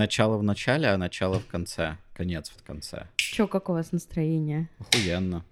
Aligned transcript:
Начало 0.00 0.36
в 0.36 0.42
начале, 0.42 0.88
а 0.88 0.98
начало 0.98 1.40
в 1.40 1.46
конце. 1.46 1.96
Конец 2.12 2.50
в 2.50 2.62
конце. 2.62 3.06
Чё, 3.16 3.48
как 3.48 3.70
у 3.70 3.72
вас 3.72 3.92
настроение? 3.92 4.68
Охуенно. 4.78 5.42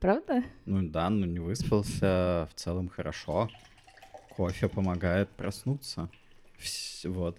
Правда? 0.00 0.42
Ну 0.64 0.88
да, 0.88 1.10
ну 1.10 1.26
не 1.26 1.38
выспался, 1.38 2.48
в 2.50 2.54
целом 2.54 2.88
хорошо. 2.88 3.50
Кофе 4.34 4.70
помогает 4.70 5.28
проснуться. 5.28 6.08
Вс- 6.58 7.06
Вот. 7.06 7.38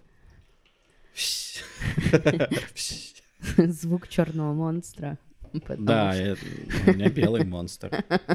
Звук 3.57 4.07
черного 4.09 4.53
монстра. 4.53 5.17
Потому 5.53 5.85
Да, 5.87 6.13
что- 6.13 6.21
я- 6.23 6.35
у 6.85 6.93
меня 6.93 7.09
белый 7.09 7.45
монстр. 7.45 7.89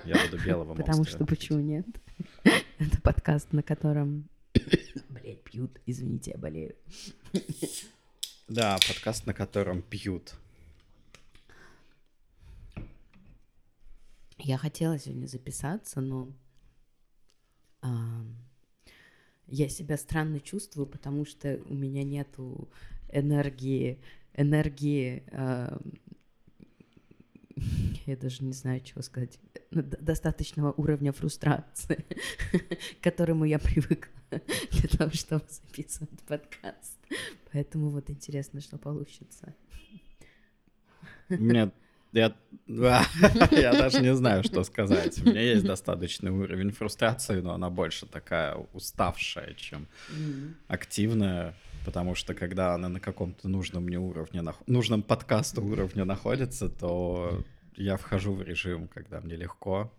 Я 0.04 0.16
буду 0.28 0.42
белого 0.44 0.74
Потому 0.74 0.98
монстра 0.98 1.18
что 1.18 1.24
пить. 1.24 1.38
почему 1.38 1.60
нет? 1.60 1.86
Это 2.80 3.00
подкаст, 3.00 3.52
на 3.52 3.62
котором... 3.62 4.28
Пьют. 5.34 5.80
Извините, 5.86 6.32
я 6.32 6.38
болею. 6.38 6.74
Да, 8.48 8.78
подкаст, 8.86 9.26
на 9.26 9.32
котором 9.32 9.80
пьют. 9.82 10.34
Я 14.38 14.58
хотела 14.58 14.98
сегодня 14.98 15.26
записаться, 15.26 16.00
но 16.02 16.30
ам, 17.80 18.36
я 19.46 19.68
себя 19.68 19.96
странно 19.96 20.40
чувствую, 20.40 20.86
потому 20.86 21.24
что 21.24 21.60
у 21.66 21.74
меня 21.74 22.02
нету 22.02 22.68
энергии, 23.08 24.00
энергии, 24.34 25.22
ам, 25.32 25.80
я 28.06 28.16
даже 28.16 28.44
не 28.44 28.52
знаю, 28.52 28.80
чего 28.80 29.02
сказать, 29.02 29.38
д- 29.70 29.98
достаточного 30.00 30.72
уровня 30.72 31.12
фрустрации, 31.12 32.04
к 33.00 33.02
которому 33.02 33.44
я 33.44 33.58
привыкла 33.58 34.12
для 34.70 34.88
того, 34.88 35.10
чтобы 35.12 35.44
записывать 35.48 36.20
подкаст. 36.26 36.98
Поэтому 37.52 37.90
вот 37.90 38.10
интересно, 38.10 38.60
что 38.60 38.78
получится. 38.78 39.54
Мне... 41.28 41.70
Я... 42.12 42.32
я 42.68 43.72
даже 43.72 44.00
не 44.00 44.14
знаю, 44.14 44.44
что 44.44 44.62
сказать. 44.62 45.20
У 45.20 45.28
меня 45.28 45.40
есть 45.40 45.64
достаточный 45.64 46.30
уровень 46.30 46.70
фрустрации, 46.70 47.40
но 47.40 47.54
она 47.54 47.70
больше 47.70 48.06
такая 48.06 48.54
уставшая, 48.72 49.54
чем 49.54 49.88
активная, 50.68 51.54
потому 51.84 52.14
что 52.14 52.34
когда 52.34 52.74
она 52.74 52.88
на 52.88 53.00
каком-то 53.00 53.48
нужном 53.48 53.84
мне 53.84 53.98
уровне, 53.98 54.40
нах- 54.40 54.62
нужном 54.66 55.02
подкасту 55.02 55.62
уровне 55.64 56.04
находится, 56.04 56.68
то 56.68 57.42
я 57.76 57.96
вхожу 57.96 58.34
в 58.34 58.42
режим, 58.42 58.88
когда 58.88 59.20
мне 59.20 59.36
легко. 59.36 59.92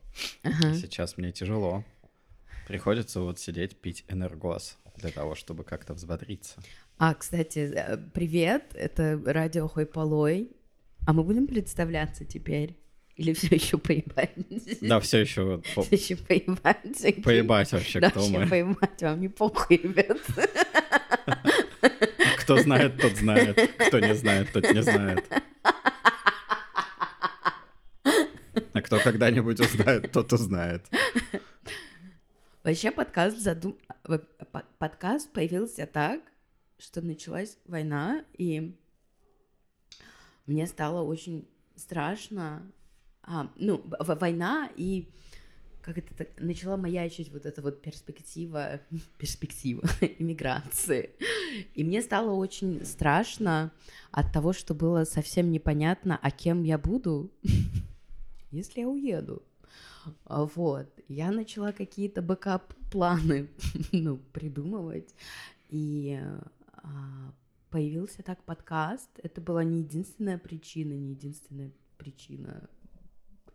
Ага. 0.44 0.74
Сейчас 0.76 1.18
мне 1.18 1.32
тяжело. 1.32 1.84
Приходится 2.68 3.20
вот 3.22 3.40
сидеть, 3.40 3.76
пить 3.78 4.06
энергос 4.08 4.78
для 4.98 5.12
того, 5.12 5.36
чтобы 5.36 5.64
как-то 5.64 5.94
взбодриться. 5.94 6.56
А, 6.98 7.14
кстати, 7.14 7.60
э, 7.76 7.98
привет, 8.14 8.64
это 8.74 9.22
радио 9.26 9.68
Хой 9.68 9.86
Полой. 9.86 10.50
А 11.06 11.14
мы 11.14 11.24
будем 11.24 11.46
представляться 11.48 12.26
теперь? 12.26 12.76
Или 13.18 13.34
все 13.34 13.56
еще 13.56 13.78
поебать? 13.78 14.32
Да, 14.82 15.00
все 15.00 15.20
еще 15.20 15.62
Все 15.64 15.82
еще 15.96 16.16
поебать. 16.18 17.24
поебать 17.24 17.72
вообще, 17.72 18.00
Да, 18.00 18.10
кто 18.10 18.22
вообще 18.22 18.40
мы. 18.40 18.48
поебать, 18.50 19.02
вам 19.02 19.22
не 19.22 19.28
похуй, 19.30 19.78
ребят. 19.78 20.18
Кто 22.46 22.62
знает, 22.62 23.02
тот 23.02 23.16
знает. 23.16 23.58
Кто 23.88 24.00
не 24.00 24.14
знает, 24.14 24.52
тот 24.54 24.72
не 24.72 24.84
знает. 24.84 25.26
А 28.04 28.82
кто 28.84 29.00
когда-нибудь 29.00 29.60
узнает, 29.60 30.12
тот 30.12 30.32
узнает. 30.32 30.86
Вообще 32.64 32.92
подкаст 32.92 33.40
задум... 33.40 33.80
Подкаст 34.78 35.34
появился 35.34 35.88
так, 35.88 36.22
что 36.78 37.02
началась 37.02 37.58
война, 37.66 38.24
и 38.38 38.78
мне 40.46 40.68
стало 40.68 41.02
очень 41.02 41.50
страшно. 41.76 42.72
А, 43.24 43.52
ну, 43.56 43.84
война, 44.00 44.70
и 44.76 45.10
как 45.86 46.00
это 46.00 46.28
начала 46.40 46.78
маячить 46.78 47.32
вот 47.32 47.46
эта 47.46 47.62
вот 47.62 47.80
перспектива, 47.84 48.82
перспектива 49.20 49.84
иммиграции. 50.18 51.12
И 51.76 51.84
мне 51.84 52.02
стало 52.02 52.32
очень 52.32 52.84
страшно 52.84 53.72
от 54.10 54.34
того, 54.34 54.52
что 54.52 54.74
было 54.74 55.04
совсем 55.04 55.52
непонятно, 55.52 56.18
а 56.20 56.32
кем 56.32 56.64
я 56.64 56.80
буду, 56.80 57.32
если 58.52 58.82
я 58.82 58.90
уеду. 58.90 59.44
Вот, 60.26 60.88
я 61.08 61.32
начала 61.32 61.72
какие-то 61.72 62.24
бэкап-планы, 62.24 63.50
ну, 63.92 64.18
придумывать, 64.34 65.14
и 65.70 66.20
а, 66.78 67.34
появился 67.70 68.24
так 68.24 68.44
подкаст. 68.44 69.10
Это 69.22 69.40
была 69.42 69.64
не 69.64 69.80
единственная 69.80 70.38
причина, 70.38 70.94
не 70.94 71.12
единственная 71.12 71.72
причина. 71.98 72.70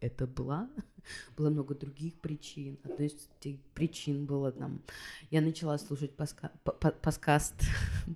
Это 0.00 0.26
была, 0.26 0.68
было 1.36 1.50
много 1.50 1.74
других 1.74 2.18
причин. 2.20 2.78
Одной 2.84 3.08
из 3.08 3.28
этих 3.38 3.60
причин 3.74 4.26
было 4.26 4.50
там, 4.50 4.82
я 5.30 5.40
начала 5.40 5.76
слушать 5.78 6.12
паска- 6.16 6.52
подкаст 7.02 7.54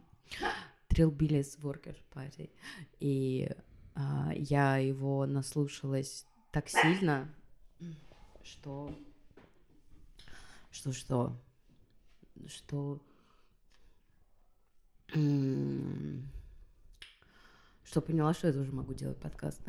Трилбилис 0.88 1.58
Workers 1.58 2.02
Party, 2.12 2.50
и 3.00 3.50
а, 3.94 4.32
я 4.34 4.78
его 4.78 5.26
наслушалась 5.26 6.26
так 6.50 6.68
сильно, 6.68 7.28
что 8.42 8.94
что 10.70 10.92
что 10.92 11.38
что 12.48 13.00
что 17.84 18.00
поняла, 18.00 18.34
что 18.34 18.48
я 18.48 18.52
тоже 18.52 18.72
могу 18.72 18.94
делать 18.94 19.18
подкаст. 19.18 19.60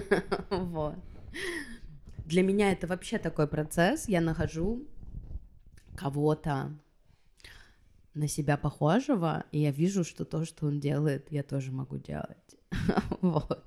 Вот. 0.50 0.96
Для 2.24 2.42
меня 2.42 2.72
это 2.72 2.86
вообще 2.86 3.18
такой 3.18 3.46
процесс. 3.46 4.08
Я 4.08 4.20
нахожу 4.20 4.86
кого-то 5.96 6.72
на 8.14 8.28
себя 8.28 8.56
похожего, 8.56 9.44
и 9.52 9.60
я 9.60 9.70
вижу, 9.70 10.02
что 10.02 10.24
то, 10.24 10.44
что 10.44 10.66
он 10.66 10.80
делает, 10.80 11.30
я 11.30 11.42
тоже 11.42 11.72
могу 11.72 11.98
делать. 11.98 12.56
Вот. 13.20 13.62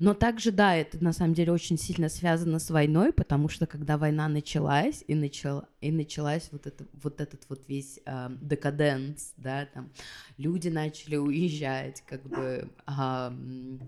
Но 0.00 0.14
также, 0.14 0.52
да, 0.52 0.74
это 0.74 1.02
на 1.02 1.12
самом 1.12 1.34
деле 1.34 1.52
очень 1.52 1.76
сильно 1.76 2.08
связано 2.08 2.58
с 2.58 2.70
войной, 2.70 3.12
потому 3.12 3.48
что 3.48 3.66
когда 3.66 3.98
война 3.98 4.28
началась, 4.28 5.04
и, 5.06 5.14
начала, 5.14 5.68
и 5.80 5.90
началась 5.90 6.48
вот, 6.52 6.66
это, 6.66 6.86
вот 7.02 7.20
этот 7.20 7.44
вот 7.48 7.68
весь 7.68 8.00
э, 8.06 8.28
декаденс, 8.40 9.34
да, 9.36 9.66
там, 9.66 9.90
люди 10.38 10.68
начали 10.68 11.16
уезжать, 11.16 12.02
как 12.06 12.22
бы, 12.22 12.70
ам, 12.86 13.80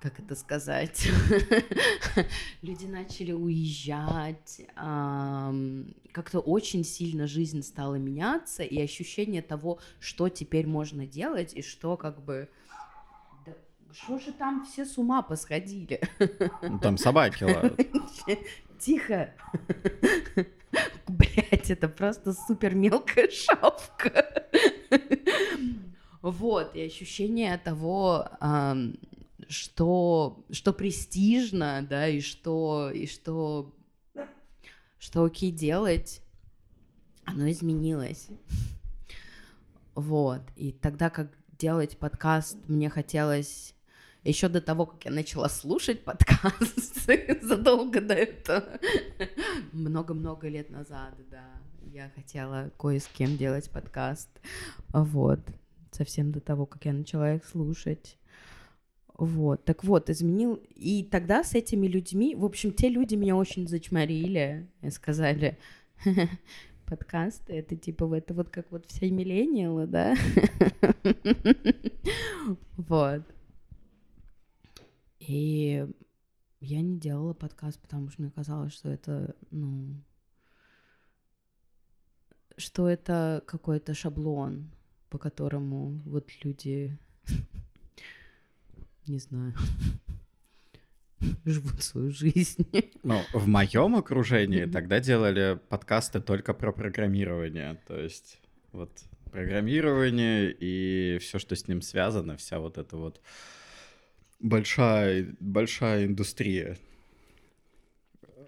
как 0.00 0.18
это 0.18 0.34
сказать, 0.34 1.08
люди 2.62 2.86
начали 2.86 3.32
уезжать, 3.32 4.62
как-то 4.74 6.40
очень 6.40 6.84
сильно 6.84 7.26
жизнь 7.26 7.62
стала 7.62 7.96
меняться, 7.96 8.62
и 8.62 8.80
ощущение 8.80 9.42
того, 9.42 9.78
что 9.98 10.28
теперь 10.28 10.66
можно 10.66 11.06
делать, 11.06 11.52
и 11.54 11.62
что 11.62 11.96
как 11.96 12.22
бы... 12.24 12.48
Да 13.44 13.52
что 13.92 14.18
же 14.18 14.32
там 14.32 14.64
все 14.64 14.86
с 14.86 14.96
ума 14.96 15.20
посходили? 15.20 16.00
Ну, 16.62 16.78
Там 16.78 16.96
собаки 16.96 17.44
лают. 17.44 17.78
Тихо. 18.78 19.34
Блять, 21.08 21.70
это 21.70 21.88
просто 21.88 22.32
супер 22.32 22.74
мелкая 22.74 23.28
шапка. 23.30 24.48
Вот, 26.22 26.74
и 26.74 26.82
ощущение 26.82 27.58
того, 27.58 28.28
что, 29.50 30.44
что 30.50 30.72
престижно, 30.72 31.84
да, 31.88 32.06
и 32.08 32.20
что, 32.20 32.90
и 32.94 33.06
что, 33.06 33.74
что 34.98 35.24
окей 35.24 35.50
делать, 35.50 36.22
оно 37.24 37.50
изменилось. 37.50 38.28
Вот, 39.96 40.42
и 40.54 40.70
тогда, 40.70 41.10
как 41.10 41.36
делать 41.58 41.98
подкаст, 41.98 42.56
мне 42.68 42.88
хотелось 42.88 43.74
еще 44.22 44.48
до 44.48 44.60
того, 44.60 44.86
как 44.86 45.04
я 45.04 45.10
начала 45.10 45.48
слушать 45.48 46.04
подкасты, 46.04 47.40
задолго 47.42 48.00
до 48.00 48.14
этого, 48.14 48.78
много-много 49.72 50.48
лет 50.48 50.70
назад, 50.70 51.14
да, 51.28 51.44
я 51.92 52.08
хотела 52.14 52.70
кое 52.78 53.00
с 53.00 53.06
кем 53.08 53.36
делать 53.36 53.68
подкаст, 53.68 54.28
вот, 54.90 55.40
совсем 55.90 56.30
до 56.30 56.40
того, 56.40 56.66
как 56.66 56.84
я 56.84 56.92
начала 56.92 57.34
их 57.34 57.44
слушать. 57.44 58.16
Вот, 59.20 59.66
так 59.66 59.84
вот, 59.84 60.08
изменил. 60.08 60.54
И 60.76 61.04
тогда 61.04 61.44
с 61.44 61.54
этими 61.54 61.86
людьми, 61.86 62.34
в 62.34 62.42
общем, 62.42 62.72
те 62.72 62.88
люди 62.88 63.16
меня 63.16 63.36
очень 63.36 63.68
зачморили 63.68 64.66
и 64.80 64.88
сказали, 64.88 65.58
подкасты, 66.86 67.52
это 67.52 67.76
типа 67.76 68.14
это 68.14 68.32
вот 68.32 68.48
как 68.48 68.72
вот 68.72 68.86
все 68.86 69.10
миллениалы, 69.10 69.86
да? 69.86 70.16
Вот. 72.78 73.22
И 75.18 75.86
я 76.60 76.80
не 76.80 76.98
делала 76.98 77.34
подкаст, 77.34 77.78
потому 77.78 78.08
что 78.08 78.22
мне 78.22 78.30
казалось, 78.30 78.72
что 78.72 78.88
это, 78.88 79.36
ну, 79.50 80.02
что 82.56 82.88
это 82.88 83.44
какой-то 83.46 83.92
шаблон, 83.92 84.70
по 85.10 85.18
которому 85.18 86.00
вот 86.06 86.30
люди, 86.42 86.98
не 89.10 89.18
знаю, 89.18 89.54
живут 91.44 91.82
свою 91.82 92.10
жизнь. 92.10 92.66
Ну, 93.02 93.22
в 93.32 93.48
моем 93.48 93.96
окружении 93.96 94.66
тогда 94.66 95.00
делали 95.00 95.58
подкасты 95.68 96.20
только 96.20 96.52
про 96.54 96.70
программирование. 96.70 97.80
То 97.86 97.98
есть 97.98 98.40
вот 98.72 98.90
программирование 99.30 100.52
и 100.52 101.18
все, 101.18 101.38
что 101.38 101.56
с 101.56 101.66
ним 101.66 101.80
связано, 101.82 102.36
вся 102.36 102.58
вот 102.60 102.76
эта 102.78 102.96
вот 102.96 103.20
большая, 104.38 105.34
большая 105.40 106.06
индустрия 106.06 106.76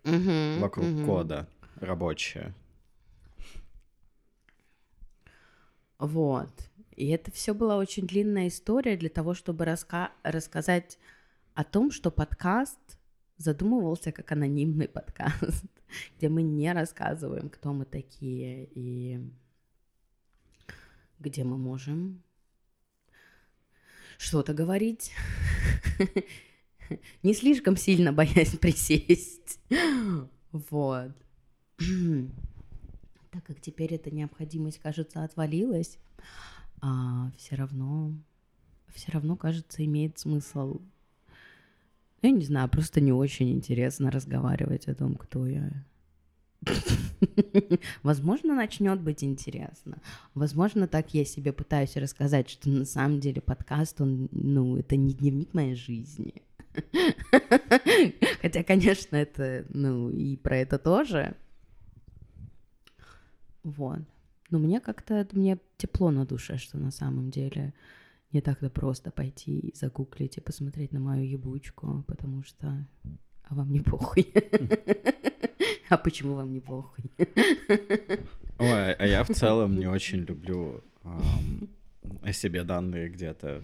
Мгм, 0.05 0.61
вокруг 0.61 0.87
мгм. 0.91 1.05
кода 1.05 1.49
рабочая. 1.77 2.55
Вот. 5.99 6.51
И 7.03 7.09
это 7.09 7.33
все 7.33 7.53
была 7.53 7.79
очень 7.79 8.07
длинная 8.07 8.47
история 8.47 8.97
для 8.97 9.09
того, 9.09 9.35
чтобы 9.35 9.65
раска- 9.65 10.13
рассказать 10.23 11.01
о 11.53 11.65
том, 11.65 11.91
что 11.91 12.13
подкаст 12.13 12.79
задумывался 13.39 14.13
как 14.13 14.31
анонимный 14.31 14.87
подкаст, 14.87 15.65
где 16.17 16.29
мы 16.29 16.43
не 16.43 16.73
рассказываем, 16.73 17.51
кто 17.51 17.73
мы 17.73 17.87
такие 17.87 18.69
и 18.73 19.21
где 21.19 21.43
мы 21.43 21.59
можем 21.59 22.23
что-то 24.17 24.55
говорить, 24.55 25.11
не 27.25 27.35
слишком 27.35 27.77
сильно 27.77 28.13
боясь 28.13 28.57
присесть. 28.61 29.59
Вот. 30.53 31.11
Так 33.33 33.45
как 33.45 33.63
теперь 33.63 33.95
эта 33.95 34.11
необходимость, 34.11 34.79
кажется, 34.79 35.25
отвалилась, 35.25 35.99
все 37.37 37.57
равно, 37.57 38.13
все 38.95 39.13
равно, 39.13 39.37
кажется, 39.37 39.85
имеет 39.85 40.19
смысл. 40.19 40.81
Я 42.23 42.31
не 42.31 42.45
знаю, 42.45 42.69
просто 42.69 43.01
не 43.01 43.13
очень 43.13 43.51
интересно 43.51 44.11
разговаривать 44.11 44.89
о 44.89 44.95
том, 44.95 45.17
кто 45.17 45.47
я. 45.47 45.71
Возможно, 48.03 48.55
начнет 48.55 49.01
быть 49.01 49.25
интересно. 49.25 49.99
Возможно, 50.35 50.87
так 50.87 51.15
я 51.15 51.25
себе 51.25 51.53
пытаюсь 51.53 51.97
рассказать, 51.97 52.49
что 52.49 52.69
на 52.69 52.85
самом 52.85 53.21
деле 53.21 53.41
подкаст, 53.41 54.01
он, 54.01 54.29
ну, 54.31 54.77
это 54.77 54.97
не 54.97 55.15
дневник 55.15 55.55
моей 55.55 55.75
жизни. 55.75 56.43
Хотя, 58.41 58.63
конечно, 58.63 59.17
это, 59.17 59.67
ну, 59.71 60.11
и 60.11 60.37
про 60.37 60.59
это 60.59 60.79
тоже. 60.79 61.35
Вот. 63.65 64.01
Но 64.53 64.59
мне 64.59 64.81
как-то, 64.81 65.27
мне 65.33 65.59
тепло 65.79 66.11
на 66.11 66.27
душе, 66.27 66.59
что 66.59 66.77
на 66.77 66.91
самом 66.91 67.31
деле 67.31 67.73
не 68.33 68.43
так-то 68.43 68.69
просто 68.69 69.11
пойти 69.11 69.59
и 69.59 69.75
загуглить 69.75 70.37
и 70.37 70.43
посмотреть 70.43 70.93
на 70.93 71.01
мою 71.01 71.25
ебучку, 71.25 72.05
потому 72.07 72.43
что... 72.43 72.87
А 73.45 73.55
вам 73.55 73.73
не 73.73 73.81
похуй. 73.81 74.33
А 75.89 75.99
почему 75.99 76.37
вам 76.37 76.53
не 76.53 76.61
похуй? 76.61 77.05
Ой, 78.59 78.95
а 78.95 79.07
я 79.07 79.25
в 79.25 79.29
целом 79.29 79.79
не 79.79 79.87
очень 79.97 80.21
люблю 80.21 80.83
о 82.23 82.33
себе 82.33 82.65
данные 82.65 83.11
где-то 83.11 83.63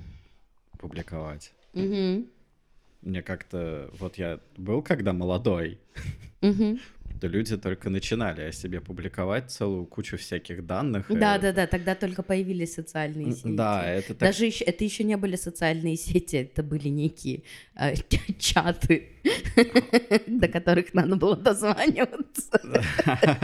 публиковать. 0.78 1.54
Мне 1.72 3.22
как-то... 3.22 3.90
Вот 3.98 4.16
я 4.16 4.40
был 4.58 4.82
когда 4.82 5.12
молодой. 5.14 5.78
То 7.20 7.26
люди 7.28 7.56
только 7.56 7.90
начинали 7.90 8.42
о 8.42 8.52
себе 8.52 8.80
публиковать 8.80 9.50
целую 9.50 9.86
кучу 9.86 10.16
всяких 10.16 10.64
данных. 10.66 11.10
и- 11.10 11.16
Да, 11.16 11.38
да, 11.38 11.52
да, 11.52 11.66
тогда 11.66 11.94
только 11.94 12.22
появились 12.22 12.74
социальные 12.74 13.32
сети. 13.32 13.56
Да, 13.56 13.84
это 13.90 14.08
так... 14.08 14.18
Даже 14.28 14.46
еще, 14.46 14.64
это 14.64 14.84
еще 14.84 15.04
не 15.04 15.16
были 15.16 15.36
социальные 15.36 15.96
сети, 15.96 16.36
это 16.36 16.62
были 16.62 16.88
некие 16.88 17.42
э, 17.76 17.94
чаты, 18.38 19.08
до 20.26 20.48
которых 20.48 20.94
надо 20.94 21.16
было 21.16 21.36
дозваниваться. 21.36 22.60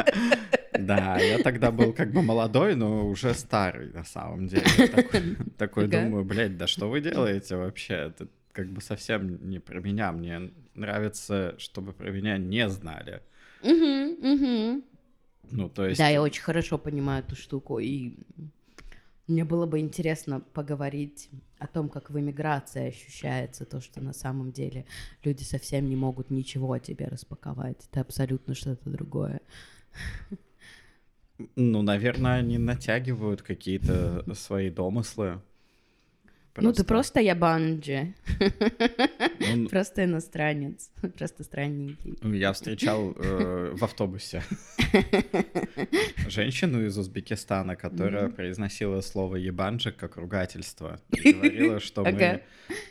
Да, 0.79 1.19
я 1.19 1.39
тогда 1.39 1.71
был 1.71 1.93
как 1.93 2.11
бы 2.13 2.21
молодой, 2.21 2.75
но 2.75 3.07
уже 3.09 3.33
старый 3.35 3.93
на 3.93 4.05
самом 4.05 4.49
деле. 4.49 4.65
Такой, 5.57 5.87
думаю, 5.87 6.25
блядь, 6.25 6.57
да 6.57 6.67
что 6.67 6.89
вы 6.91 7.01
делаете 7.01 7.55
вообще? 7.57 7.95
Это 7.95 8.27
как 8.53 8.69
бы 8.71 8.81
совсем 8.81 9.49
не 9.49 9.61
про 9.61 9.81
меня. 9.81 10.11
Мне 10.11 10.51
нравится, 10.75 11.55
чтобы 11.59 11.93
про 11.93 12.11
меня 12.11 12.39
не 12.39 12.69
знали. 12.69 13.23
Мгм, 13.65 14.17
мгм. 14.21 14.85
Ну, 15.51 15.69
то 15.71 15.87
есть... 15.87 15.99
Да, 15.99 16.09
я 16.09 16.23
очень 16.23 16.43
хорошо 16.43 16.79
понимаю 16.79 17.25
эту 17.25 17.35
штуку, 17.35 17.79
и 17.79 18.19
мне 19.27 19.45
было 19.45 19.65
бы 19.65 19.81
интересно 19.81 20.41
поговорить 20.41 21.31
о 21.59 21.67
том, 21.67 21.89
как 21.89 22.11
в 22.11 22.19
эмиграции 22.19 22.89
ощущается 22.89 23.65
то, 23.65 23.81
что 23.81 24.03
на 24.03 24.13
самом 24.13 24.53
деле 24.53 24.85
люди 25.23 25.43
совсем 25.43 25.89
не 25.89 25.97
могут 25.97 26.31
ничего 26.31 26.73
о 26.73 26.79
тебе 26.79 27.07
распаковать. 27.07 27.89
Это 27.91 28.03
абсолютно 28.03 28.55
что-то 28.55 28.91
другое. 28.91 29.41
Ну, 31.57 31.83
наверное, 31.83 32.39
они 32.39 32.59
натягивают 32.59 33.43
какие-то 33.43 34.25
свои 34.35 34.71
домыслы. 34.71 35.41
Ну, 36.57 36.73
ты 36.73 36.85
просто 36.85 37.21
ябанджи, 37.21 38.15
Ну, 39.55 39.69
просто 39.69 40.05
иностранец, 40.05 40.91
просто 41.17 41.43
странненький. 41.43 42.17
Я 42.39 42.53
встречал 42.53 43.13
э, 43.17 43.73
в 43.75 43.83
автобусе 43.85 44.43
женщину 46.29 46.85
из 46.87 46.97
Узбекистана, 46.97 47.77
которая 47.77 48.29
произносила 48.29 49.01
слово 49.01 49.37
ебанджи 49.37 49.91
как 49.93 50.17
ругательство. 50.17 51.01
И 51.11 51.33
говорила, 51.33 51.81
что 51.81 52.03
мы, 52.03 52.09
Ага. 52.11 52.41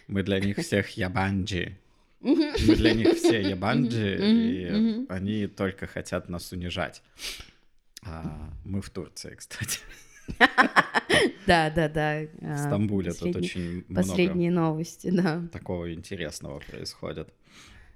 мы 0.08 0.24
для 0.24 0.40
них 0.40 0.58
всех 0.58 0.90
ябанджи. 0.98 1.78
Мы 2.20 2.76
для 2.76 2.94
них 2.94 3.16
все 3.16 3.42
ябанджи, 3.42 4.18
и 4.20 5.06
они 5.10 5.48
только 5.48 5.88
хотят 5.88 6.30
нас 6.30 6.52
унижать. 6.52 7.02
А, 8.06 8.50
мы 8.66 8.82
в 8.82 8.90
Турции, 8.90 9.36
кстати. 9.36 9.80
Да, 11.46 11.70
да, 11.70 11.90
да. 11.90 12.22
В 12.40 12.52
а, 12.54 12.58
Стамбуле 12.58 13.12
тут 13.12 13.36
очень 13.36 13.84
много 13.88 13.96
Последние 13.96 14.52
новости, 14.52 15.10
да. 15.10 15.44
такого 15.52 15.94
интересного 15.94 16.60
происходит. 16.60 17.30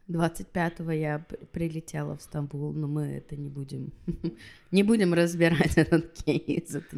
25-го 0.10 0.92
я 0.92 1.26
прилетела 1.52 2.18
в 2.18 2.22
Стамбул, 2.22 2.74
но 2.74 2.88
мы 2.88 3.08
это 3.08 3.36
не 3.36 3.50
будем, 3.50 3.92
не 4.72 4.84
будем 4.84 5.14
разбирать 5.14 5.74
этот 5.78 6.14
кейс. 6.14 6.76
Это 6.76 6.98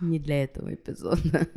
не- 0.00 0.18
для 0.18 0.44
этого 0.44 0.74
эпизода. 0.74 1.48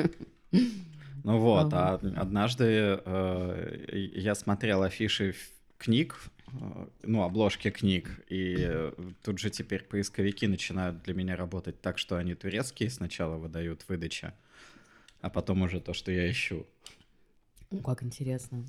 Ну 0.52 1.38
вот, 1.38 1.74
а 1.74 2.00
однажды 2.16 3.00
э, 3.06 4.10
я 4.16 4.34
смотрел 4.36 4.84
афиши 4.84 5.36
книг, 5.78 6.16
ну, 7.04 7.24
обложки 7.24 7.70
книг, 7.72 8.10
и 8.30 8.56
э, 8.60 8.92
тут 9.24 9.40
же 9.40 9.50
теперь 9.50 9.84
поисковики 9.84 10.48
начинают 10.48 11.04
для 11.04 11.14
меня 11.14 11.36
работать 11.36 11.82
так, 11.82 11.98
что 11.98 12.16
они 12.18 12.36
турецкие 12.36 12.90
сначала 12.90 13.38
выдают 13.38 13.86
выдача, 13.88 14.34
а 15.22 15.30
потом 15.30 15.62
уже 15.62 15.80
то, 15.82 15.94
что 15.94 16.12
я 16.12 16.30
ищу. 16.30 16.66
О, 17.72 17.78
Как 17.78 18.04
интересно. 18.04 18.66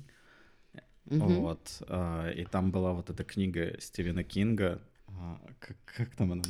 Мгм. 1.05 1.35
Вот. 1.41 1.81
э, 1.87 2.33
И 2.37 2.45
там 2.45 2.71
была 2.71 2.93
вот 2.93 3.09
эта 3.09 3.23
книга 3.23 3.75
Стивена 3.79 4.23
Кинга. 4.23 4.81
Как, 5.59 5.77
как 5.97 6.09
там 6.15 6.31
она? 6.31 6.41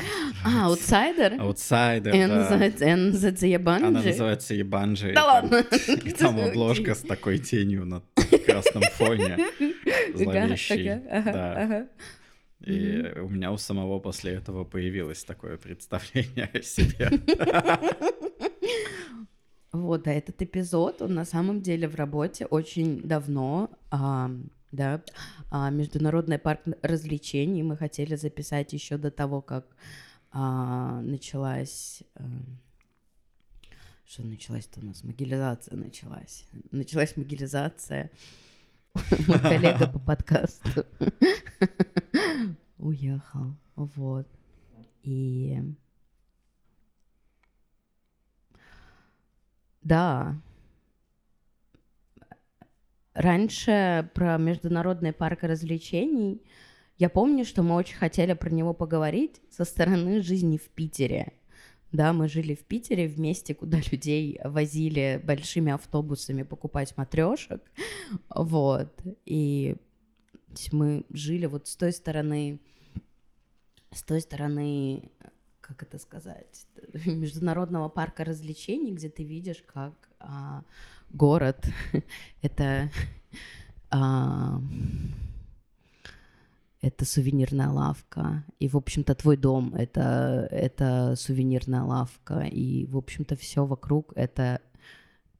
А, 0.45 0.67
аутсайдер? 0.67 1.41
Аутсайдер, 1.41 2.13
да. 2.13 2.27
называется, 2.27 2.85
и 2.85 2.89
она 3.87 3.89
называется 3.89 4.53
Ебанджи. 4.53 5.13
Да 5.13 5.21
там- 5.41 5.51
ладно? 5.51 5.65
И 6.05 6.11
там 6.11 6.39
обложка 6.47 6.95
с 6.95 7.01
такой 7.01 7.39
тенью 7.39 7.85
на 7.85 8.01
красном 8.45 8.83
фоне. 8.93 9.37
Зловещий. 10.15 10.89
Ага, 10.89 11.09
ага, 11.09 11.31
Да. 11.31 11.61
ага. 11.63 11.87
И 12.61 13.19
у 13.19 13.29
меня 13.29 13.51
у 13.51 13.57
самого 13.57 13.99
после 13.99 14.33
этого 14.33 14.63
появилось 14.63 15.23
такое 15.23 15.57
представление 15.57 16.49
о 16.53 16.61
себе. 16.61 17.09
Вот, 19.71 20.05
а 20.05 20.11
этот 20.11 20.41
эпизод, 20.41 21.01
он 21.01 21.13
на 21.13 21.25
самом 21.25 21.61
деле 21.61 21.87
в 21.87 21.95
работе 21.95 22.45
очень 22.45 23.01
давно, 23.01 23.69
а, 23.89 24.29
да, 24.71 25.01
а, 25.49 25.69
Международный 25.69 26.37
парк 26.37 26.61
развлечений 26.81 27.63
мы 27.63 27.77
хотели 27.77 28.15
записать 28.15 28.73
еще 28.73 28.97
до 28.97 29.11
того, 29.11 29.41
как 29.41 29.65
а, 30.31 31.01
началась... 31.01 32.03
а, 32.15 32.23
что 34.05 34.23
началась-то 34.23 34.81
у 34.81 34.83
нас? 34.83 35.05
Могилизация 35.05 35.77
началась. 35.77 36.45
Началась 36.71 37.15
могилизация. 37.15 38.11
Мой 39.27 39.39
коллега 39.41 39.87
по 39.87 39.99
подкасту 39.99 40.85
уехал. 42.77 43.55
Вот. 43.75 44.27
И 45.03 45.59
Да. 49.81 50.39
Раньше 53.13 54.09
про 54.13 54.37
Международный 54.37 55.11
парк 55.11 55.43
развлечений 55.43 56.41
я 56.97 57.09
помню, 57.09 57.45
что 57.45 57.63
мы 57.63 57.75
очень 57.75 57.97
хотели 57.97 58.33
про 58.33 58.51
него 58.51 58.73
поговорить 58.73 59.41
со 59.49 59.65
стороны 59.65 60.21
жизни 60.21 60.57
в 60.57 60.69
Питере. 60.69 61.33
Да, 61.91 62.13
мы 62.13 62.27
жили 62.27 62.55
в 62.55 62.63
Питере 62.63 63.07
в 63.07 63.19
месте, 63.19 63.53
куда 63.53 63.79
людей 63.91 64.39
возили 64.43 65.21
большими 65.23 65.71
автобусами 65.71 66.43
покупать 66.43 66.95
матрешек, 66.97 67.61
вот, 68.29 69.01
и 69.25 69.75
мы 70.71 71.05
жили 71.09 71.45
вот 71.45 71.67
с 71.67 71.75
той 71.75 71.91
стороны, 71.91 72.59
с 73.91 74.03
той 74.03 74.21
стороны, 74.21 75.11
как 75.59 75.83
это 75.83 75.97
сказать, 75.97 76.67
международного 77.05 77.89
парка 77.89 78.23
развлечений, 78.23 78.93
где 78.93 79.09
ты 79.09 79.23
видишь, 79.23 79.63
как 79.65 79.93
а, 80.19 80.63
город. 81.09 81.65
Это 82.41 82.89
а, 83.89 84.61
это 86.81 87.05
сувенирная 87.05 87.69
лавка, 87.69 88.43
и, 88.59 88.67
в 88.67 88.75
общем-то, 88.75 89.13
твой 89.15 89.37
дом 89.37 89.75
это, 89.75 90.47
это 90.51 91.15
сувенирная 91.15 91.83
лавка, 91.83 92.41
и, 92.41 92.85
в 92.87 92.97
общем-то, 92.97 93.35
все 93.35 93.65
вокруг 93.65 94.13
это 94.15 94.61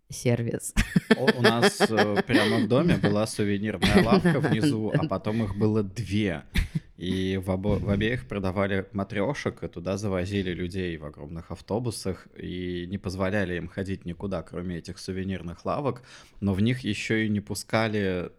сервис. 0.10 0.74
У 1.18 1.42
нас 1.42 1.82
э, 1.82 2.22
прямо 2.28 2.58
в 2.58 2.68
доме 2.68 2.98
была 2.98 3.26
сувенирная 3.26 4.04
лавка 4.06 4.40
внизу, 4.40 4.92
а 4.94 5.08
потом 5.08 5.44
их 5.44 5.56
было 5.56 5.84
две. 5.84 6.44
И 6.98 7.38
в, 7.38 7.50
обо- 7.50 7.80
в 7.80 7.90
обеих 7.90 8.28
продавали 8.28 8.86
матрешек, 8.94 9.64
и 9.64 9.68
туда 9.68 9.98
завозили 9.98 10.52
людей 10.52 10.96
в 10.98 11.06
огромных 11.06 11.50
автобусах, 11.50 12.28
и 12.38 12.86
не 12.88 13.00
позволяли 13.00 13.56
им 13.56 13.68
ходить 13.68 14.06
никуда, 14.06 14.44
кроме 14.44 14.78
этих 14.78 15.00
сувенирных 15.00 15.66
лавок, 15.66 16.04
но 16.42 16.54
в 16.54 16.62
них 16.62 16.82
еще 16.82 17.26
и 17.26 17.30
не 17.30 17.40
пускали 17.40 18.32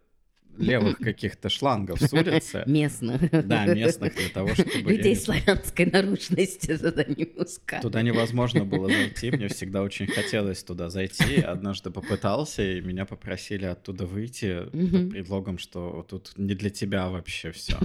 левых 0.57 0.99
каких-то 0.99 1.49
шлангов 1.49 2.01
с 2.01 2.13
улицы. 2.13 2.63
Местных. 2.67 3.31
Да, 3.47 3.67
местных 3.67 4.15
для 4.15 4.29
того, 4.29 4.55
чтобы... 4.55 4.93
Людей 4.93 5.17
славянской 5.17 5.87
наружности 5.87 6.77
туда 6.77 7.05
не 7.05 7.25
пускали. 7.25 7.83
Туда 7.83 8.03
невозможно 8.03 8.65
было 8.65 8.89
зайти, 8.89 9.31
мне 9.31 9.49
всегда 9.49 9.83
очень 9.83 10.07
хотелось 10.07 10.63
туда 10.63 10.91
зайти. 10.91 11.41
Однажды 11.41 11.91
попытался, 11.91 12.63
и 12.63 12.81
меня 12.81 13.05
попросили 13.05 13.65
оттуда 13.65 14.07
выйти 14.07 14.65
под 14.71 15.11
предлогом, 15.11 15.59
что 15.59 16.07
тут 16.09 16.33
не 16.37 16.55
для 16.55 16.71
тебя 16.71 17.09
вообще 17.09 17.53
все. 17.53 17.79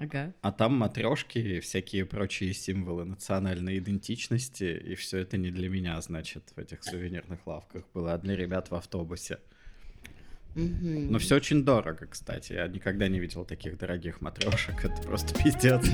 Ага. 0.00 0.32
А 0.40 0.50
там 0.50 0.72
матрешки 0.74 1.38
и 1.38 1.60
всякие 1.60 2.06
прочие 2.06 2.54
символы 2.54 3.04
национальной 3.04 3.78
идентичности, 3.78 4.64
и 4.64 4.94
все 4.94 5.18
это 5.18 5.36
не 5.36 5.50
для 5.50 5.68
меня, 5.68 6.00
значит, 6.00 6.42
в 6.56 6.58
этих 6.58 6.82
сувенирных 6.82 7.46
лавках 7.46 7.84
было. 7.92 8.14
Одни 8.14 8.34
ребят 8.34 8.70
в 8.70 8.74
автобусе. 8.74 9.40
Но 10.54 11.18
все 11.18 11.36
очень 11.36 11.64
дорого, 11.64 12.06
кстати. 12.06 12.52
Я 12.54 12.66
никогда 12.68 13.08
не 13.08 13.20
видел 13.20 13.44
таких 13.44 13.78
дорогих 13.78 14.20
матрешек. 14.20 14.84
Это 14.84 15.02
просто 15.02 15.34
пиздец. 15.42 15.84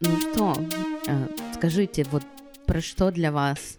Ну 0.00 0.20
что, 0.20 0.56
э, 1.06 1.28
скажите, 1.54 2.04
вот 2.10 2.22
про 2.66 2.80
что 2.80 3.10
для 3.10 3.30
вас 3.30 3.78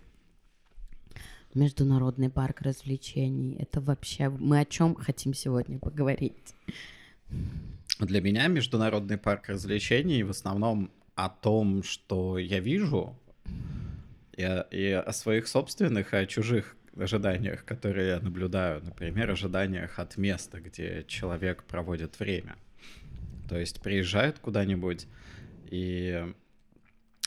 Международный 1.55 2.29
парк 2.29 2.62
развлечений? 2.62 3.57
Это 3.60 3.81
вообще... 3.81 4.29
Мы 4.29 4.60
о 4.60 4.65
чем 4.65 4.95
хотим 4.95 5.33
сегодня 5.33 5.79
поговорить? 5.79 6.55
Для 8.00 8.22
меня 8.22 8.48
Международный 8.48 9.17
парк 9.17 9.50
развлечений 9.50 10.24
в 10.24 10.31
основном 10.31 10.91
о 11.15 11.29
том, 11.29 11.83
что 11.83 12.38
я 12.38 12.60
вижу, 12.60 13.15
и, 14.36 14.63
и 14.72 14.88
о 14.89 15.12
своих 15.13 15.48
собственных, 15.48 16.13
и 16.13 16.17
о 16.17 16.25
чужих 16.25 16.75
ожиданиях, 16.98 17.65
которые 17.65 18.10
я 18.10 18.19
наблюдаю. 18.19 18.81
Например, 18.83 19.31
ожиданиях 19.31 20.00
от 20.00 20.17
места, 20.17 20.60
где 20.60 21.05
человек 21.07 21.63
проводит 21.63 22.19
время. 22.19 22.55
То 23.50 23.57
есть 23.57 23.81
приезжает 23.81 24.39
куда-нибудь 24.39 25.07
и 25.69 26.24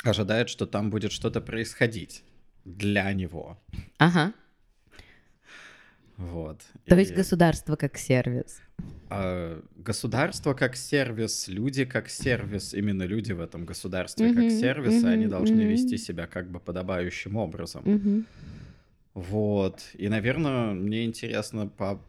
ожидает, 0.03 0.49
что 0.49 0.67
там 0.67 0.91
будет 0.91 1.13
что-то 1.13 1.41
происходить 1.41 2.23
для 2.67 3.13
него. 3.13 3.57
Ага. 3.99 4.33
Вот. 6.17 6.61
То 6.89 6.97
И, 6.97 6.99
есть 6.99 7.15
государство 7.15 7.77
как 7.77 7.97
сервис. 7.97 8.61
а, 9.09 9.63
государство 9.77 10.55
как 10.55 10.75
сервис, 10.77 11.47
люди 11.49 11.85
как 11.85 12.09
сервис, 12.09 12.75
именно 12.75 13.05
люди 13.05 13.33
в 13.33 13.41
этом 13.41 13.65
государстве 13.65 14.29
как 14.29 14.39
Мгм, 14.39 14.51
сервис, 14.51 15.05
и 15.05 15.07
они 15.07 15.29
должны 15.29 15.61
мгм. 15.61 15.71
вести 15.71 15.97
себя 15.97 16.27
как 16.27 16.51
бы 16.51 16.59
подобающим 16.59 17.37
образом. 17.37 17.83
Мгм. 17.85 18.27
Вот. 19.15 19.81
И, 19.95 20.09
наверное, 20.09 20.73
мне 20.75 21.05
интересно 21.05 21.67
по 21.69 22.01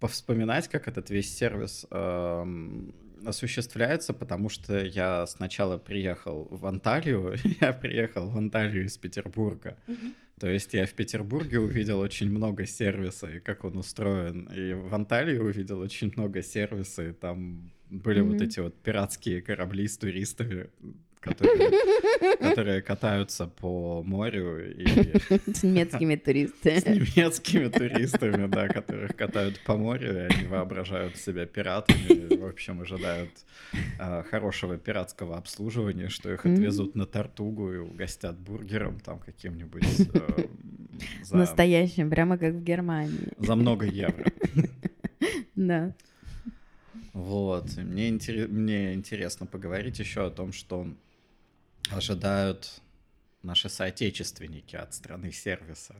повспоминать, 0.00 0.66
как 0.68 0.88
этот 0.88 1.10
весь 1.10 1.36
сервис 1.36 1.86
эм, 1.90 2.94
осуществляется, 3.24 4.12
потому 4.12 4.48
что 4.48 4.84
я 4.84 5.26
сначала 5.26 5.78
приехал 5.78 6.48
в 6.50 6.66
Анталию, 6.66 7.34
я 7.60 7.72
приехал 7.72 8.28
в 8.30 8.36
Анталию 8.36 8.84
из 8.84 8.96
Петербурга. 8.98 9.76
То 10.38 10.48
есть 10.48 10.72
я 10.72 10.86
в 10.86 10.92
Петербурге 10.94 11.58
увидел 11.60 12.00
очень 12.00 12.30
много 12.30 12.64
сервиса 12.66 13.26
и 13.28 13.40
как 13.40 13.64
он 13.64 13.76
устроен. 13.76 14.48
И 14.56 14.72
в 14.72 14.94
Анталии 14.94 15.36
увидел 15.38 15.80
очень 15.80 16.12
много 16.16 16.42
сервиса, 16.42 17.08
и 17.08 17.12
там 17.12 17.70
были 17.90 18.20
вот 18.20 18.36
Мгм. 18.36 18.44
эти 18.44 18.60
вот 18.60 18.74
пиратские 18.82 19.42
корабли 19.42 19.86
с 19.86 19.98
туристами, 19.98 20.68
которые, 21.20 22.36
которые 22.40 22.82
катаются 22.82 23.46
по 23.46 24.02
морю 24.02 24.70
и 24.72 24.86
С 25.52 25.62
немецкими 25.62 26.16
с 26.16 26.20
туристами. 26.20 26.94
немецкими 26.96 27.68
туристами, 27.68 28.46
да, 28.46 28.68
которых 28.68 29.14
катают 29.16 29.60
по 29.64 29.76
морю, 29.76 30.14
и 30.16 30.18
они 30.32 30.46
воображают 30.46 31.16
себя 31.16 31.46
пиратами, 31.46 32.36
в 32.36 32.44
общем, 32.46 32.80
ожидают 32.80 33.30
а, 33.98 34.22
хорошего 34.22 34.76
пиратского 34.78 35.36
обслуживания, 35.36 36.08
что 36.08 36.32
их 36.32 36.46
отвезут 36.46 36.94
на 36.94 37.06
Тартугу 37.06 37.72
и 37.72 37.76
угостят 37.78 38.38
бургером 38.38 38.98
там 39.00 39.18
каким-нибудь 39.18 39.84
э, 40.14 40.44
за, 41.22 41.36
Настоящим, 41.36 42.10
прямо 42.10 42.38
как 42.38 42.54
в 42.54 42.62
Германии. 42.62 43.28
за 43.38 43.54
много 43.56 43.84
евро. 43.86 44.24
Да. 45.54 45.94
Вот. 47.12 47.76
Мне, 47.76 48.08
интере- 48.08 48.46
мне 48.48 48.94
интересно 48.94 49.44
поговорить 49.46 49.98
еще 49.98 50.26
о 50.26 50.30
том, 50.30 50.52
что 50.52 50.86
ожидают 51.92 52.80
наши 53.42 53.68
соотечественники 53.68 54.76
от 54.76 54.94
страны 54.94 55.32
сервиса. 55.32 55.94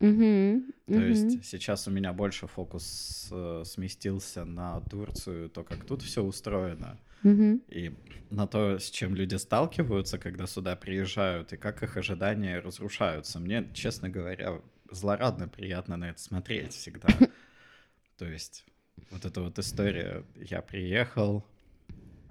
Мгм, 0.00 0.64
То 0.86 0.92
мгм. 0.94 1.02
есть 1.02 1.44
сейчас 1.44 1.86
у 1.86 1.90
меня 1.90 2.12
больше 2.12 2.46
фокус 2.46 3.28
э, 3.30 3.62
сместился 3.66 4.44
на 4.44 4.80
Турцию, 4.80 5.50
то, 5.50 5.62
как 5.62 5.84
тут 5.84 6.02
все 6.02 6.22
устроено, 6.22 6.98
Мгм. 7.22 7.60
и 7.68 7.94
на 8.30 8.46
то, 8.46 8.78
с 8.78 8.90
чем 8.90 9.14
люди 9.14 9.34
сталкиваются, 9.34 10.18
когда 10.18 10.46
сюда 10.46 10.74
приезжают, 10.76 11.52
и 11.52 11.56
как 11.58 11.82
их 11.82 11.96
ожидания 11.96 12.58
разрушаются. 12.60 13.38
Мне, 13.38 13.68
честно 13.74 14.08
говоря, 14.08 14.62
злорадно 14.90 15.48
приятно 15.48 15.96
на 15.96 16.10
это 16.10 16.20
смотреть 16.20 16.72
всегда. 16.72 17.08
То 18.18 18.26
есть 18.26 18.64
вот 19.10 19.24
эта 19.24 19.42
вот 19.42 19.58
история, 19.58 20.24
я 20.34 20.62
приехал, 20.62 21.44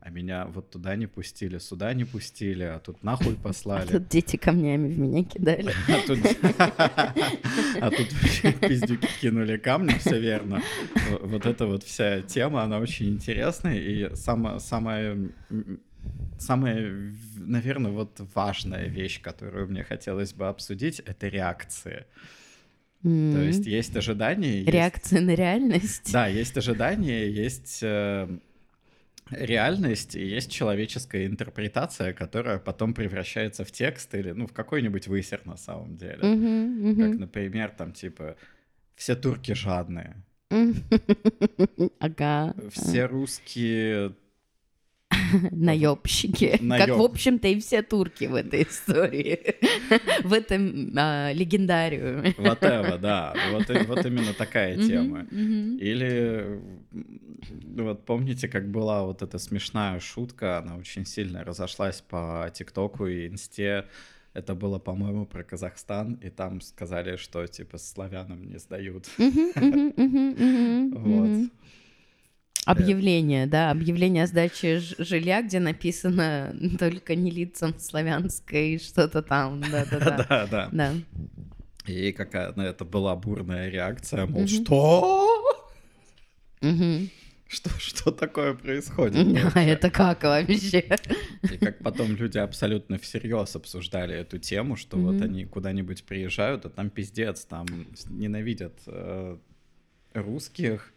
а 0.01 0.09
меня 0.09 0.45
вот 0.45 0.69
туда 0.71 0.95
не 0.95 1.07
пустили, 1.07 1.57
сюда 1.59 1.93
не 1.93 2.05
пустили, 2.05 2.63
а 2.63 2.79
тут 2.79 3.03
нахуй 3.03 3.33
А 3.39 3.43
послали. 3.43 3.87
тут 3.87 4.07
дети 4.07 4.35
камнями 4.37 4.87
в 4.91 4.97
меня 4.99 5.23
кидали. 5.23 5.73
А 7.81 7.89
тут, 7.91 8.07
а 8.43 8.67
пиздюки 8.67 9.07
кинули 9.21 9.57
камни, 9.57 9.93
все 9.99 10.19
верно. 10.19 10.61
Вот 11.21 11.45
эта 11.45 11.65
вот 11.65 11.83
вся 11.83 12.21
тема, 12.21 12.63
она 12.63 12.79
очень 12.79 13.09
интересная. 13.09 13.77
И 13.77 14.15
самая, 14.15 14.59
самая, 14.59 15.17
наверное, 17.37 17.91
вот 17.91 18.19
важная 18.35 18.87
вещь, 18.87 19.21
которую 19.21 19.67
мне 19.69 19.83
хотелось 19.83 20.33
бы 20.33 20.47
обсудить, 20.47 20.99
это 20.99 21.27
реакции. 21.27 22.05
То 23.03 23.41
есть 23.41 23.65
есть 23.65 23.95
ожидания. 23.95 24.57
есть- 24.59 24.69
Реакция 24.69 25.21
на 25.21 25.33
реальность. 25.35 26.11
Да, 26.11 26.27
есть 26.27 26.57
ожидания, 26.57 27.29
есть 27.29 27.79
э, 27.81 28.27
реальность 29.29 30.15
и 30.15 30.25
есть 30.25 30.51
человеческая 30.51 31.25
интерпретация, 31.25 32.13
которая 32.13 32.59
потом 32.59 32.93
превращается 32.93 33.63
в 33.63 33.71
текст 33.71 34.13
или, 34.15 34.31
ну, 34.31 34.47
в 34.47 34.53
какой-нибудь 34.53 35.07
высер 35.07 35.41
на 35.45 35.57
самом 35.57 35.95
деле. 35.95 36.23
Мгм, 36.23 36.89
мгм. 36.89 37.11
Как, 37.11 37.19
например, 37.19 37.69
там, 37.71 37.93
типа, 37.93 38.35
все 38.95 39.15
турки 39.15 39.53
жадные. 39.53 40.23
Ага. 41.99 42.55
все 42.71 43.05
русские... 43.05 44.15
Наебщики. 45.51 46.51
Как, 46.51 46.61
Наёб. 46.61 46.97
в 46.97 47.01
общем-то, 47.01 47.47
и 47.47 47.59
все 47.59 47.81
турки 47.81 48.25
в 48.25 48.35
этой 48.35 48.63
истории. 48.63 49.55
В 50.23 50.33
этом 50.33 50.91
а, 50.95 51.31
легендариуме. 51.33 52.31
Whatever, 52.37 52.97
да. 53.01 53.33
Вот, 53.51 53.69
вот 53.87 54.05
именно 54.05 54.33
такая 54.33 54.77
тема. 54.77 55.25
Или 55.31 56.59
вот 57.75 58.05
помните, 58.05 58.47
как 58.47 58.69
была 58.69 59.03
вот 59.03 59.21
эта 59.21 59.39
смешная 59.39 59.99
шутка, 59.99 60.59
она 60.59 60.75
очень 60.75 61.05
сильно 61.05 61.43
разошлась 61.43 62.01
по 62.01 62.49
ТикТоку 62.53 63.07
и 63.07 63.27
Инсте, 63.27 63.85
Это 64.33 64.55
было, 64.55 64.79
по-моему, 64.79 65.25
про 65.25 65.43
Казахстан, 65.43 66.13
и 66.15 66.29
там 66.29 66.61
сказали, 66.61 67.15
что 67.15 67.47
типа 67.47 67.77
славянам 67.77 68.43
не 68.45 68.59
сдают. 68.59 69.07
Вот. 70.91 71.49
Объявление, 72.65 73.47
да, 73.47 73.71
объявление 73.71 74.23
о 74.23 74.27
сдаче 74.27 74.79
жилья, 74.79 75.41
где 75.41 75.59
написано 75.59 76.55
только 76.79 77.15
не 77.15 77.31
лицам 77.31 77.77
славянской, 77.79 78.79
что-то 78.79 79.21
там, 79.21 79.61
да-да-да. 79.71 80.47
Да, 80.51 80.69
да. 80.71 80.93
И 81.87 82.11
какая 82.11 82.53
на 82.53 82.63
это 82.63 82.85
была 82.85 83.15
бурная 83.15 83.69
реакция, 83.69 84.25
мол, 84.25 84.47
что? 84.47 85.67
Что, 87.47 87.71
что 87.79 88.11
такое 88.11 88.53
происходит? 88.53 89.25
А 89.55 89.63
это 89.63 89.89
как 89.89 90.21
вообще? 90.21 90.85
И 91.51 91.57
как 91.57 91.79
потом 91.79 92.15
люди 92.15 92.37
абсолютно 92.37 92.99
всерьез 92.99 93.55
обсуждали 93.55 94.15
эту 94.15 94.37
тему, 94.37 94.75
что 94.75 94.97
mm-hmm. 94.97 95.01
вот 95.01 95.21
они 95.23 95.45
куда-нибудь 95.45 96.03
приезжают, 96.03 96.67
а 96.67 96.69
там 96.69 96.91
пиздец, 96.91 97.45
там 97.45 97.65
ненавидят 98.07 98.79
э, 98.85 99.37
русских, 100.13 100.93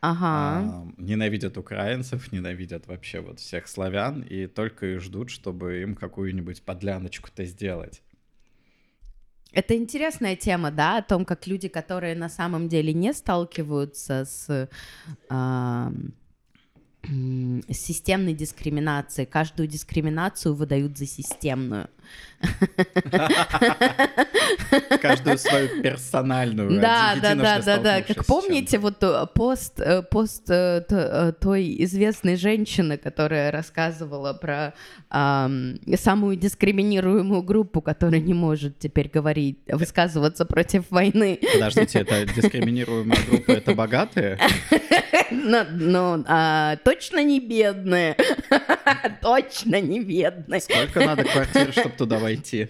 ага. 0.00 0.84
э, 0.98 1.02
ненавидят 1.02 1.56
украинцев, 1.58 2.32
ненавидят 2.32 2.86
вообще 2.86 3.20
вот 3.20 3.40
всех 3.40 3.68
славян, 3.68 4.22
и 4.22 4.46
только 4.46 4.86
и 4.86 4.98
ждут, 4.98 5.30
чтобы 5.30 5.82
им 5.82 5.94
какую-нибудь 5.94 6.62
подляночку-то 6.62 7.44
сделать. 7.44 8.02
Это 9.52 9.76
интересная 9.76 10.36
тема, 10.36 10.70
да, 10.70 10.98
о 10.98 11.02
том, 11.02 11.24
как 11.24 11.46
люди, 11.46 11.68
которые 11.68 12.14
на 12.14 12.28
самом 12.28 12.68
деле 12.68 12.92
не 12.92 13.14
сталкиваются 13.14 14.24
с 14.24 14.68
э, 15.30 15.90
системной 17.70 18.34
дискриминацией. 18.34 19.26
Каждую 19.26 19.66
дискриминацию 19.66 20.54
выдают 20.54 20.98
за 20.98 21.06
системную. 21.06 21.88
Каждую 25.02 25.38
свою 25.38 25.82
персональную. 25.82 26.80
Да, 26.80 27.16
да, 27.20 27.34
да, 27.34 27.60
да, 27.60 27.78
да. 27.78 28.02
Как 28.02 28.24
помните, 28.26 28.78
вот 28.78 29.02
э, 29.02 29.26
пост, 29.34 29.80
э, 29.80 30.02
пост 30.02 30.48
э, 30.48 31.32
той 31.40 31.76
известной 31.80 32.36
женщины, 32.36 32.96
которая 32.96 33.50
рассказывала 33.50 34.34
про 34.34 34.74
самую 35.10 36.36
дискриминируемую 36.36 37.42
группу, 37.42 37.80
которая 37.80 38.20
не 38.20 38.34
может 38.34 38.78
теперь 38.78 39.08
говорить, 39.08 39.58
высказываться 39.66 40.44
против 40.44 40.84
войны. 40.90 41.40
Подождите, 41.54 42.00
это 42.00 42.26
дискриминируемая 42.36 43.18
группа, 43.28 43.52
это 43.52 43.74
богатые? 43.74 44.38
Ну, 45.30 45.64
ну 45.70 46.24
а, 46.26 46.76
точно 46.76 47.22
не 47.22 47.40
бедные. 47.40 48.16
Точно 49.22 49.80
не 49.80 50.00
бедные. 50.00 50.60
Сколько 50.60 51.04
надо 51.04 51.24
квартир, 51.24 51.72
чтобы 51.72 51.90
туда 51.98 52.18
войти? 52.18 52.68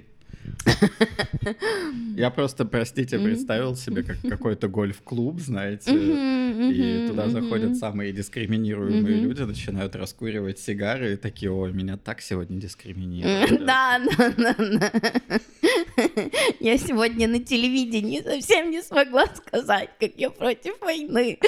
Я 2.16 2.30
просто, 2.30 2.64
простите, 2.64 3.18
представил 3.18 3.76
себе 3.76 4.02
как 4.02 4.20
какой-то 4.28 4.68
гольф-клуб, 4.68 5.40
знаете, 5.40 5.92
и 5.94 7.06
туда 7.08 7.28
заходят 7.28 7.76
самые 7.76 8.12
дискриминируемые 8.12 9.20
люди, 9.20 9.42
начинают 9.42 9.94
раскуривать 9.96 10.58
сигары 10.58 11.14
и 11.14 11.16
такие, 11.16 11.50
ой, 11.52 11.72
меня 11.72 11.96
так 11.96 12.20
сегодня 12.20 12.60
дискриминируют. 12.60 13.62
Да, 13.68 14.00
да, 14.16 14.32
да, 14.36 14.54
да. 14.58 14.92
Я 16.58 16.78
сегодня 16.78 17.28
на 17.28 17.40
телевидении 17.40 18.20
совсем 18.22 18.70
не 18.70 18.82
смогла 18.82 19.26
сказать, 19.26 19.90
как 20.00 20.12
я 20.16 20.30
против 20.30 20.80
войны. 20.80 21.38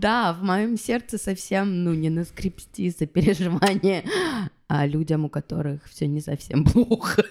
Да, 0.00 0.32
в 0.32 0.42
моем 0.42 0.78
сердце 0.78 1.18
совсем, 1.18 1.84
ну, 1.84 1.92
не 1.92 2.08
наскрепсти 2.08 2.90
сопереживание 2.90 4.04
а 4.70 4.86
людям, 4.86 5.24
у 5.24 5.28
которых 5.28 5.84
все 5.88 6.06
не 6.06 6.20
совсем 6.20 6.64
плохо. 6.64 7.24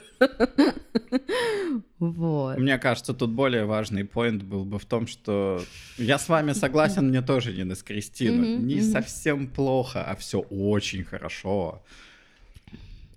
Вот. 2.00 2.58
Мне 2.58 2.78
кажется, 2.78 3.14
тут 3.14 3.30
более 3.30 3.64
важный 3.64 4.04
поинт 4.04 4.44
был 4.44 4.66
бы 4.66 4.78
в 4.78 4.86
том, 4.86 5.08
что 5.08 5.62
я 5.98 6.18
с 6.18 6.28
вами 6.28 6.52
согласен, 6.52 7.08
мне 7.08 7.22
тоже 7.22 7.54
не 7.54 7.64
наскрести, 7.64 8.30
но 8.30 8.46
не 8.46 8.82
совсем 8.82 9.48
плохо, 9.48 10.04
а 10.04 10.18
все 10.18 10.40
очень 10.40 11.06
хорошо. 11.06 11.82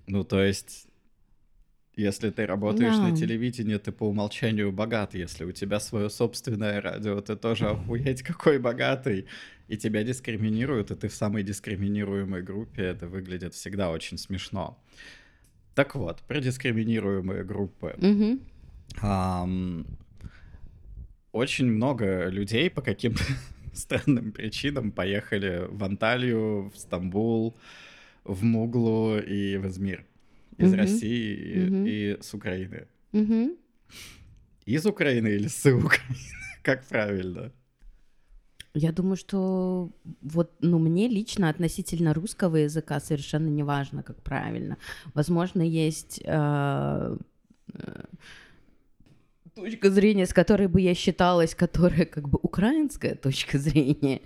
Ну, 0.07 0.23
то 0.23 0.41
есть 0.41 0.87
если 1.95 2.31
ты 2.31 2.45
работаешь 2.45 2.95
да. 2.95 3.09
на 3.09 3.15
телевидении, 3.15 3.77
ты 3.77 3.91
по 3.91 4.05
умолчанию 4.05 4.71
богат. 4.71 5.13
Если 5.13 5.43
у 5.43 5.51
тебя 5.51 5.79
свое 5.79 6.09
собственное 6.09 6.81
радио, 6.81 7.21
ты 7.21 7.35
тоже 7.35 7.69
охуеть 7.69 8.23
какой 8.23 8.57
богатый. 8.57 9.27
И 9.67 9.77
тебя 9.77 10.03
дискриминируют, 10.03 10.91
и 10.91 10.95
ты 10.95 11.07
в 11.07 11.13
самой 11.13 11.43
дискриминируемой 11.43 12.41
группе. 12.41 12.83
Это 12.83 13.07
выглядит 13.07 13.53
всегда 13.53 13.91
очень 13.91 14.17
смешно. 14.17 14.77
Так 15.75 15.95
вот, 15.95 16.21
про 16.23 16.39
дискриминируемые 16.39 17.43
группы. 17.43 17.95
Угу. 17.97 18.39
Um, 19.01 19.87
очень 21.31 21.65
много 21.65 22.27
людей 22.27 22.69
по 22.69 22.81
каким-то 22.81 23.23
странным 23.73 24.31
причинам 24.31 24.91
поехали 24.91 25.65
в 25.69 25.83
Анталию, 25.83 26.69
в 26.69 26.77
Стамбул, 26.77 27.55
в 28.23 28.43
Муглу 28.43 29.19
и 29.19 29.57
в 29.57 29.67
Измир 29.67 30.05
из 30.57 30.69
угу. 30.69 30.77
России 30.77 31.67
угу. 31.67 31.85
и, 31.85 32.17
с 32.21 32.33
Украины. 32.33 32.87
Угу. 33.11 33.57
Из 34.65 34.85
Украины 34.85 35.27
или 35.27 35.47
с 35.47 35.65
Украины? 35.65 36.15
как 36.63 36.85
правильно? 36.85 37.51
Я 38.75 38.91
думаю, 38.91 39.17
что 39.17 39.91
вот, 40.21 40.51
ну, 40.59 40.79
мне 40.79 41.07
лично 41.07 41.49
относительно 41.49 42.13
русского 42.13 42.55
языка 42.55 42.99
совершенно 42.99 43.49
не 43.49 43.63
важно, 43.63 44.01
как 44.01 44.23
правильно. 44.23 44.77
Возможно, 45.13 45.61
есть 45.61 46.21
э, 46.25 47.17
э, 47.73 48.03
точка 49.53 49.91
зрения, 49.91 50.25
с 50.25 50.33
которой 50.33 50.67
бы 50.67 50.81
я 50.81 50.95
считалась, 50.95 51.53
которая 51.53 52.05
как 52.05 52.27
бы 52.27 52.39
украинская 52.41 53.15
точка 53.15 53.59
зрения 53.59 54.21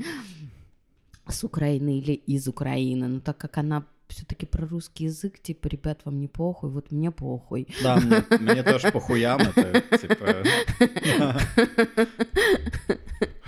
с 1.28 1.44
Украины 1.44 2.00
или 2.00 2.14
из 2.14 2.48
Украины, 2.48 3.08
но 3.08 3.20
так 3.20 3.38
как 3.38 3.58
она 3.58 3.86
все-таки 4.08 4.46
про 4.46 4.66
русский 4.68 5.06
язык, 5.06 5.40
типа, 5.40 5.68
ребят, 5.68 6.02
вам 6.06 6.20
не 6.20 6.28
похуй, 6.28 6.70
вот 6.70 6.92
мне 6.92 7.12
похуй. 7.12 7.68
Да, 7.84 7.98
мне, 7.98 8.24
мне 8.40 8.64
тоже 8.64 8.92
похуям 8.92 9.42
это, 9.42 9.98
типа... 9.98 10.44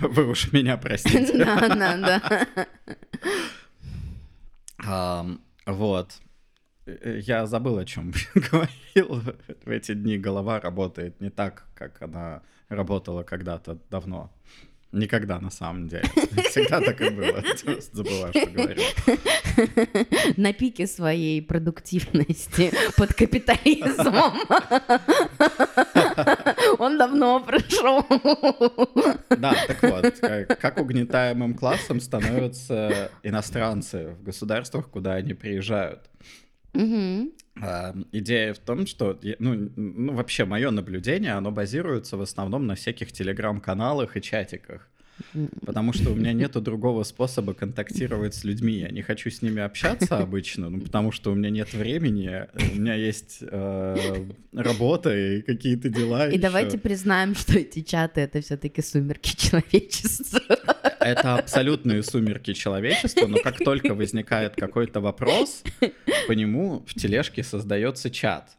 Вы 0.00 0.26
уж 0.26 0.52
меня 0.52 0.76
простите. 0.76 1.36
Да, 1.36 1.68
да, 1.68 2.46
да. 4.82 5.26
Вот. 5.66 6.20
Я 7.04 7.46
забыл, 7.46 7.78
о 7.78 7.84
чем 7.84 8.12
говорил. 8.34 9.22
В 9.64 9.68
эти 9.68 9.94
дни 9.94 10.18
голова 10.18 10.60
работает 10.60 11.20
не 11.20 11.30
так, 11.30 11.66
как 11.74 12.02
она 12.02 12.42
работала 12.68 13.22
когда-то 13.22 13.78
давно. 13.90 14.32
Никогда, 14.92 15.38
на 15.38 15.50
самом 15.50 15.86
деле. 15.86 16.02
Всегда 16.50 16.80
так 16.80 17.00
и 17.00 17.10
было. 17.10 17.44
Забываю, 17.92 18.32
что 18.32 18.50
говорю. 18.50 18.82
На 20.36 20.52
пике 20.52 20.88
своей 20.88 21.40
продуктивности 21.40 22.72
под 22.96 23.14
капитализмом. 23.14 24.34
Он 26.78 26.98
давно 26.98 27.40
прошел. 27.40 28.04
Да, 29.28 29.54
так 29.68 29.82
вот, 29.82 30.58
как 30.58 30.80
угнетаемым 30.80 31.54
классом 31.54 32.00
становятся 32.00 33.12
иностранцы 33.22 34.16
в 34.18 34.24
государствах, 34.24 34.88
куда 34.88 35.14
они 35.14 35.34
приезжают. 35.34 36.10
Угу. 36.74 37.32
идея 38.12 38.54
в 38.54 38.58
том, 38.58 38.86
что, 38.86 39.18
ну, 39.38 39.70
ну, 39.76 40.14
вообще 40.14 40.44
мое 40.44 40.70
наблюдение, 40.70 41.32
оно 41.32 41.50
базируется 41.50 42.16
в 42.16 42.22
основном 42.22 42.66
на 42.66 42.74
всяких 42.74 43.12
телеграм-каналах 43.12 44.16
и 44.16 44.22
чатиках. 44.22 44.89
Потому 45.64 45.92
что 45.92 46.10
у 46.10 46.14
меня 46.14 46.32
нету 46.32 46.60
другого 46.60 47.02
способа 47.04 47.54
контактировать 47.54 48.34
с 48.34 48.44
людьми. 48.44 48.78
Я 48.78 48.90
не 48.90 49.02
хочу 49.02 49.30
с 49.30 49.42
ними 49.42 49.62
общаться 49.62 50.18
обычно, 50.18 50.70
ну, 50.70 50.80
потому 50.80 51.12
что 51.12 51.32
у 51.32 51.34
меня 51.34 51.50
нет 51.50 51.72
времени, 51.72 52.46
у 52.72 52.80
меня 52.80 52.94
есть 52.94 53.38
э, 53.40 54.26
работа 54.52 55.16
и 55.16 55.42
какие-то 55.42 55.88
дела. 55.88 56.26
И 56.26 56.32
еще. 56.32 56.40
давайте 56.40 56.78
признаем, 56.78 57.34
что 57.34 57.58
эти 57.58 57.82
чаты 57.82 58.20
это 58.20 58.40
все-таки 58.40 58.82
сумерки 58.82 59.36
человечества. 59.36 60.40
Это 61.00 61.36
абсолютные 61.36 62.02
сумерки 62.02 62.52
человечества, 62.52 63.26
но 63.26 63.38
как 63.38 63.58
только 63.58 63.94
возникает 63.94 64.54
какой-то 64.54 65.00
вопрос, 65.00 65.62
по 66.26 66.32
нему 66.32 66.84
в 66.86 66.94
тележке 66.94 67.42
создается 67.42 68.10
чат. 68.10 68.50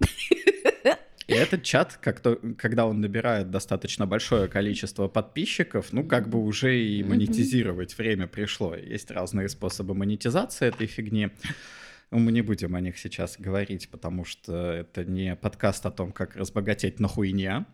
И 1.32 1.34
этот 1.34 1.64
чат, 1.64 1.98
как 2.02 2.20
то, 2.20 2.38
когда 2.58 2.86
он 2.86 3.00
набирает 3.00 3.52
достаточно 3.52 4.06
большое 4.06 4.50
количество 4.50 5.08
подписчиков, 5.08 5.94
ну, 5.94 6.04
как 6.04 6.28
бы 6.28 6.44
уже 6.44 6.78
и 6.78 7.02
монетизировать 7.04 7.98
время 7.98 8.28
пришло. 8.28 8.76
Есть 8.76 9.10
разные 9.12 9.48
способы 9.48 9.94
монетизации 9.94 10.68
этой 10.68 10.88
фигни. 10.88 11.30
Мы 12.10 12.34
не 12.34 12.42
будем 12.42 12.76
о 12.76 12.82
них 12.82 12.98
сейчас 12.98 13.38
говорить, 13.40 13.88
потому 13.88 14.26
что 14.26 14.72
это 14.74 15.06
не 15.06 15.38
подкаст 15.38 15.86
о 15.86 15.92
том, 15.92 16.12
как 16.12 16.36
разбогатеть 16.36 17.00
на 17.00 17.08
хуйне, 17.08 17.66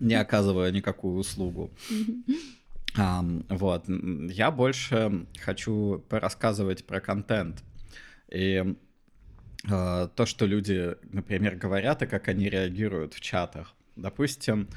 не 0.00 0.14
оказывая 0.20 0.70
никакую 0.70 1.16
услугу. 1.16 1.70
Вот. 2.94 3.88
Я 3.88 4.50
больше 4.50 5.26
хочу 5.40 6.04
порассказывать 6.10 6.84
про 6.84 7.00
контент. 7.00 7.64
И 8.30 8.74
то, 9.66 10.24
что 10.26 10.46
люди, 10.46 10.94
например, 11.12 11.56
говорят, 11.56 12.02
и 12.02 12.06
как 12.06 12.28
они 12.28 12.48
реагируют 12.48 13.14
в 13.14 13.20
чатах. 13.20 13.74
Допустим, 13.96 14.68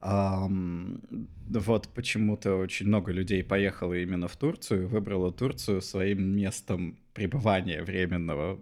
вот 0.00 1.88
почему-то 1.94 2.56
очень 2.56 2.86
много 2.86 3.12
людей 3.12 3.44
поехало 3.44 3.94
именно 3.94 4.28
в 4.28 4.36
Турцию, 4.36 4.88
выбрало 4.88 5.30
Турцию 5.32 5.82
своим 5.82 6.22
местом 6.22 6.98
пребывания 7.12 7.82
временного, 7.82 8.58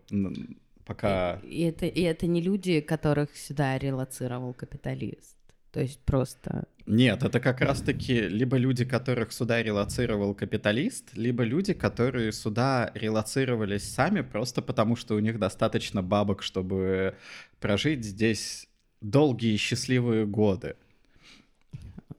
пока... 0.85 1.40
И 1.44 1.62
это, 1.62 1.87
и 1.87 2.03
это 2.03 2.27
не 2.27 2.40
люди, 2.40 2.81
которых 2.81 3.37
сюда 3.37 3.79
релацировал 3.79 4.53
капиталист. 4.53 5.38
То 5.72 5.81
есть 5.81 6.00
просто... 6.00 6.64
Нет, 6.87 7.22
это 7.22 7.40
как 7.40 7.61
раз-таки 7.61 8.20
либо 8.28 8.57
люди, 8.57 8.85
которых 8.87 9.33
сюда 9.33 9.62
релацировал 9.62 10.35
капиталист, 10.35 11.14
либо 11.14 11.42
люди, 11.44 11.74
которые 11.74 12.33
сюда 12.33 12.90
релацировались 12.94 13.85
сами 13.85 14.22
просто 14.22 14.62
потому, 14.62 14.96
что 14.96 15.14
у 15.14 15.18
них 15.18 15.38
достаточно 15.38 16.02
бабок, 16.02 16.42
чтобы 16.42 17.14
прожить 17.61 18.04
здесь 18.04 18.68
долгие 19.02 19.57
счастливые 19.59 20.26
годы 20.26 20.76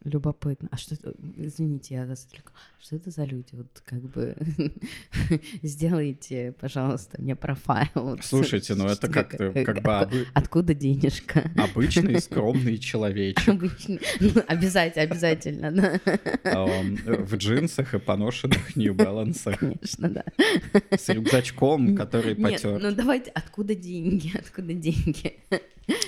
любопытно. 0.03 0.69
А 0.71 0.77
что 0.77 0.95
извините, 1.35 1.95
я 1.95 2.05
вас 2.05 2.25
отвлеку. 2.25 2.51
Что 2.81 2.95
это 2.95 3.11
за 3.11 3.25
люди? 3.25 3.49
Вот 3.51 3.67
как 3.83 4.01
бы 4.01 4.37
сделайте, 5.63 6.53
пожалуйста, 6.61 7.21
мне 7.21 7.35
профайл. 7.35 8.17
Слушайте, 8.23 8.73
ну 8.73 8.85
это 8.87 9.09
как, 9.09 9.31
как 9.31 9.81
бы... 9.81 10.25
Откуда 10.33 10.73
денежка? 10.73 11.51
Обычный 11.57 12.21
скромный 12.21 12.77
человечек. 12.77 13.49
Обычный. 13.49 13.99
Ну, 14.21 14.31
обязательно, 14.47 15.03
обязательно, 15.03 15.71
да. 15.71 15.99
В 17.03 17.35
джинсах 17.35 17.95
и 17.95 17.99
поношенных 17.99 18.77
New 18.77 18.93
Balance. 18.93 19.57
Конечно, 19.57 20.09
да. 20.09 20.23
С 20.89 21.09
рюкзачком, 21.09 21.97
который 21.97 22.35
потер. 22.35 22.79
ну 22.81 22.95
давайте, 22.95 23.31
откуда 23.31 23.75
деньги? 23.75 24.31
Откуда 24.37 24.73
деньги? 24.73 25.37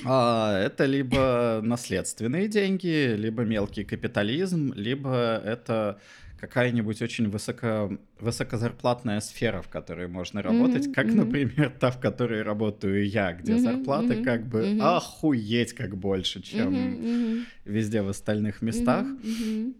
А, 0.05 0.57
это 0.57 0.85
либо 0.85 1.59
наследственные 1.63 2.47
деньги, 2.47 3.13
либо 3.15 3.43
мелкий 3.43 3.83
капитализм, 3.83 4.71
либо 4.73 5.41
это 5.43 5.99
какая-нибудь 6.41 7.01
очень 7.03 7.29
высоко, 7.29 7.91
высокозарплатная 8.19 9.19
сфера, 9.19 9.61
в 9.61 9.69
которой 9.69 10.07
можно 10.07 10.41
работать, 10.41 10.87
mm-hmm, 10.87 10.93
как, 10.93 11.05
mm-hmm. 11.05 11.15
например, 11.25 11.69
та, 11.79 11.91
в 11.91 11.99
которой 11.99 12.41
работаю 12.41 13.07
я, 13.07 13.33
где 13.33 13.53
mm-hmm, 13.53 13.59
зарплаты 13.59 14.13
mm-hmm, 14.15 14.23
как 14.23 14.47
бы 14.47 14.61
mm-hmm. 14.61 14.81
охуеть 14.81 15.73
как 15.73 15.95
больше, 15.95 16.41
чем 16.41 16.73
mm-hmm, 16.73 17.43
везде 17.65 18.01
в 18.01 18.09
остальных 18.09 18.63
местах. 18.63 19.05
Mm-hmm. 19.05 19.75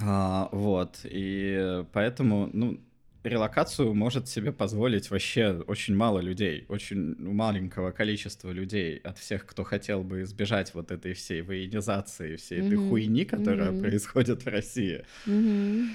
А, 0.00 0.48
вот, 0.52 1.00
и 1.04 1.84
поэтому, 1.92 2.48
ну, 2.52 2.80
релокацию 3.24 3.94
может 3.94 4.28
себе 4.28 4.52
позволить 4.52 5.10
вообще 5.10 5.62
очень 5.66 5.96
мало 5.96 6.20
людей, 6.20 6.66
очень 6.68 7.16
маленького 7.18 7.90
количества 7.90 8.50
людей 8.50 8.98
от 8.98 9.18
всех, 9.18 9.46
кто 9.46 9.64
хотел 9.64 10.04
бы 10.04 10.22
избежать 10.22 10.74
вот 10.74 10.90
этой 10.90 11.14
всей 11.14 11.42
военизации, 11.42 12.36
всей 12.36 12.60
mm-hmm. 12.60 12.66
этой 12.66 12.88
хуйни, 12.88 13.24
которая 13.24 13.70
mm-hmm. 13.70 13.80
происходит 13.80 14.44
в 14.44 14.48
России. 14.48 15.04
Mm-hmm. 15.26 15.86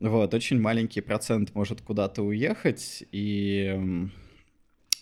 Вот, 0.00 0.32
очень 0.32 0.60
маленький 0.60 1.00
процент 1.00 1.54
может 1.54 1.80
куда-то 1.80 2.22
уехать, 2.22 3.04
и 3.10 4.08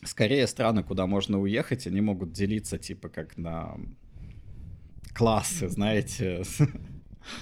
скорее 0.04 0.46
страны, 0.46 0.82
куда 0.82 1.06
можно 1.06 1.40
уехать, 1.40 1.86
они 1.86 2.00
могут 2.00 2.32
делиться 2.32 2.78
типа 2.78 3.08
как 3.08 3.36
на 3.36 3.76
классы, 5.14 5.68
знаете, 5.68 6.42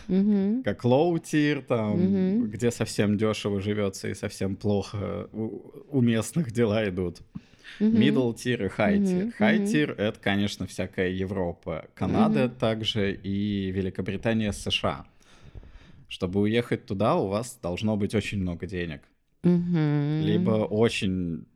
как 0.07 0.85
low-tier, 0.85 1.63
там, 1.63 1.95
угу. 1.95 2.47
где 2.47 2.71
совсем 2.71 3.17
дешево 3.17 3.61
живется 3.61 4.09
и 4.09 4.15
совсем 4.15 4.57
плохо 4.57 5.29
у, 5.33 5.73
у 5.91 6.01
местных 6.01 6.53
дела 6.53 6.89
идут. 6.89 7.21
Mm-hmm. 7.81 7.93
Middle 7.93 8.35
tier 8.35 8.67
и 8.67 8.69
high 8.69 8.99
tier. 8.99 9.27
Mm-hmm. 9.27 9.39
High 9.39 9.65
tier— 9.65 9.95
это, 9.99 10.19
конечно, 10.21 10.67
всякая 10.67 11.11
Европа, 11.11 11.87
Канада 11.95 12.45
mm-hmm. 12.45 12.59
также 12.59 13.13
и 13.13 13.71
Великобритания, 13.71 14.53
США. 14.53 15.07
Чтобы 16.09 16.41
уехать 16.41 16.87
туда, 16.87 17.17
у 17.17 17.29
вас 17.29 17.59
должно 17.61 17.97
быть 17.97 18.15
очень 18.15 18.39
много 18.41 18.67
денег. 18.67 19.03
Mm-hmm. 19.43 20.23
Либо 20.23 20.51
очень 20.51 21.47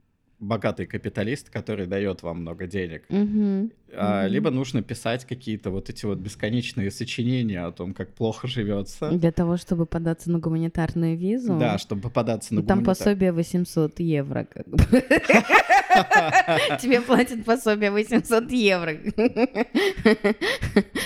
богатый 0.40 0.86
капиталист, 0.86 1.50
который 1.50 1.86
дает 1.86 2.22
вам 2.22 2.40
много 2.40 2.66
денег. 2.66 3.04
Mm-hmm. 3.08 3.72
А. 3.96 4.26
Либо 4.26 4.50
нужно 4.50 4.82
писать 4.82 5.24
какие-то 5.24 5.70
вот 5.70 5.88
эти 5.88 6.04
вот 6.04 6.18
бесконечные 6.18 6.90
сочинения 6.90 7.64
о 7.64 7.72
том, 7.72 7.94
как 7.94 8.12
плохо 8.12 8.46
живется. 8.46 9.10
Для 9.10 9.32
того, 9.32 9.56
чтобы 9.56 9.86
податься 9.86 10.30
на 10.30 10.38
гуманитарную 10.38 11.16
визу. 11.16 11.58
Да, 11.58 11.78
чтобы 11.78 12.10
податься 12.10 12.54
на 12.54 12.62
Там 12.62 12.80
гуманитар... 12.80 12.96
пособие 12.96 13.32
800 13.32 14.00
евро. 14.00 14.46
Тебе 16.80 17.00
платят 17.00 17.44
пособие 17.44 17.90
800 17.90 18.50
евро. 18.52 18.92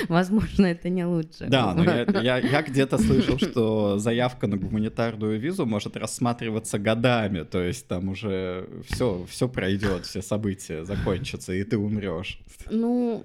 Возможно, 0.08 0.66
это 0.66 0.88
не 0.88 1.04
лучше. 1.04 1.46
Да, 1.46 1.74
но 1.74 1.84
я, 1.84 2.04
я, 2.20 2.38
я 2.38 2.62
где-то 2.62 2.98
слышал, 2.98 3.38
что 3.38 3.98
заявка 3.98 4.48
на 4.48 4.56
гуманитарную 4.56 5.38
визу 5.38 5.66
может 5.66 5.96
рассматриваться 5.96 6.78
годами, 6.78 7.44
то 7.44 7.62
есть 7.62 7.86
там 7.86 8.08
уже 8.08 8.68
все, 8.88 9.21
все 9.26 9.48
пройдет, 9.48 10.06
все 10.06 10.22
события 10.22 10.84
закончатся, 10.84 11.52
и 11.52 11.64
ты 11.64 11.76
умрешь. 11.78 12.40
Ну, 12.70 13.24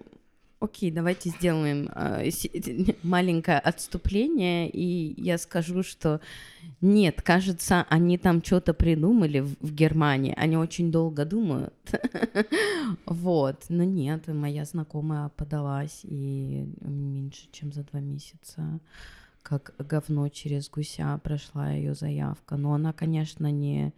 Окей, 0.60 0.89
давайте 0.89 1.29
сделаем 1.29 1.88
э, 1.93 2.31
маленькое 3.03 3.60
отступление, 3.60 4.67
и 4.67 5.13
я 5.21 5.38
скажу, 5.38 5.83
что 5.83 6.19
нет, 6.81 7.21
кажется, 7.21 7.86
они 7.89 8.17
там 8.17 8.43
что-то 8.43 8.73
придумали 8.73 9.41
в 9.41 9.71
Германии, 9.71 10.33
они 10.36 10.57
очень 10.57 10.91
долго 10.91 11.25
думают. 11.25 11.73
Вот, 13.05 13.65
но 13.69 13.83
нет, 13.83 14.27
моя 14.27 14.63
знакомая 14.63 15.29
подалась, 15.29 16.01
и 16.03 16.65
меньше, 16.81 17.49
чем 17.51 17.73
за 17.73 17.83
два 17.83 17.99
месяца, 17.99 18.79
как 19.43 19.73
говно 19.77 20.29
через 20.29 20.69
гуся 20.69 21.19
прошла 21.21 21.71
ее 21.71 21.93
заявка. 21.93 22.55
Но 22.55 22.73
она, 22.73 22.93
конечно, 22.93 23.51
не, 23.51 23.93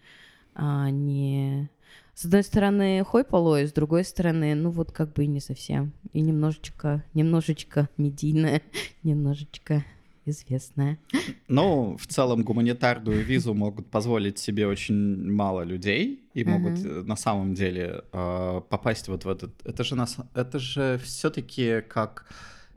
а, 0.56 0.90
не 0.90 1.70
с 2.14 2.26
одной 2.26 2.44
стороны, 2.44 3.04
хой 3.06 3.24
полой, 3.24 3.68
с 3.68 3.72
другой 3.72 4.04
стороны, 4.04 4.54
ну 4.56 4.72
вот 4.72 4.92
как 4.92 5.14
бы 5.14 5.24
и 5.24 5.28
не 5.28 5.40
совсем. 5.40 5.94
И 6.12 6.22
немножечко, 6.22 7.04
немножечко 7.14 7.88
медийная, 7.98 8.62
немножечко 9.04 9.86
известная. 10.26 11.00
Ну, 11.48 11.98
в 11.98 12.08
целом 12.08 12.44
гуманитарную 12.44 13.24
визу 13.24 13.54
могут 13.54 13.90
позволить 13.90 14.38
себе 14.38 14.68
очень 14.68 15.32
мало 15.32 15.62
людей 15.62 16.24
и 16.34 16.44
могут 16.44 16.80
uh-huh. 16.80 17.04
на 17.04 17.16
самом 17.16 17.54
деле 17.54 18.04
э, 18.12 18.62
попасть 18.70 19.08
вот 19.08 19.26
в 19.26 19.30
этот. 19.30 19.54
Это 19.66 19.84
же 19.84 19.96
нас, 19.96 20.18
это 20.34 20.60
же 20.60 21.00
все-таки 21.04 21.82
как 21.88 22.26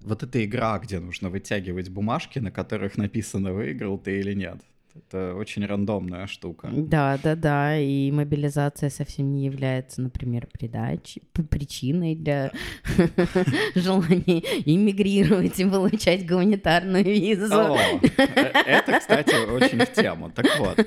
вот 0.01 0.23
эта 0.23 0.45
игра, 0.45 0.79
где 0.79 1.01
нужно 1.01 1.31
вытягивать 1.31 1.89
бумажки, 1.89 2.39
на 2.39 2.51
которых 2.51 2.97
написано 2.97 3.53
выиграл 3.53 3.99
ты 3.99 4.21
или 4.21 4.35
нет. 4.35 4.61
Это 4.95 5.35
очень 5.35 5.65
рандомная 5.65 6.27
штука. 6.27 6.69
Да, 6.71 7.19
да, 7.23 7.35
да. 7.35 7.79
И 7.79 8.11
мобилизация 8.11 8.91
совсем 8.91 9.33
не 9.33 9.47
является, 9.47 10.03
например, 10.03 10.47
придачей, 10.53 11.23
причиной 11.33 12.15
для 12.15 12.53
желания 13.75 14.43
иммигрировать 14.67 15.59
и 15.61 15.65
получать 15.65 16.27
гуманитарную 16.27 17.05
визу. 17.05 17.55
О, 17.55 17.77
э, 17.77 18.19
это, 18.67 18.99
кстати, 18.99 19.35
очень 19.51 19.79
в 19.79 19.93
тему. 19.93 20.31
Так 20.31 20.47
вот. 20.59 20.79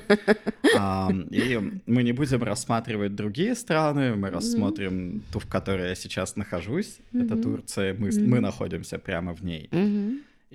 И 1.32 1.80
мы 1.86 2.02
не 2.02 2.12
будем 2.12 2.42
рассматривать 2.42 3.14
другие 3.14 3.54
страны, 3.54 4.14
мы 4.14 4.30
рассмотрим 4.30 5.22
ту, 5.32 5.40
в 5.40 5.46
которой 5.46 5.88
я 5.88 5.94
сейчас 5.94 6.36
нахожусь. 6.36 6.98
Это 7.12 7.36
Турция, 7.36 7.94
мы, 7.94 8.10
мы 8.12 8.40
находимся 8.40 8.98
прямо 8.98 9.34
в 9.34 9.44
ней. 9.44 9.68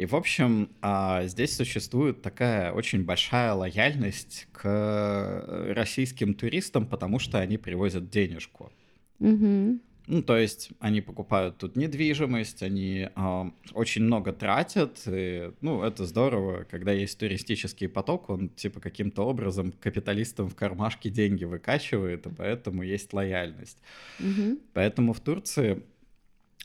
И, 0.01 0.05
в 0.07 0.15
общем, 0.15 0.71
а, 0.81 1.27
здесь 1.27 1.55
существует 1.55 2.23
такая 2.23 2.71
очень 2.71 3.05
большая 3.05 3.53
лояльность 3.53 4.47
к 4.51 5.45
российским 5.75 6.33
туристам, 6.33 6.87
потому 6.87 7.19
что 7.19 7.37
они 7.37 7.59
привозят 7.59 8.09
денежку. 8.09 8.71
Mm-hmm. 9.19 9.79
Ну, 10.07 10.23
то 10.23 10.37
есть 10.37 10.71
они 10.79 11.01
покупают 11.01 11.59
тут 11.59 11.75
недвижимость, 11.75 12.63
они 12.63 13.09
э, 13.15 13.51
очень 13.73 14.01
много 14.01 14.33
тратят, 14.33 15.03
и, 15.05 15.51
ну, 15.61 15.83
это 15.83 16.05
здорово, 16.05 16.63
когда 16.63 16.91
есть 16.91 17.19
туристический 17.19 17.87
поток, 17.87 18.31
он, 18.31 18.49
типа, 18.49 18.79
каким-то 18.79 19.21
образом 19.21 19.71
капиталистам 19.71 20.49
в 20.49 20.55
кармашке 20.55 21.11
деньги 21.11 21.43
выкачивает, 21.43 22.25
и 22.25 22.29
поэтому 22.31 22.81
есть 22.81 23.13
лояльность. 23.13 23.77
Mm-hmm. 24.19 24.61
Поэтому 24.73 25.13
в 25.13 25.19
Турции 25.19 25.73
а, 25.73 25.81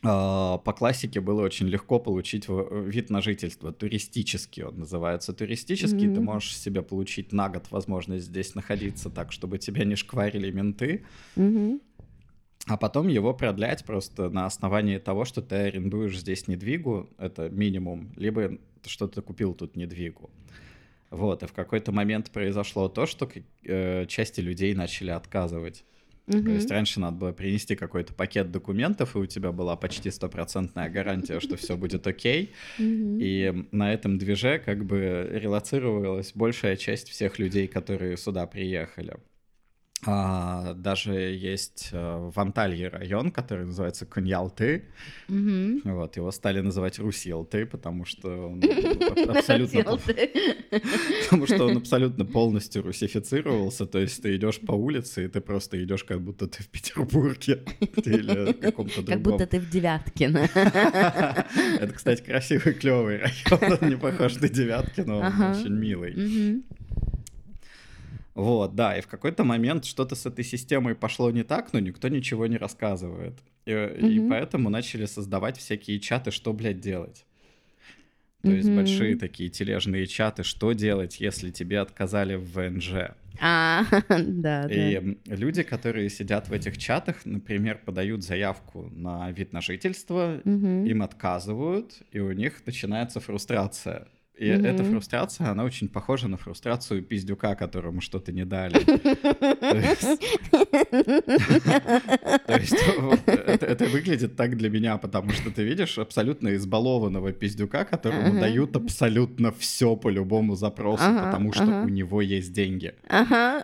по 0.03 0.75
классике 0.77 1.21
было 1.21 1.43
очень 1.43 1.69
легко 1.69 1.99
получить 1.99 2.47
вид 2.49 3.11
на 3.11 3.23
жительство. 3.23 3.73
Туристический 3.73 4.63
он 4.63 4.81
называется. 4.81 5.33
Туристический 5.33 6.07
mm-hmm. 6.07 6.15
ты 6.15 6.21
можешь 6.21 6.57
себе 6.57 6.83
получить 6.83 7.33
на 7.33 7.49
год 7.49 7.71
возможность 7.71 8.27
здесь 8.27 8.55
находиться 8.55 9.11
так, 9.11 9.33
чтобы 9.33 9.59
тебя 9.59 9.85
не 9.85 9.97
шкварили 9.97 10.51
менты. 10.51 11.05
Mm-hmm. 11.37 11.81
а 12.69 12.77
потом 12.77 13.09
его 13.09 13.33
продлять 13.33 13.85
просто 13.85 14.29
на 14.29 14.47
основании 14.47 14.99
того, 14.99 15.25
что 15.25 15.41
ты 15.41 15.55
арендуешь 15.55 16.19
здесь 16.19 16.49
недвигу, 16.49 17.09
это 17.17 17.49
минимум, 17.49 18.13
либо 18.17 18.59
что 18.85 19.09
ты 19.09 19.23
купил 19.23 19.55
тут 19.55 19.77
недвигу. 19.77 20.31
Вот, 21.11 21.43
и 21.43 21.47
в 21.47 21.53
какой-то 21.53 21.93
момент 21.93 22.31
произошло 22.31 22.89
то, 22.89 23.07
что 23.07 23.31
э, 23.65 24.07
части 24.07 24.41
людей 24.41 24.75
начали 24.75 25.11
отказывать. 25.11 25.85
Угу. 26.27 26.43
То 26.43 26.51
есть 26.51 26.71
раньше 26.71 26.99
надо 26.99 27.17
было 27.17 27.33
принести 27.33 27.77
какой-то 27.77 28.13
пакет 28.13 28.51
документов, 28.51 29.15
и 29.15 29.19
у 29.19 29.27
тебя 29.27 29.53
была 29.53 29.77
почти 29.77 30.11
стопроцентная 30.11 30.89
гарантия, 30.91 31.39
что 31.41 31.57
все 31.57 31.77
будет 31.77 32.07
окей. 32.07 32.53
И 32.79 33.67
на 33.71 33.93
этом 33.93 34.19
движе 34.19 34.61
как 34.65 34.85
бы 34.85 35.29
релацировалась 35.31 36.33
большая 36.35 36.77
часть 36.77 37.09
всех 37.11 37.39
людей, 37.39 37.69
которые 37.69 38.17
сюда 38.17 38.47
приехали. 38.47 39.17
А, 40.05 40.75
даже 40.75 41.15
есть 41.15 41.89
э, 41.93 42.31
в 42.33 42.39
Анталье 42.39 42.89
район, 42.89 43.31
который 43.31 43.65
называется 43.65 44.05
Коньялты. 44.05 44.85
Mm-hmm. 45.29 45.81
Вот, 45.85 46.17
его 46.17 46.31
стали 46.33 46.61
называть 46.61 46.99
Русилты, 46.99 47.65
потому 47.65 48.05
что 48.05 48.49
он 48.49 48.63
абсолютно... 49.29 49.85
Потому 51.25 51.47
что 51.47 51.65
он 51.65 51.77
абсолютно 51.79 52.25
полностью 52.25 52.83
русифицировался, 52.83 53.87
то 53.87 53.99
есть 53.99 54.23
ты 54.23 54.37
идешь 54.37 54.61
по 54.61 54.73
улице, 54.73 55.25
и 55.25 55.29
ты 55.29 55.41
просто 55.41 55.83
идешь, 55.83 56.05
как 56.05 56.21
будто 56.21 56.47
ты 56.47 56.63
в 56.63 56.69
Петербурге 56.69 57.63
или 58.05 58.53
каком-то 58.53 59.03
другом. 59.03 59.15
Как 59.15 59.23
будто 59.23 59.47
ты 59.47 59.61
в 59.61 59.71
Девяткино. 59.71 60.49
Это, 61.81 61.93
кстати, 61.95 62.23
красивый, 62.23 62.75
клевый 62.75 63.19
район, 63.19 63.79
он 63.81 63.89
не 63.89 63.97
похож 63.97 64.37
на 64.37 64.49
Девяткино, 64.49 65.17
он 65.17 65.43
очень 65.43 65.73
милый. 65.73 66.63
Вот, 68.37 68.75
да, 68.75 68.99
и 68.99 69.01
в 69.01 69.07
какой-то 69.07 69.45
момент 69.45 69.87
что-то 69.87 70.15
с 70.15 70.27
этой 70.27 70.45
системой 70.45 70.95
пошло 70.95 71.31
не 71.31 71.43
так, 71.43 71.73
но 71.73 71.79
никто 71.81 72.09
ничего 72.09 72.47
не 72.47 72.59
рассказывает. 72.59 73.33
И, 73.65 73.71
mm-hmm. 73.71 74.11
и 74.11 74.29
поэтому 74.29 74.69
начали 74.69 75.07
создавать 75.07 75.57
всякие 75.57 75.99
чаты, 76.01 76.31
что, 76.31 76.53
блядь, 76.53 76.79
делать. 76.79 77.25
То 78.43 78.51
mm-hmm. 78.51 78.57
есть 78.57 78.71
большие 78.71 79.17
такие 79.17 79.49
тележные 79.49 80.07
чаты, 80.07 80.43
что 80.43 80.75
делать, 80.75 81.19
если 81.19 81.51
тебе 81.51 81.81
отказали 81.81 82.35
в 82.35 82.53
ВНЖ. 82.53 83.15
А, 83.41 83.85
да, 84.11 84.67
И 84.67 85.01
да. 85.01 85.35
люди, 85.35 85.63
которые 85.63 86.11
сидят 86.11 86.51
в 86.51 86.53
этих 86.53 86.77
чатах, 86.77 87.25
например, 87.25 87.81
подают 87.87 88.23
заявку 88.23 88.91
на 88.95 89.31
вид 89.31 89.55
на 89.55 89.63
жительство, 89.63 90.43
mm-hmm. 90.45 90.89
им 90.89 91.03
отказывают, 91.03 92.03
и 92.13 92.21
у 92.21 92.33
них 92.33 92.61
начинается 92.67 93.19
фрустрация. 93.21 94.09
И 94.37 94.45
mm-hmm. 94.45 94.67
эта 94.67 94.85
фрустрация, 94.85 95.49
она 95.49 95.65
очень 95.65 95.89
похожа 95.89 96.29
на 96.29 96.37
фрустрацию 96.37 97.03
пиздюка, 97.03 97.55
которому 97.55 98.03
что-то 98.03 98.33
не 98.33 98.45
дали. 98.45 98.75
То 102.47 102.59
есть 102.59 102.77
это 103.63 103.87
выглядит 103.87 104.37
так 104.37 104.59
для 104.59 104.69
меня, 104.69 104.99
потому 104.99 105.31
что 105.31 105.51
ты 105.51 105.65
видишь 105.65 105.97
абсолютно 105.99 106.55
избалованного 106.57 107.33
пиздюка, 107.33 107.87
которому 107.87 108.39
дают 108.39 108.77
абсолютно 108.77 109.53
все 109.53 109.97
по 109.97 110.11
любому 110.11 110.55
запросу, 110.55 111.05
потому 111.05 111.55
что 111.55 111.65
у 111.65 111.89
него 111.89 112.21
есть 112.21 112.53
деньги. 112.53 112.95
Ага. 113.09 113.63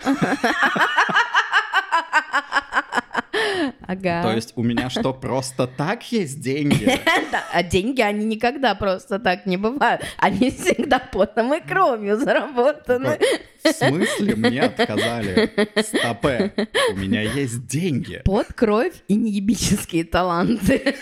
То 4.23 4.33
есть 4.33 4.53
у 4.57 4.63
меня 4.63 4.91
что, 4.91 5.13
просто 5.13 5.67
так 5.67 6.11
есть 6.13 6.41
деньги? 6.41 6.91
А 7.55 7.63
деньги, 7.63 8.01
они 8.01 8.25
никогда 8.25 8.75
просто 8.75 9.19
так 9.19 9.47
не 9.47 9.57
бывают. 9.57 10.03
Они 10.19 10.51
всегда 10.51 10.99
потом 10.99 11.55
и 11.55 11.61
кровью 11.61 12.17
заработаны. 12.17 13.19
В 13.63 13.73
смысле 13.73 14.37
мне 14.37 14.63
отказали? 14.63 15.51
Стопе, 15.83 16.53
у 16.93 16.97
меня 16.97 17.23
есть 17.23 17.67
деньги. 17.67 18.23
Под 18.25 18.53
кровь 18.53 18.95
и 19.09 19.15
неебические 19.15 20.05
таланты. 20.05 20.79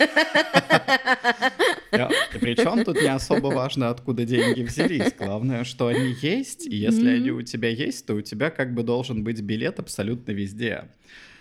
Причем 2.39 2.83
тут 2.83 3.01
не 3.01 3.07
особо 3.09 3.47
важно, 3.47 3.89
откуда 3.89 4.25
деньги 4.25 4.61
взялись. 4.61 5.13
Главное, 5.17 5.63
что 5.63 5.87
они 5.87 6.15
есть, 6.21 6.65
и 6.65 6.75
если 6.75 7.09
они 7.09 7.31
у 7.31 7.41
тебя 7.41 7.69
есть, 7.69 8.05
то 8.05 8.13
у 8.15 8.21
тебя 8.21 8.49
как 8.49 8.73
бы 8.73 8.83
должен 8.83 9.23
быть 9.23 9.41
билет 9.41 9.79
абсолютно 9.79 10.31
везде. 10.31 10.85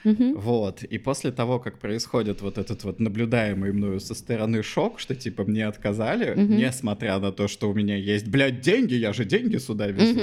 Mm-hmm. 0.04 0.38
Вот. 0.38 0.82
И 0.82 0.98
после 0.98 1.30
того, 1.30 1.58
как 1.58 1.78
происходит 1.78 2.40
вот 2.42 2.58
этот 2.58 2.84
вот 2.84 3.00
наблюдаемый 3.00 3.72
мною 3.72 4.00
со 4.00 4.14
стороны 4.14 4.62
шок, 4.62 5.00
что 5.00 5.14
типа 5.14 5.44
мне 5.44 5.66
отказали, 5.66 6.34
mm-hmm. 6.34 6.56
несмотря 6.56 7.18
на 7.18 7.32
то, 7.32 7.48
что 7.48 7.70
у 7.70 7.74
меня 7.74 7.96
есть, 7.96 8.28
блядь, 8.28 8.60
деньги, 8.60 8.94
я 8.94 9.12
же 9.12 9.24
деньги 9.24 9.58
сюда 9.58 9.88
везу. 9.88 10.20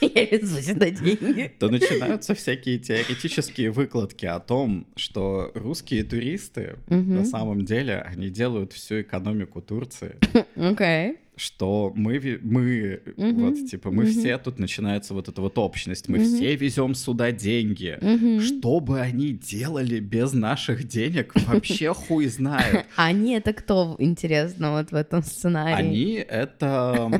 Я 0.00 0.24
везу 0.24 0.60
сюда 0.60 0.90
деньги. 0.90 1.52
То 1.58 1.68
начинаются 1.68 2.34
всякие 2.34 2.78
теоретические 2.78 3.70
выкладки 3.70 4.26
о 4.26 4.40
том, 4.40 4.86
что 4.96 5.52
русские 5.54 6.02
туристы 6.02 6.76
на 6.88 7.24
самом 7.24 7.64
деле 7.64 8.00
они 8.00 8.28
делают 8.28 8.72
всю 8.72 9.02
экономику 9.02 9.62
Турции. 9.62 10.16
Окей 10.56 11.18
что 11.42 11.92
мы, 11.96 12.38
мы 12.42 13.00
mm-hmm. 13.04 13.32
вот, 13.34 13.68
типа, 13.68 13.90
мы 13.90 14.04
mm-hmm. 14.04 14.10
все, 14.10 14.38
тут 14.38 14.58
начинается 14.58 15.12
вот 15.12 15.28
эта 15.28 15.40
вот 15.40 15.58
общность, 15.58 16.08
мы 16.08 16.18
mm-hmm. 16.18 16.36
все 16.36 16.56
везем 16.56 16.94
сюда 16.94 17.32
деньги. 17.32 17.98
Mm-hmm. 18.00 18.40
Что 18.40 18.80
бы 18.80 19.00
они 19.00 19.32
делали 19.32 19.98
без 19.98 20.32
наших 20.32 20.86
денег, 20.86 21.32
вообще 21.46 21.92
хуй 21.92 22.26
знает. 22.26 22.86
Они 22.96 23.34
это 23.34 23.52
кто, 23.52 23.96
интересно, 23.98 24.72
вот 24.72 24.92
в 24.92 24.94
этом 24.94 25.22
сценарии? 25.22 25.74
Они— 25.74 26.12
это 26.28 27.10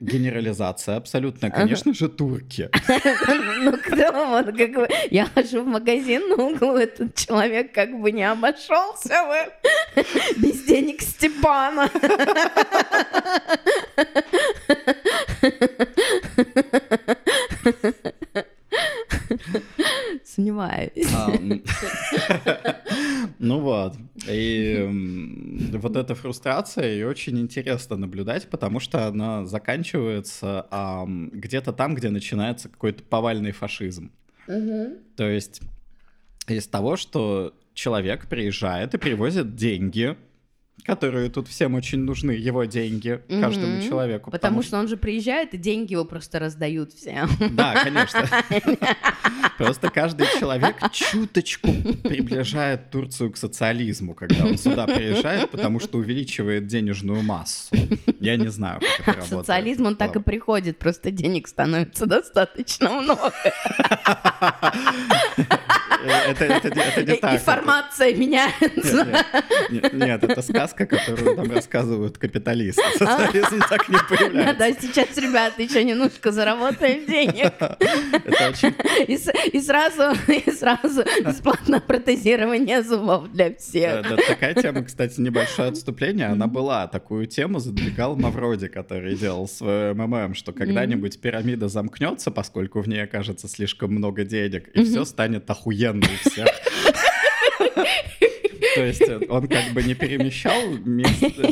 генерализация 0.00 0.96
абсолютно, 0.96 1.50
конечно 1.50 1.92
же, 1.92 2.08
турки. 2.08 2.70
Ну, 3.62 3.76
кто 3.76 4.26
вот, 4.26 4.56
как 4.56 4.72
бы, 4.72 4.88
я 5.10 5.26
хожу 5.26 5.62
в 5.62 5.66
магазин 5.66 6.28
на 6.28 6.34
углу, 6.34 6.76
этот 6.76 7.14
человек 7.14 7.72
как 7.72 8.00
бы 8.00 8.10
не 8.10 8.28
обошелся 8.28 9.14
без 10.36 10.64
денег 10.64 11.00
Степана. 11.00 11.88
Сомневаюсь. 20.24 21.08
Ну 23.38 23.60
вот. 23.60 23.96
И 24.28 25.68
вот 25.72 25.96
эта 25.96 26.14
фрустрация, 26.14 26.86
ее 26.92 27.08
очень 27.08 27.38
интересно 27.38 27.96
наблюдать, 27.96 28.48
потому 28.48 28.80
что 28.80 29.06
она 29.06 29.44
заканчивается 29.44 30.66
где-то 31.32 31.72
там, 31.72 31.94
где 31.94 32.08
начинается 32.10 32.68
какой-то 32.68 33.02
повальный 33.02 33.52
фашизм. 33.52 34.10
То 34.46 35.28
есть 35.28 35.60
из 36.48 36.66
того, 36.66 36.96
что 36.96 37.54
человек 37.74 38.26
приезжает 38.28 38.94
и 38.94 38.98
привозит 38.98 39.54
деньги 39.54 40.16
которые 40.84 41.30
тут 41.30 41.48
всем 41.48 41.74
очень 41.74 42.00
нужны, 42.00 42.32
его 42.32 42.64
деньги, 42.64 43.22
mm-hmm. 43.28 43.40
каждому 43.40 43.82
человеку. 43.82 44.30
Потому, 44.30 44.40
потому 44.56 44.62
что 44.62 44.78
он 44.78 44.88
же 44.88 44.96
приезжает, 44.96 45.54
и 45.54 45.56
деньги 45.56 45.92
его 45.92 46.04
просто 46.04 46.38
раздают 46.38 46.92
всем. 46.92 47.28
Да, 47.52 47.84
конечно. 47.84 48.28
Просто 49.58 49.90
каждый 49.90 50.26
человек 50.40 50.76
чуточку 50.90 51.68
приближает 52.02 52.90
Турцию 52.90 53.32
к 53.32 53.36
социализму, 53.36 54.14
когда 54.14 54.44
он 54.44 54.58
сюда 54.58 54.86
приезжает, 54.86 55.50
потому 55.50 55.78
что 55.78 55.98
увеличивает 55.98 56.66
денежную 56.66 57.22
массу. 57.22 57.76
Я 58.18 58.36
не 58.36 58.48
знаю, 58.48 58.80
как 58.80 59.00
это 59.00 59.06
работает. 59.10 59.40
Социализм, 59.46 59.86
он 59.86 59.96
так 59.96 60.16
и 60.16 60.20
приходит, 60.20 60.78
просто 60.78 61.10
денег 61.10 61.46
становится 61.46 62.06
достаточно 62.06 62.90
много. 62.90 63.32
Это, 66.04 66.44
это, 66.44 66.68
это 66.68 67.04
не 67.04 67.16
так. 67.18 67.34
Информация 67.34 68.14
меняется. 68.14 69.24
Нет, 69.70 69.92
нет, 69.92 70.24
это 70.24 70.42
сказка, 70.42 70.86
которую 70.86 71.36
нам 71.36 71.50
рассказывают 71.50 72.18
капиталисты. 72.18 72.82
Социализм 72.98 73.60
так 73.68 73.88
не 73.88 73.98
появляется. 74.08 74.58
Да, 74.58 74.72
сейчас, 74.72 75.16
ребята, 75.16 75.62
еще 75.62 75.84
немножко 75.84 76.32
заработаем 76.32 77.06
денег. 77.06 77.52
Это 77.58 78.48
очень... 78.50 78.74
И, 79.08 79.18
и 79.56 79.60
сразу, 79.60 80.16
и 80.28 80.50
сразу 80.50 81.04
бесплатное 81.24 81.80
протезирование 81.80 82.82
зубов 82.82 83.30
для 83.32 83.54
всех. 83.54 84.08
Да, 84.08 84.16
такая 84.16 84.54
тема, 84.54 84.84
кстати, 84.84 85.20
небольшое 85.20 85.70
отступление, 85.70 86.26
она 86.26 86.46
была. 86.46 86.86
Такую 86.86 87.26
тему 87.26 87.58
задвигал 87.58 88.16
Мавроди, 88.16 88.68
который 88.68 89.14
делал 89.14 89.48
свой 89.48 89.94
МММ, 89.94 90.34
что 90.34 90.52
когда-нибудь 90.52 91.20
пирамида 91.20 91.68
замкнется, 91.68 92.30
поскольку 92.30 92.80
в 92.80 92.88
ней 92.88 93.02
окажется 93.02 93.48
слишком 93.48 93.92
много 93.92 94.24
денег, 94.24 94.68
и 94.68 94.84
все 94.84 95.04
станет 95.04 95.48
охуенно 95.50 95.91
охуенный 95.92 96.18
всех. 96.24 96.48
То 98.74 98.84
есть 98.86 99.02
он 99.28 99.48
как 99.48 99.72
бы 99.74 99.82
не 99.82 99.94
перемещал 99.94 100.78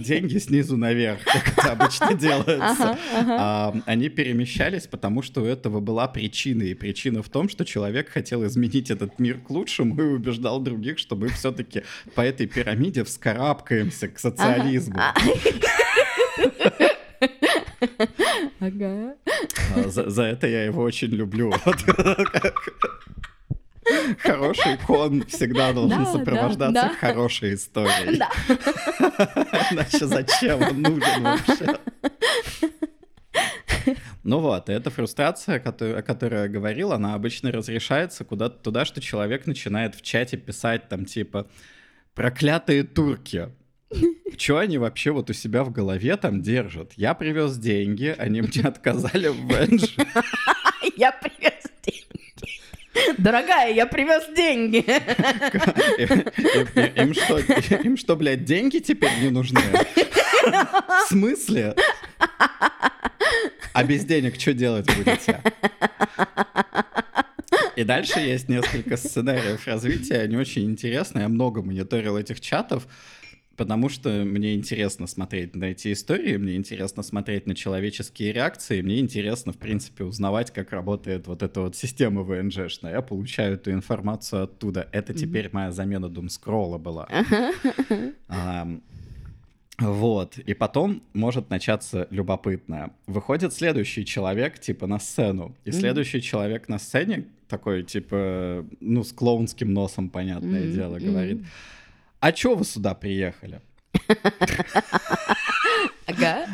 деньги 0.01 0.39
снизу 0.39 0.79
наверх, 0.79 1.21
как 1.25 1.59
это 1.59 1.73
обычно 1.73 2.15
делается. 2.15 2.91
Ага, 2.91 2.99
ага. 3.15 3.37
А, 3.39 3.75
они 3.85 4.09
перемещались, 4.09 4.87
потому 4.87 5.21
что 5.21 5.43
у 5.43 5.45
этого 5.45 5.81
была 5.81 6.09
причина. 6.09 6.63
И 6.63 6.73
причина 6.73 7.23
в 7.23 7.29
том, 7.29 7.51
что 7.51 7.67
человек 7.67 8.09
хотел 8.09 8.47
изменить 8.47 8.91
этот 8.91 9.19
мир 9.19 9.39
к 9.39 9.51
лучшему 9.51 10.01
и 10.01 10.05
убеждал 10.05 10.61
других, 10.61 10.99
что 10.99 11.15
мы 11.15 11.29
все-таки 11.29 11.83
по 12.15 12.23
этой 12.23 12.47
пирамиде 12.47 13.05
вскарабкаемся 13.05 14.09
к 14.09 14.19
социализму. 14.19 14.99
Ага. 14.99 15.15
Ага. 18.61 19.15
А, 19.75 19.89
за, 19.89 20.09
за 20.11 20.23
это 20.25 20.47
я 20.47 20.65
его 20.65 20.83
очень 20.83 21.09
люблю. 21.09 21.53
Хороший 24.19 24.79
кон 24.79 25.25
всегда 25.27 25.73
должен 25.73 26.05
Да, 26.05 26.13
сопровождаться 26.13 26.73
да, 26.73 26.89
да. 26.89 26.95
хорошей 26.95 27.55
историей. 27.55 28.19
Да. 28.19 28.31
Иначе 29.71 30.07
зачем 30.07 30.63
он 30.63 30.83
нужен 30.83 31.23
вообще? 31.23 31.79
Ну 34.23 34.41
вот, 34.41 34.69
эта 34.69 34.91
фрустрация, 34.91 35.57
о 35.57 36.03
которой 36.03 36.43
я 36.43 36.49
говорил, 36.49 36.93
она 36.93 37.15
обычно 37.15 37.51
разрешается 37.51 38.25
куда-то 38.25 38.59
туда, 38.63 38.85
что 38.85 39.01
человек 39.01 39.47
начинает 39.47 39.95
в 39.95 40.03
чате 40.03 40.37
писать 40.37 40.89
там 40.89 41.05
типа 41.07 41.49
«проклятые 42.15 42.83
турки». 42.85 43.49
Что 44.39 44.59
они 44.59 44.79
вообще 44.79 45.11
вот 45.11 45.31
у 45.31 45.33
себя 45.33 45.65
в 45.65 45.73
голове 45.73 46.17
там 46.17 46.43
держат? 46.43 46.93
Я 46.97 47.15
привез 47.15 47.57
деньги, 47.57 48.15
они 48.17 48.41
мне 48.43 48.63
отказали 48.63 49.29
в 49.29 49.47
ВНЖ. 49.47 49.97
Я 50.97 51.11
привез 51.13 51.65
деньги. 51.83 52.20
Дорогая, 53.19 53.73
я 53.73 53.87
привез 53.87 54.25
деньги. 54.35 54.79
Им- 57.01 57.15
что, 57.15 57.39
им 57.39 57.97
что, 57.97 58.17
блядь, 58.17 58.45
деньги 58.45 58.79
теперь 58.79 59.13
не 59.21 59.31
нужны? 59.31 59.61
В 60.43 61.09
смысле? 61.09 61.75
А 63.73 63.85
без 63.85 64.05
денег 64.05 64.41
что 64.41 64.53
делать 64.53 64.87
будете? 64.97 65.41
И 67.77 67.85
дальше 67.85 68.21
есть 68.21 68.49
несколько 68.49 68.97
сценариев 68.97 69.67
развития, 69.67 70.21
они 70.23 70.37
очень 70.37 70.65
интересные. 70.65 71.23
Я 71.23 71.29
много 71.29 71.63
мониторил 71.63 72.17
этих 72.19 72.41
чатов, 72.41 72.87
потому 73.57 73.89
что 73.89 74.25
мне 74.25 74.55
интересно 74.55 75.07
смотреть 75.07 75.55
на 75.55 75.65
эти 75.65 75.93
истории, 75.93 76.37
мне 76.37 76.57
интересно 76.57 77.03
смотреть 77.03 77.47
на 77.47 77.55
человеческие 77.55 78.33
реакции, 78.33 78.81
мне 78.81 78.99
интересно, 79.01 79.53
в 79.53 79.59
принципе, 79.59 80.05
узнавать, 80.05 80.51
как 80.51 80.73
работает 80.73 81.27
вот 81.27 81.43
эта 81.43 81.61
вот 81.61 81.77
система 81.77 82.23
ВНЖшная. 82.23 82.93
Я 82.93 83.03
получаю 83.03 83.55
эту 83.55 83.73
информацию 83.73 84.45
оттуда. 84.45 84.89
Это 84.93 85.15
теперь 85.15 85.51
моя 85.53 85.73
замена 85.73 86.09
думскролла 86.09 86.79
была. 86.79 87.09
Вот, 89.79 90.37
и 90.37 90.53
потом 90.53 91.03
может 91.15 91.49
начаться 91.49 92.07
любопытное. 92.11 92.91
Выходит 93.07 93.55
следующий 93.55 94.05
человек, 94.05 94.59
типа, 94.59 94.87
на 94.87 94.99
сцену. 94.99 95.57
И 95.65 95.71
Мгм. 95.71 95.79
следующий 95.79 96.21
человек 96.21 96.69
на 96.69 96.79
сцене, 96.79 97.25
такой, 97.49 97.83
типа, 97.83 98.67
ну, 98.81 99.03
с 99.03 99.13
клоунским 99.13 99.73
носом, 99.73 100.11
понятное 100.11 100.65
Мгм, 100.65 100.73
дело, 100.73 100.99
говорит, 100.99 101.43
а 102.21 102.33
чё 102.33 102.55
вы 102.55 102.65
сюда 102.65 102.95
приехали? 102.95 103.61
Ага. 106.07 106.47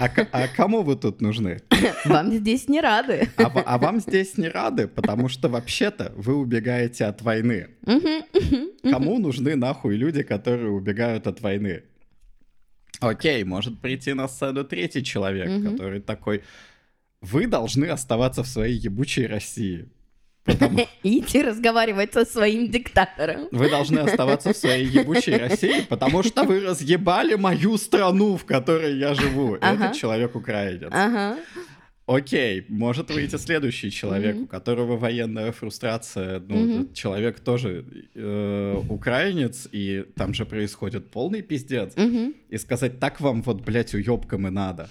А, 0.00 0.08
к- 0.08 0.28
а 0.32 0.48
кому 0.48 0.82
вы 0.82 0.96
тут 0.96 1.20
нужны? 1.20 1.60
Вам 2.04 2.32
здесь 2.32 2.68
не 2.68 2.80
рады. 2.80 3.28
А, 3.36 3.44
а 3.64 3.78
вам 3.78 4.00
здесь 4.00 4.36
не 4.36 4.48
рады, 4.48 4.88
потому 4.88 5.28
что 5.28 5.48
вообще-то 5.48 6.12
вы 6.16 6.34
убегаете 6.34 7.04
от 7.06 7.22
войны. 7.22 7.68
Кому 8.82 9.18
нужны 9.18 9.56
нахуй 9.56 9.96
люди, 9.96 10.22
которые 10.22 10.70
убегают 10.70 11.26
от 11.26 11.40
войны? 11.40 11.82
Окей, 13.00 13.44
может 13.44 13.80
прийти 13.80 14.12
на 14.14 14.26
сцену 14.28 14.64
третий 14.64 15.04
человек, 15.04 15.48
который 15.72 16.00
такой, 16.00 16.42
вы 17.20 17.46
должны 17.46 17.86
оставаться 17.86 18.42
в 18.42 18.46
своей 18.46 18.76
ебучей 18.78 19.26
России. 19.26 19.88
И 20.46 20.86
идти 21.20 21.42
разговаривать 21.42 22.14
со 22.14 22.24
своим 22.24 22.68
диктатором. 22.68 23.48
Вы 23.50 23.68
должны 23.68 23.98
оставаться 24.00 24.52
в 24.52 24.56
своей 24.56 24.86
ебучей 24.86 25.36
России, 25.48 25.80
потому 25.88 26.22
что 26.22 26.44
вы 26.44 26.60
разъебали 26.60 27.34
мою 27.34 27.76
страну, 27.78 28.36
в 28.36 28.44
которой 28.44 28.96
я 28.98 29.14
живу. 29.14 29.58
Ага. 29.60 29.86
Этот 29.86 29.96
человек 29.96 30.36
украинец. 30.36 30.90
Ага. 30.92 31.36
Окей, 32.06 32.64
может 32.68 33.10
выйти 33.10 33.36
следующий 33.36 33.90
человек, 33.90 34.36
у 34.44 34.46
которого 34.46 34.96
военная 34.96 35.50
фрустрация. 35.50 36.38
Ну, 36.38 36.54
этот 36.82 36.94
человек 36.94 37.40
тоже 37.40 37.84
э, 38.14 38.82
украинец, 38.88 39.68
и 39.72 40.04
там 40.14 40.32
же 40.32 40.44
происходит 40.46 41.10
полный 41.10 41.42
пиздец. 41.42 41.94
И 42.48 42.58
сказать, 42.58 43.00
так 43.00 43.20
вам 43.20 43.42
вот, 43.42 43.62
блядь, 43.62 43.92
уебкам 43.94 44.46
и 44.46 44.50
надо. 44.50 44.88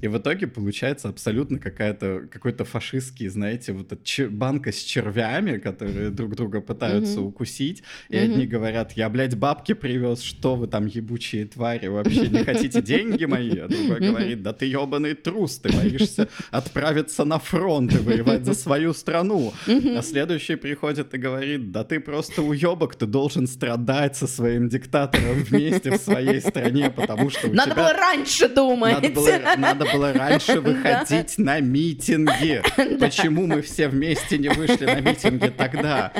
И 0.00 0.08
в 0.08 0.16
итоге 0.16 0.46
получается 0.46 1.08
абсолютно 1.10 1.58
какая-то, 1.58 2.26
какой-то 2.30 2.64
фашистский, 2.64 3.28
знаете, 3.28 3.72
вот 3.72 3.92
эта 3.92 4.02
чер- 4.02 4.30
банка 4.30 4.72
с 4.72 4.76
червями, 4.82 5.58
которые 5.58 6.08
друг 6.08 6.36
друга 6.36 6.62
пытаются 6.62 7.20
укусить. 7.20 7.82
И 8.08 8.16
одни 8.16 8.46
говорят, 8.46 8.92
я, 8.92 9.10
блядь, 9.10 9.36
бабки 9.36 9.74
привез, 9.74 10.22
что 10.22 10.56
вы 10.56 10.68
там 10.68 10.86
ебучие 10.86 11.44
твари, 11.44 11.88
вообще 11.88 12.28
не 12.28 12.44
хотите 12.44 12.80
деньги 12.80 13.26
мои? 13.26 13.58
А 13.58 13.68
другой 13.68 14.00
говорит, 14.00 14.42
да 14.42 14.54
ты 14.54 14.64
ебаный 14.64 15.12
трус, 15.14 15.58
ты 15.58 15.68
боишься 15.98 16.28
отправиться 16.50 17.24
на 17.24 17.38
фронт 17.38 17.92
и 17.92 17.98
воевать 17.98 18.44
за 18.44 18.54
свою 18.54 18.94
страну. 18.94 19.52
А 19.66 20.02
следующий 20.02 20.56
приходит 20.56 21.14
и 21.14 21.18
говорит, 21.18 21.72
да 21.72 21.84
ты 21.84 22.00
просто 22.00 22.42
уебок, 22.42 22.94
ты 22.94 23.06
должен 23.06 23.46
страдать 23.46 24.16
со 24.16 24.26
своим 24.26 24.68
диктатором 24.68 25.42
вместе 25.42 25.90
в 25.90 25.96
своей 25.96 26.40
стране, 26.40 26.90
потому 26.90 27.30
что 27.30 27.48
у 27.48 27.52
Надо 27.52 27.72
тебя... 27.72 27.82
было 27.82 27.92
раньше 27.92 28.48
думать. 28.48 28.94
Надо 28.94 29.08
было, 29.10 29.56
надо 29.56 29.86
было 29.92 30.12
раньше 30.12 30.60
выходить 30.60 31.38
на 31.38 31.60
митинги. 31.60 32.62
Почему 33.00 33.46
мы 33.46 33.62
все 33.62 33.88
вместе 33.88 34.38
не 34.38 34.48
вышли 34.48 34.86
на 34.86 35.00
митинги 35.00 35.48
тогда? 35.48 36.12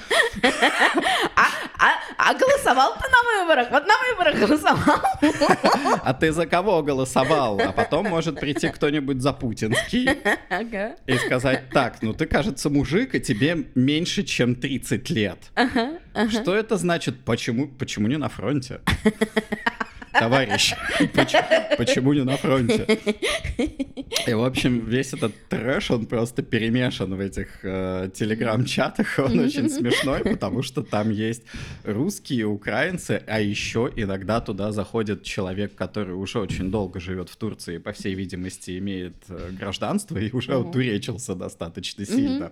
А, 1.36 1.46
а, 1.78 1.90
а 2.16 2.34
голосовал 2.34 2.94
ты 2.94 3.08
на 3.08 3.40
выборах? 3.40 3.68
Вот 3.70 3.86
на 3.86 3.94
выборах 4.10 4.38
голосовал. 4.38 4.98
А 6.04 6.14
ты 6.14 6.32
за 6.32 6.46
кого 6.46 6.82
голосовал? 6.82 7.60
А 7.60 7.72
потом 7.72 8.06
может 8.06 8.40
прийти 8.40 8.68
кто-нибудь 8.68 9.20
за 9.20 9.32
путинский 9.68 10.08
Ага. 10.48 10.96
и 11.06 11.14
сказать, 11.18 11.70
так, 11.70 12.02
ну 12.02 12.12
ты, 12.12 12.26
кажется, 12.26 12.70
мужик, 12.70 13.14
и 13.14 13.20
тебе 13.20 13.66
меньше, 13.74 14.22
чем 14.22 14.54
30 14.54 15.10
лет. 15.10 15.38
Ага. 15.54 15.98
ага. 16.14 16.30
Что 16.30 16.54
это 16.54 16.76
значит? 16.76 17.24
Почему, 17.24 17.68
почему 17.68 18.08
не 18.08 18.16
на 18.16 18.28
фронте? 18.28 18.80
Товарищ, 20.12 20.74
поч- 21.14 21.76
почему 21.76 22.12
не 22.12 22.24
на 22.24 22.36
фронте? 22.36 22.86
И, 24.26 24.32
в 24.32 24.44
общем, 24.44 24.84
весь 24.86 25.12
этот 25.12 25.32
трэш, 25.48 25.90
он 25.90 26.06
просто 26.06 26.42
перемешан 26.42 27.14
в 27.14 27.20
этих 27.20 27.60
э, 27.62 28.10
телеграм-чатах. 28.14 29.18
Он 29.18 29.38
очень 29.38 29.68
смешной, 29.70 30.20
потому 30.20 30.62
что 30.62 30.82
там 30.82 31.10
есть 31.10 31.42
русские, 31.84 32.46
украинцы, 32.46 33.22
а 33.26 33.40
еще 33.40 33.90
иногда 33.96 34.40
туда 34.40 34.72
заходит 34.72 35.22
человек, 35.22 35.74
который 35.74 36.14
уже 36.14 36.40
очень 36.40 36.70
долго 36.70 37.00
живет 37.00 37.28
в 37.28 37.36
Турции, 37.36 37.78
по 37.78 37.92
всей 37.92 38.14
видимости, 38.14 38.78
имеет 38.78 39.16
э, 39.28 39.50
гражданство 39.52 40.18
и 40.18 40.30
уже 40.32 40.56
утуречился 40.56 41.34
достаточно 41.34 42.04
сильно. 42.04 42.50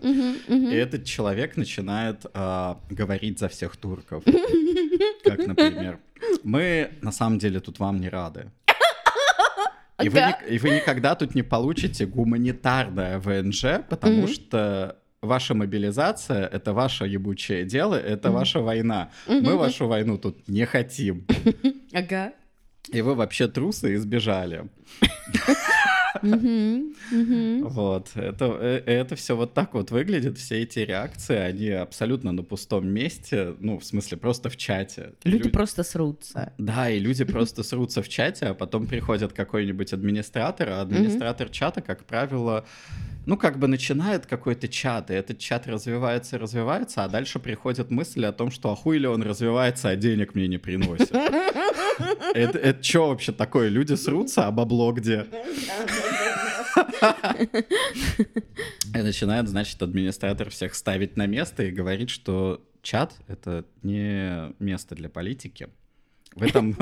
И 0.48 0.74
этот 0.74 1.04
человек 1.04 1.56
начинает 1.56 2.26
а, 2.34 2.80
говорить 2.90 3.38
за 3.38 3.48
всех 3.48 3.76
турков. 3.76 4.24
Как, 5.24 5.46
например, 5.46 5.98
мы 6.44 6.90
на 7.02 7.12
самом 7.12 7.38
деле 7.38 7.60
тут 7.60 7.78
вам 7.78 8.00
не 8.00 8.08
рады. 8.08 8.50
И 10.02 10.08
вы, 10.08 10.18
Ага. 10.20 10.38
ни- 10.48 10.54
и 10.54 10.58
вы 10.58 10.70
никогда 10.70 11.14
тут 11.14 11.34
не 11.34 11.42
получите 11.42 12.04
гуманитарное 12.06 13.18
ВНЖ, 13.18 13.64
потому 13.88 14.22
Мгм. 14.22 14.28
что 14.28 14.96
ваша 15.22 15.54
мобилизация— 15.54 16.46
это 16.52 16.72
ваше 16.74 17.06
ебучее 17.06 17.64
дело, 17.64 17.94
это 17.94 18.28
Мгм. 18.28 18.38
ваша 18.38 18.60
война. 18.60 19.10
Мы 19.26 19.40
Мгм. 19.40 19.56
вашу 19.58 19.86
войну 19.88 20.18
тут 20.18 20.48
не 20.48 20.66
хотим. 20.66 21.26
Ага. 21.94 22.32
И 22.94 23.00
вы 23.02 23.14
вообще 23.14 23.48
трусы 23.48 23.94
и 23.94 23.96
сбежали. 23.96 24.68
Вот, 27.62 28.10
это, 28.14 28.44
э, 28.60 28.82
это 28.86 29.16
все 29.16 29.36
вот 29.36 29.54
так 29.54 29.74
вот 29.74 29.90
выглядит, 29.90 30.38
все 30.38 30.62
эти 30.62 30.80
реакции, 30.80 31.36
они 31.36 31.70
абсолютно 31.70 32.32
на 32.32 32.42
пустом 32.42 32.88
месте, 32.88 33.54
ну, 33.60 33.78
в 33.78 33.84
смысле, 33.84 34.16
просто 34.16 34.48
в 34.48 34.56
чате. 34.56 35.12
Люди 35.24 35.44
Лю- 35.48 35.50
просто 35.52 35.82
срутся. 35.82 36.52
Да, 36.58 36.90
и 36.90 36.98
люди 36.98 37.24
просто 37.24 37.62
срутся 37.62 38.02
в 38.02 38.08
чате, 38.08 38.46
а 38.46 38.54
потом 38.54 38.86
приходит 38.86 39.32
какой-нибудь 39.32 39.92
администратор, 39.92 40.68
а 40.70 40.80
администратор 40.80 41.48
чата, 41.48 41.80
как 41.80 42.04
правило, 42.04 42.64
ну, 43.26 43.36
как 43.36 43.58
бы 43.58 43.66
начинает 43.66 44.24
какой-то 44.24 44.68
чат, 44.68 45.10
и 45.10 45.14
этот 45.14 45.40
чат 45.40 45.66
развивается 45.66 46.36
и 46.36 46.38
развивается, 46.38 47.04
а 47.04 47.08
дальше 47.08 47.40
приходит 47.40 47.90
мысль 47.90 48.24
о 48.24 48.32
том, 48.32 48.52
что 48.52 48.70
а 48.70 48.76
хуй 48.76 48.98
ли 48.98 49.08
он 49.08 49.22
развивается, 49.22 49.88
а 49.88 49.96
денег 49.96 50.34
мне 50.34 50.46
не 50.46 50.58
приносит. 50.58 51.12
Это, 52.34 52.58
это 52.58 52.82
что 52.82 53.08
вообще 53.08 53.32
такое? 53.32 53.68
Люди 53.68 53.94
срутся, 53.94 54.46
а 54.46 54.50
бабло 54.50 54.92
где? 54.92 55.26
И 58.94 58.98
начинает, 58.98 59.48
значит, 59.48 59.82
администратор 59.82 60.50
всех 60.50 60.74
ставить 60.74 61.16
на 61.16 61.26
место 61.26 61.64
и 61.64 61.70
говорит, 61.70 62.10
что 62.10 62.62
чат— 62.82 63.14
это 63.26 63.64
не 63.82 64.52
место 64.62 64.94
для 64.94 65.08
политики. 65.08 65.68
В 66.34 66.42
этом, 66.42 66.76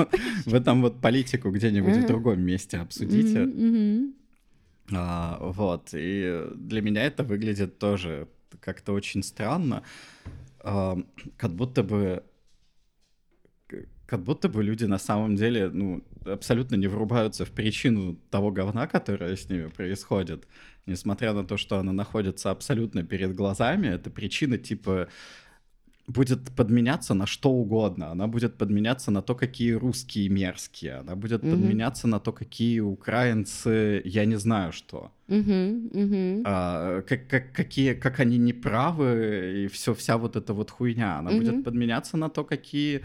в 0.45 0.53
этом 0.53 0.81
вот 0.81 1.01
политику 1.01 1.49
где-нибудь 1.49 1.95
в 1.95 2.05
другом 2.05 2.41
месте 2.41 2.77
обсудите. 2.77 3.47
А, 4.93 5.37
вот, 5.41 5.89
и 5.93 6.45
для 6.55 6.81
меня 6.81 7.03
это 7.03 7.23
выглядит 7.23 7.79
тоже 7.79 8.27
как-то 8.59 8.93
очень 8.93 9.23
странно, 9.23 9.83
А, 10.59 10.97
как 11.37 11.51
будто 11.51 11.83
бы 11.83 12.23
как 14.07 14.21
будто 14.23 14.49
бы 14.49 14.63
люди 14.63 14.85
на 14.85 14.99
самом 14.99 15.35
деле, 15.35 15.69
ну, 15.69 16.03
абсолютно 16.25 16.75
не 16.75 16.87
врубаются 16.87 17.45
в 17.45 17.51
причину 17.51 18.15
того 18.29 18.51
говна, 18.51 18.87
которое 18.87 19.35
с 19.35 19.49
ними 19.49 19.67
происходит. 19.67 20.47
Несмотря 20.85 21.33
на 21.33 21.43
то, 21.43 21.57
что 21.57 21.79
она 21.79 21.91
находится 21.91 22.51
абсолютно 22.51 23.03
перед 23.03 23.33
глазами, 23.33 23.87
это 23.87 24.11
причина 24.11 24.57
типа 24.57 25.07
будет 26.07 26.51
подменяться 26.55 27.13
на 27.13 27.25
что 27.25 27.49
угодно. 27.49 28.11
Она 28.11 28.27
будет 28.27 28.57
подменяться 28.57 29.11
на 29.11 29.21
то, 29.21 29.35
какие 29.35 29.71
русские 29.71 30.29
мерзкие. 30.29 30.99
Она 30.99 31.15
будет 31.15 31.43
mm-hmm. 31.43 31.51
подменяться 31.51 32.07
на 32.07 32.19
то, 32.19 32.31
какие 32.31 32.79
украинцы, 32.79 34.01
я 34.05 34.25
не 34.25 34.35
знаю 34.35 34.71
что. 34.71 35.11
Mm-hmm. 35.27 35.91
Mm-hmm. 35.91 36.41
А, 36.45 37.01
как, 37.01 37.27
как, 37.27 37.51
какие, 37.53 37.93
как 37.93 38.19
они 38.19 38.37
неправы 38.37 39.63
и 39.65 39.67
все, 39.67 39.93
вся 39.93 40.17
вот 40.17 40.35
эта 40.35 40.53
вот 40.53 40.71
хуйня. 40.71 41.19
Она 41.19 41.31
mm-hmm. 41.31 41.37
будет 41.37 41.63
подменяться 41.63 42.17
на 42.17 42.29
то, 42.29 42.43
какие 42.43 43.01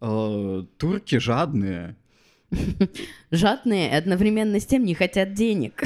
э, 0.00 0.64
турки 0.78 1.18
жадные. 1.18 1.96
Жадные 3.30 3.96
одновременно 3.96 4.58
с 4.58 4.66
тем 4.66 4.84
не 4.84 4.94
хотят 4.94 5.34
денег. 5.34 5.82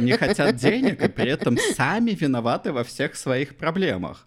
Не 0.00 0.12
хотят 0.12 0.56
денег, 0.56 1.02
и 1.02 1.08
при 1.08 1.30
этом 1.30 1.56
сами 1.56 2.10
виноваты 2.10 2.72
во 2.72 2.84
всех 2.84 3.14
своих 3.14 3.56
проблемах. 3.56 4.26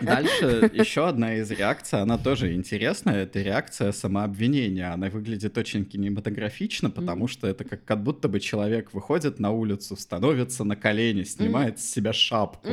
Дальше 0.00 0.70
еще 0.74 1.08
одна 1.08 1.36
из 1.36 1.50
реакций, 1.50 2.00
она 2.00 2.18
тоже 2.18 2.52
интересная, 2.52 3.22
это 3.22 3.40
реакция 3.40 3.92
самообвинения. 3.92 4.92
Она 4.92 5.08
выглядит 5.08 5.56
очень 5.56 5.84
кинематографично, 5.84 6.90
потому 6.90 7.28
что 7.28 7.46
это 7.46 7.64
как, 7.64 7.84
как 7.84 8.02
будто 8.02 8.28
бы 8.28 8.40
человек 8.40 8.92
выходит 8.92 9.38
на 9.38 9.50
улицу, 9.50 9.96
становится 9.96 10.64
на 10.64 10.76
колени, 10.76 11.22
снимает 11.22 11.80
с 11.80 11.90
себя 11.90 12.12
шапку, 12.12 12.68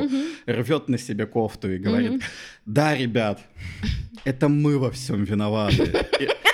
рвет 0.46 0.88
на 0.88 0.98
себе 0.98 1.26
кофту 1.26 1.72
и 1.72 1.78
говорит, 1.78 2.22
да, 2.66 2.94
ребят, 2.94 3.40
это 4.24 4.48
мы 4.48 4.78
во 4.78 4.90
всем 4.90 5.24
виноваты. 5.24 6.06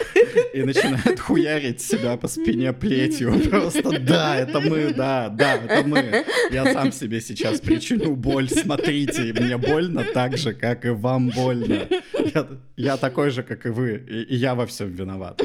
И 0.53 0.63
начинает 0.63 1.19
хуярить 1.19 1.81
себя 1.81 2.17
по 2.17 2.27
спине 2.27 2.73
плетью. 2.73 3.33
Просто 3.49 3.99
да, 3.99 4.37
это 4.37 4.59
мы, 4.59 4.93
да, 4.93 5.29
да, 5.29 5.55
это 5.55 5.87
мы. 5.87 6.25
Я 6.51 6.73
сам 6.73 6.91
себе 6.91 7.21
сейчас 7.21 7.59
причиню 7.59 8.15
боль. 8.15 8.49
Смотрите, 8.49 9.33
мне 9.33 9.57
больно 9.57 10.05
так 10.13 10.37
же, 10.37 10.53
как 10.53 10.85
и 10.85 10.89
вам 10.89 11.29
больно. 11.29 11.87
Я, 12.33 12.47
я 12.77 12.97
такой 12.97 13.29
же, 13.31 13.43
как 13.43 13.65
и 13.65 13.69
вы, 13.69 14.03
и, 14.09 14.21
и 14.23 14.35
я 14.35 14.55
во 14.55 14.65
всем 14.65 14.91
виноват. 14.91 15.41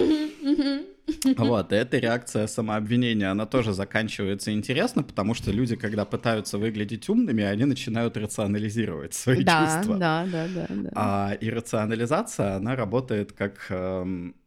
Вот, 1.37 1.73
и 1.73 1.77
эта 1.77 1.99
реакция 1.99 2.47
самообвинения, 2.47 3.31
она 3.31 3.47
тоже 3.47 3.73
заканчивается 3.73 4.53
интересно, 4.53 5.03
потому 5.03 5.35
что 5.35 5.51
люди, 5.51 5.77
когда 5.77 6.05
пытаются 6.05 6.59
выглядеть 6.59 7.09
умными, 7.09 7.45
они 7.45 7.65
начинают 7.65 8.17
рационализировать 8.17 9.15
свои 9.15 9.45
да, 9.45 9.67
чувства. 9.67 9.97
Да, 9.97 10.27
да, 10.31 10.47
да, 10.55 10.67
да. 10.69 10.91
А 10.95 11.37
и 11.41 11.51
рационализация, 11.51 12.57
она 12.57 12.77
работает 12.77 13.33
как, 13.33 13.67
эм, 13.71 14.35
как 14.45 14.46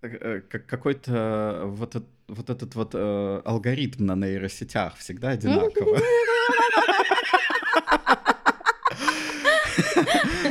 какой-то 0.00 1.62
вот, 1.66 1.90
этот, 1.90 2.08
вот 2.28 2.50
этот 2.50 2.74
вот 2.74 2.90
э, 2.94 3.42
алгоритм 3.44 4.06
на 4.06 4.16
нейросетях 4.16 4.96
всегда 4.96 5.30
одинаково. 5.30 5.98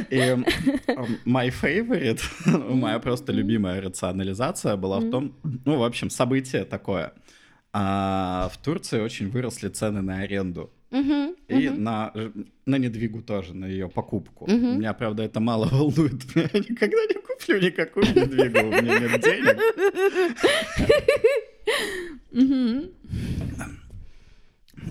И 0.10 0.18
my 1.26 1.54
favorite, 1.62 2.22
моя 2.46 3.00
просто 3.00 3.32
любимая 3.32 3.82
рационализация 3.82 4.76
была 4.76 5.00
в 5.00 5.10
том, 5.10 5.36
ну, 5.66 5.78
в 5.78 5.84
общем, 5.84 6.10
событие 6.10 6.66
такое. 6.66 7.14
А 7.74 8.50
в 8.54 8.58
Турции 8.58 9.00
очень 9.00 9.30
выросли 9.30 9.70
цены 9.70 10.02
на 10.02 10.20
аренду. 10.20 10.70
Uh-huh, 10.92 11.36
и 11.48 11.54
uh-huh. 11.54 11.78
на, 11.78 12.14
на 12.66 12.78
недвигу 12.78 13.22
тоже, 13.22 13.54
на 13.54 13.66
ее 13.66 13.88
покупку. 13.88 14.46
Uh-huh. 14.46 14.76
Меня, 14.76 14.94
правда, 14.94 15.24
это 15.24 15.39
мало 15.39 15.66
волнует. 15.72 16.24
Я 16.36 16.44
никогда 16.44 16.98
не 17.08 17.14
куплю 17.14 17.62
никакую 17.62 18.06
недвигу, 18.08 18.60
у 18.60 18.72
меня 18.72 19.00
нет 19.00 19.22
денег. 19.22 19.58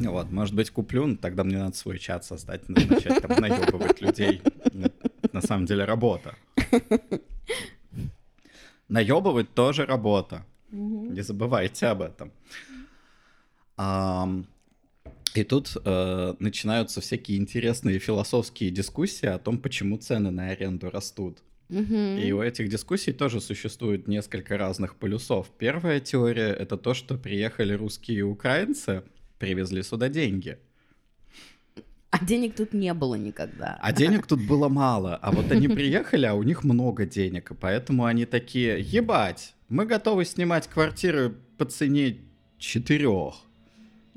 Вот, 0.00 0.30
может 0.30 0.54
быть, 0.54 0.70
куплю, 0.70 1.06
но 1.06 1.16
тогда 1.16 1.44
мне 1.44 1.58
надо 1.58 1.76
свой 1.76 1.98
чат 1.98 2.24
создать, 2.24 2.68
начать 2.68 3.20
там 3.20 3.38
наебывать 3.38 4.00
людей. 4.00 4.40
На 5.32 5.42
самом 5.42 5.66
деле 5.66 5.84
работа. 5.84 6.34
Наебывать 8.88 9.52
тоже 9.52 9.84
работа. 9.84 10.46
Не 10.70 11.20
забывайте 11.20 11.86
об 11.86 12.02
этом. 12.02 12.32
И 15.34 15.44
тут 15.44 15.76
э, 15.84 16.34
начинаются 16.38 17.00
всякие 17.00 17.38
интересные 17.38 17.98
философские 17.98 18.70
дискуссии 18.70 19.26
о 19.26 19.38
том, 19.38 19.58
почему 19.58 19.96
цены 19.96 20.30
на 20.30 20.48
аренду 20.48 20.90
растут. 20.90 21.38
И 21.70 22.32
у 22.32 22.42
этих 22.42 22.68
дискуссий 22.68 23.12
тоже 23.12 23.40
существует 23.40 24.08
несколько 24.08 24.58
разных 24.58 24.96
полюсов. 24.96 25.46
Первая 25.56 26.00
теория 26.00 26.48
это 26.48 26.76
то, 26.76 26.94
что 26.94 27.16
приехали 27.16 27.74
русские 27.74 28.18
и 28.18 28.22
украинцы, 28.22 29.04
привезли 29.38 29.84
сюда 29.84 30.08
деньги. 30.08 30.58
А 32.10 32.24
денег 32.24 32.56
тут 32.56 32.72
не 32.72 32.92
было 32.92 33.14
никогда. 33.14 33.78
А 33.80 33.92
денег 33.92 34.26
тут 34.26 34.44
было 34.44 34.68
мало. 34.68 35.14
А 35.14 35.30
вот 35.30 35.52
они 35.52 35.68
приехали, 35.80 36.26
а 36.26 36.34
у 36.34 36.42
них 36.42 36.64
много 36.64 37.06
денег. 37.06 37.52
И 37.52 37.54
поэтому 37.54 38.04
они 38.04 38.24
такие, 38.24 38.80
ебать, 38.80 39.54
мы 39.68 39.86
готовы 39.86 40.24
снимать 40.24 40.66
квартиры 40.66 41.36
по 41.56 41.66
цене 41.66 42.18
четырех. 42.58 43.44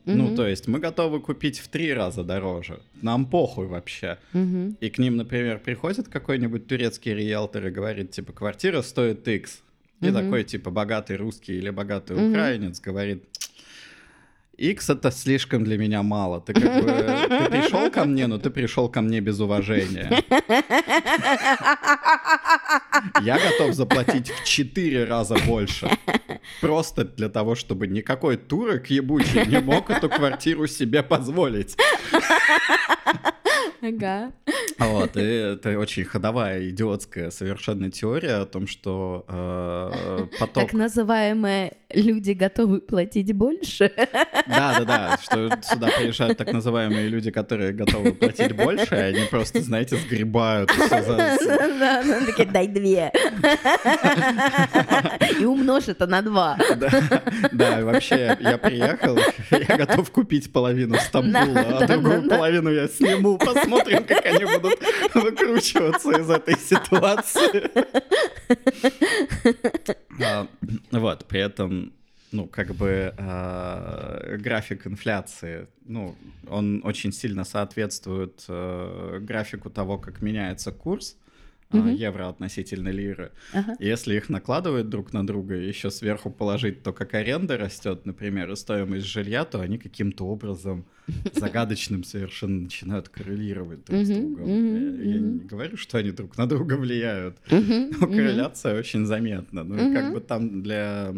Mm-hmm. 0.06 0.16
Ну, 0.16 0.36
то 0.36 0.46
есть 0.46 0.68
мы 0.68 0.80
готовы 0.80 1.22
купить 1.22 1.60
в 1.60 1.70
три 1.70 1.94
раза 1.94 2.24
дороже. 2.24 2.80
Нам 3.02 3.26
похуй 3.26 3.68
вообще. 3.68 4.18
Mm-hmm. 4.34 4.76
И 4.82 4.90
к 4.90 4.98
ним, 4.98 5.16
например, 5.16 5.60
приходит 5.60 6.10
какой-нибудь 6.10 6.68
турецкий 6.68 7.14
риэлтор 7.14 7.68
и 7.68 7.72
говорит, 7.72 8.12
типа, 8.12 8.34
квартира 8.34 8.82
стоит 8.82 9.26
X. 9.28 9.62
И 10.02 10.06
mm-hmm. 10.06 10.14
такой, 10.14 10.44
типа, 10.44 10.72
богатый 10.72 11.16
русский 11.16 11.54
или 11.58 11.70
богатый 11.70 12.18
mm-hmm. 12.18 12.32
украинец 12.32 12.82
говорит, 12.82 13.24
X 14.58 14.90
это 14.90 15.10
слишком 15.12 15.64
для 15.64 15.78
меня 15.78 16.04
мало. 16.04 16.40
Ты 16.40 16.54
как 16.54 16.84
бы 16.84 16.92
ты 16.92 17.50
пришел 17.50 17.90
ко 17.90 18.06
мне, 18.06 18.28
но 18.28 18.38
ты 18.38 18.50
пришел 18.50 18.88
ко 18.90 19.02
мне 19.02 19.20
без 19.20 19.40
уважения. 19.40 20.24
Я 23.22 23.40
готов 23.40 23.74
заплатить 23.74 24.30
в 24.30 24.44
четыре 24.46 25.06
раза 25.06 25.38
больше. 25.48 25.90
Просто 26.62 27.04
для 27.06 27.30
того, 27.30 27.56
чтобы 27.56 27.88
никакой 27.88 28.38
турок 28.38 28.90
ебучий 28.90 29.46
не 29.46 29.60
мог 29.60 29.90
эту 29.90 30.10
квартиру 30.10 30.68
себе 30.68 31.04
позволить. 31.04 31.76
Ага. 33.82 34.32
Вот, 34.80 35.18
и 35.18 35.22
это 35.22 35.78
очень 35.78 36.06
ходовая, 36.06 36.70
идиотская 36.70 37.32
совершенно 37.32 37.92
теория 37.92 38.36
о 38.42 38.46
том, 38.46 38.66
что 38.66 39.26
э, 39.28 40.28
поток... 40.40 40.64
Так 40.64 40.74
называемые 40.74 41.74
люди 41.90 42.32
готовы 42.32 42.80
платить 42.80 43.34
больше. 43.34 43.92
Да-да-да, 44.48 45.18
что 45.22 45.50
сюда 45.62 45.90
приезжают 45.98 46.38
так 46.38 46.52
называемые 46.52 47.08
люди, 47.08 47.32
которые 47.32 47.74
готовы 47.74 48.14
платить 48.14 48.56
больше, 48.56 48.96
и 48.96 49.00
они 49.00 49.26
просто, 49.30 49.62
знаете, 49.62 49.98
сгребают 49.98 50.72
Да, 50.80 52.04
да, 52.04 52.26
такие, 52.26 52.48
дай 52.48 52.68
две. 52.68 53.12
И 55.40 55.46
умножь 55.46 55.88
это 55.88 56.08
на 56.08 56.22
два. 56.22 56.58
Да, 57.52 57.82
вообще, 57.82 58.38
я 58.40 58.58
приехал, 58.58 59.18
я 59.52 59.78
готов 59.78 60.10
купить 60.12 60.52
половину 60.52 60.96
Стамбула, 60.96 61.80
а 61.80 61.88
другую 61.88 62.30
половину 62.30 62.70
я 62.72 62.88
сниму, 62.88 63.38
посмотрим, 63.46 64.04
как 64.06 64.26
они 64.26 64.46
будут 64.46 64.80
выкручиваться 65.14 66.12
из 66.12 66.30
этой 66.30 66.58
ситуации. 66.58 67.72
А, 70.22 70.48
вот, 70.92 71.26
при 71.26 71.42
этом 71.42 71.94
ну, 72.32 72.48
как 72.48 72.74
бы 72.76 73.14
э, 73.16 74.38
график 74.40 74.88
инфляции, 74.88 75.68
ну, 75.86 76.16
он 76.50 76.82
очень 76.84 77.12
сильно 77.12 77.44
соответствует 77.44 78.44
э, 78.48 79.20
графику 79.22 79.70
того, 79.70 79.98
как 79.98 80.22
меняется 80.22 80.72
курс 80.72 81.18
угу. 81.80 81.90
евро 81.90 82.30
относительно 82.30 82.90
лиры. 82.90 83.32
Ага. 83.54 83.76
Если 83.80 84.16
их 84.16 84.30
накладывают 84.30 84.90
друг 84.90 85.14
на 85.14 85.26
друга, 85.26 85.56
и 85.56 85.68
еще 85.68 85.92
сверху 85.92 86.30
положить 86.30 86.84
то, 86.84 86.94
как 86.94 87.14
аренда 87.14 87.58
растет, 87.58 88.06
например, 88.06 88.52
и 88.52 88.56
стоимость 88.56 89.06
жилья, 89.06 89.46
то 89.46 89.60
они 89.62 89.78
каким-то 89.78 90.26
образом 90.26 90.86
загадочным 91.34 92.04
совершенно 92.04 92.62
начинают 92.62 93.10
коррелировать 93.10 93.86
друг 93.86 94.06
с 94.06 94.10
другом. 94.10 94.48
Я 94.48 95.20
не 95.20 95.40
говорю, 95.40 95.78
что 95.78 95.98
они 95.98 96.12
друг 96.12 96.38
на 96.38 96.48
друга 96.48 96.76
влияют, 96.76 97.38
но 97.50 98.08
корреляция 98.08 98.78
очень 98.78 99.06
заметна. 99.06 99.64
Ну 99.64 99.76
и 99.76 99.94
как 99.94 100.14
бы 100.14 100.20
там 100.20 100.62
для 100.62 101.14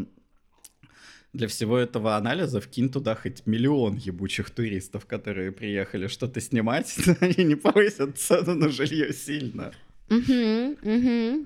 для 1.35 1.47
всего 1.47 1.77
этого 1.77 2.15
анализа 2.15 2.61
вкинь 2.61 2.89
туда 2.89 3.15
хоть 3.15 3.45
миллион 3.45 3.97
ебучих 3.97 4.49
туристов, 4.49 5.05
которые 5.05 5.51
приехали 5.51 6.07
что-то 6.07 6.39
снимать, 6.39 6.95
они 7.19 7.43
не 7.43 7.55
повысят 7.55 8.17
цену 8.17 8.55
на 8.55 8.69
жилье 8.69 9.13
сильно. 9.13 9.73
Угу, 10.09 10.77
угу. 10.83 11.45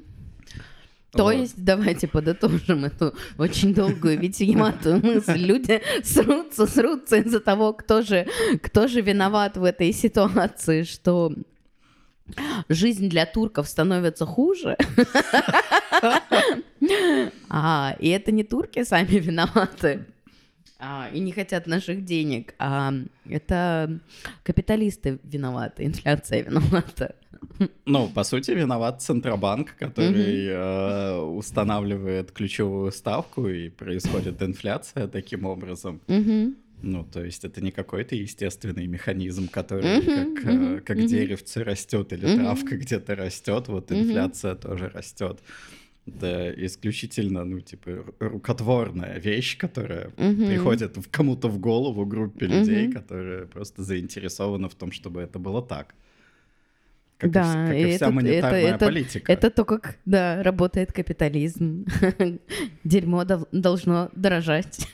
То 1.11 1.23
вот. 1.23 1.31
есть, 1.31 1.63
давайте 1.63 2.07
подытожим 2.07 2.85
эту 2.85 3.15
очень 3.37 3.73
долгую 3.73 4.19
витиеватую 4.19 5.03
мысль. 5.03 5.37
Люди 5.37 5.81
срутся, 6.03 6.67
срутся 6.67 7.17
из-за 7.17 7.39
того, 7.39 7.73
кто 7.73 8.03
же, 8.03 8.27
кто 8.61 8.87
же 8.87 9.01
виноват 9.01 9.57
в 9.57 9.63
этой 9.63 9.91
ситуации, 9.91 10.83
что 10.83 11.33
жизнь 12.69 13.09
для 13.09 13.25
турков 13.25 13.67
становится 13.67 14.25
хуже. 14.25 14.77
А, 17.49 17.95
и 17.99 18.09
это 18.09 18.31
не 18.31 18.43
турки 18.43 18.83
сами 18.83 19.17
виноваты. 19.17 20.05
А, 20.79 21.09
и 21.11 21.19
не 21.19 21.31
хотят 21.33 21.67
наших 21.67 22.05
денег, 22.05 22.53
а 22.57 22.93
это 23.27 23.99
капиталисты 24.43 25.19
виноваты, 25.23 25.85
инфляция 25.85 26.41
виновата. 26.43 27.15
Ну, 27.85 28.09
по 28.09 28.23
сути, 28.23 28.51
виноват 28.51 29.01
Центробанк, 29.01 29.75
который 29.75 30.45
э, 30.47 31.17
устанавливает 31.19 32.31
ключевую 32.31 32.91
ставку, 32.91 33.47
и 33.47 33.69
происходит 33.69 34.41
инфляция 34.41 35.07
таким 35.07 35.45
образом. 35.45 35.99
Ну, 36.81 37.03
то 37.03 37.25
есть 37.25 37.43
это 37.43 37.61
не 37.61 37.71
какой-то 37.71 38.15
естественный 38.15 38.87
механизм, 38.87 39.49
который 39.49 40.01
как, 40.01 40.45
э, 40.45 40.79
как 40.85 40.97
деревце 41.05 41.63
растет 41.63 42.13
или 42.13 42.25
травка 42.37 42.77
где-то 42.77 43.15
растет, 43.15 43.67
вот 43.67 43.91
инфляция 43.91 44.55
тоже 44.55 44.89
растет. 44.89 45.39
Это 46.07 46.53
исключительно, 46.65 47.43
ну, 47.45 47.59
типа, 47.59 48.05
рукотворная 48.19 49.19
вещь, 49.19 49.57
которая 49.57 50.09
приходит 50.47 50.97
в 50.97 51.09
кому-то 51.11 51.49
в 51.49 51.59
голову 51.59 52.05
группе 52.05 52.47
людей, 52.47 52.91
которые 52.91 53.45
просто 53.45 53.83
заинтересованы 53.83 54.69
в 54.69 54.75
том, 54.75 54.91
чтобы 54.91 55.21
это 55.21 55.37
было 55.39 55.61
так. 55.61 55.93
Как, 57.19 57.31
Да, 57.31 57.41
и, 57.41 57.67
как 57.67 57.75
и 57.75 57.95
вся 57.97 58.05
это- 58.05 58.11
монетарная 58.11 58.61
это- 58.61 58.75
это- 58.75 58.85
политика. 58.85 59.31
Это 59.33 59.49
то, 59.49 59.65
как, 59.65 59.95
да, 60.05 60.41
работает 60.41 60.93
капитализм. 60.93 61.85
Дерьмо 62.85 63.23
дов- 63.25 63.47
должно 63.51 64.09
дорожать. 64.15 64.87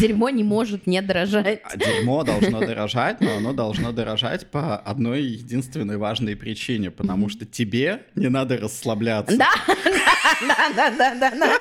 Дерьмо 0.00 0.30
не 0.30 0.42
может 0.44 0.86
не 0.86 1.00
дорожать. 1.00 1.60
А 1.64 1.76
дерьмо 1.76 2.24
должно 2.24 2.60
дорожать, 2.60 3.20
но 3.20 3.36
оно 3.36 3.52
должно 3.52 3.92
дорожать 3.92 4.46
по 4.50 4.76
одной 4.76 5.22
единственной 5.22 5.96
важной 5.96 6.34
причине, 6.36 6.90
потому 6.90 7.28
что 7.28 7.46
тебе 7.46 8.02
не 8.14 8.28
надо 8.28 8.56
расслабляться. 8.58 9.36
Да, 9.36 9.50
да, 10.76 10.90
да, 10.98 11.14
да, 11.14 11.30
да, 11.30 11.58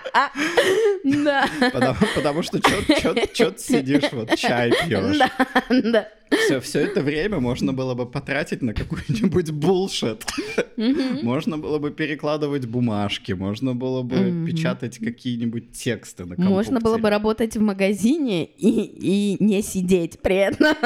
да. 1.04 1.48
Потому 2.14 2.42
что 2.42 2.58
что 2.58 3.50
ты 3.50 3.58
сидишь, 3.58 4.12
вот 4.12 4.36
чай 4.36 4.70
пьешь. 4.70 5.18
да, 5.70 5.82
да. 5.82 6.08
Все, 6.44 6.60
все 6.60 6.80
это 6.80 7.02
время 7.02 7.40
можно 7.40 7.72
было 7.72 7.94
бы 7.94 8.06
потратить 8.06 8.62
на 8.62 8.74
какой-нибудь 8.74 9.50
булшит. 9.50 10.24
Можно 11.22 11.58
было 11.58 11.78
бы 11.78 11.90
перекладывать 11.90 12.66
бумажки, 12.66 13.32
можно 13.32 13.74
было 13.74 14.02
бы 14.02 14.44
печатать 14.46 14.98
какие-нибудь 14.98 15.72
тексты 15.72 16.24
на 16.24 16.36
Можно 16.36 16.80
было 16.80 16.98
бы 16.98 17.10
работать 17.10 17.56
в 17.56 17.60
магазине 17.60 18.44
и, 18.44 18.82
и 18.82 19.36
не 19.42 19.62
сидеть 19.62 20.20
при 20.20 20.36
этом. 20.36 20.76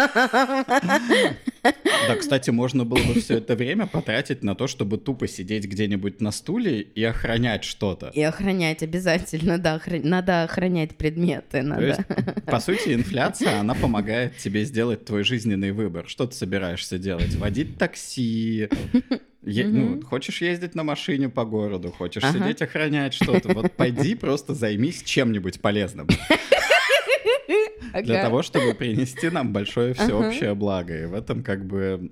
Да, 2.09 2.16
кстати, 2.16 2.51
можно 2.51 2.84
было 2.84 2.99
бы 2.99 3.14
все 3.20 3.38
это 3.38 3.57
время 3.57 3.86
потратить 3.86 4.42
на 4.44 4.55
то, 4.55 4.66
чтобы 4.66 4.99
тупо 4.99 5.26
сидеть 5.26 5.66
где-нибудь 5.66 6.20
на 6.20 6.30
стуле 6.30 6.80
и 6.80 7.03
охранять 7.03 7.64
что-то. 7.64 8.11
И 8.14 8.22
охранять 8.22 8.82
обязательно, 8.82 9.59
да, 9.59 9.80
надо 10.03 10.44
охранять 10.44 10.97
предметы, 10.97 11.61
То 11.61 11.62
надо. 11.62 11.86
есть, 11.86 12.01
по 12.47 12.61
сути, 12.61 12.94
инфляция, 12.94 13.61
она 13.61 13.74
помогает 13.74 14.36
тебе 14.36 14.64
сделать 14.64 15.05
твой 15.05 15.24
жизненный 15.37 15.72
выбор. 15.72 16.09
Что 16.09 16.26
ты 16.26 16.34
собираешься 16.34 16.99
делать? 16.99 17.34
Водить 17.37 17.76
такси? 17.78 18.68
Е- 19.43 19.68
ну, 19.68 20.01
хочешь 20.03 20.43
ездить 20.43 20.74
на 20.74 20.82
машине 20.82 21.28
по 21.28 21.45
городу, 21.45 21.93
хочешь 21.93 22.24
Ага. 22.24 22.37
сидеть 22.37 22.62
охранять 22.62 23.14
что-то, 23.14 23.55
вот 23.55 23.70
пойди 23.76 24.16
просто 24.16 24.55
займись 24.55 25.05
чем-нибудь 25.05 25.61
полезным 25.61 26.09
для 28.03 28.22
того, 28.22 28.43
чтобы 28.43 28.74
принести 28.74 29.30
нам 29.30 29.53
большое 29.53 29.95
всеобщее 29.95 30.55
благо. 30.57 31.01
И 31.01 31.07
в 31.07 31.14
этом 31.14 31.45
как 31.45 31.64
бы 31.64 32.11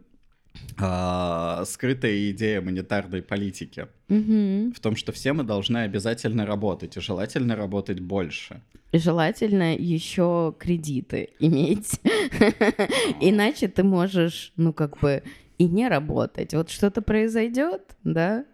а, 0.78 1.64
скрытая 1.66 2.30
идея 2.30 2.60
монетарной 2.60 3.22
политики. 3.22 3.88
Мгм. 4.08 4.72
В 4.72 4.80
том, 4.80 4.96
что 4.96 5.12
все 5.12 5.32
мы 5.32 5.44
должны 5.44 5.78
обязательно 5.78 6.46
работать, 6.46 6.96
и 6.96 7.00
желательно 7.00 7.56
работать 7.56 8.00
больше. 8.00 8.60
И 8.92 8.98
Желательно 8.98 9.74
еще 9.74 10.54
кредиты 10.58 11.30
иметь. 11.40 12.00
Иначе 13.20 13.68
ты 13.68 13.82
можешь, 13.82 14.52
ну, 14.56 14.72
как 14.72 14.98
бы, 14.98 15.22
и 15.58 15.64
не 15.64 15.88
работать. 15.88 16.54
Вот 16.54 16.70
что-то 16.70 17.02
произойдет, 17.02 17.82
да, 18.04 18.44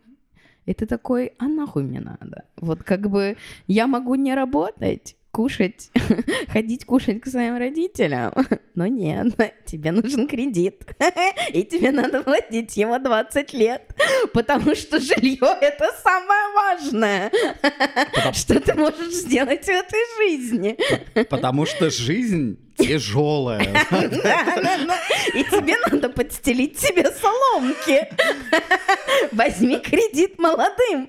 и 0.67 0.75
ты 0.75 0.87
такой, 0.87 1.33
а 1.39 1.49
нахуй 1.49 1.83
мне 1.83 2.01
надо? 2.01 2.45
Вот 2.57 2.83
как 2.83 3.11
бы 3.11 3.37
я 3.67 3.87
могу 3.87 4.15
не 4.15 4.35
работать, 4.35 5.17
кушать, 5.31 5.91
ходить 6.49 6.85
кушать 6.85 7.21
к 7.21 7.27
своим 7.27 7.57
родителям, 7.57 8.33
но 8.75 8.87
нет, 8.87 9.35
тебе 9.67 9.93
нужен 9.93 10.27
кредит, 10.27 10.85
и 11.53 11.63
тебе 11.65 11.93
надо 11.93 12.23
платить 12.23 12.77
его 12.77 12.99
20 12.99 13.53
лет, 13.55 13.95
потому 14.33 14.75
что 14.75 15.01
жилье 15.01 15.57
это 15.61 15.87
самое 16.03 16.55
важное, 16.55 17.31
Потому- 18.15 18.35
что 18.35 18.61
ты 18.61 18.75
можешь 18.75 19.15
сделать 19.15 19.65
в 19.65 19.69
этой 19.69 20.01
жизни. 20.19 20.77
Потому 21.29 21.67
что 21.67 21.91
жизнь 21.91 22.59
тяжелая. 22.77 23.87
Да-да-да. 23.91 24.99
И 25.35 25.45
тебе 25.45 25.77
надо 25.91 26.09
подстелить 26.09 26.79
себе 26.79 27.11
соломки. 27.11 28.09
Возьми 29.33 29.79
кредит 29.79 30.39
молодым. 30.39 31.09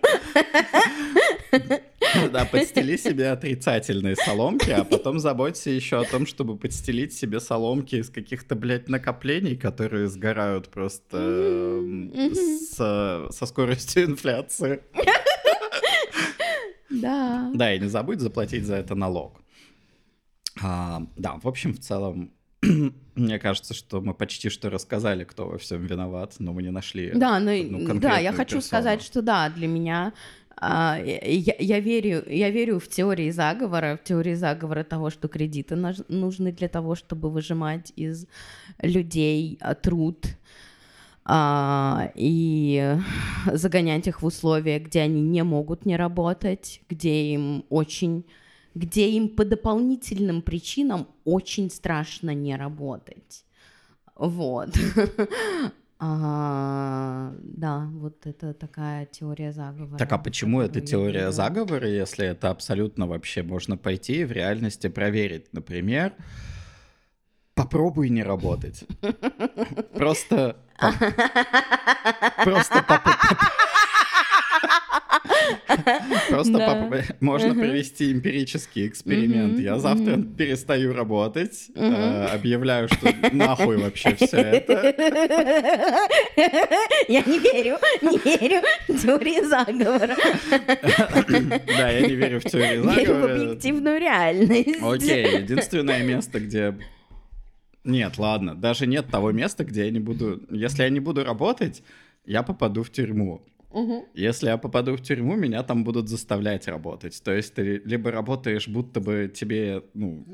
Да, 2.32 2.46
подстели 2.46 2.98
себе 2.98 3.30
отрицательные 3.30 4.16
соломки, 4.16 4.72
а 4.72 4.84
потом 4.84 5.20
заботься 5.20 5.70
еще 5.70 6.02
о 6.02 6.04
том, 6.04 6.26
чтобы 6.26 6.58
подстелить 6.58 7.14
себе 7.14 7.40
соломки 7.40 7.96
из 7.96 8.10
каких-то, 8.10 8.56
блядь, 8.56 8.90
накоплений, 8.90 9.56
которые 9.56 10.08
сгорают 10.08 10.70
просто 10.70 11.82
со 12.72 13.46
скоростью 13.46 14.06
инфляции. 14.06 14.82
Да. 16.94 17.50
Да, 17.54 17.74
и 17.74 17.80
не 17.80 17.88
забудь 17.88 18.20
заплатить 18.20 18.66
за 18.66 18.76
это 18.76 18.96
налог. 18.96 19.40
А, 20.64 21.04
да, 21.16 21.40
в 21.42 21.48
общем, 21.48 21.74
в 21.74 21.80
целом, 21.80 22.32
мне 23.16 23.40
кажется, 23.40 23.74
что 23.74 24.02
мы 24.02 24.14
почти 24.14 24.50
что 24.50 24.70
рассказали, 24.70 25.24
кто 25.24 25.48
во 25.48 25.58
всем 25.58 25.86
виноват, 25.86 26.36
но 26.40 26.54
мы 26.54 26.64
не 26.64 26.72
нашли. 26.72 27.12
Да, 27.14 27.40
ну, 27.40 27.52
одну 27.52 28.00
да, 28.00 28.18
я 28.18 28.32
хочу 28.32 28.58
персону. 28.58 28.62
сказать, 28.62 29.02
что 29.02 29.22
да, 29.22 29.50
для 29.50 29.68
меня 29.68 30.14
а, 30.64 31.00
я, 31.04 31.56
я 31.58 31.80
верю, 31.80 32.24
я 32.28 32.52
верю 32.52 32.80
в 32.80 32.88
теории 32.88 33.32
заговора, 33.32 33.98
в 33.98 34.08
теории 34.08 34.36
заговора 34.36 34.84
того, 34.84 35.10
что 35.10 35.28
кредиты 35.28 35.76
нужны 35.76 36.52
для 36.52 36.68
того, 36.68 36.94
чтобы 36.94 37.32
выжимать 37.32 37.92
из 37.96 38.28
людей 38.80 39.58
а, 39.60 39.74
труд 39.74 40.24
а, 41.26 42.12
и 42.14 42.96
загонять 43.52 44.06
их 44.06 44.22
в 44.22 44.26
условия, 44.26 44.78
где 44.78 45.02
они 45.02 45.22
не 45.22 45.44
могут 45.44 45.88
не 45.88 45.98
работать, 45.98 46.82
где 46.90 47.34
им 47.34 47.66
очень, 47.70 48.24
где 48.76 49.10
им 49.10 49.30
по 49.30 49.46
дополнительным 49.46 50.42
причинам 50.42 51.08
очень 51.26 51.70
страшно 51.70 52.34
не 52.34 52.56
работать. 52.56 53.46
Вот. 54.16 54.70
А, 56.04 57.32
да, 57.44 57.88
вот 57.94 58.26
это 58.26 58.56
такая 58.56 59.06
теория 59.06 59.52
заговора. 59.52 60.00
Так 60.00 60.12
а 60.12 60.18
почему 60.18 60.60
это 60.60 60.80
я 60.80 60.86
теория 60.88 61.32
заговора, 61.32 61.88
если 61.88 62.26
это 62.26 62.50
абсолютно 62.50 63.06
вообще 63.06 63.44
можно 63.44 63.78
пойти 63.78 64.22
и 64.22 64.26
в 64.26 64.32
реальности 64.32 64.88
проверить? 64.88 65.54
Например, 65.54 66.16
попробуй 67.54 68.10
не 68.10 68.24
работать. 68.24 68.84
Просто... 69.94 70.58
Просто 72.44 72.82
по- 72.82 72.98
по- 72.98 73.18
Просто 76.30 76.54
Да. 76.58 76.90
можно 77.20 77.54
провести 77.54 78.12
эмпирический 78.12 78.88
эксперимент. 78.88 79.60
Я 79.60 79.78
завтра 79.80 80.18
перестаю 80.22 80.94
работать, 80.94 81.68
э, 81.76 82.26
объявляю, 82.34 82.88
что 82.90 83.14
нахуй 83.32 83.78
вообще 83.78 84.16
все 84.16 84.38
это. 84.38 84.94
Я 87.08 87.22
не 87.24 87.40
верю, 87.40 87.78
не 88.02 88.18
верю 88.18 88.62
в 88.88 89.02
теории 89.02 89.42
заговора. 89.46 90.16
Да, 91.68 91.90
я 91.90 92.02
не 92.08 92.16
верю 92.16 92.40
в 92.40 92.44
теорию 92.46 92.84
Верю 92.84 92.92
в 92.92 92.96
заговора. 92.96 93.34
объективную 93.34 94.00
реальность. 94.00 94.78
Окей, 94.82 95.40
единственное 95.42 96.04
место, 96.04 96.40
где... 96.40 96.78
Нет, 97.84 98.18
ладно, 98.18 98.56
даже 98.56 98.86
нет 98.86 99.08
того 99.10 99.32
места, 99.32 99.64
где 99.64 99.86
я 99.86 99.92
не 99.92 100.00
буду... 100.00 100.42
Если 100.52 100.84
я 100.84 100.90
не 100.90 101.00
буду 101.00 101.24
работать, 101.24 101.82
я 102.26 102.44
попаду 102.44 102.84
в 102.84 102.92
тюрьму. 102.92 103.42
Мгм. 103.74 104.04
Если 104.14 104.48
я 104.48 104.58
попаду 104.58 104.96
в 104.96 105.02
тюрьму, 105.02 105.36
меня 105.36 105.64
там 105.64 105.84
будут 105.84 106.10
заставлять 106.10 106.68
работать. 106.68 107.22
То 107.24 107.32
есть 107.32 107.54
ты 107.54 107.82
либо 107.86 108.12
работаешь, 108.12 108.68
будто 108.68 109.00
бы 109.00 109.32
тебе, 109.34 109.84
ну, 109.94 110.26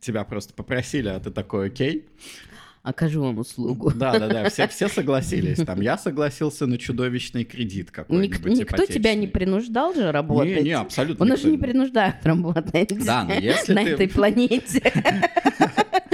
тебя 0.00 0.24
просто 0.24 0.54
попросили, 0.54 1.08
а 1.08 1.20
ты 1.20 1.30
такой, 1.30 1.66
окей. 1.68 2.06
Окажу 2.82 3.20
вам 3.20 3.38
услугу. 3.38 3.90
Да-да-да, 3.92 4.48
все, 4.48 4.68
все 4.68 4.86
согласились. 4.98 5.58
Там 5.58 5.80
я 5.80 5.98
согласился 5.98 6.66
на 6.68 6.78
чудовищный 6.78 7.42
кредит 7.44 7.86
Ник- 7.86 7.90
какой-нибудь 7.90 8.44
никто 8.60 8.86
тебя 8.86 9.14
не 9.14 9.26
принуждал 9.26 9.92
же 9.92 10.12
работать. 10.12 10.58
Не, 10.58 10.62
не, 10.62 10.72
абсолютно. 10.72 11.24
Никто 11.24 11.36
же 11.36 11.50
не 11.50 11.58
принуждают 11.58 12.16
работать 12.22 13.04
Да, 13.04 13.24
но 13.24 13.34
если 13.34 13.72
на 13.74 13.82
ты- 13.84 13.90
этой 13.90 14.08
планете. 14.08 14.92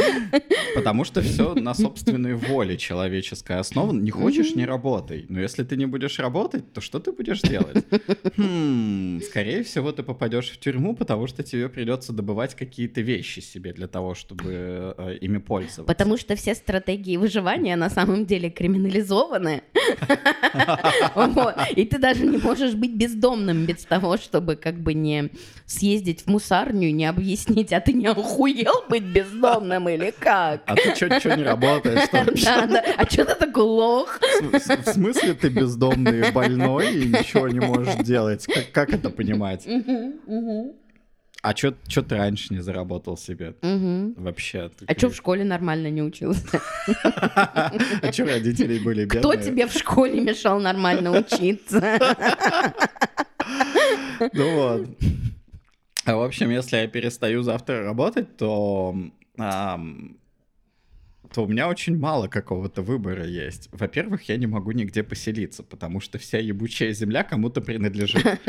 Потому 0.75 1.05
что 1.05 1.23
все 1.23 1.55
на 1.55 1.75
собственной 1.75 2.35
воле 2.35 2.77
человеческой 2.77 3.59
основа. 3.59 3.93
Не 3.93 4.11
хочешь, 4.11 4.55
не 4.55 4.65
работай. 4.65 5.27
Но 5.29 5.41
если 5.41 5.65
ты 5.65 5.77
не 5.77 5.87
будешь 5.87 6.19
работать, 6.19 6.73
то 6.73 6.81
что 6.81 6.99
ты 6.99 7.13
будешь 7.13 7.41
делать? 7.41 7.85
Хм, 8.37 9.21
скорее 9.23 9.63
всего, 9.63 9.93
ты 9.93 10.03
попадешь 10.03 10.51
в 10.51 10.59
тюрьму, 10.59 10.95
потому 10.95 11.27
что 11.27 11.43
тебе 11.43 11.69
придется 11.69 12.13
добывать 12.13 12.55
какие-то 12.55 13.01
вещи 13.01 13.41
себе 13.41 13.73
для 13.73 13.87
того, 13.87 14.15
чтобы 14.15 14.95
э, 14.97 15.19
ими 15.21 15.39
пользоваться. 15.39 15.85
Потому 15.85 16.17
что 16.17 16.37
все 16.37 16.55
стратегии 16.55 17.17
выживания 17.17 17.77
на 17.77 17.91
самом 17.91 18.27
деле 18.27 18.51
криминализованы. 18.51 19.63
И 21.77 21.85
ты 21.85 21.99
даже 21.99 22.27
не 22.27 22.39
можешь 22.39 22.75
быть 22.75 22.95
бездомным 22.95 23.67
без 23.67 23.85
того, 23.85 24.17
чтобы 24.17 24.57
как 24.57 24.81
бы 24.81 24.95
не 24.95 25.31
съездить 25.67 26.23
в 26.23 26.27
мусарню 26.29 26.89
и 26.89 26.93
не 26.93 27.07
объяснить, 27.07 27.73
а 27.73 27.81
ты 27.81 27.93
не 27.93 28.07
охуел 28.07 28.85
быть 28.89 29.05
бездомным 29.05 29.89
или 29.89 30.13
как? 30.19 30.63
А 30.67 30.75
ты 30.75 30.95
что 30.95 31.37
не 31.37 31.43
работаешь? 31.43 32.09
Да, 32.43 32.67
да. 32.67 32.85
А 32.97 33.05
что 33.09 33.25
ты 33.25 33.35
такой 33.35 33.65
лох? 33.65 34.19
В 34.41 34.93
смысле 34.93 35.35
ты 35.35 35.49
бездомный 35.49 36.29
и 36.29 36.33
больной 36.33 36.95
и 36.95 37.07
ничего 37.07 37.49
не 37.49 37.61
можешь 37.61 37.95
делать? 37.97 38.47
Как 38.73 38.91
это 38.93 39.11
понимать? 39.11 39.67
А 41.43 41.57
что 41.57 41.73
ты 41.73 42.17
раньше 42.17 42.55
не 42.55 42.61
заработал 42.61 43.17
себе? 43.17 43.55
Вообще. 44.17 44.71
А 44.87 44.93
что 44.97 45.11
в 45.11 45.17
школе 45.17 45.45
нормально 45.45 45.89
не 45.89 46.03
учился? 46.03 46.61
А 47.03 48.13
что 48.13 48.27
родители 48.27 48.79
были 48.79 49.05
бедные? 49.05 49.21
Кто 49.21 49.35
тебе 49.35 49.67
в 49.67 49.73
школе 49.73 50.21
мешал 50.21 50.61
нормально 50.61 51.11
учиться? 51.19 51.83
Ну 54.33 54.55
вот. 54.55 54.89
А, 56.05 56.17
в 56.17 56.23
общем, 56.23 56.51
если 56.51 56.77
я 56.79 56.89
перестаю 56.89 57.43
завтра 57.43 57.85
работать, 57.85 58.37
то 58.37 58.95
то 61.33 61.45
у 61.45 61.47
меня 61.47 61.69
очень 61.69 61.99
мало 61.99 62.29
какого-то 62.29 62.83
выбора 62.83 63.27
есть. 63.27 63.69
Во-первых, 63.73 64.29
я 64.29 64.37
не 64.37 64.47
могу 64.47 64.73
нигде 64.73 65.03
поселиться, 65.03 65.63
потому 65.63 66.01
что 66.01 66.19
вся 66.19 66.39
ебучая 66.39 66.93
земля 66.93 67.25
кому-то 67.25 67.61
принадлежит. 67.61 68.23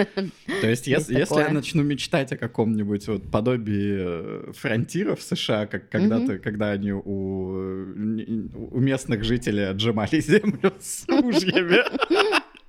То 0.62 0.68
есть, 0.68 0.88
если, 0.88 1.18
если 1.18 1.40
я 1.40 1.50
начну 1.50 1.84
мечтать 1.84 2.32
о 2.34 2.38
каком-нибудь 2.38 3.08
вот 3.08 3.32
подобии 3.32 4.50
э, 4.50 4.52
фронтиров 4.54 5.22
США, 5.22 5.66
как 5.66 5.90
когда-то, 5.90 6.40
когда 6.40 6.72
они 6.72 6.92
у, 6.92 7.02
у 7.02 8.80
местных 8.80 9.24
жителей 9.24 9.70
отжимали 9.70 10.20
землю 10.20 10.74
с 10.80 11.06
ружьями, 11.08 11.84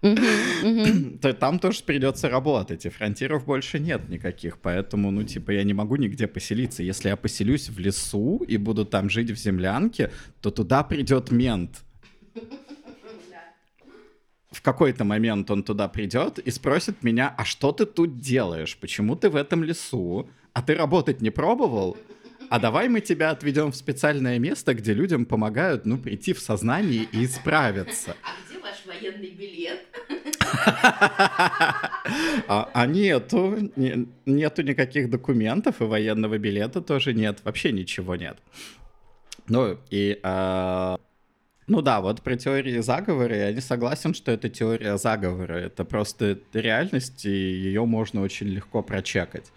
то 1.23 1.33
там 1.33 1.59
тоже 1.59 1.83
придется 1.83 2.29
работать, 2.29 2.85
и 2.85 2.91
фронтиров 2.91 3.47
больше 3.47 3.79
нет 3.79 4.09
никаких, 4.11 4.59
поэтому, 4.59 5.11
ну, 5.11 5.23
типа, 5.23 5.53
я 5.53 5.65
не 5.65 5.73
могу 5.73 5.97
нигде 5.97 6.27
поселиться. 6.27 6.83
Если 6.83 7.09
я 7.09 7.17
поселюсь 7.17 7.71
в 7.71 7.79
лесу 7.79 8.45
и 8.47 8.59
буду 8.59 8.85
там 8.85 9.09
жить 9.09 9.31
в 9.31 9.37
землянке, 9.37 10.11
то 10.43 10.51
туда 10.51 10.83
придет 10.83 11.31
мент. 11.31 11.85
В 14.51 14.61
какой-то 14.61 15.05
момент 15.05 15.51
он 15.51 15.63
туда 15.63 15.89
придет 15.89 16.39
и 16.39 16.51
спросит 16.51 17.03
меня, 17.03 17.35
а 17.39 17.45
что 17.45 17.73
ты 17.73 17.87
тут 17.87 18.21
делаешь? 18.21 18.77
Почему 18.81 19.17
ты 19.17 19.31
в 19.31 19.37
этом 19.37 19.65
лесу? 19.65 20.29
А 20.53 20.63
ты 20.63 20.75
работать 20.75 21.23
не 21.23 21.31
пробовал? 21.31 21.97
А 22.51 22.59
давай 22.59 22.89
мы 22.89 23.01
тебя 23.01 23.31
отведем 23.31 23.73
в 23.73 23.77
специальное 23.77 24.39
место, 24.39 24.75
где 24.75 24.93
людям 24.93 25.25
помогают, 25.25 25.87
ну, 25.87 25.97
прийти 25.97 26.35
в 26.35 26.41
сознание 26.41 27.09
и 27.11 27.25
исправиться. 27.25 28.17
А 28.23 28.54
ваш 28.65 28.87
военный 28.87 29.31
билет? 29.31 29.81
А, 32.47 32.71
а 32.73 32.87
нету, 32.87 33.71
не, 33.77 34.09
нету 34.27 34.63
никаких 34.63 35.11
документов, 35.11 35.81
и 35.81 35.85
военного 35.85 36.39
билета 36.39 36.81
тоже 36.81 37.15
нет, 37.15 37.41
вообще 37.45 37.73
ничего 37.73 38.17
нет. 38.17 38.39
Ну, 39.49 39.79
и... 39.91 40.19
А... 40.23 40.99
Ну 41.67 41.81
да, 41.81 42.03
вот 42.03 42.21
про 42.21 42.37
теории 42.37 42.81
заговора, 42.81 43.37
я 43.37 43.53
не 43.53 43.61
согласен, 43.63 44.13
что 44.13 44.31
это 44.33 44.51
теория 44.51 44.99
заговора. 44.99 45.55
Это 45.55 45.85
просто 45.85 46.39
реальность, 46.53 47.25
и 47.25 47.31
ее 47.31 47.87
можно 47.87 48.21
очень 48.23 48.49
легко 48.49 48.83
прочекать. 48.83 49.51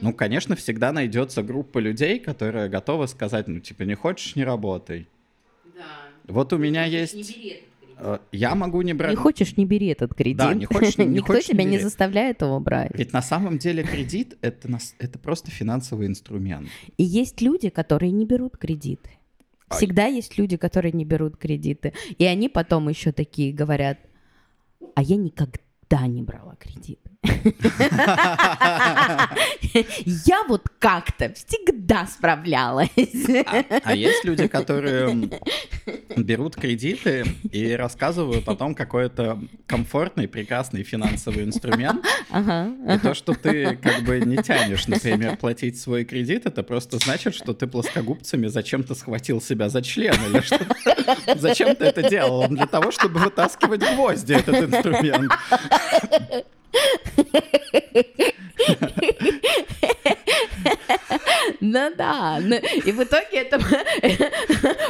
Ну, 0.00 0.12
конечно, 0.12 0.54
всегда 0.54 0.92
найдется 0.92 1.42
группа 1.42 1.78
людей, 1.80 2.20
которые 2.20 2.68
готовы 2.68 3.08
сказать, 3.08 3.48
ну, 3.48 3.58
типа, 3.58 3.82
не 3.82 3.94
хочешь, 3.94 4.36
не 4.36 4.44
работай. 4.44 5.08
Да. 5.76 5.82
Вот 6.28 6.52
у 6.52 6.58
меня 6.58 6.84
есть... 6.84 7.14
Не 7.14 7.62
я 8.32 8.54
могу 8.54 8.82
не 8.82 8.94
брать... 8.94 9.10
Не 9.10 9.16
хочешь, 9.16 9.56
не 9.56 9.64
бери 9.64 9.88
этот 9.88 10.14
кредит. 10.14 10.38
Да, 10.38 10.54
не 10.54 10.64
хочешь, 10.64 10.98
не 10.98 11.06
Никто 11.06 11.34
хочешь, 11.34 11.48
тебя 11.48 11.64
не, 11.64 11.72
не 11.72 11.78
заставляет 11.78 12.42
его 12.42 12.58
брать. 12.60 12.90
Ведь 12.94 13.12
на 13.12 13.22
самом 13.22 13.58
деле 13.58 13.82
кредит 13.82 14.36
это, 14.40 14.78
это 14.98 15.18
просто 15.18 15.50
финансовый 15.50 16.06
инструмент. 16.06 16.68
И 16.96 17.04
есть 17.04 17.40
люди, 17.40 17.68
которые 17.68 18.12
не 18.12 18.26
берут 18.26 18.56
кредиты. 18.56 19.10
Всегда 19.70 20.06
есть 20.06 20.38
люди, 20.38 20.56
которые 20.56 20.92
не 20.92 21.04
берут 21.04 21.36
кредиты. 21.36 21.94
И 22.18 22.24
они 22.24 22.48
потом 22.48 22.88
еще 22.88 23.12
такие 23.12 23.52
говорят, 23.52 23.98
а 24.94 25.02
я 25.02 25.16
никогда 25.16 26.06
не 26.06 26.22
брала 26.22 26.56
кредиты. 26.56 27.01
Я 30.04 30.44
вот 30.48 30.68
как-то 30.78 31.32
всегда 31.34 32.06
справлялась. 32.06 32.90
А, 33.46 33.64
а 33.84 33.94
есть 33.94 34.24
люди, 34.24 34.46
которые 34.48 35.30
берут 36.16 36.56
кредиты 36.56 37.24
и 37.50 37.72
рассказывают 37.72 38.48
о 38.48 38.54
том, 38.54 38.74
какой 38.74 39.06
это 39.06 39.38
комфортный, 39.66 40.28
прекрасный 40.28 40.82
финансовый 40.82 41.44
инструмент. 41.44 42.04
И 42.30 42.98
то, 42.98 43.14
что 43.14 43.34
ты 43.34 43.76
как 43.76 44.02
бы 44.02 44.20
не 44.20 44.36
тянешь, 44.38 44.86
например, 44.86 45.36
платить 45.36 45.80
свой 45.80 46.04
кредит, 46.04 46.46
это 46.46 46.62
просто 46.62 46.98
значит, 46.98 47.34
что 47.34 47.54
ты 47.54 47.66
плоскогубцами 47.66 48.46
зачем-то 48.48 48.94
схватил 48.94 49.40
себя 49.40 49.68
за 49.68 49.82
член 49.82 50.14
или 50.28 50.40
что 50.40 50.58
Зачем 51.36 51.74
ты 51.76 51.86
это 51.86 52.08
делал? 52.08 52.48
Для 52.48 52.66
того, 52.66 52.90
чтобы 52.90 53.20
вытаскивать 53.20 53.80
гвозди, 53.94 54.34
этот 54.34 54.72
инструмент. 54.72 55.32
Ну 61.60 61.94
да, 61.96 62.38
ну, 62.40 62.56
и 62.56 62.92
в 62.92 63.02
итоге 63.02 63.42
это 63.42 63.58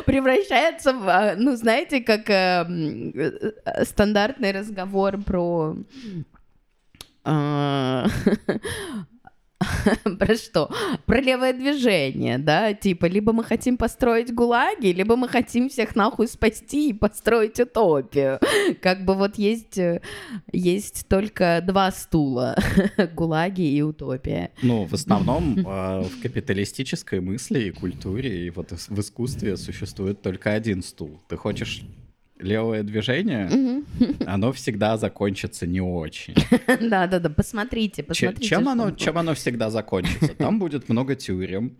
превращается 0.06 0.92
в, 0.92 1.08
а, 1.08 1.34
ну 1.36 1.54
знаете, 1.56 2.00
как 2.00 2.28
э, 2.30 2.64
э, 2.64 3.84
стандартный 3.84 4.52
разговор 4.52 5.18
про 5.22 5.76
э, 7.24 8.06
про 10.18 10.34
что? 10.36 10.70
Про 11.06 11.20
левое 11.20 11.52
движение, 11.52 12.38
да, 12.38 12.72
типа, 12.72 13.06
либо 13.06 13.32
мы 13.32 13.44
хотим 13.44 13.76
построить 13.76 14.32
гулаги, 14.34 14.88
либо 14.88 15.16
мы 15.16 15.28
хотим 15.28 15.68
всех 15.68 15.96
нахуй 15.96 16.28
спасти 16.28 16.90
и 16.90 16.92
построить 16.92 17.60
утопию. 17.60 18.38
Как 18.82 19.04
бы 19.04 19.14
вот 19.14 19.36
есть, 19.36 19.78
э, 19.78 20.00
есть 20.52 21.06
только 21.08 21.62
два 21.66 21.90
стула, 21.90 22.56
гулаги 23.14 23.62
и 23.62 23.82
утопия. 23.82 24.50
Ну, 24.62 24.84
в 24.84 24.94
основном 24.94 25.64
а, 25.66 26.02
в 26.02 26.20
капиталистической 26.22 27.20
мысли 27.20 27.64
и 27.64 27.70
культуре, 27.70 28.46
и 28.46 28.50
вот 28.50 28.72
в 28.72 29.00
искусстве 29.00 29.56
существует 29.56 30.22
только 30.22 30.52
один 30.52 30.82
стул. 30.82 31.20
Ты 31.28 31.36
хочешь 31.36 31.84
левое 32.42 32.82
движение, 32.82 33.82
оно 34.26 34.52
всегда 34.52 34.96
закончится 34.96 35.66
не 35.66 35.80
очень. 35.80 36.34
Да, 36.80 37.06
да, 37.06 37.18
да. 37.18 37.30
Посмотрите, 37.30 38.02
посмотрите. 38.02 38.48
Чем 38.48 38.68
оно, 38.68 38.90
чем 38.92 39.18
оно 39.18 39.34
всегда 39.34 39.70
закончится? 39.70 40.34
Там 40.34 40.58
будет 40.58 40.88
много 40.88 41.14
тюрем, 41.14 41.76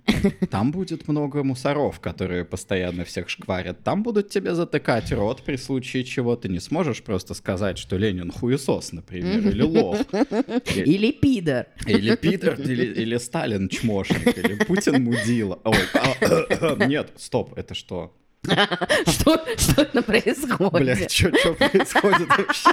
там 0.50 0.72
будет 0.72 1.08
много 1.08 1.42
мусоров, 1.42 2.00
которые 2.00 2.44
постоянно 2.44 3.04
всех 3.04 3.28
шкварят. 3.28 3.82
Там 3.82 4.02
будут 4.02 4.30
тебе 4.30 4.54
затыкать 4.54 5.12
рот 5.12 5.42
при 5.42 5.56
случае 5.56 6.04
чего. 6.04 6.36
Ты 6.36 6.48
не 6.48 6.60
сможешь 6.60 7.02
просто 7.02 7.34
сказать, 7.34 7.78
что 7.78 7.96
Ленин 7.96 8.30
хуесос, 8.30 8.92
например, 8.92 9.40
или 9.48 9.62
лох. 9.62 9.98
Или 10.76 11.12
пидор. 11.12 11.66
Или 11.86 12.16
пидор, 12.16 12.60
или, 12.60 13.16
Сталин 13.16 13.68
чмошник, 13.68 14.36
или 14.36 14.64
Путин 14.64 15.04
мудила. 15.04 15.58
А, 15.64 16.86
нет, 16.86 17.10
стоп, 17.16 17.56
это 17.56 17.74
что? 17.74 18.14
Что, 19.06 19.40
что 19.56 19.82
это 19.82 20.02
происходит? 20.02 20.72
Бля, 20.72 21.08
что 21.08 21.54
происходит 21.54 22.28
вообще? 22.28 22.70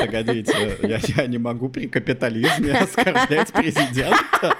Погодите, 0.00 0.78
я, 0.82 1.00
я 1.16 1.26
не 1.26 1.38
могу 1.38 1.70
при 1.70 1.88
капитализме 1.88 2.72
оскорблять 2.74 3.50
президента. 3.52 4.54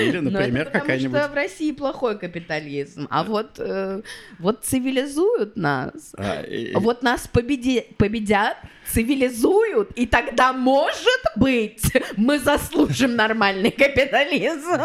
Или, 0.00 0.18
ну, 0.18 0.30
например, 0.30 0.70
какая-нибудь... 0.70 1.12
Потому 1.12 1.24
что 1.24 1.32
в 1.32 1.36
России 1.36 1.70
плохой 1.70 2.18
капитализм, 2.18 3.06
а 3.10 3.22
вот, 3.22 3.60
э, 3.60 4.02
вот 4.40 4.64
цивилизуют 4.64 5.56
нас. 5.56 6.14
А, 6.18 6.42
и... 6.42 6.74
Вот 6.74 7.04
нас 7.04 7.28
победи... 7.28 7.86
победят, 7.96 8.56
цивилизуют, 8.92 9.90
и 9.92 10.06
тогда, 10.06 10.52
может 10.52 11.22
быть, 11.36 11.82
мы 12.16 12.38
заслужим 12.38 13.16
нормальный 13.16 13.70
капитализм. 13.70 14.80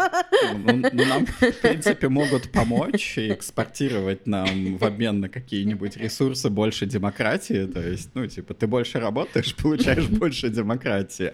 Ну, 0.64 0.82
ну, 0.92 1.04
нам, 1.04 1.26
в 1.26 1.60
принципе, 1.60 2.08
могут 2.08 2.50
помочь 2.52 3.18
и 3.18 3.32
экспортировать 3.32 4.26
нам 4.26 4.76
в 4.76 4.84
обмен 4.84 5.20
на 5.20 5.28
какие-нибудь 5.28 5.96
ресурсы 5.96 6.50
больше 6.50 6.86
демократии. 6.86 7.66
То 7.66 7.80
есть, 7.80 8.10
ну, 8.14 8.26
типа, 8.26 8.54
ты 8.54 8.66
больше 8.66 9.00
работаешь, 9.00 9.54
получаешь 9.62 10.08
больше 10.08 10.48
демократии. 10.48 11.32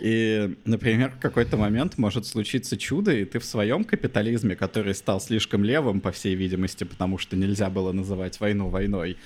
И, 0.00 0.56
например, 0.64 1.12
в 1.16 1.20
какой-то 1.20 1.56
момент 1.56 1.98
может 1.98 2.26
случиться 2.26 2.76
чудо, 2.76 3.12
и 3.12 3.24
ты 3.24 3.38
в 3.38 3.44
своем 3.44 3.84
капитализме, 3.84 4.56
который 4.56 4.94
стал 4.94 5.20
слишком 5.20 5.64
левым, 5.64 6.00
по 6.00 6.12
всей 6.12 6.34
видимости, 6.34 6.84
потому 6.84 7.18
что 7.18 7.36
нельзя 7.36 7.70
было 7.70 7.92
называть 7.92 8.40
войну 8.40 8.68
войной, 8.68 9.16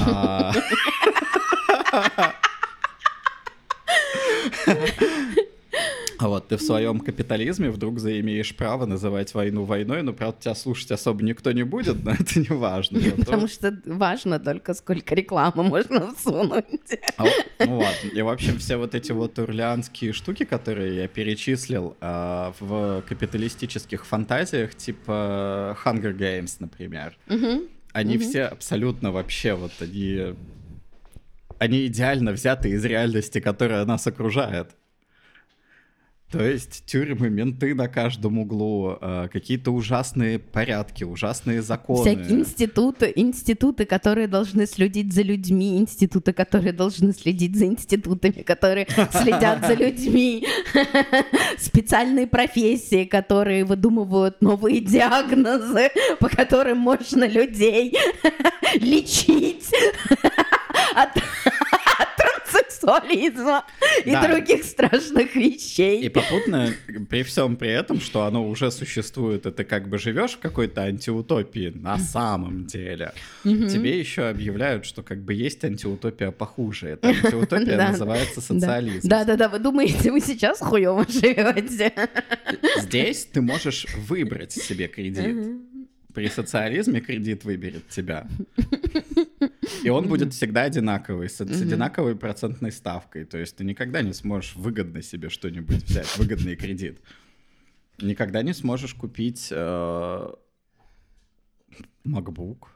а, 0.00 0.52
а 6.18 6.28
вот 6.28 6.48
ты 6.48 6.56
в 6.56 6.62
своем 6.62 7.00
капитализме 7.00 7.70
вдруг 7.70 7.98
заимеешь 7.98 8.54
право 8.56 8.86
называть 8.86 9.34
войну 9.34 9.64
войной, 9.64 10.02
но, 10.02 10.12
правда, 10.12 10.36
тебя 10.40 10.54
слушать 10.54 10.90
особо 10.90 11.22
никто 11.22 11.52
не 11.52 11.62
будет, 11.62 12.04
но 12.04 12.12
это 12.12 12.40
не 12.40 12.48
важно. 12.48 13.00
Потому 13.16 13.48
что 13.48 13.78
важно 13.84 14.38
только, 14.38 14.74
сколько 14.74 15.14
рекламы 15.14 15.62
можно 15.62 16.14
всунуть. 16.14 16.64
А 17.16 17.24
ну 17.60 17.76
вот, 17.76 17.96
и, 18.12 18.22
в 18.22 18.28
общем, 18.28 18.58
все 18.58 18.76
вот 18.76 18.94
эти 18.94 19.12
вот 19.12 19.38
урлеанские 19.38 20.12
штуки, 20.12 20.44
которые 20.44 20.96
я 20.96 21.08
перечислил 21.08 21.96
а, 22.00 22.54
в 22.60 23.02
капиталистических 23.08 24.06
фантазиях, 24.06 24.74
типа 24.74 25.76
Hunger 25.84 26.16
Games, 26.16 26.56
например, 26.60 27.16
угу. 27.28 27.64
они 27.92 28.16
угу. 28.16 28.24
все 28.24 28.44
абсолютно 28.44 29.12
вообще 29.12 29.54
вот, 29.54 29.72
они 29.80 30.34
они 31.58 31.86
идеально 31.86 32.32
взяты 32.32 32.70
из 32.70 32.84
реальности, 32.84 33.40
которая 33.40 33.84
нас 33.84 34.06
окружает. 34.06 34.76
То 36.30 36.42
есть 36.42 36.84
тюрьмы, 36.86 37.30
менты 37.30 37.72
на 37.74 37.86
каждом 37.86 38.40
углу, 38.40 38.98
э, 39.00 39.28
какие-то 39.32 39.70
ужасные 39.70 40.40
порядки, 40.40 41.04
ужасные 41.04 41.62
законы. 41.62 42.00
Всякие 42.02 42.40
институты, 42.40 43.12
институты, 43.14 43.86
которые 43.86 44.26
должны 44.26 44.66
следить 44.66 45.12
за 45.12 45.22
людьми, 45.22 45.78
институты, 45.78 46.32
которые 46.32 46.72
должны 46.72 47.12
следить 47.12 47.56
за 47.56 47.66
институтами, 47.66 48.42
которые 48.42 48.88
следят 49.12 49.64
за 49.64 49.74
людьми, 49.74 50.44
специальные 51.58 52.26
профессии, 52.26 53.04
которые 53.04 53.64
выдумывают 53.64 54.40
новые 54.40 54.80
диагнозы, 54.80 55.90
по 56.18 56.28
которым 56.28 56.78
можно 56.78 57.26
людей 57.28 57.96
лечить 58.80 59.70
сексуализма 62.76 63.64
и 64.04 64.10
да. 64.10 64.28
других 64.28 64.64
страшных 64.64 65.34
вещей. 65.34 66.02
И 66.02 66.08
попутно, 66.08 66.72
при 67.08 67.22
всем 67.22 67.56
при 67.56 67.70
этом, 67.70 68.00
что 68.00 68.24
оно 68.24 68.48
уже 68.48 68.70
существует, 68.70 69.46
и 69.46 69.50
ты 69.50 69.64
как 69.64 69.88
бы 69.88 69.98
живешь 69.98 70.32
в 70.32 70.38
какой-то 70.38 70.82
антиутопии 70.82 71.72
на 71.74 71.98
самом 71.98 72.66
деле, 72.66 73.12
тебе 73.44 73.98
еще 73.98 74.28
объявляют, 74.28 74.84
что 74.84 75.02
как 75.02 75.22
бы 75.22 75.34
есть 75.34 75.64
антиутопия 75.64 76.30
похуже. 76.30 76.88
Эта 76.88 77.08
антиутопия 77.08 77.76
называется 77.90 78.40
социализм. 78.40 79.08
Да-да-да, 79.08 79.48
вы 79.48 79.58
думаете, 79.58 80.10
вы 80.12 80.20
сейчас 80.20 80.60
хуево 80.60 81.06
живете? 81.08 81.92
Здесь 82.78 83.28
ты 83.32 83.40
можешь 83.40 83.86
выбрать 84.08 84.52
себе 84.52 84.88
кредит. 84.88 85.36
При 86.14 86.28
социализме 86.28 87.00
кредит 87.00 87.44
выберет 87.44 87.88
тебя. 87.88 88.26
И 89.82 89.88
он 89.88 90.08
будет 90.08 90.32
всегда 90.32 90.62
одинаковый, 90.62 91.28
с, 91.28 91.36
с 91.36 91.62
одинаковой 91.62 92.16
процентной 92.16 92.72
ставкой. 92.72 93.24
То 93.24 93.38
есть 93.38 93.56
ты 93.56 93.64
никогда 93.64 94.02
не 94.02 94.12
сможешь 94.12 94.56
выгодно 94.56 95.02
себе 95.02 95.28
что-нибудь 95.28 95.84
взять, 95.84 96.16
выгодный 96.18 96.56
кредит. 96.56 97.00
Никогда 98.00 98.42
не 98.42 98.52
сможешь 98.52 98.94
купить 98.94 99.48
э, 99.50 100.30
MacBook. 102.04 102.68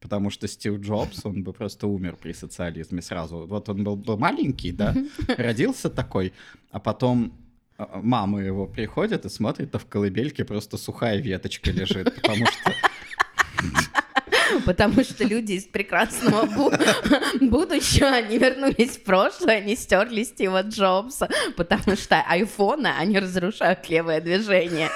Потому 0.00 0.28
что 0.30 0.48
Стив 0.48 0.80
Джобс, 0.80 1.24
он 1.24 1.42
бы 1.44 1.52
просто 1.52 1.86
умер 1.86 2.18
при 2.20 2.32
социализме 2.32 3.00
сразу. 3.00 3.46
Вот 3.46 3.68
он 3.68 3.84
был, 3.84 3.96
был 3.96 4.18
маленький, 4.18 4.70
да, 4.72 4.94
родился 5.38 5.88
такой, 5.88 6.34
а 6.70 6.78
потом 6.78 7.32
э, 7.78 7.86
мама 8.02 8.42
его 8.42 8.66
приходит 8.66 9.24
и 9.24 9.30
смотрит, 9.30 9.74
а 9.74 9.78
в 9.78 9.86
колыбельке 9.86 10.44
просто 10.44 10.76
сухая 10.76 11.22
веточка 11.22 11.70
лежит, 11.70 12.14
потому 12.16 12.44
что 12.46 12.72
потому 14.62 15.02
что 15.04 15.24
люди 15.24 15.52
из 15.52 15.64
прекрасного 15.64 16.46
будущего, 17.40 18.08
они 18.08 18.38
вернулись 18.38 18.96
в 18.96 19.02
прошлое, 19.02 19.58
они 19.58 19.76
стерли 19.76 20.24
Стива 20.24 20.62
Джобса, 20.62 21.28
потому 21.56 21.96
что 21.96 22.20
айфоны, 22.20 22.88
они 22.88 23.18
разрушают 23.18 23.88
левое 23.88 24.20
движение. 24.20 24.90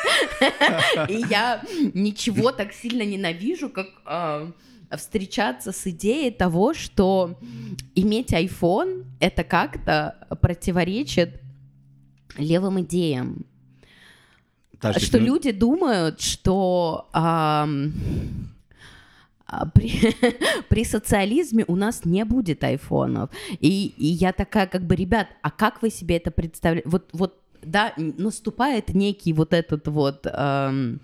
И 1.08 1.24
я 1.28 1.62
ничего 1.94 2.52
так 2.52 2.72
сильно 2.72 3.02
ненавижу, 3.02 3.68
как 3.68 3.88
а, 4.04 4.50
встречаться 4.96 5.72
с 5.72 5.86
идеей 5.86 6.30
того, 6.30 6.74
что 6.74 7.38
иметь 7.94 8.32
iPhone 8.32 9.04
это 9.20 9.44
как-то 9.44 10.26
противоречит 10.40 11.40
левым 12.36 12.80
идеям. 12.80 13.44
Подожди, 14.80 15.06
что 15.06 15.18
ну... 15.18 15.26
люди 15.26 15.50
думают, 15.50 16.20
что 16.20 17.08
эм, 17.12 18.47
при, 19.74 20.14
при 20.68 20.84
социализме 20.84 21.64
у 21.66 21.76
нас 21.76 22.04
не 22.04 22.24
будет 22.24 22.64
айфонов. 22.64 23.30
И, 23.60 23.94
и 23.96 24.06
я 24.06 24.32
такая, 24.32 24.66
как 24.66 24.82
бы, 24.82 24.94
ребят, 24.94 25.28
а 25.42 25.50
как 25.50 25.82
вы 25.82 25.90
себе 25.90 26.16
это 26.16 26.30
представляете? 26.30 26.88
Вот, 26.88 27.08
вот, 27.12 27.40
да, 27.62 27.92
наступает 27.96 28.94
некий 28.94 29.32
вот 29.32 29.52
этот 29.52 29.88
вот... 29.88 30.26
Эм, 30.26 31.00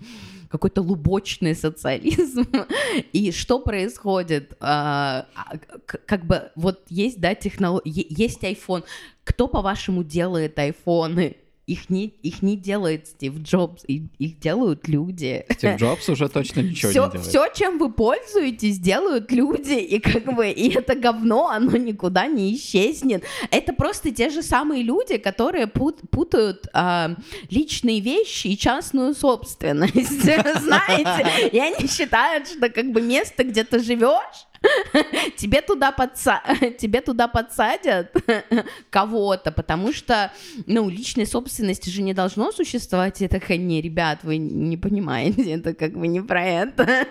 какой-то 0.47 0.81
лубочный 0.81 1.53
социализм. 1.53 2.47
И 3.11 3.31
что 3.31 3.59
происходит? 3.59 4.55
А, 4.61 5.25
а 5.35 5.57
как 6.05 6.25
бы 6.25 6.51
вот 6.55 6.83
есть, 6.87 7.19
да, 7.19 7.35
технология, 7.35 8.05
есть 8.09 8.41
iPhone. 8.43 8.85
Кто, 9.25 9.47
по-вашему, 9.47 10.03
делает 10.03 10.57
айфоны? 10.57 11.35
Их 11.67 11.89
не, 11.89 12.05
их 12.21 12.41
не 12.43 12.55
делает 12.55 13.07
Стив 13.07 13.33
Джобс, 13.39 13.83
их 13.87 14.39
делают 14.39 14.87
люди. 14.87 15.45
Стив 15.49 15.77
Джобс 15.77 16.09
уже 16.09 16.29
точно 16.29 16.59
ничего 16.61 16.91
всё, 16.91 17.05
не 17.05 17.11
делает. 17.11 17.27
Все, 17.27 17.47
чем 17.55 17.79
вы 17.79 17.91
пользуетесь, 17.91 18.77
делают 18.77 19.31
люди, 19.31 19.73
и 19.73 19.99
как 19.99 20.35
бы, 20.35 20.49
и 20.49 20.73
это 20.75 20.95
говно, 20.95 21.49
оно 21.49 21.75
никуда 21.77 22.27
не 22.27 22.55
исчезнет. 22.55 23.23
Это 23.49 23.73
просто 23.73 24.11
те 24.11 24.29
же 24.29 24.43
самые 24.43 24.83
люди, 24.83 25.17
которые 25.17 25.65
пут, 25.67 26.01
путают 26.11 26.67
а, 26.73 27.15
личные 27.49 27.99
вещи 27.99 28.47
и 28.47 28.57
частную 28.57 29.15
собственность, 29.15 30.21
знаете? 30.21 31.49
И 31.51 31.59
они 31.59 31.87
считают, 31.87 32.47
что 32.47 32.69
как 32.69 32.91
бы 32.91 33.01
место, 33.01 33.43
где 33.43 33.63
ты 33.63 33.79
живешь, 33.79 34.45
тебе 35.37 35.61
туда, 35.61 35.91
подса... 35.91 36.41
тебе 36.77 37.01
туда 37.01 37.27
подсадят 37.27 38.15
кого-то, 38.89 39.51
потому 39.51 39.93
что, 39.93 40.31
ну, 40.65 40.89
личной 40.89 41.25
собственности 41.25 41.89
же 41.89 42.01
не 42.01 42.13
должно 42.13 42.51
существовать. 42.51 43.21
Я 43.21 43.27
такая, 43.27 43.57
не, 43.57 43.81
ребят, 43.81 44.19
вы 44.23 44.37
не 44.37 44.77
понимаете, 44.77 45.51
это 45.51 45.73
как 45.73 45.93
бы 45.93 46.07
не 46.07 46.21
про 46.21 46.43
это. 46.45 47.07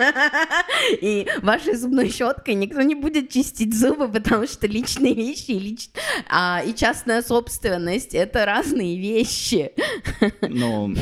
И 1.00 1.26
вашей 1.42 1.74
зубной 1.74 2.11
щеткой 2.11 2.55
никто 2.55 2.82
не 2.82 2.94
будет 2.94 3.30
чистить 3.30 3.74
зубы, 3.74 4.09
потому 4.09 4.46
что 4.46 4.66
личные 4.66 5.14
вещи 5.14 5.52
и, 5.52 5.59
лич... 5.59 5.88
а, 6.28 6.62
и 6.64 6.74
частная 6.74 7.22
собственность— 7.22 8.14
это 8.14 8.44
разные 8.44 8.98
вещи. 8.98 9.72
Ну, 10.42 10.94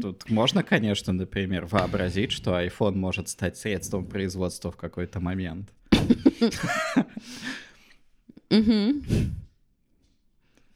тут 0.00 0.28
можно, 0.30 0.62
конечно, 0.62 1.12
например, 1.12 1.66
вообразить, 1.66 2.32
что 2.32 2.58
iPhone 2.60 2.94
может 2.94 3.28
стать 3.28 3.56
средством 3.56 4.06
производства 4.06 4.70
в 4.70 4.76
какой-то 4.76 5.20
момент. 5.20 5.70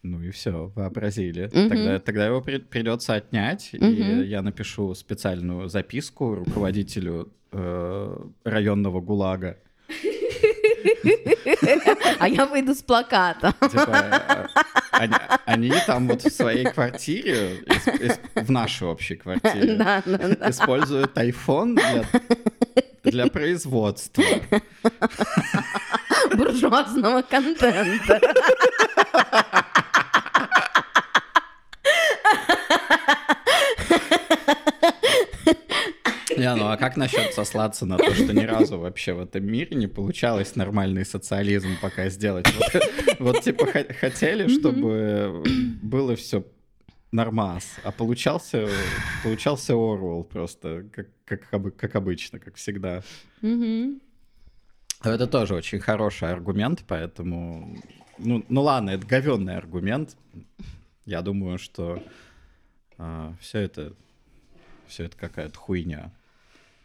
Ну 0.03 0.21
и 0.21 0.31
все, 0.31 0.73
вообразили. 0.75 1.47
Тогда, 1.47 2.01
тогда 2.01 2.27
его 2.27 2.41
при, 2.41 2.59
придется 2.59 3.15
отнять, 3.15 3.71
и 3.73 4.25
я 4.25 4.43
напишу 4.43 4.95
специальную 4.95 5.69
записку 5.69 6.35
руководителю 6.35 7.33
э, 7.53 8.17
районного 8.45 9.01
ГУЛАГа. 9.01 9.59
А 12.19 12.29
я 12.29 12.47
выйду 12.47 12.75
с 12.75 12.83
плакатом. 12.83 13.53
Типа, 13.71 14.49
они, 14.91 15.15
они 15.47 15.73
там 15.87 16.09
вот 16.09 16.23
в 16.23 16.31
своей 16.31 16.65
квартире, 16.65 17.59
из, 17.67 18.01
из, 18.01 18.21
в 18.35 18.51
нашей 18.51 18.89
общей 18.89 19.17
квартире, 19.17 19.77
да, 19.77 20.03
да, 20.05 20.19
да. 20.19 20.51
используют 20.51 21.17
iPhone 21.17 21.75
для 21.75 22.05
для 23.05 23.26
производства. 23.26 24.22
Буржуазного 26.36 27.22
контента. 27.22 28.20
Не, 36.36 36.55
ну 36.57 36.68
а 36.68 36.76
как 36.76 36.96
насчет 36.96 37.34
сослаться 37.34 37.86
на 37.86 37.98
то, 37.98 38.12
что 38.14 38.32
ни 38.32 38.44
разу 38.44 38.78
вообще 38.78 39.12
в 39.12 39.20
этом 39.20 39.44
мире 39.44 39.76
не 39.76 39.86
получалось 39.86 40.57
нормальный 40.57 41.05
социализм 41.05 41.76
пока 41.80 42.09
сделать? 42.09 42.46
Вот, 42.57 42.82
вот 43.18 43.42
типа 43.42 43.66
хотели, 44.00 44.48
чтобы 44.48 45.44
было 45.82 46.16
все 46.16 46.44
нормас, 47.13 47.77
а 47.85 47.93
получался, 47.93 48.69
получался 49.23 49.75
Орвел 49.75 50.25
просто, 50.25 50.87
как, 50.93 51.09
как, 51.25 51.77
как 51.77 51.95
обычно, 51.95 52.39
как 52.39 52.57
всегда. 52.57 53.03
Это 55.03 55.27
тоже 55.27 55.55
очень 55.55 55.81
хороший 55.81 56.31
аргумент, 56.31 56.85
поэтому... 56.87 57.77
Ну, 58.19 58.45
ну 58.49 58.63
ладно, 58.63 58.91
это 58.91 59.07
говенный 59.07 59.57
аргумент. 59.57 60.17
Я 61.07 61.23
думаю, 61.23 61.59
что 61.59 62.03
а, 62.99 63.35
все 63.41 63.59
это 63.61 63.95
все 64.93 65.05
это 65.05 65.17
какая-то 65.17 65.59
хуйня. 65.59 66.13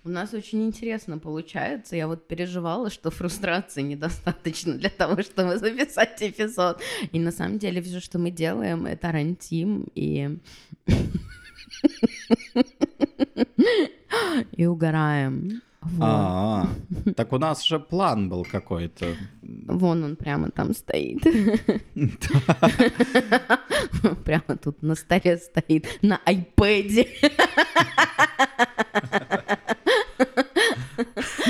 У 0.08 0.10
нас 0.10 0.34
очень 0.34 0.64
интересно 0.64 1.18
получается. 1.18 1.97
Я 1.97 2.08
вот 2.08 2.30
переживала, 2.30 2.89
что 2.89 3.12
фрустрации 3.12 3.82
недостаточно 3.82 4.76
для 4.76 4.89
того, 4.89 5.22
чтобы 5.22 5.58
записать 5.58 6.24
эпизод. 6.24 6.80
И 7.12 7.20
на 7.20 7.32
самом 7.32 7.60
деле 7.60 7.82
все, 7.82 7.99
что 7.99 8.18
мы 8.18 8.32
делаем, 8.32 8.86
это 8.86 9.12
рантим 9.12 9.86
и... 9.95 10.39
и 14.53 14.66
угораем. 14.66 15.62
-а, 15.99 16.68
так 17.16 17.34
у 17.34 17.38
нас 17.38 17.66
же 17.66 17.78
план 17.78 18.30
был 18.30 18.47
какой-то. 18.49 19.08
Вон 19.41 20.05
он 20.05 20.16
прямо 20.16 20.51
там 20.51 20.74
стоит. 20.74 21.22
Прямо 24.24 24.58
тут 24.62 24.82
на 24.82 24.95
столе 24.95 25.38
стоит, 25.38 25.99
на 26.01 26.22
айпэде. 26.26 27.08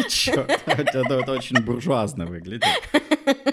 Черт, 0.09 0.49
это 0.67 1.31
очень 1.31 1.59
буржуазно 1.61 2.25
выглядит. 2.25 2.67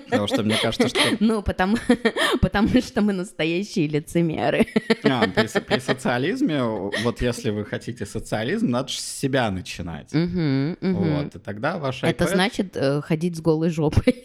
Потому 0.04 0.26
что 0.26 0.42
мне 0.42 0.56
кажется, 0.60 0.88
что... 0.88 1.00
Ну, 1.20 1.42
потому, 1.42 1.76
потому 2.40 2.80
что 2.80 3.00
мы 3.00 3.12
настоящие 3.12 3.88
лицемеры. 3.88 4.66
А, 5.04 5.26
при, 5.28 5.60
при 5.60 5.78
социализме, 5.80 6.62
вот 6.62 7.20
если 7.20 7.50
вы 7.50 7.64
хотите 7.64 8.06
социализм, 8.06 8.70
надо 8.70 8.88
же 8.88 8.98
с 8.98 9.04
себя 9.04 9.50
начинать. 9.50 10.12
Угу, 10.14 10.76
угу. 10.80 11.04
Вот, 11.04 11.34
и 11.36 11.38
тогда 11.38 11.78
ваша 11.78 12.06
Это 12.06 12.26
значит 12.26 12.76
э, 12.76 13.00
ходить 13.02 13.36
с 13.36 13.40
голой 13.40 13.70
жопой. 13.70 14.24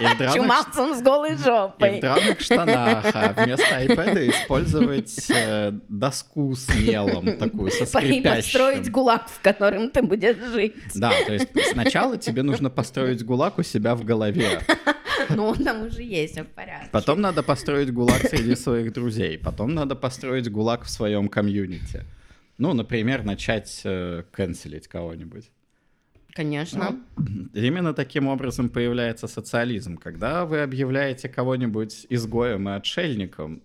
И 0.00 0.04
в 0.04 0.16
драных... 0.16 0.34
Чумацем 0.34 0.94
с 0.94 1.02
голой 1.02 1.36
жопой. 1.36 1.96
И 1.96 1.98
в 1.98 2.00
драных 2.00 2.40
штанах, 2.40 3.04
а 3.12 3.34
вместо 3.36 3.82
iPad 3.82 4.30
использовать 4.30 5.30
э, 5.30 5.72
доску 5.88 6.54
с 6.54 6.68
мелом, 6.74 7.36
такую 7.36 7.70
со 7.70 7.84
скрипящим. 7.84 8.20
И 8.20 8.36
построить 8.36 8.90
гулаг, 8.90 9.28
в 9.28 9.40
котором 9.42 9.90
ты 9.90 10.02
будешь 10.02 10.38
жить. 10.52 10.74
Да, 10.94 11.12
то 11.26 11.34
есть 11.34 11.48
сначала 11.72 12.16
тебе 12.16 12.42
нужно 12.42 12.70
построить 12.70 13.22
гулаг 13.24 13.58
у 13.58 13.62
себя 13.62 13.94
в 13.94 14.04
голове. 14.04 14.49
Ну, 15.36 15.46
он 15.46 15.64
там 15.64 15.82
уже 15.86 16.02
есть, 16.02 16.38
в 16.38 16.44
порядке. 16.44 16.88
Потом 16.92 17.20
надо 17.20 17.42
построить 17.42 17.92
гулаг 17.92 18.22
среди 18.22 18.56
своих 18.56 18.92
друзей. 18.92 19.38
Потом 19.38 19.74
надо 19.74 19.94
построить 19.94 20.50
гулаг 20.50 20.84
в 20.84 20.90
своем 20.90 21.28
комьюнити. 21.28 22.04
Ну, 22.58 22.72
например, 22.72 23.22
начать 23.22 23.82
э, 23.84 24.24
канцелить 24.32 24.88
кого-нибудь. 24.88 25.50
Конечно. 26.32 27.02
Ну, 27.16 27.48
именно 27.54 27.92
таким 27.92 28.28
образом 28.28 28.68
появляется 28.68 29.28
социализм, 29.28 29.96
когда 29.96 30.44
вы 30.44 30.62
объявляете 30.62 31.28
кого-нибудь 31.28 32.06
изгоем 32.08 32.68
и 32.68 32.72
отшельником, 32.72 33.62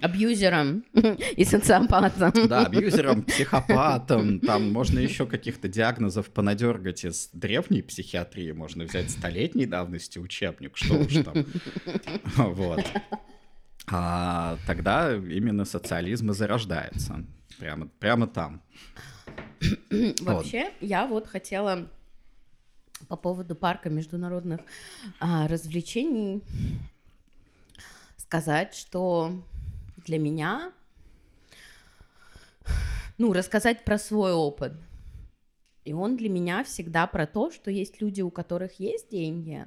Абьюзером 0.00 0.84
и 1.36 1.44
социопатом. 1.44 2.48
Да, 2.48 2.66
абьюзером, 2.66 3.22
психопатом. 3.24 4.38
Там 4.38 4.70
можно 4.72 5.00
еще 5.00 5.26
каких-то 5.26 5.66
диагнозов 5.68 6.30
понадергать 6.30 7.04
из 7.04 7.30
древней 7.32 7.82
психиатрии. 7.82 8.52
Можно 8.52 8.84
взять 8.84 9.10
столетней 9.10 9.66
давности 9.66 10.18
учебник, 10.18 10.76
что 10.76 10.94
уж 10.94 11.14
там. 11.14 11.44
Вот. 12.36 12.84
А 13.88 14.56
тогда 14.66 15.14
именно 15.14 15.64
социализм 15.64 16.30
и 16.30 16.34
зарождается. 16.34 17.24
Прямо, 17.58 17.88
прямо 17.98 18.26
там. 18.26 18.62
Вообще, 20.20 20.64
вот. 20.64 20.72
я 20.80 21.06
вот 21.06 21.26
хотела 21.26 21.88
по 23.08 23.16
поводу 23.16 23.54
парка 23.56 23.90
международных 23.90 24.60
а, 25.18 25.48
развлечений 25.48 26.42
сказать, 28.16 28.74
что 28.74 29.42
для 30.06 30.18
меня, 30.18 30.72
ну, 33.18 33.32
рассказать 33.32 33.84
про 33.84 33.98
свой 33.98 34.32
опыт. 34.32 34.72
И 35.84 35.92
он 35.92 36.16
для 36.16 36.28
меня 36.28 36.64
всегда 36.64 37.06
про 37.06 37.26
то, 37.26 37.50
что 37.50 37.70
есть 37.70 38.00
люди, 38.00 38.22
у 38.22 38.30
которых 38.30 38.80
есть 38.80 39.10
деньги, 39.10 39.66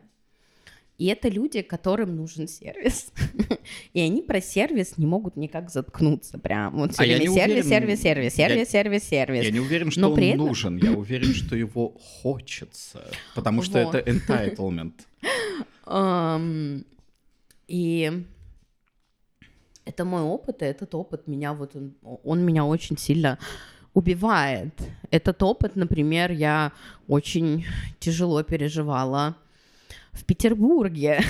и 0.97 1.05
это 1.05 1.29
люди, 1.29 1.61
которым 1.61 2.17
нужен 2.17 2.45
сервис. 2.49 3.13
и 3.93 4.01
они 4.01 4.21
про 4.21 4.41
сервис 4.41 4.97
не 4.97 5.05
могут 5.05 5.37
никак 5.37 5.69
заткнуться. 5.69 6.37
Прям 6.37 6.75
вот 6.75 6.91
все 6.91 7.03
а 7.03 7.05
время 7.05 7.21
сервис, 7.21 7.31
уверен... 7.31 7.63
сервис, 7.63 8.01
сервис, 8.01 8.33
сервис, 8.35 8.57
я... 8.57 8.65
сервис, 8.65 9.03
сервис. 9.05 9.45
Я 9.45 9.51
не 9.51 9.61
уверен, 9.61 9.91
что 9.91 10.01
Но 10.01 10.11
он 10.11 10.19
этом... 10.19 10.37
нужен. 10.39 10.77
Я 10.77 10.91
уверен, 10.91 11.33
что 11.33 11.55
его 11.55 11.95
хочется. 11.97 13.09
Потому 13.33 13.61
что 13.61 13.79
это 13.79 13.99
entitlement. 13.99 14.93
Um, 15.91 16.85
и 17.67 18.23
это 19.89 20.05
мой 20.05 20.21
опыт, 20.21 20.61
и 20.61 20.65
этот 20.65 20.93
опыт 20.95 21.27
меня 21.27 21.53
вот 21.53 21.75
он, 21.75 21.93
он 22.23 22.45
меня 22.45 22.65
очень 22.65 22.97
сильно 22.97 23.39
убивает. 23.93 24.73
Этот 25.11 25.41
опыт, 25.43 25.75
например, 25.75 26.31
я 26.31 26.71
очень 27.07 27.65
тяжело 27.99 28.43
переживала 28.43 29.35
в 30.11 30.25
Петербурге. 30.25 31.21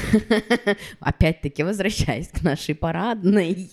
Опять-таки, 0.99 1.63
возвращаясь 1.63 2.27
к 2.27 2.41
нашей 2.41 2.75
парадной, 2.75 3.69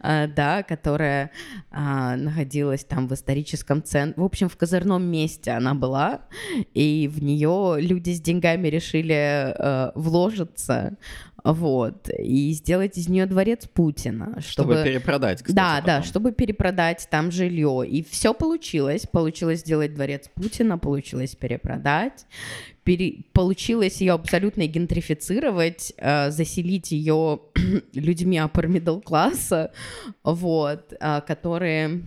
а, 0.00 0.26
да, 0.36 0.62
которая 0.62 1.30
а, 1.70 2.16
находилась 2.16 2.84
там 2.84 3.08
в 3.08 3.14
историческом 3.14 3.82
центре. 3.82 4.22
В 4.22 4.24
общем, 4.24 4.48
в 4.48 4.56
козырном 4.56 5.02
месте 5.02 5.52
она 5.52 5.74
была, 5.74 6.22
и 6.74 7.08
в 7.12 7.22
нее 7.22 7.76
люди 7.78 8.10
с 8.10 8.20
деньгами 8.20 8.68
решили 8.68 9.14
а, 9.14 9.92
вложиться 9.94 10.96
вот, 11.52 12.10
и 12.10 12.52
сделать 12.52 12.98
из 12.98 13.08
нее 13.08 13.24
дворец 13.24 13.66
Путина. 13.66 14.38
Чтобы, 14.40 14.74
чтобы 14.74 14.84
перепродать, 14.84 15.38
кстати, 15.38 15.56
Да, 15.56 15.76
потом. 15.76 15.86
да, 15.86 16.02
чтобы 16.02 16.32
перепродать 16.32 17.08
там 17.10 17.30
жилье. 17.30 17.86
И 17.88 18.04
все 18.04 18.34
получилось. 18.34 19.06
Получилось 19.10 19.60
сделать 19.60 19.94
дворец 19.94 20.28
Путина, 20.34 20.76
получилось 20.76 21.34
перепродать, 21.34 22.26
пере... 22.84 23.24
получилось 23.32 24.02
ее 24.02 24.12
абсолютно 24.12 24.66
гентрифицировать, 24.66 25.94
э, 25.96 26.30
заселить 26.30 26.92
ее 26.92 27.40
людьми 27.94 28.36
upper 28.36 28.66
middle 28.66 29.00
класса, 29.00 29.72
вот, 30.22 30.92
э, 31.00 31.20
которые 31.26 32.02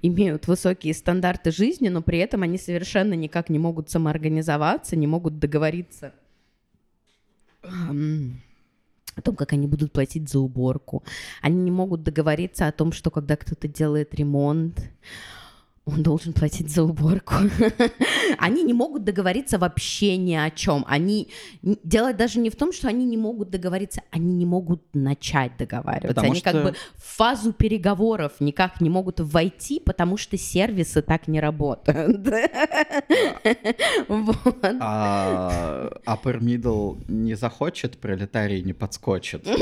имеют 0.00 0.46
высокие 0.46 0.94
стандарты 0.94 1.50
жизни, 1.50 1.88
но 1.88 2.02
при 2.02 2.18
этом 2.18 2.42
они 2.42 2.56
совершенно 2.56 3.14
никак 3.14 3.50
не 3.50 3.58
могут 3.58 3.90
самоорганизоваться, 3.90 4.94
не 4.94 5.08
могут 5.08 5.40
договориться 5.40 6.12
о 9.16 9.22
том, 9.22 9.36
как 9.36 9.52
они 9.52 9.66
будут 9.66 9.92
платить 9.92 10.28
за 10.28 10.40
уборку. 10.40 11.04
Они 11.40 11.60
не 11.60 11.70
могут 11.70 12.02
договориться 12.02 12.66
о 12.66 12.72
том, 12.72 12.92
что 12.92 13.10
когда 13.10 13.36
кто-то 13.36 13.68
делает 13.68 14.14
ремонт, 14.14 14.90
он 15.86 16.02
должен 16.02 16.32
платить 16.32 16.70
за 16.70 16.82
уборку. 16.82 17.34
они 18.38 18.62
не 18.62 18.72
могут 18.72 19.04
договориться 19.04 19.58
вообще 19.58 20.16
ни 20.16 20.34
о 20.34 20.50
чем. 20.50 20.84
Они 20.88 21.28
дело 21.62 22.14
даже 22.14 22.40
не 22.40 22.48
в 22.48 22.56
том, 22.56 22.72
что 22.72 22.88
они 22.88 23.04
не 23.04 23.18
могут 23.18 23.50
договориться, 23.50 24.02
они 24.10 24.32
не 24.32 24.46
могут 24.46 24.82
начать 24.94 25.56
договариваться. 25.58 26.14
Потому 26.14 26.32
они 26.32 26.40
что... 26.40 26.52
как 26.52 26.62
бы 26.62 26.74
в 26.96 27.16
фазу 27.16 27.52
переговоров 27.52 28.32
никак 28.40 28.80
не 28.80 28.88
могут 28.88 29.20
войти, 29.20 29.78
потому 29.78 30.16
что 30.16 30.38
сервисы 30.38 31.02
так 31.02 31.28
не 31.28 31.40
работают. 31.40 32.26
А 34.80 35.90
upper 36.06 36.38
middle 36.38 37.02
не 37.08 37.34
захочет, 37.34 37.98
пролетарий 37.98 38.62
не 38.62 38.72
подскочит. 38.72 39.46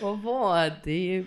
Вот, 0.00 0.72
и 0.86 1.26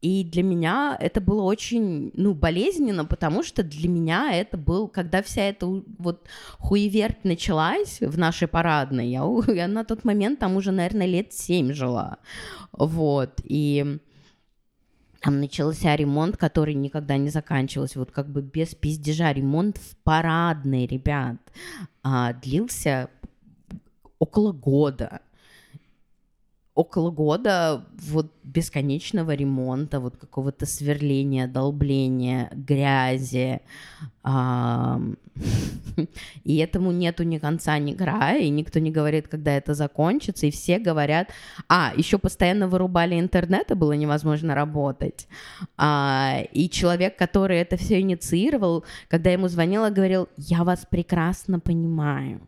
и 0.00 0.22
для 0.22 0.42
меня 0.44 0.96
это 1.00 1.20
было 1.20 1.42
очень, 1.42 2.12
ну, 2.14 2.32
болезненно, 2.34 3.04
потому 3.04 3.42
что 3.42 3.64
для 3.64 3.88
меня 3.88 4.32
это 4.32 4.56
был, 4.56 4.86
когда 4.86 5.22
вся 5.22 5.42
эта 5.42 5.66
вот 5.66 6.28
хуеверть 6.58 7.24
началась 7.24 8.00
в 8.00 8.16
нашей 8.16 8.46
парадной, 8.46 9.08
я, 9.08 9.24
я 9.48 9.66
на 9.66 9.84
тот 9.84 10.04
момент 10.04 10.38
там 10.38 10.56
уже, 10.56 10.70
наверное, 10.70 11.06
лет 11.06 11.32
семь 11.32 11.72
жила, 11.72 12.18
вот, 12.72 13.40
и 13.42 13.98
там 15.20 15.40
начался 15.40 15.96
ремонт, 15.96 16.36
который 16.36 16.74
никогда 16.74 17.16
не 17.16 17.30
заканчивался, 17.30 17.98
вот 17.98 18.12
как 18.12 18.28
бы 18.28 18.40
без 18.40 18.76
пиздежа, 18.76 19.32
ремонт 19.32 19.78
в 19.78 19.96
парадной, 20.04 20.86
ребят, 20.86 21.38
а, 22.04 22.34
длился 22.34 23.10
около 24.20 24.52
года, 24.52 25.22
около 26.78 27.10
года 27.10 27.84
вот 28.12 28.32
бесконечного 28.44 29.34
ремонта, 29.34 29.98
вот 29.98 30.16
какого-то 30.16 30.64
сверления, 30.64 31.48
долбления, 31.48 32.50
грязи. 32.54 33.60
И 36.44 36.56
этому 36.56 36.92
нету 36.92 37.24
ни 37.24 37.38
конца, 37.38 37.76
ни 37.78 37.94
края, 37.94 38.42
и 38.42 38.48
никто 38.48 38.78
не 38.78 38.92
говорит, 38.92 39.26
когда 39.26 39.56
это 39.56 39.74
закончится, 39.74 40.46
и 40.46 40.50
все 40.50 40.78
говорят... 40.78 41.30
А, 41.68 41.92
еще 41.96 42.18
постоянно 42.18 42.68
вырубали 42.68 43.18
интернет, 43.18 43.72
и 43.72 43.74
было 43.74 43.94
невозможно 43.94 44.54
работать. 44.54 45.26
А, 45.76 46.42
и 46.52 46.70
человек, 46.70 47.18
который 47.18 47.58
это 47.58 47.76
все 47.76 48.00
инициировал, 48.00 48.84
когда 49.08 49.30
ему 49.30 49.48
звонила, 49.48 49.90
говорил, 49.90 50.28
я 50.36 50.62
вас 50.62 50.86
прекрасно 50.88 51.58
понимаю. 51.58 52.40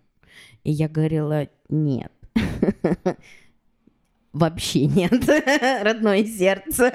И 0.62 0.70
я 0.70 0.89
говорила, 0.89 1.49
нет. 1.68 2.12
Вообще 4.33 4.87
нет. 4.87 5.28
Родное 5.83 6.24
сердце. 6.24 6.93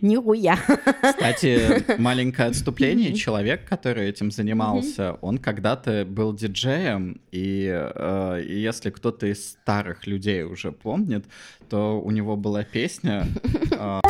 Нихуя. 0.00 0.56
Кстати, 0.56 1.98
маленькое 2.00 2.48
отступление. 2.48 3.14
Человек, 3.14 3.68
который 3.68 4.08
этим 4.08 4.30
занимался, 4.30 5.14
он 5.20 5.38
когда-то 5.38 6.04
был 6.04 6.34
диджеем, 6.34 7.20
и, 7.32 7.68
э, 7.72 8.42
если 8.46 8.90
кто-то 8.90 9.26
из 9.26 9.50
старых 9.52 10.06
людей 10.06 10.42
уже 10.42 10.72
помнит, 10.72 11.24
то 11.68 12.00
у 12.00 12.10
него 12.10 12.36
была 12.36 12.64
песня... 12.64 13.26
Э, 13.72 14.00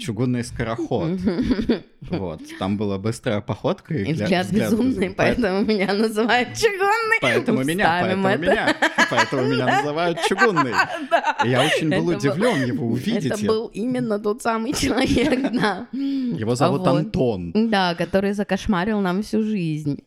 чугунный 0.00 0.44
скороход. 0.44 1.18
Вот, 2.02 2.40
там 2.58 2.76
была 2.76 2.98
быстрая 2.98 3.40
походка. 3.40 3.94
И, 3.94 4.12
взгляд, 4.12 4.46
взгляд 4.46 4.70
безумный, 4.70 5.10
поэтому 5.10 5.64
меня 5.64 5.92
называют 5.92 6.54
чугунный. 6.54 7.18
Поэтому 7.20 7.64
меня, 7.64 7.98
поэтому 8.00 8.36
меня, 8.38 8.76
поэтому 9.10 9.42
меня 9.42 9.66
называют 9.78 10.18
чугунный. 10.28 10.72
Я 11.44 11.64
очень 11.64 11.90
был 11.90 12.06
удивлен 12.08 12.64
его 12.64 12.86
увидеть. 12.86 13.32
Это 13.32 13.44
был 13.44 13.66
именно 13.68 14.18
тот 14.18 14.42
самый 14.42 14.72
человек, 14.72 15.52
да. 15.52 15.88
Его 15.92 16.54
зовут 16.54 16.86
Антон. 16.86 17.52
Да, 17.70 17.94
который 17.94 18.32
закошмарил 18.32 19.00
нам 19.00 19.22
всю 19.22 19.42
жизнь. 19.42 20.02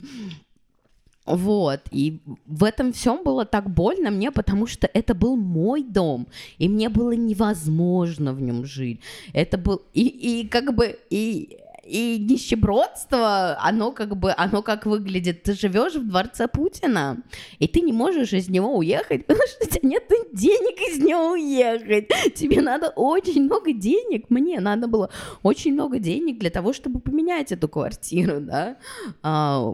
Вот, 1.29 1.81
и 1.91 2.19
в 2.47 2.63
этом 2.63 2.91
всем 2.91 3.23
было 3.23 3.45
так 3.45 3.69
больно 3.69 4.09
мне, 4.09 4.31
потому 4.31 4.65
что 4.65 4.89
это 4.91 5.13
был 5.13 5.35
мой 5.35 5.83
дом, 5.83 6.25
и 6.57 6.67
мне 6.67 6.89
было 6.89 7.11
невозможно 7.11 8.33
в 8.33 8.41
нем 8.41 8.65
жить. 8.65 8.99
Это 9.33 9.59
был, 9.59 9.83
и, 9.93 10.07
и 10.07 10.47
как 10.47 10.73
бы, 10.75 10.97
и 11.11 11.59
и 11.89 12.19
нищебродство, 12.19 13.57
оно 13.59 13.91
как 13.91 14.15
бы, 14.15 14.33
оно 14.37 14.61
как 14.61 14.85
выглядит. 14.85 15.43
Ты 15.43 15.53
живешь 15.53 15.95
в 15.95 16.07
дворце 16.07 16.47
Путина, 16.47 17.17
и 17.57 17.67
ты 17.67 17.81
не 17.81 17.91
можешь 17.91 18.33
из 18.33 18.49
него 18.49 18.77
уехать, 18.77 19.25
потому 19.27 19.47
что 19.47 19.65
у 19.65 19.69
тебя 19.69 19.89
нет 19.89 20.03
денег 20.33 20.79
из 20.89 21.03
него 21.03 21.31
уехать. 21.31 22.07
Тебе 22.35 22.61
надо 22.61 22.89
очень 22.89 23.43
много 23.43 23.73
денег. 23.73 24.29
Мне 24.29 24.59
надо 24.59 24.87
было 24.87 25.09
очень 25.43 25.73
много 25.73 25.99
денег 25.99 26.39
для 26.39 26.49
того, 26.49 26.73
чтобы 26.73 26.99
поменять 26.99 27.51
эту 27.51 27.67
квартиру, 27.67 28.39
да. 28.39 28.77
А, 29.23 29.73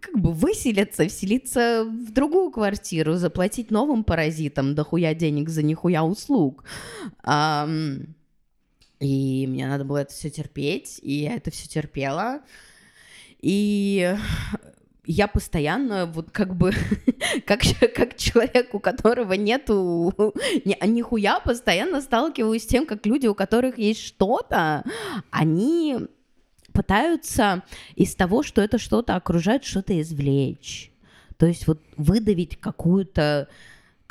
как 0.00 0.18
бы 0.18 0.32
выселиться, 0.32 1.08
вселиться 1.08 1.84
в 1.84 2.12
другую 2.12 2.50
квартиру, 2.50 3.14
заплатить 3.14 3.70
новым 3.70 4.04
паразитам 4.04 4.74
дохуя 4.74 5.14
денег 5.14 5.48
за 5.48 5.62
нихуя 5.62 6.04
услуг. 6.04 6.64
А, 7.22 7.68
и 9.00 9.46
мне 9.46 9.66
надо 9.66 9.84
было 9.84 9.98
это 9.98 10.12
все 10.12 10.30
терпеть, 10.30 11.00
и 11.02 11.12
я 11.12 11.34
это 11.36 11.50
все 11.50 11.68
терпела. 11.68 12.42
И 13.40 14.16
я 15.06 15.28
постоянно 15.28 16.06
вот 16.06 16.30
как 16.30 16.56
бы 16.56 16.72
как, 17.46 17.60
как 17.94 18.16
человек, 18.16 18.74
у 18.74 18.78
которого 18.78 19.34
нету 19.34 20.14
ни, 20.64 20.86
нихуя, 20.86 21.40
постоянно 21.40 22.00
сталкиваюсь 22.00 22.62
с 22.62 22.66
тем, 22.66 22.86
как 22.86 23.04
люди, 23.06 23.26
у 23.26 23.34
которых 23.34 23.78
есть 23.78 24.00
что-то, 24.00 24.84
они 25.30 25.98
пытаются 26.72 27.62
из 27.94 28.14
того, 28.14 28.42
что 28.42 28.60
это 28.60 28.78
что-то 28.78 29.14
окружает, 29.14 29.64
что-то 29.64 30.00
извлечь. 30.00 30.90
То 31.36 31.46
есть 31.46 31.66
вот 31.66 31.80
выдавить 31.96 32.58
какую-то 32.58 33.48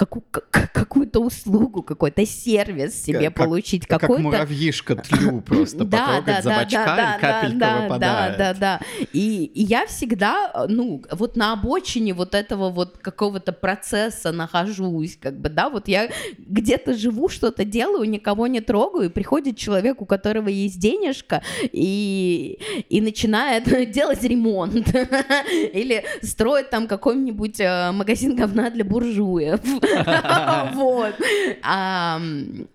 какую- 0.05 0.25
какую-то 0.51 1.19
услугу, 1.19 1.83
какой-то 1.83 2.25
сервис 2.25 3.03
себе 3.03 3.29
как, 3.29 3.35
получить. 3.35 3.87
Как, 3.87 4.01
какой-то... 4.01 4.23
как 4.23 4.31
муравьишка 4.31 4.95
тлю 4.95 5.41
просто 5.41 5.83
да, 5.85 6.21
да, 6.25 6.41
за 6.41 6.49
да, 6.49 6.57
бачка, 6.57 6.85
да, 6.85 7.15
и 7.15 7.21
капелька 7.21 7.57
да, 7.57 7.81
выпадает. 7.81 8.37
Да, 8.37 8.53
да, 8.53 8.59
да. 8.59 8.79
И, 9.13 9.45
и 9.45 9.63
я 9.63 9.85
всегда, 9.85 10.65
ну, 10.67 11.03
вот 11.11 11.35
на 11.35 11.53
обочине 11.53 12.13
вот 12.13 12.35
этого 12.35 12.69
вот 12.69 12.97
какого-то 12.97 13.53
процесса 13.53 14.31
нахожусь, 14.31 15.17
как 15.19 15.39
бы, 15.39 15.49
да, 15.49 15.69
вот 15.69 15.87
я 15.87 16.09
где-то 16.37 16.93
живу, 16.93 17.29
что-то 17.29 17.65
делаю, 17.65 18.09
никого 18.09 18.47
не 18.47 18.61
трогаю, 18.61 19.09
и 19.09 19.13
приходит 19.13 19.57
человек, 19.57 20.01
у 20.01 20.05
которого 20.05 20.49
есть 20.49 20.79
денежка, 20.79 21.43
и, 21.71 22.59
и 22.89 23.01
начинает 23.01 23.91
делать 23.91 24.23
ремонт. 24.23 24.73
Или 25.73 26.03
строит 26.21 26.69
там 26.69 26.87
какой-нибудь 26.87 27.59
э, 27.59 27.91
магазин 27.91 28.35
говна 28.35 28.69
для 28.69 28.83
буржуев. 28.83 29.59
Вот. 30.73 31.15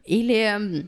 Или... 0.05 0.87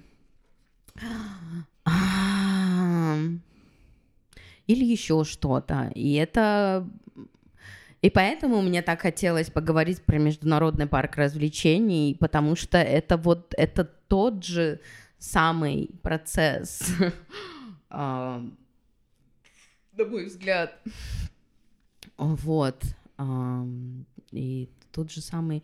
Или 4.66 4.84
еще 4.84 5.24
что-то. 5.24 5.90
И 5.94 6.14
это 6.14 6.86
и 8.02 8.08
поэтому 8.08 8.62
мне 8.62 8.80
так 8.80 9.02
хотелось 9.02 9.50
поговорить 9.50 10.02
про 10.02 10.18
Международный 10.18 10.86
парк 10.86 11.16
развлечений, 11.16 12.16
потому 12.18 12.56
что 12.56 12.78
это 12.78 13.18
вот 13.18 13.52
это 13.58 13.84
тот 13.84 14.42
же 14.42 14.80
самый 15.18 15.90
процесс, 16.02 16.94
на 17.90 18.40
мой 19.98 20.24
взгляд. 20.24 20.80
Вот. 22.16 22.82
И 24.32 24.70
тот 24.92 25.10
же 25.10 25.20
самый 25.20 25.62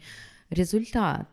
результат. 0.50 1.28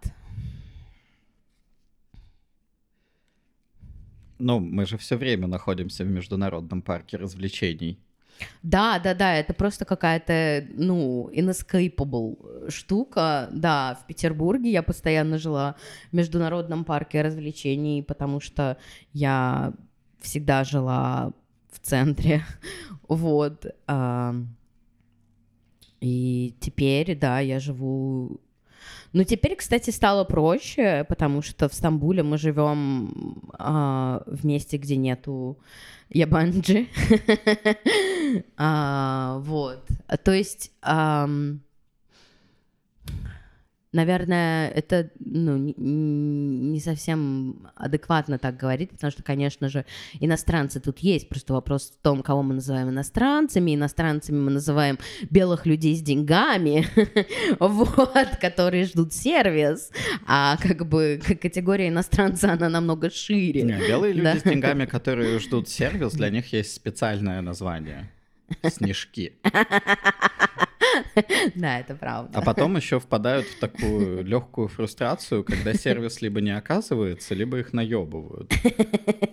Ну, 4.40 4.60
мы 4.60 4.86
же 4.86 4.98
все 4.98 5.16
время 5.16 5.48
находимся 5.48 6.04
в 6.04 6.08
Международном 6.08 6.82
парке 6.82 7.18
развлечений. 7.18 7.98
Да, 8.64 9.00
да, 9.00 9.14
да, 9.14 9.36
это 9.36 9.54
просто 9.54 9.86
какая-то, 9.86 10.66
ну, 10.74 11.30
inescapable 11.34 12.70
штука. 12.70 13.48
Да, 13.52 13.98
в 14.02 14.08
Петербурге 14.08 14.72
я 14.72 14.84
постоянно 14.84 15.38
жила 15.38 15.76
в 16.12 16.16
Международном 16.16 16.84
парке 16.84 17.22
развлечений, 17.22 18.04
потому 18.04 18.40
что 18.42 18.78
я 19.14 19.74
всегда 20.20 20.64
жила 20.64 21.32
в 21.72 21.80
центре. 21.80 22.44
Вот. 23.10 23.66
И 26.02 26.56
теперь, 26.60 27.16
да, 27.16 27.40
я 27.40 27.60
живу... 27.60 28.42
Ну, 29.14 29.24
теперь, 29.24 29.56
кстати, 29.56 29.92
стало 29.92 30.24
проще, 30.24 31.06
потому 31.08 31.44
что 31.44 31.70
в 31.70 31.74
Стамбуле 31.74 32.24
мы 32.24 32.38
живем 32.38 33.44
а, 33.60 34.24
в 34.26 34.44
месте, 34.46 34.78
где 34.78 34.96
нету 34.96 35.60
ябанджи. 36.10 36.88
а, 38.58 39.38
вот. 39.40 39.88
То 40.24 40.32
есть... 40.32 40.72
Наверное, 43.94 44.70
это 44.70 45.12
ну, 45.20 45.56
не 45.78 46.80
совсем 46.80 47.68
адекватно 47.76 48.40
так 48.40 48.58
говорить, 48.58 48.90
потому 48.90 49.12
что, 49.12 49.22
конечно 49.22 49.70
же, 49.70 49.86
иностранцы 50.20 50.80
тут 50.80 51.00
есть. 51.00 51.30
Просто 51.30 51.54
вопрос 51.54 51.92
в 51.92 52.02
том, 52.02 52.24
кого 52.24 52.42
мы 52.42 52.56
называем 52.56 52.90
иностранцами. 52.90 53.76
Иностранцами 53.76 54.38
мы 54.38 54.50
называем 54.50 54.98
белых 55.30 55.68
людей 55.68 55.96
с 55.96 56.02
деньгами, 56.02 56.88
вот, 57.60 58.38
которые 58.42 58.86
ждут 58.86 59.14
сервис. 59.14 59.92
А 60.26 60.58
как 60.58 60.88
бы 60.88 61.22
категория 61.24 61.90
иностранца, 61.90 62.54
она 62.54 62.70
намного 62.70 63.12
шире. 63.12 63.62
Не, 63.62 63.78
белые 63.88 64.14
люди 64.14 64.40
с 64.40 64.44
деньгами, 64.44 64.86
которые 64.86 65.38
ждут 65.38 65.70
сервис, 65.70 66.14
для 66.14 66.32
них 66.32 66.52
есть 66.52 66.74
специальное 66.74 67.42
название. 67.42 68.10
Снежки. 68.64 69.34
Да, 71.56 71.80
это 71.80 71.96
правда. 71.96 72.38
А 72.38 72.42
потом 72.42 72.76
еще 72.76 73.00
впадают 73.00 73.46
в 73.46 73.60
такую 73.60 74.24
легкую 74.24 74.68
фрустрацию, 74.68 75.44
когда 75.44 75.74
сервис 75.74 76.22
либо 76.22 76.42
не 76.42 76.56
оказывается, 76.56 77.36
либо 77.36 77.60
их 77.60 77.74
наебывают. 77.74 78.52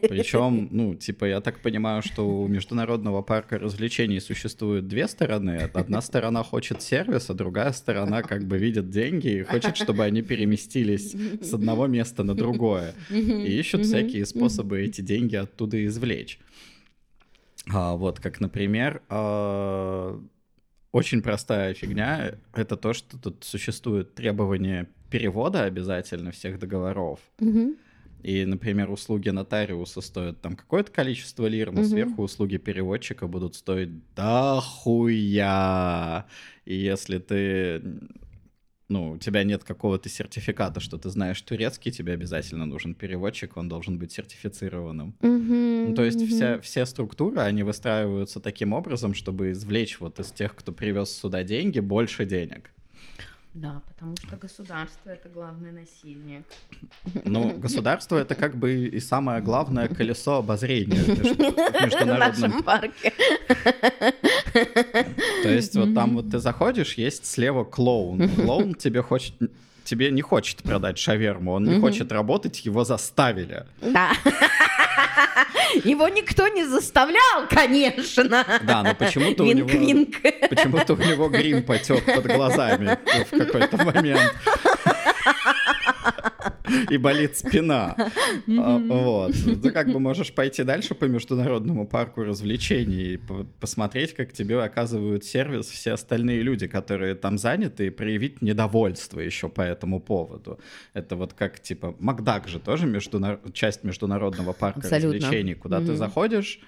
Причем, 0.08 0.68
ну, 0.70 0.94
типа, 0.94 1.24
я 1.26 1.40
так 1.40 1.60
понимаю, 1.60 2.02
что 2.02 2.28
у 2.28 2.48
международного 2.48 3.22
парка 3.22 3.58
развлечений 3.58 4.20
существует 4.20 4.88
две 4.88 5.08
стороны. 5.08 5.70
Одна 5.74 6.00
сторона 6.00 6.42
хочет 6.42 6.82
сервис, 6.82 7.30
а 7.30 7.34
другая 7.34 7.72
сторона 7.72 8.22
как 8.22 8.44
бы 8.44 8.58
видит 8.58 8.90
деньги 8.90 9.28
и 9.28 9.42
хочет, 9.42 9.76
чтобы 9.76 10.04
они 10.04 10.22
переместились 10.22 11.14
с 11.40 11.54
одного 11.54 11.86
места 11.86 12.24
на 12.24 12.34
другое. 12.34 12.94
И 13.10 13.58
ищут 13.58 13.82
всякие 13.82 14.26
способы 14.26 14.80
эти 14.82 15.00
деньги 15.00 15.36
оттуда 15.36 15.84
извлечь. 15.86 16.38
А, 17.72 17.94
вот, 17.94 18.20
как, 18.20 18.40
например, 18.40 19.02
а, 19.08 20.20
очень 20.92 21.22
простая 21.22 21.74
фигня— 21.74 22.34
это 22.54 22.76
то, 22.76 22.92
что 22.92 23.18
тут 23.18 23.44
существует 23.44 24.14
требование 24.14 24.88
перевода 25.10 25.64
обязательно 25.64 26.30
всех 26.30 26.58
договоров. 26.58 27.20
И, 28.22 28.44
например, 28.44 28.90
услуги 28.90 29.30
нотариуса 29.30 30.02
стоят 30.02 30.42
там 30.42 30.54
какое-то 30.54 30.92
количество 30.92 31.46
лир, 31.46 31.72
но 31.72 31.80
сверху 31.88 32.22
услуги 32.22 32.58
переводчика 32.58 33.26
будут 33.26 33.54
стоить 33.54 33.88
дохуя. 34.14 36.26
И 36.66 36.74
если 36.74 37.18
ты 37.18 37.82
ну, 38.90 39.12
у 39.12 39.18
тебя 39.18 39.44
нет 39.44 39.64
какого-то 39.64 40.08
сертификата, 40.08 40.80
что 40.80 40.98
ты 40.98 41.08
знаешь 41.10 41.40
турецкий, 41.40 41.92
тебе 41.92 42.12
обязательно 42.12 42.66
нужен 42.66 42.94
переводчик, 42.94 43.56
он 43.56 43.68
должен 43.68 43.98
быть 43.98 44.12
сертифицированным. 44.12 45.14
Мгм, 45.22 45.88
Ну, 45.88 45.94
то 45.94 46.04
есть 46.04 46.18
мгм. 46.18 46.28
вся, 46.28 46.60
все 46.60 46.84
структуры, 46.86 47.40
они 47.40 47.62
выстраиваются 47.62 48.40
таким 48.40 48.72
образом, 48.72 49.14
чтобы 49.14 49.52
извлечь 49.52 50.00
вот 50.00 50.18
из 50.20 50.32
тех, 50.32 50.54
кто 50.54 50.72
привез 50.72 51.10
сюда 51.10 51.42
деньги, 51.44 51.80
больше 51.80 52.26
денег. 52.26 52.72
Да, 53.54 53.82
потому 53.88 54.16
что 54.16 54.36
государство— 54.36 55.10
это 55.10 55.28
главный 55.28 55.72
насильник. 55.72 56.44
Ну, 57.24 57.52
государство— 57.58 58.16
это 58.18 58.36
как 58.36 58.56
бы 58.56 58.86
и 58.86 59.00
самое 59.00 59.42
главное 59.42 59.88
колесо 59.88 60.36
обозрения 60.36 61.02
в 62.04 62.18
нашем 62.18 62.62
парке. 62.62 63.12
То 65.42 65.48
есть 65.48 65.74
вот 65.74 65.94
там 65.94 66.14
вот 66.14 66.30
ты 66.30 66.38
заходишь, 66.38 66.94
есть 66.94 67.26
слева 67.26 67.64
клоун. 67.64 68.28
Клоун 68.28 68.74
тебе 68.74 69.02
хочет 69.02 69.34
тебе 69.82 70.12
не 70.12 70.22
хочет 70.22 70.62
продать 70.62 70.98
шаверму, 70.98 71.52
он 71.52 71.64
не 71.64 71.80
хочет 71.80 72.12
работать, 72.12 72.64
его 72.64 72.84
заставили. 72.84 73.66
Да. 73.80 74.12
Его 75.84 76.08
никто 76.08 76.48
не 76.48 76.64
заставлял, 76.64 77.46
конечно. 77.48 78.44
Да, 78.62 78.82
но 78.82 78.94
почему-то 78.94 79.44
у 79.44 79.52
него 79.52 79.68
почему-то 80.48 80.94
у 80.94 80.96
него 80.96 81.28
грим 81.28 81.62
потек 81.62 82.04
под 82.04 82.26
глазами 82.26 82.98
в 83.30 83.38
какой-то 83.38 83.76
момент. 83.76 84.34
И 86.90 86.96
болит 86.96 87.36
спина. 87.36 87.94
А, 87.96 88.78
Вот. 88.78 89.32
Ты 89.62 89.70
как 89.70 89.92
бы 89.92 90.00
можешь 90.00 90.32
пойти 90.32 90.62
дальше 90.64 90.94
по 90.94 91.04
международному 91.06 91.86
парку 91.86 92.22
развлечений 92.22 93.14
и 93.14 93.16
по- 93.16 93.44
посмотреть, 93.60 94.14
как 94.14 94.32
тебе 94.32 94.62
оказывают 94.62 95.24
сервис 95.24 95.66
все 95.66 95.92
остальные 95.92 96.42
люди, 96.42 96.66
которые 96.66 97.14
там 97.14 97.38
заняты, 97.38 97.86
и 97.86 97.90
проявить 97.90 98.42
недовольство 98.42 99.20
еще 99.20 99.48
по 99.48 99.62
этому 99.62 100.00
поводу. 100.00 100.58
Это 100.94 101.16
вот 101.16 101.32
как, 101.32 101.60
типа, 101.60 101.94
Макдак 101.98 102.48
же 102.48 102.58
тоже 102.60 103.00
часть 103.52 103.84
международного 103.84 104.52
парка 104.52 104.80
Абсолютно. 104.80 105.14
развлечений, 105.16 105.54
куда 105.54 105.80
ты 105.80 105.94
заходишь, 105.94 106.60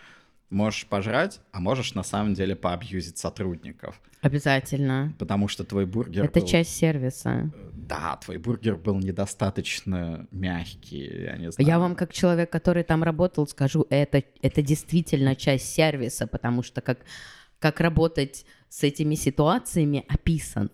можешь 0.51 0.87
пожрать, 0.87 1.41
а 1.51 1.61
можешь 1.61 1.95
на 1.95 2.03
самом 2.03 2.35
деле 2.35 2.55
поабьюзить 2.55 3.19
сотрудников. 3.19 4.01
Обязательно. 4.21 5.13
Потому 5.19 5.49
что 5.49 5.65
твой 5.65 5.87
бургер 5.87 6.25
Это 6.25 6.41
был... 6.41 6.47
часть 6.47 6.77
сервиса. 6.77 7.51
Да, 7.93 8.17
твой 8.17 8.39
бургер 8.39 8.77
был 8.77 8.99
недостаточно 8.99 10.27
мягкий, 10.31 11.25
я 11.25 11.37
не 11.37 11.53
знаю. 11.53 11.69
Я 11.69 11.79
вам, 11.79 11.95
как 11.95 12.11
человек, 12.13 12.51
который 12.51 12.85
там 12.85 13.03
работал, 13.03 13.47
скажу, 13.47 13.87
это, 13.91 14.23
это 14.41 14.63
действительно 14.63 15.37
часть 15.37 15.75
сервиса, 15.75 16.27
потому 16.27 16.63
что 16.63 16.81
как, 16.81 17.01
как 17.59 17.81
работать 17.81 18.47
с 18.73 18.83
этими 18.85 19.17
ситуациями 19.17 20.03
описано. 20.09 20.71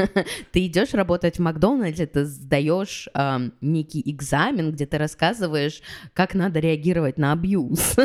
Ты 0.52 0.66
идешь 0.66 0.94
работать 0.94 1.38
в 1.38 1.42
Макдональдсе, 1.42 2.06
ты 2.06 2.24
сдаешь 2.24 3.08
ам, 3.12 3.52
некий 3.60 4.02
экзамен, 4.08 4.70
где 4.70 4.86
ты 4.86 4.98
рассказываешь, 4.98 5.82
как 6.14 6.34
надо 6.34 6.60
реагировать 6.60 7.18
на 7.18 7.32
абьюз. 7.32 7.96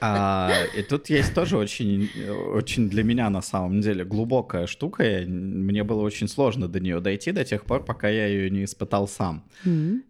А, 0.00 0.52
и 0.76 0.82
тут 0.82 1.10
есть 1.10 1.32
тоже 1.34 1.56
очень, 1.56 2.10
очень 2.54 2.90
для 2.90 3.04
меня 3.04 3.30
на 3.30 3.40
самом 3.42 3.80
деле 3.80 4.04
глубокая 4.04 4.66
штука. 4.66 5.04
Я- 5.04 5.26
мне 5.26 5.84
было 5.84 6.02
очень 6.02 6.28
сложно 6.28 6.66
до 6.68 6.80
нее 6.80 7.00
дойти 7.00 7.30
до 7.32 7.44
тех 7.44 7.64
пор, 7.64 7.84
пока 7.84 8.08
я 8.08 8.26
ее 8.26 8.50
не 8.50 8.64
испытал 8.64 9.06
сам. 9.06 9.44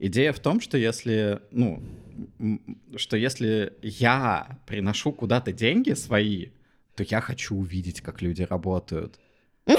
Идея 0.01 0.33
в 0.33 0.39
том, 0.39 0.61
что 0.61 0.79
если, 0.79 1.41
ну, 1.51 1.83
что 2.97 3.17
если 3.19 3.75
я 3.83 4.59
приношу 4.67 5.13
куда-то 5.13 5.53
деньги 5.53 5.93
свои, 5.93 6.47
то 6.95 7.03
я 7.03 7.21
хочу 7.21 7.57
увидеть, 7.57 8.01
как 8.01 8.23
люди 8.23 8.43
работают. 8.43 9.19
И, 9.67 9.73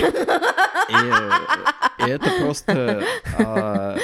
и 2.06 2.10
это 2.10 2.30
просто... 2.40 3.04
а, 3.40 3.98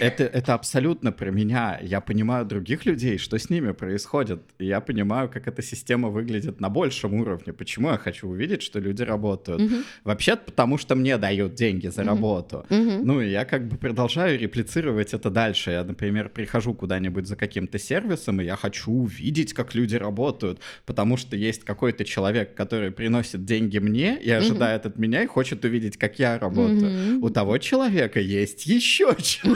это, 0.00 0.24
это 0.24 0.54
абсолютно 0.54 1.12
про 1.12 1.30
меня. 1.30 1.78
Я 1.82 2.00
понимаю 2.00 2.44
других 2.44 2.86
людей, 2.86 3.18
что 3.18 3.38
с 3.38 3.50
ними 3.50 3.72
происходит. 3.72 4.40
И 4.58 4.66
я 4.66 4.80
понимаю, 4.80 5.28
как 5.28 5.48
эта 5.48 5.62
система 5.62 6.08
выглядит 6.08 6.60
на 6.60 6.68
большем 6.68 7.14
уровне. 7.14 7.52
Почему 7.52 7.90
я 7.90 7.98
хочу 7.98 8.28
увидеть, 8.28 8.62
что 8.62 8.78
люди 8.78 9.02
работают. 9.02 9.62
Вообще, 10.04 10.36
потому 10.36 10.78
что 10.78 10.94
мне 10.94 11.18
дают 11.18 11.54
деньги 11.54 11.88
за 11.88 12.04
работу. 12.04 12.64
Ну, 12.70 13.20
и 13.20 13.30
я 13.30 13.44
как 13.44 13.66
бы 13.68 13.76
продолжаю 13.76 14.38
реплицировать 14.38 15.14
это 15.14 15.30
дальше. 15.30 15.70
Я, 15.70 15.84
например, 15.84 16.28
прихожу 16.28 16.74
куда-нибудь 16.74 17.26
за 17.26 17.36
каким-то 17.36 17.78
сервисом, 17.78 18.40
и 18.40 18.44
я 18.44 18.56
хочу 18.56 18.92
увидеть, 18.92 19.52
как 19.52 19.74
люди 19.74 19.96
работают, 19.96 20.60
потому 20.84 21.16
что 21.16 21.36
есть 21.36 21.64
какой-то 21.64 22.04
человек, 22.04 22.54
который 22.54 22.90
приносит 22.90 23.44
деньги 23.44 23.78
мне 23.78 24.18
и 24.18 24.30
ожидает 24.30 24.86
от 24.86 24.98
меня 24.98 25.22
и 25.22 25.26
хочет 25.26 25.64
увидеть, 25.64 25.96
как 25.96 26.18
я 26.18 26.38
работаю. 26.38 27.22
У 27.22 27.30
того 27.30 27.58
человека 27.58 28.20
есть 28.20 28.66
еще 28.66 29.16
человек. 29.18 29.55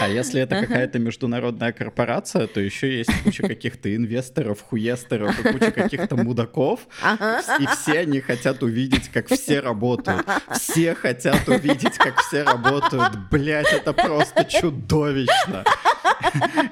А 0.00 0.08
если 0.08 0.40
это 0.40 0.60
какая-то 0.60 0.98
международная 0.98 1.72
корпорация, 1.72 2.46
то 2.46 2.60
еще 2.60 2.98
есть 2.98 3.10
куча 3.22 3.42
каких-то 3.42 3.94
инвесторов, 3.94 4.60
хуестеров 4.60 5.38
и 5.38 5.52
куча 5.52 5.70
каких-то 5.70 6.16
мудаков, 6.16 6.80
и 7.58 7.66
все 7.66 8.00
они 8.00 8.20
хотят 8.20 8.62
увидеть, 8.62 9.08
как 9.08 9.28
все 9.28 9.60
работают. 9.60 10.26
Все 10.52 10.94
хотят 10.94 11.48
увидеть, 11.48 11.96
как 11.96 12.20
все 12.20 12.42
работают. 12.42 13.16
Блять, 13.30 13.72
это 13.72 13.92
просто 13.92 14.44
чудовищно. 14.44 15.64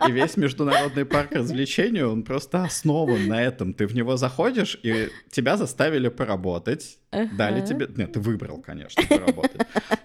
И 0.06 0.12
весь 0.12 0.36
международный 0.36 1.04
парк 1.04 1.32
развлечений, 1.32 2.02
он 2.02 2.24
просто 2.24 2.64
основан 2.64 3.28
на 3.28 3.42
этом. 3.42 3.72
Ты 3.72 3.86
в 3.86 3.94
него 3.94 4.16
заходишь, 4.16 4.78
и 4.82 5.10
тебя 5.30 5.56
заставили 5.56 6.08
поработать. 6.08 6.98
Дали 7.12 7.64
тебе... 7.64 7.88
Нет, 7.94 8.14
ты 8.14 8.20
выбрал, 8.20 8.62
конечно, 8.62 9.02
поработать. 9.06 9.60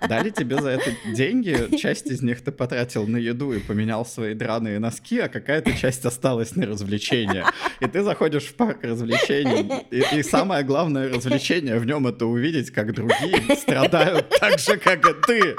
Дали 0.07 0.29
тебе 0.29 0.61
за 0.61 0.69
это 0.69 0.91
деньги, 1.13 1.75
часть 1.77 2.07
из 2.07 2.21
них 2.21 2.41
ты 2.41 2.51
потратил 2.51 3.07
на 3.07 3.17
еду 3.17 3.53
и 3.53 3.59
поменял 3.59 4.05
свои 4.05 4.33
драные 4.33 4.79
носки, 4.79 5.19
а 5.19 5.29
какая-то 5.29 5.73
часть 5.73 6.05
осталась 6.05 6.55
на 6.55 6.65
развлечения. 6.65 7.45
И 7.79 7.87
ты 7.87 8.03
заходишь 8.03 8.43
в 8.43 8.55
парк 8.55 8.83
развлечений, 8.83 9.85
и, 9.89 10.17
и 10.17 10.23
самое 10.23 10.63
главное 10.63 11.09
развлечение 11.09 11.79
в 11.79 11.85
нем 11.85 12.07
это 12.07 12.25
увидеть, 12.25 12.71
как 12.71 12.93
другие 12.93 13.55
страдают 13.55 14.29
так 14.39 14.59
же, 14.59 14.77
как 14.77 15.05
и 15.05 15.13
ты. 15.25 15.55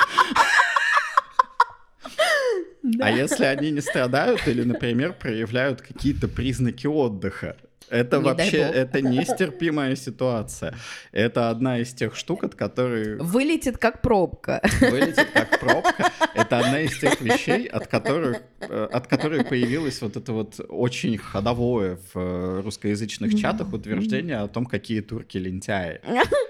А 3.01 3.11
если 3.11 3.44
они 3.44 3.70
не 3.70 3.80
страдают 3.80 4.46
или, 4.46 4.62
например, 4.62 5.12
проявляют 5.12 5.82
какие-то 5.82 6.28
признаки 6.28 6.86
отдыха, 6.86 7.57
это 7.91 8.18
Не 8.18 8.24
вообще, 8.24 8.59
это 8.59 9.01
нестерпимая 9.01 9.97
ситуация. 9.97 10.74
Это 11.12 11.51
одна 11.51 11.78
из 11.78 11.93
тех 11.93 12.16
штук, 12.16 12.45
от 12.45 12.55
которой 12.55 13.16
Вылетит 13.18 13.78
как 13.78 14.03
пробка. 14.03 14.61
вылетит 14.80 15.28
как 15.32 15.61
пробка. 15.61 16.11
Это 16.34 16.59
одна 16.59 16.80
из 16.80 16.99
тех 16.99 17.20
вещей, 17.20 17.66
от 17.66 17.86
которых, 17.86 18.43
от 18.61 19.07
которой 19.07 19.45
появилось 19.45 20.03
вот 20.03 20.17
это 20.17 20.33
вот 20.33 20.61
очень 20.69 21.17
ходовое 21.17 21.97
в 22.13 22.19
э, 22.19 22.61
русскоязычных 22.65 23.35
чатах 23.39 23.73
утверждение 23.73 24.39
о 24.39 24.49
том, 24.49 24.67
какие 24.67 25.01
турки 25.01 25.39
лентяи. 25.39 26.01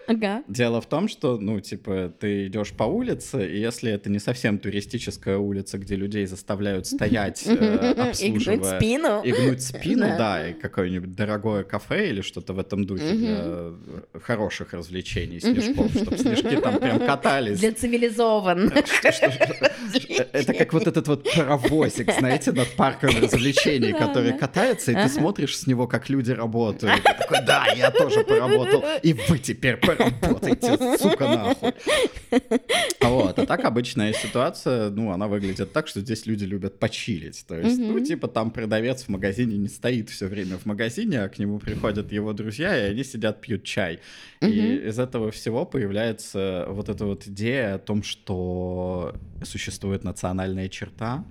Ага. 0.07 0.43
Дело 0.49 0.80
в 0.80 0.87
том, 0.87 1.07
что, 1.09 1.37
ну, 1.39 1.61
типа, 1.61 2.13
ты 2.18 2.47
идешь 2.47 2.72
по 2.72 2.85
улице, 2.85 3.47
и 3.47 3.59
если 3.61 3.93
это 3.93 4.09
не 4.11 4.18
совсем 4.18 4.59
туристическая 4.59 5.37
улица, 5.37 5.76
где 5.76 5.97
людей 5.97 6.25
заставляют 6.26 6.87
стоять, 6.87 7.43
э, 7.47 7.93
обслуживая... 8.09 8.55
И 8.55 8.59
гнуть 8.59 8.67
спину. 8.67 9.22
И 9.22 9.33
гнуть 9.33 9.63
спину, 9.63 10.01
Да. 10.07 10.17
да, 10.17 10.49
и 10.49 10.53
какое-нибудь 10.55 11.14
дорогое 11.14 11.63
кафе 11.63 12.09
или 12.09 12.22
что-то 12.22 12.55
в 12.55 12.59
этом 12.59 12.87
духе 12.87 13.13
для 13.13 13.37
э, 13.39 13.75
хороших 14.22 14.72
развлечений 14.72 15.41
снежков, 15.41 15.93
чтобы 15.93 16.17
снежки 16.17 16.57
там 16.57 16.79
прям 16.79 17.01
катались. 17.01 17.61
Для 17.61 17.72
цивилизованных. 17.72 18.72
Что- 18.87 20.29
Это 20.33 20.55
как 20.55 20.72
вот 20.72 20.87
этот 20.87 21.07
вот 21.09 21.26
паровозик, 21.99 22.20
знаете, 22.20 22.53
над 22.53 22.68
парком 22.76 23.11
развлечений, 23.20 23.92
который 23.92 24.37
катается, 24.37 24.92
и 24.92 24.95
ты 24.95 25.08
смотришь 25.08 25.58
с 25.58 25.66
него, 25.66 25.87
как 25.87 26.08
люди 26.08 26.33
работают. 26.33 26.99
И 26.99 27.03
ты 27.03 27.14
такой, 27.14 27.45
да, 27.45 27.66
я 27.76 27.91
тоже 27.91 28.25
поработал, 28.25 28.84
и 29.03 29.12
вы 29.12 29.38
теперь 29.38 29.76
поработаете, 29.76 30.99
сука, 30.99 31.29
нахуй. 31.29 31.72
Вот, 33.00 33.38
а 33.38 33.46
так 33.46 33.64
обычная 33.64 34.12
ситуация, 34.12 34.91
ну, 34.91 35.12
она 35.12 35.29
выглядит 35.29 35.72
так, 35.72 35.88
что 35.88 36.00
здесь 36.00 36.26
люди 36.26 36.45
любят 36.45 36.79
почилить. 36.79 37.45
То 37.46 37.58
есть, 37.58 37.79
ну, 37.79 38.00
типа 38.00 38.29
там 38.29 38.50
продавец 38.50 39.04
в 39.04 39.08
магазине 39.08 39.57
не 39.57 39.68
стоит 39.68 40.11
все 40.11 40.26
время 40.26 40.58
в 40.58 40.66
магазине, 40.66 41.22
а 41.22 41.29
к 41.29 41.38
нему 41.38 41.58
приходят 41.58 42.12
его 42.12 42.33
друзья, 42.33 42.76
и 42.76 42.91
они 42.91 43.04
сидят, 43.04 43.41
пьют 43.41 43.64
чай. 43.64 44.00
И 44.41 44.76
из 44.88 44.99
этого 44.99 45.30
всего 45.30 45.64
появляется 45.64 46.66
вот 46.68 46.88
эта 46.88 47.04
вот 47.04 47.26
идея 47.26 47.75
о 47.75 47.79
том, 47.79 48.03
что 48.03 49.14
существует 49.42 50.04
национальная 50.04 50.68
черта, 50.68 51.25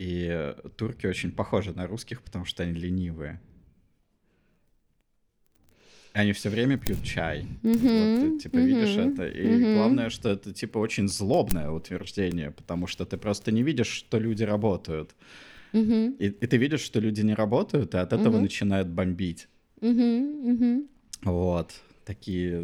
и 0.00 0.54
турки 0.76 1.06
очень 1.06 1.30
похожи 1.30 1.72
на 1.72 1.86
русских, 1.86 2.22
потому 2.22 2.46
что 2.46 2.62
они 2.62 2.72
ленивые. 2.72 3.38
Они 6.14 6.32
все 6.32 6.48
время 6.50 6.76
пьют 6.78 7.02
чай. 7.04 7.46
Вот 7.62 8.20
ты, 8.20 8.38
типа, 8.38 8.58
видишь 8.58 8.96
мгм, 8.96 9.10
это. 9.10 9.26
И 9.28 9.46
мгм. 9.46 9.72
главное, 9.74 10.10
что 10.10 10.30
это, 10.30 10.52
типа, 10.52 10.78
очень 10.78 11.06
злобное 11.06 11.70
утверждение, 11.70 12.50
потому 12.50 12.86
что 12.86 13.04
ты 13.04 13.16
просто 13.16 13.52
не 13.52 13.62
видишь, 13.62 13.88
что 13.88 14.18
люди 14.18 14.42
работают. 14.42 15.14
Мгм, 15.72 16.16
И, 16.18 16.26
и 16.26 16.46
ты 16.46 16.56
видишь, 16.56 16.80
что 16.82 17.00
люди 17.00 17.20
не 17.22 17.34
работают, 17.34 17.94
и 17.94 17.98
от 17.98 18.12
этого 18.12 18.34
Мгм. 18.34 18.42
начинают 18.42 18.88
бомбить. 18.88 19.48
мгм, 19.80 20.50
мгм. 20.50 20.88
Вот. 21.22 21.74
Такие, 22.04 22.60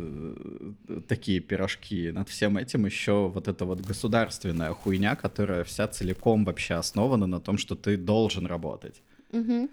э, 0.88 1.00
такие 1.08 1.40
пирожки. 1.40 2.10
Над 2.12 2.28
всем 2.28 2.56
этим 2.56 2.86
еще 2.86 3.28
вот 3.28 3.48
эта 3.48 3.64
вот 3.64 3.80
государственная 3.80 4.72
хуйня, 4.72 5.14
которая 5.14 5.62
вся 5.64 5.86
целиком 5.88 6.44
вообще 6.44 6.74
основана 6.74 7.26
на 7.26 7.40
том, 7.40 7.58
что 7.58 7.74
ты 7.74 7.96
должен 7.96 8.46
работать. 8.46 9.02
Мгм. 9.32 9.68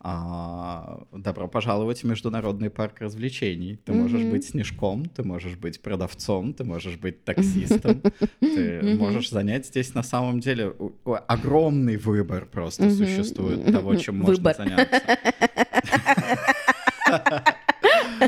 А, 0.00 1.02
добро 1.10 1.48
пожаловать 1.48 2.04
в 2.04 2.06
Международный 2.06 2.70
парк 2.70 3.00
развлечений. 3.00 3.76
Ты 3.84 3.92
можешь 3.92 4.22
Мгм. 4.22 4.30
быть 4.30 4.44
снежком, 4.44 5.06
ты 5.06 5.24
можешь 5.24 5.56
быть 5.56 5.80
продавцом, 5.80 6.52
ты 6.54 6.62
можешь 6.62 6.96
быть 6.96 7.24
таксистом, 7.24 8.02
ты 8.40 8.82
можешь 8.96 9.30
занять 9.30 9.66
здесь 9.66 9.94
на 9.94 10.04
самом 10.04 10.38
деле 10.38 10.72
огромный 11.26 11.96
выбор 11.96 12.46
просто 12.46 12.90
существует 12.90 13.72
того, 13.72 13.96
чем 13.96 14.18
можно 14.18 14.52
заняться. 14.54 15.02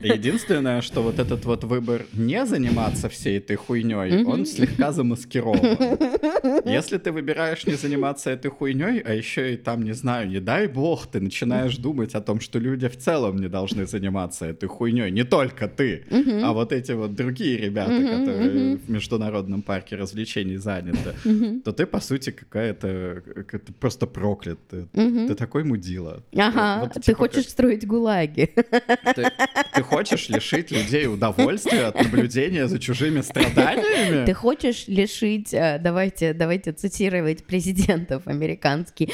Единственное, 0.00 0.80
что 0.80 1.02
вот 1.02 1.18
этот 1.18 1.44
вот 1.44 1.64
выбор 1.64 2.06
не 2.12 2.44
заниматься 2.46 3.08
всей 3.08 3.38
этой 3.38 3.56
хуйней, 3.56 4.24
он 4.24 4.46
слегка 4.46 4.92
замаскирован. 4.92 5.60
Если 6.64 6.98
ты 6.98 7.12
выбираешь 7.12 7.66
не 7.66 7.74
заниматься 7.74 8.30
этой 8.30 8.50
хуйней, 8.50 9.00
а 9.00 9.14
еще 9.14 9.54
и 9.54 9.56
там, 9.56 9.82
не 9.82 9.92
знаю, 9.92 10.28
не 10.28 10.40
дай 10.40 10.66
бог, 10.66 11.06
ты 11.06 11.20
начинаешь 11.20 11.76
думать 11.76 12.14
о 12.14 12.20
том, 12.20 12.40
что 12.40 12.58
люди 12.58 12.88
в 12.88 12.96
целом 12.96 13.36
не 13.36 13.48
должны 13.48 13.86
заниматься 13.86 14.46
этой 14.46 14.68
хуйней, 14.68 15.10
не 15.10 15.24
только 15.24 15.68
ты, 15.68 16.04
а 16.42 16.52
вот 16.52 16.72
эти 16.72 16.92
вот 16.92 17.14
другие 17.14 17.56
ребята, 17.58 17.92
которые 17.92 18.76
в 18.76 18.90
Международном 18.90 19.62
парке 19.62 19.96
развлечений 19.96 20.56
заняты, 20.56 21.14
то 21.64 21.72
ты, 21.72 21.86
по 21.86 22.00
сути, 22.00 22.30
какая-то 22.30 23.22
просто 23.80 24.06
проклят. 24.06 24.58
Ты, 24.68 25.34
такой 25.34 25.64
мудила. 25.64 26.22
Ага, 26.36 26.80
Вот, 26.82 26.94
ты 26.94 27.00
типа, 27.00 27.18
хочешь 27.18 27.48
строить 27.48 27.86
гулаги. 27.86 28.50
Ты, 29.74 29.82
хочешь 29.82 30.28
лишить 30.28 30.70
людей 30.70 31.06
удовольствия 31.06 31.86
от 31.86 31.96
наблюдения 31.96 32.66
за 32.68 32.78
чужими 32.78 33.20
страданиями? 33.20 34.26
Ты 34.26 34.34
хочешь 34.34 34.88
лишить, 34.88 35.52
э, 35.52 35.78
давайте, 35.80 36.32
давайте 36.32 36.72
цитировать 36.72 37.44
президентов 37.44 38.26
американских, 38.26 39.08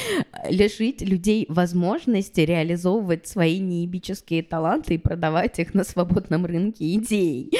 лишить 0.48 1.02
людей 1.02 1.47
возможности 1.48 2.40
реализовывать 2.40 3.26
свои 3.26 3.59
неебические 3.59 4.43
таланты 4.43 4.94
и 4.94 4.98
продавать 4.98 5.59
их 5.59 5.74
на 5.74 5.85
свободном 5.85 6.47
рынке 6.47 6.94
идей. 6.94 7.51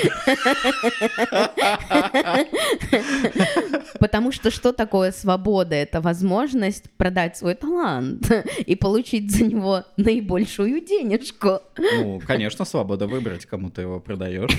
Потому 3.99 4.33
что 4.33 4.51
что 4.51 4.73
такое 4.73 5.13
свобода? 5.13 5.75
Это 5.75 6.01
возможность 6.01 6.91
продать 6.97 7.37
свой 7.37 7.55
талант 7.55 8.31
и 8.67 8.75
получить 8.77 9.31
за 9.31 9.45
него 9.45 9.85
наибольшую 9.97 10.81
денежку. 10.85 11.61
Ну, 11.77 12.21
конечно, 12.27 12.65
свобода 12.65 12.84
выбрать, 12.85 13.47
кому 13.47 13.71
ты 13.71 13.83
его 13.83 14.01
продаешь. 14.01 14.51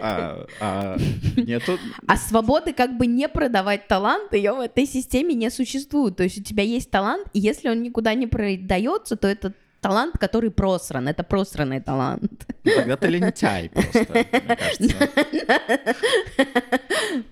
А, 0.00 0.46
а 0.60 0.96
нету... 1.36 1.78
А 2.06 2.16
свободы 2.16 2.72
как 2.72 2.96
бы 2.96 3.06
не 3.06 3.28
продавать 3.28 3.86
талант, 3.86 4.32
ее 4.32 4.52
в 4.52 4.60
этой 4.60 4.86
системе 4.86 5.34
не 5.34 5.50
существует. 5.50 6.16
То 6.16 6.24
есть 6.24 6.38
у 6.38 6.42
тебя 6.42 6.62
есть 6.62 6.90
талант, 6.90 7.28
и 7.32 7.40
если 7.40 7.68
он 7.68 7.82
никуда 7.82 8.14
не 8.14 8.26
продается, 8.26 9.16
то 9.16 9.28
это 9.28 9.52
талант, 9.80 10.16
который 10.18 10.50
просран. 10.50 11.08
Это 11.08 11.22
просранный 11.22 11.80
талант. 11.80 12.46
Тогда 12.62 12.96
ты 12.96 13.08
лентяй 13.08 13.68
просто, 13.68 14.06
мне 14.14 14.56
кажется. 14.56 15.08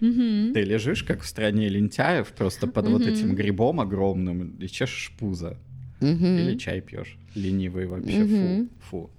Мгм. 0.01 0.52
Ты 0.52 0.60
лежишь, 0.62 1.02
как 1.02 1.23
в 1.23 1.27
стране 1.27 1.69
лентяев, 1.69 2.28
просто 2.32 2.66
под 2.66 2.89
вот 2.89 3.02
этим 3.02 3.35
грибом 3.35 3.81
огромным 3.81 4.56
и 4.60 4.69
чешешь 4.69 5.12
пузо. 5.19 5.59
Мгм. 6.02 6.38
Или 6.38 6.58
чай 6.58 6.80
пьешь. 6.80 7.18
Ленивый 7.34 7.86
вообще, 7.86 8.24
фу, 8.24 8.24
Мгм. 8.24 8.70
фу. 8.80 9.10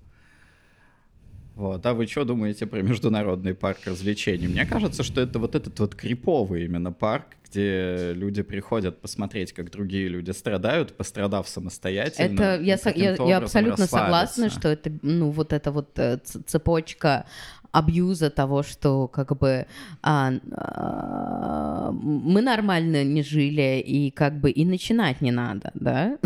Вот, 1.56 1.86
а 1.86 1.94
вы 1.94 2.08
что 2.08 2.26
думаете 2.26 2.66
про 2.66 2.82
Международный 2.82 3.54
парк 3.54 3.80
развлечений? 3.86 4.48
Мне 4.48 4.66
кажется, 4.66 5.04
что 5.04 5.22
это 5.22 5.38
вот 5.38 5.54
этот 5.56 5.80
вот 5.80 5.94
криповый 5.94 6.66
именно 6.66 6.92
парк, 6.92 7.28
где 7.48 8.12
люди 8.14 8.42
приходят 8.42 9.00
посмотреть, 9.02 9.54
как 9.54 9.70
другие 9.70 10.08
люди 10.08 10.32
страдают, 10.32 10.98
пострадав 10.98 11.48
самостоятельно. 11.48 12.42
Это 12.42 12.62
я, 12.64 12.80
я, 12.96 13.16
я 13.16 13.38
абсолютно 13.38 13.86
согласна, 13.86 14.50
что 14.50 14.70
это 14.70 14.92
ну 15.04 15.30
вот 15.30 15.54
эта 15.54 15.72
вот 15.72 16.00
э, 16.00 16.18
цепочка 16.24 17.26
абьюза 17.74 18.30
того, 18.30 18.62
что 18.64 19.08
как 19.08 19.36
бы 19.38 19.66
а, 20.04 20.32
а, 20.52 21.92
мы 21.92 22.42
нормально 22.42 23.04
не 23.04 23.24
жили 23.24 23.84
и 23.86 24.12
как 24.12 24.40
бы 24.40 24.52
и 24.52 24.64
начинать 24.64 25.22
не 25.22 25.32
надо, 25.32 25.72
да? 25.74 26.18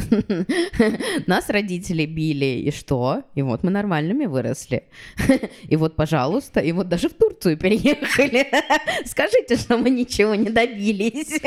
Нас 1.26 1.50
родители 1.50 2.06
били 2.06 2.68
и 2.68 2.72
что? 2.72 3.24
И 3.34 3.42
вот 3.42 3.64
мы 3.64 3.72
нормальными 3.72 4.26
выросли. 4.26 4.84
И 5.70 5.76
вот, 5.78 5.96
пожалуйста, 5.96 6.60
и 6.60 6.72
вот 6.72 6.90
даже 6.90 7.10
в 7.10 7.14
Турцию 7.14 7.58
переехали. 7.58 8.48
Скажите, 9.06 9.56
что 9.56 9.78
мы 9.78 9.90
ничего 9.90 10.36
не 10.36 10.50
добились. 10.50 11.40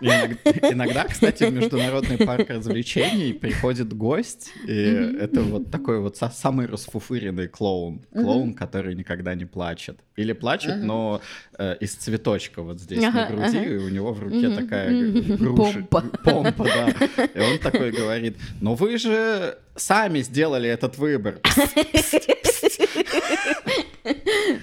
Иногда, 0.00 0.70
иногда, 0.70 1.04
кстати, 1.04 1.44
в 1.44 1.52
Международный 1.52 2.18
парк 2.18 2.50
развлечений 2.50 3.32
приходит 3.32 3.92
гость, 3.92 4.50
и 4.66 4.72
это 5.20 5.42
вот 5.42 5.70
такой 5.70 6.00
вот 6.00 6.16
са- 6.16 6.32
самый 6.32 6.66
расфуфыренный 6.66 7.48
клоун. 7.48 8.00
Клоун, 8.12 8.54
который 8.54 8.94
никогда 8.98 9.34
не 9.34 9.46
плачет. 9.46 10.00
Или 10.16 10.32
плачет, 10.34 10.72
Ага. 10.72 10.84
но 10.84 11.20
э, 11.58 11.76
из 11.80 11.94
цветочка 11.94 12.62
вот 12.62 12.80
здесь 12.80 13.02
Ага, 13.04 13.20
на 13.20 13.26
груди, 13.36 13.58
ага. 13.58 13.68
и 13.70 13.76
у 13.76 13.88
него 13.88 14.12
в 14.12 14.20
руке 14.22 14.50
такая 14.50 14.90
груша. 15.38 15.78
Помпа. 15.90 16.00
Помпа, 16.24 16.64
да. 16.64 16.88
И 17.34 17.40
он 17.40 17.58
такой 17.58 17.90
говорит, 17.92 18.36
но 18.60 18.74
вы 18.74 18.98
же 18.98 19.56
сами 19.76 20.20
сделали 20.20 20.68
этот 20.68 20.98
выбор. 20.98 21.40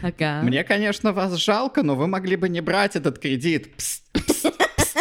Ага. 0.01 0.41
Мне, 0.43 0.63
конечно, 0.63 1.13
вас 1.13 1.33
жалко, 1.35 1.83
но 1.83 1.95
вы 1.95 2.07
могли 2.07 2.35
бы 2.35 2.49
не 2.49 2.61
брать 2.61 2.95
этот 2.95 3.19
кредит. 3.19 3.75
Пс, 3.75 4.01
пс, 4.13 4.43
пс. 4.77 4.95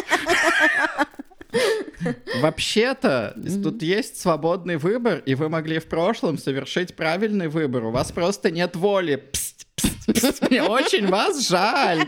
Вообще-то, 2.40 3.34
тут 3.62 3.82
есть 3.82 4.20
свободный 4.20 4.76
выбор, 4.76 5.22
и 5.24 5.34
вы 5.34 5.48
могли 5.48 5.78
в 5.78 5.86
прошлом 5.86 6.38
совершить 6.38 6.94
правильный 6.94 7.48
выбор. 7.48 7.84
У 7.84 7.90
вас 7.90 8.12
просто 8.12 8.50
нет 8.50 8.76
воли. 8.76 9.16
Пс, 9.32 9.54
пс, 9.76 9.88
пс. 10.06 10.40
Мне 10.50 10.62
очень 10.62 11.06
вас 11.06 11.46
жаль. 11.48 12.06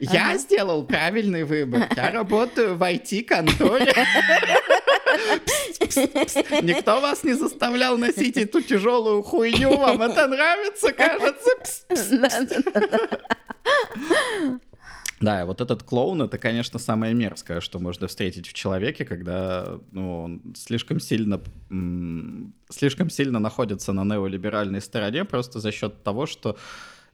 Я 0.00 0.36
сделал 0.38 0.84
правильный 0.84 1.44
выбор. 1.44 1.88
Я 1.96 2.10
работаю 2.10 2.76
в 2.76 2.82
IT-конторе. 2.82 3.94
Никто 6.62 7.00
вас 7.00 7.24
не 7.24 7.34
заставлял 7.34 7.98
носить 7.98 8.36
эту 8.36 8.62
тяжелую 8.62 9.22
хуйню. 9.22 9.76
Вам 9.76 10.02
это 10.02 10.26
нравится, 10.26 10.92
кажется? 10.92 11.50
Да, 15.22 15.46
вот 15.46 15.60
этот 15.60 15.84
клоун 15.84 16.20
это, 16.22 16.36
конечно, 16.36 16.78
самое 16.80 17.14
мерзкое, 17.14 17.60
что 17.60 17.78
можно 17.78 18.08
встретить 18.08 18.48
в 18.48 18.52
человеке, 18.54 19.04
когда 19.04 19.78
ну, 19.92 20.22
он 20.24 20.42
слишком 20.56 20.98
сильно 20.98 21.40
слишком 22.68 23.08
сильно 23.08 23.38
находится 23.38 23.92
на 23.92 24.04
неолиберальной 24.04 24.80
стороне 24.80 25.24
просто 25.24 25.60
за 25.60 25.70
счет 25.70 26.02
того, 26.02 26.26
что 26.26 26.58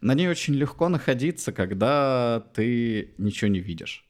на 0.01 0.15
ней 0.15 0.29
очень 0.29 0.55
легко 0.55 0.89
находиться, 0.89 1.53
когда 1.53 2.45
ты 2.55 3.13
ничего 3.19 3.49
не 3.49 3.61
видишь 3.61 4.08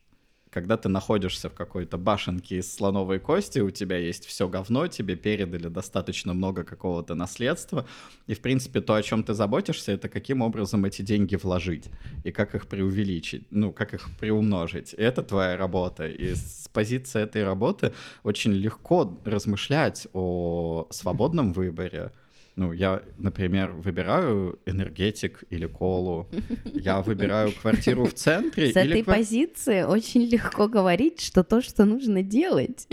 когда 0.50 0.76
ты 0.76 0.88
находишься 0.88 1.48
в 1.48 1.54
какой-то 1.54 1.98
башенке 1.98 2.58
из 2.58 2.72
слоновой 2.72 3.18
кости, 3.18 3.58
у 3.60 3.70
тебя 3.70 3.96
есть 3.96 4.26
все 4.26 4.48
говно, 4.48 4.86
тебе 4.86 5.16
передали 5.16 5.68
достаточно 5.68 6.34
много 6.34 6.64
какого-то 6.64 7.14
наследства, 7.14 7.86
и, 8.26 8.34
в 8.34 8.40
принципе, 8.40 8.80
то, 8.80 8.94
о 8.94 9.02
чем 9.02 9.22
ты 9.22 9.34
заботишься, 9.34 9.92
это 9.92 10.08
каким 10.08 10.42
образом 10.42 10.84
эти 10.84 11.02
деньги 11.02 11.36
вложить, 11.36 11.90
и 12.24 12.32
как 12.32 12.54
их 12.54 12.66
преувеличить, 12.66 13.46
ну, 13.50 13.72
как 13.72 13.94
их 13.94 14.08
приумножить. 14.18 14.94
И 14.94 15.02
это 15.02 15.22
твоя 15.22 15.56
работа, 15.56 16.06
и 16.06 16.34
с 16.34 16.68
позиции 16.72 17.22
этой 17.22 17.44
работы 17.44 17.92
очень 18.22 18.52
легко 18.52 19.18
размышлять 19.24 20.06
о 20.12 20.86
свободном 20.90 21.52
выборе, 21.52 22.12
ну, 22.58 22.72
я, 22.72 23.02
например, 23.18 23.70
выбираю 23.70 24.58
энергетик 24.66 25.44
или 25.48 25.66
колу. 25.66 26.28
Я 26.74 27.02
выбираю 27.02 27.52
квартиру 27.52 28.04
в 28.04 28.14
центре. 28.14 28.72
С 28.72 28.76
этой 28.76 29.04
квар... 29.04 29.18
позиции 29.18 29.82
очень 29.82 30.22
легко 30.22 30.66
говорить, 30.66 31.20
что 31.20 31.44
то, 31.44 31.62
что 31.62 31.84
нужно 31.84 32.24
делать, 32.24 32.88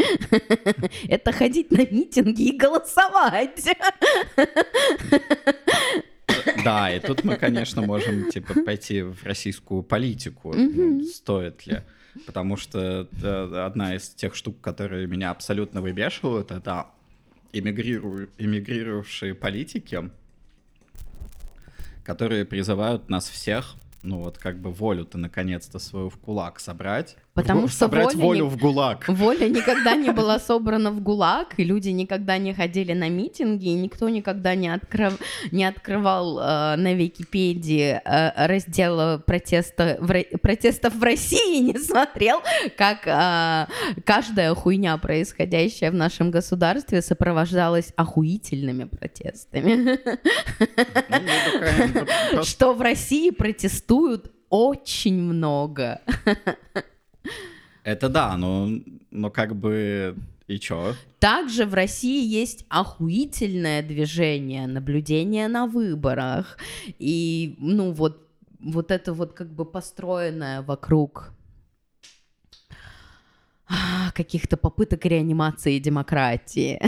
это 1.07 1.31
ходить 1.31 1.71
на 1.71 1.81
митинги 1.81 2.43
и 2.43 2.55
голосовать. 2.55 3.67
Да, 6.63 6.91
и 6.91 6.99
тут 6.99 7.23
мы, 7.23 7.35
конечно, 7.35 7.81
можем 7.81 8.29
типа 8.29 8.53
пойти 8.63 9.01
в 9.01 9.23
российскую 9.23 9.81
политику. 9.81 10.53
Ну, 10.55 11.03
стоит 11.05 11.65
ли? 11.65 11.81
Потому 12.27 12.55
что 12.55 13.07
одна 13.65 13.95
из 13.95 14.09
тех 14.09 14.35
штук, 14.35 14.61
которые 14.61 15.07
меня 15.07 15.31
абсолютно 15.31 15.81
выбешивают, 15.81 16.51
это 16.51 16.87
эмигриру... 17.57 18.27
эмигрировавшие 18.37 19.33
политики, 19.33 20.09
которые 22.03 22.45
призывают 22.45 23.09
нас 23.09 23.29
всех 23.29 23.75
ну 24.05 24.19
вот 24.19 24.37
как 24.37 24.59
бы 24.59 24.71
волю-то 24.71 25.17
наконец-то 25.17 25.79
свою 25.79 26.09
в 26.09 26.17
кулак 26.17 26.59
собрать. 26.59 27.17
Потому 27.35 27.67
в, 27.67 27.69
что 27.69 27.79
собрать 27.79 28.15
воля 28.15 28.25
волю 28.25 28.43
не... 28.45 28.49
в 28.49 28.57
ГУЛАГ. 28.57 29.09
Воля 29.09 29.49
никогда 29.49 29.95
не 29.95 30.11
была 30.13 30.39
собрана 30.39 30.91
в 30.91 31.01
ГУЛАГ, 31.01 31.55
и 31.57 31.65
люди 31.65 31.89
никогда 31.89 32.37
не 32.37 32.53
ходили 32.53 32.93
на 32.93 33.09
митинги, 33.09 33.67
и 33.67 33.73
никто 33.73 34.07
никогда 34.07 34.55
не, 34.55 34.69
открыв... 34.69 35.19
не 35.51 35.65
открывал 35.65 36.39
э, 36.39 36.75
на 36.77 36.93
Википедии 36.93 37.99
э, 38.03 38.47
раздел 38.47 39.19
протеста 39.19 39.97
в... 39.99 40.37
протестов 40.37 40.95
в 40.95 41.03
России, 41.03 41.59
не 41.59 41.77
смотрел, 41.77 42.41
как 42.77 43.05
э, 43.05 43.67
каждая 44.05 44.55
хуйня, 44.55 44.97
происходящая 44.97 45.91
в 45.91 45.95
нашем 45.95 46.31
государстве, 46.31 47.01
сопровождалась 47.01 47.91
охуительными 47.97 48.85
протестами. 48.85 49.99
Ну, 52.31 52.43
что 52.43 52.73
в 52.73 52.81
России 52.81 53.29
протестуют 53.31 54.31
очень 54.49 55.21
много. 55.21 55.99
Это 57.85 58.09
да, 58.09 58.35
но, 58.35 58.67
но 59.11 59.29
как 59.29 59.55
бы 59.55 60.17
и 60.47 60.59
чё? 60.59 60.95
Также 61.19 61.65
в 61.65 61.75
России 61.75 62.25
есть 62.25 62.65
охуительное 62.67 63.83
движение 63.83 64.65
наблюдения 64.65 65.47
на 65.47 65.67
выборах. 65.67 66.57
И, 66.97 67.55
ну, 67.59 67.91
вот, 67.91 68.27
вот 68.59 68.89
это 68.89 69.13
вот 69.13 69.33
как 69.33 69.53
бы 69.53 69.65
построенное 69.65 70.63
вокруг 70.63 71.31
а, 73.67 74.11
каких-то 74.13 74.57
попыток 74.57 75.05
реанимации 75.05 75.77
демократии. 75.77 76.79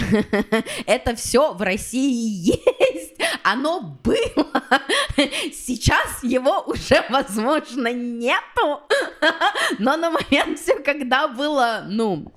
Это 0.88 1.16
все 1.16 1.54
в 1.54 1.62
России 1.62 2.52
есть. 2.52 2.62
Оно 3.50 3.98
было. 4.04 4.52
Сейчас 5.54 6.22
его 6.22 6.64
уже, 6.68 7.06
возможно, 7.10 7.94
нету. 7.94 8.82
Но 9.80 9.96
на 9.96 10.10
момент 10.12 10.60
все, 10.60 10.80
когда 10.80 11.30
было, 11.30 11.86
ну, 11.88 12.30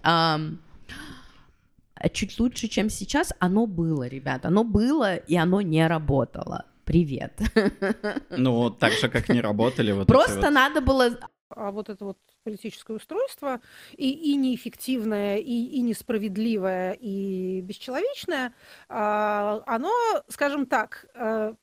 чуть 2.13 2.39
лучше, 2.39 2.69
чем 2.69 2.91
сейчас, 2.91 3.33
оно 3.41 3.67
было, 3.67 4.07
ребят. 4.07 4.47
Оно 4.47 4.63
было, 4.63 5.17
и 5.17 5.37
оно 5.37 5.61
не 5.61 5.85
работало. 5.89 6.65
Привет. 6.85 7.41
Ну, 8.31 8.71
так 8.71 8.93
же, 8.93 9.09
как 9.09 9.29
не 9.29 9.41
работали 9.41 9.93
вот 9.93 10.07
Просто 10.07 10.41
вот... 10.41 10.51
надо 10.51 10.81
было 10.81 11.19
а 11.51 11.73
вот 11.73 11.89
это 11.89 12.05
вот 12.05 12.19
политическое 12.45 12.95
устройство 12.95 13.61
и, 13.97 14.33
и 14.33 14.37
неэффективное, 14.37 15.39
и, 15.39 15.65
и 15.67 15.81
несправедливое, 15.83 16.93
и 16.93 17.61
бесчеловечное, 17.61 18.55
а, 18.89 19.63
оно, 19.67 19.93
скажем 20.29 20.67
так, 20.67 21.07
э, 21.15 21.55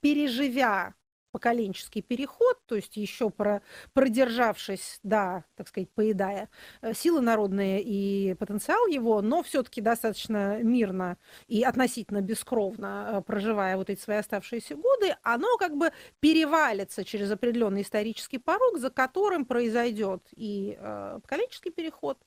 переживя 0.00 0.94
поколенческий 1.30 2.02
переход, 2.02 2.58
то 2.66 2.76
есть 2.76 2.96
еще 2.96 3.30
про, 3.30 3.62
продержавшись, 3.92 5.00
да, 5.02 5.44
так 5.56 5.68
сказать, 5.68 5.90
поедая 5.90 6.48
э, 6.82 6.92
силы 6.94 7.20
народные 7.20 7.82
и 7.82 8.34
потенциал 8.34 8.86
его, 8.86 9.22
но 9.22 9.42
все-таки 9.42 9.80
достаточно 9.80 10.62
мирно 10.62 11.18
и 11.46 11.62
относительно 11.62 12.20
бескровно 12.20 13.08
э, 13.12 13.22
проживая 13.22 13.76
вот 13.76 13.90
эти 13.90 14.00
свои 14.00 14.18
оставшиеся 14.18 14.76
годы, 14.76 15.16
оно 15.22 15.56
как 15.56 15.76
бы 15.76 15.92
перевалится 16.20 17.04
через 17.04 17.30
определенный 17.30 17.82
исторический 17.82 18.38
порог, 18.38 18.78
за 18.78 18.90
которым 18.90 19.44
произойдет 19.44 20.22
и 20.34 20.76
э, 20.78 21.18
поколенческий 21.22 21.70
переход. 21.70 22.18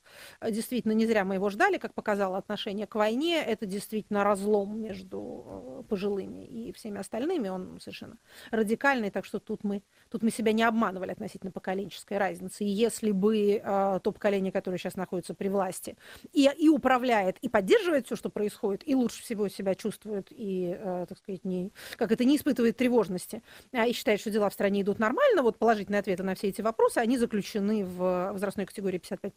Действительно, 0.42 0.94
не 0.94 1.06
зря 1.06 1.26
мы 1.26 1.36
его 1.36 1.50
ждали, 1.50 1.78
как 1.78 1.94
показало 1.94 2.38
отношение 2.38 2.88
к 2.88 2.96
войне, 2.96 3.44
это 3.44 3.66
действительно 3.66 4.24
разлом 4.24 4.82
между 4.82 5.86
пожилыми 5.90 6.46
и 6.46 6.72
всеми 6.74 7.00
остальными, 7.00 7.50
он 7.50 7.80
совершенно 7.80 8.18
радикальный 8.52 8.93
уникальный, 8.94 9.12
так 9.12 9.26
что 9.26 9.40
тут 9.40 9.64
мы, 9.64 9.84
тут 10.10 10.24
мы 10.24 10.32
себя 10.32 10.52
не 10.54 10.64
обманывали 10.64 11.12
относительно 11.12 11.52
поколенческой 11.52 12.18
разницы. 12.18 12.64
И 12.64 12.68
если 12.68 13.12
бы 13.12 13.62
э, 13.64 14.00
то 14.04 14.12
поколение, 14.12 14.52
которое 14.52 14.78
сейчас 14.78 14.96
находится 14.96 15.34
при 15.34 15.50
власти, 15.50 15.96
и, 16.32 16.50
и 16.58 16.70
управляет, 16.70 17.38
и 17.40 17.50
поддерживает 17.50 18.06
все, 18.06 18.16
что 18.16 18.30
происходит, 18.30 18.88
и 18.88 18.96
лучше 18.96 19.22
всего 19.22 19.48
себя 19.50 19.76
чувствует, 19.76 20.28
и, 20.30 20.76
э, 20.78 21.06
так 21.08 21.18
сказать, 21.18 21.44
не, 21.44 21.72
как 21.98 22.12
это, 22.12 22.26
не 22.26 22.38
испытывает 22.38 22.78
тревожности, 22.78 23.42
а, 23.72 23.88
и 23.88 23.94
считает, 23.94 24.20
что 24.20 24.32
дела 24.32 24.50
в 24.50 24.54
стране 24.54 24.82
идут 24.82 25.00
нормально, 25.00 25.42
вот 25.42 25.58
положительные 25.58 26.00
ответы 26.00 26.24
на 26.24 26.36
все 26.36 26.50
эти 26.50 26.62
вопросы, 26.62 27.00
они 27.00 27.18
заключены 27.18 27.86
в 27.86 28.32
возрастной 28.32 28.66
категории 28.66 29.00
55+. 29.00 29.34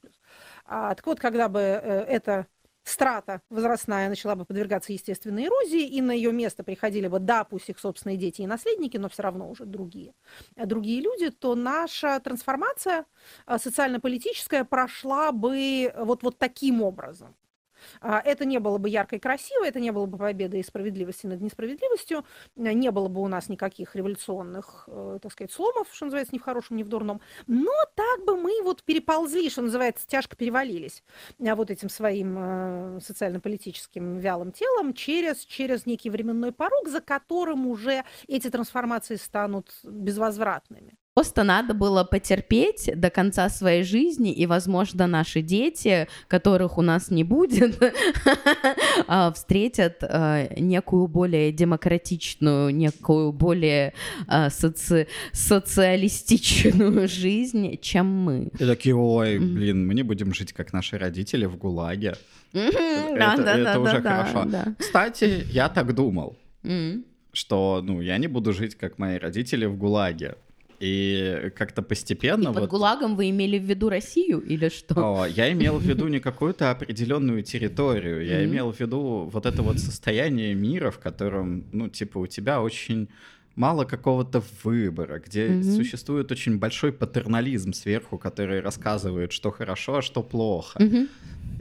А, 0.67 0.95
так 0.95 1.07
вот, 1.07 1.21
когда 1.21 1.49
бы 1.49 1.61
э, 1.61 2.05
это 2.09 2.47
страта 2.89 3.43
возрастная 3.51 4.09
начала 4.09 4.37
бы 4.37 4.45
подвергаться 4.45 4.93
естественной 4.93 5.47
эрозии, 5.47 5.87
и 5.87 6.01
на 6.01 6.13
ее 6.13 6.33
место 6.33 6.63
приходили 6.65 7.09
бы, 7.09 7.19
да, 7.19 7.45
пусть 7.45 7.69
их 7.69 7.79
собственные 7.79 8.17
дети 8.17 8.43
и 8.43 8.47
наследники, 8.47 8.97
но 8.97 9.09
все 9.09 9.23
равно 9.23 9.51
уже 9.51 9.65
другие, 9.65 10.15
э, 10.57 10.67
другие 10.67 11.01
люди, 11.01 11.31
то 11.31 11.55
наша 11.55 12.21
трансформация 12.21 13.07
э, 13.47 13.59
социально-политическая 13.59 14.65
прошла 14.65 15.33
бы 15.33 15.93
вот, 15.97 16.23
вот 16.23 16.39
таким 16.39 16.83
образом. 16.83 17.35
А, 18.01 18.21
это 18.21 18.45
не 18.45 18.59
было 18.59 18.79
бы 18.79 18.89
ярко 18.89 19.17
и 19.17 19.19
красиво, 19.19 19.65
это 19.65 19.81
не 19.81 19.91
было 19.91 20.07
бы 20.07 20.19
победой 20.19 20.63
справедливости 20.65 21.27
над 21.27 21.41
несправедливостью, 21.41 22.25
э, 22.57 22.73
не 22.73 22.91
было 22.91 23.09
бы 23.09 23.21
у 23.23 23.29
нас 23.29 23.49
никаких 23.49 23.95
революционных, 23.97 24.85
э, 24.89 25.19
так 25.23 25.33
сказать, 25.33 25.53
сломов, 25.53 25.89
что 25.93 26.07
называется, 26.07 26.35
ни 26.35 26.39
в 26.39 26.43
хорошем, 26.43 26.77
ни 26.77 26.83
в 26.83 26.89
дурном. 26.89 27.21
Но 27.47 27.73
так 27.95 28.25
бы 28.25 28.37
мы 28.37 28.63
вот 28.63 28.83
переползли, 28.83 29.51
что 29.51 29.63
называется, 29.63 30.07
тяжко 30.07 30.37
перевалились 30.37 31.03
э, 31.39 31.55
вот 31.55 31.71
этим 31.71 31.89
своим 31.89 33.01
социально-политическим 33.01 34.19
вялым 34.19 34.53
телом 34.53 34.93
через, 34.95 35.39
через 35.45 35.87
некий 35.87 36.11
временной 36.11 36.53
порог, 36.53 36.89
за 36.89 37.01
которым 37.01 37.67
уже 37.67 38.05
эти 38.27 38.51
трансформации 38.51 39.17
станут 39.17 39.73
безвозвратными. 39.85 40.97
Просто 41.17 41.45
надо 41.45 41.73
было 41.73 42.05
потерпеть 42.05 42.91
до 42.95 43.09
конца 43.09 43.49
своей 43.49 43.85
жизни, 43.85 44.35
и, 44.35 44.45
возможно, 44.45 45.07
наши 45.07 45.41
дети, 45.41 46.09
которых 46.29 46.77
у 46.77 46.83
нас 46.83 47.11
не 47.11 47.25
будет, 47.25 47.83
а, 49.07 49.33
встретят 49.33 50.03
а, 50.03 50.47
некую 50.61 51.07
более 51.07 51.53
демократичную, 51.53 52.69
некую 52.69 53.33
более 53.33 53.95
а, 54.27 54.51
соци 54.51 55.09
социалистичную 55.33 57.09
жизнь, 57.23 57.79
чем 57.81 58.07
мы. 58.09 58.51
И 58.59 58.67
такие, 58.67 58.95
ой, 58.95 59.39
блин, 59.39 59.87
мы 59.87 59.95
не 59.95 60.03
будем 60.03 60.35
жить, 60.35 60.53
как 60.53 60.75
наши 60.75 60.99
родители 60.99 61.47
в 61.47 61.57
ГУЛАГе. 61.57 62.15
Это 62.53 63.81
уже 63.81 64.03
хорошо. 64.03 64.47
Кстати, 64.79 65.47
я 65.51 65.71
так 65.71 65.95
думал, 65.95 66.37
что, 67.33 67.81
ну, 67.83 68.03
я 68.03 68.19
не 68.19 68.27
буду 68.27 68.53
жить, 68.53 68.75
как 68.75 68.99
мои 68.99 69.17
родители 69.17 69.65
в 69.65 69.79
ГУЛАГе. 69.79 70.35
И 70.81 71.51
как-то 71.57 71.83
постепенно... 71.83 72.51
И 72.51 72.53
под 72.53 72.61
вот... 72.61 72.71
ГУЛАГом 72.71 73.17
вы 73.17 73.31
имели 73.31 73.59
в 73.59 73.63
виду 73.63 73.89
Россию 73.89 74.41
или 74.41 74.69
что? 74.69 74.95
О, 75.23 75.27
я 75.27 75.53
имел 75.53 75.79
в 75.79 75.83
виду 75.83 76.09
не 76.09 76.21
какую-то 76.31 76.71
определенную 76.71 77.43
территорию, 77.43 78.25
я 78.25 78.45
имел 78.45 78.73
в 78.73 78.81
виду 78.81 79.29
вот 79.33 79.47
это 79.47 79.63
вот 79.63 79.79
состояние 79.79 80.55
мира, 80.55 80.91
в 80.91 80.99
котором, 80.99 81.65
ну, 81.73 81.89
типа, 81.89 82.19
у 82.19 82.27
тебя 82.27 82.61
очень 82.61 83.09
мало 83.57 83.85
какого-то 83.85 84.43
выбора, 84.65 85.19
где 85.27 85.49
Мгм. 85.49 85.63
существует 85.63 86.31
очень 86.31 86.59
большой 86.59 86.93
патернализм 86.93 87.73
сверху, 87.73 88.19
который 88.19 88.61
рассказывает, 88.61 89.33
что 89.33 89.51
хорошо, 89.51 89.97
а 89.97 90.03
что 90.03 90.23
плохо. 90.23 90.83
Мгм. 90.83 91.09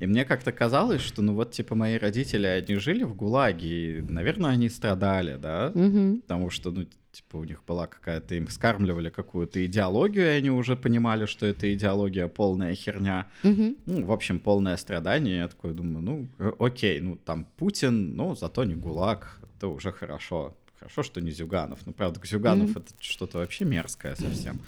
И 0.01 0.05
мне 0.05 0.25
как-то 0.25 0.51
казалось, 0.51 1.01
что, 1.01 1.21
ну 1.21 1.33
вот, 1.33 1.51
типа, 1.51 1.73
мои 1.75 1.97
родители, 1.97 2.47
они 2.47 2.75
жили 2.79 3.03
в 3.03 3.15
ГУЛАГе, 3.15 3.67
и, 3.67 4.01
наверное, 4.01 4.51
они 4.51 4.69
страдали, 4.69 5.37
да? 5.41 5.71
Мгм. 5.73 6.21
Потому 6.21 6.49
что, 6.49 6.71
ну, 6.71 6.85
типа, 7.15 7.37
у 7.37 7.43
них 7.45 7.63
была 7.67 7.87
какая-то, 7.87 8.35
им 8.35 8.47
скармливали 8.49 9.09
какую-то 9.09 9.65
идеологию, 9.65 10.25
и 10.25 10.37
они 10.37 10.49
уже 10.51 10.75
понимали, 10.75 11.25
что 11.25 11.45
эта 11.45 11.73
идеология 11.73 12.27
полная 12.27 12.75
херня. 12.75 13.25
Мгм. 13.43 13.75
Ну, 13.85 14.05
в 14.05 14.11
общем, 14.11 14.39
полное 14.39 14.77
страдание. 14.77 15.37
Я 15.37 15.47
такой 15.47 15.73
думаю, 15.73 16.01
ну, 16.01 16.27
э, 16.39 16.51
окей, 16.59 16.99
ну, 16.99 17.15
там 17.15 17.45
Путин, 17.57 18.15
ну, 18.15 18.35
зато 18.35 18.63
не 18.65 18.75
ГУЛАГ, 18.75 19.39
это 19.57 19.67
уже 19.67 19.91
хорошо. 19.91 20.55
Хорошо, 20.79 21.03
что 21.03 21.21
не 21.21 21.31
Зюганов. 21.31 21.79
Ну, 21.85 21.93
правда, 21.93 22.19
Зюганов 22.23 22.69
Мгм. 22.69 22.81
это 22.81 22.93
что-то 22.99 23.37
вообще 23.37 23.65
мерзкое 23.65 24.15
совсем. 24.15 24.59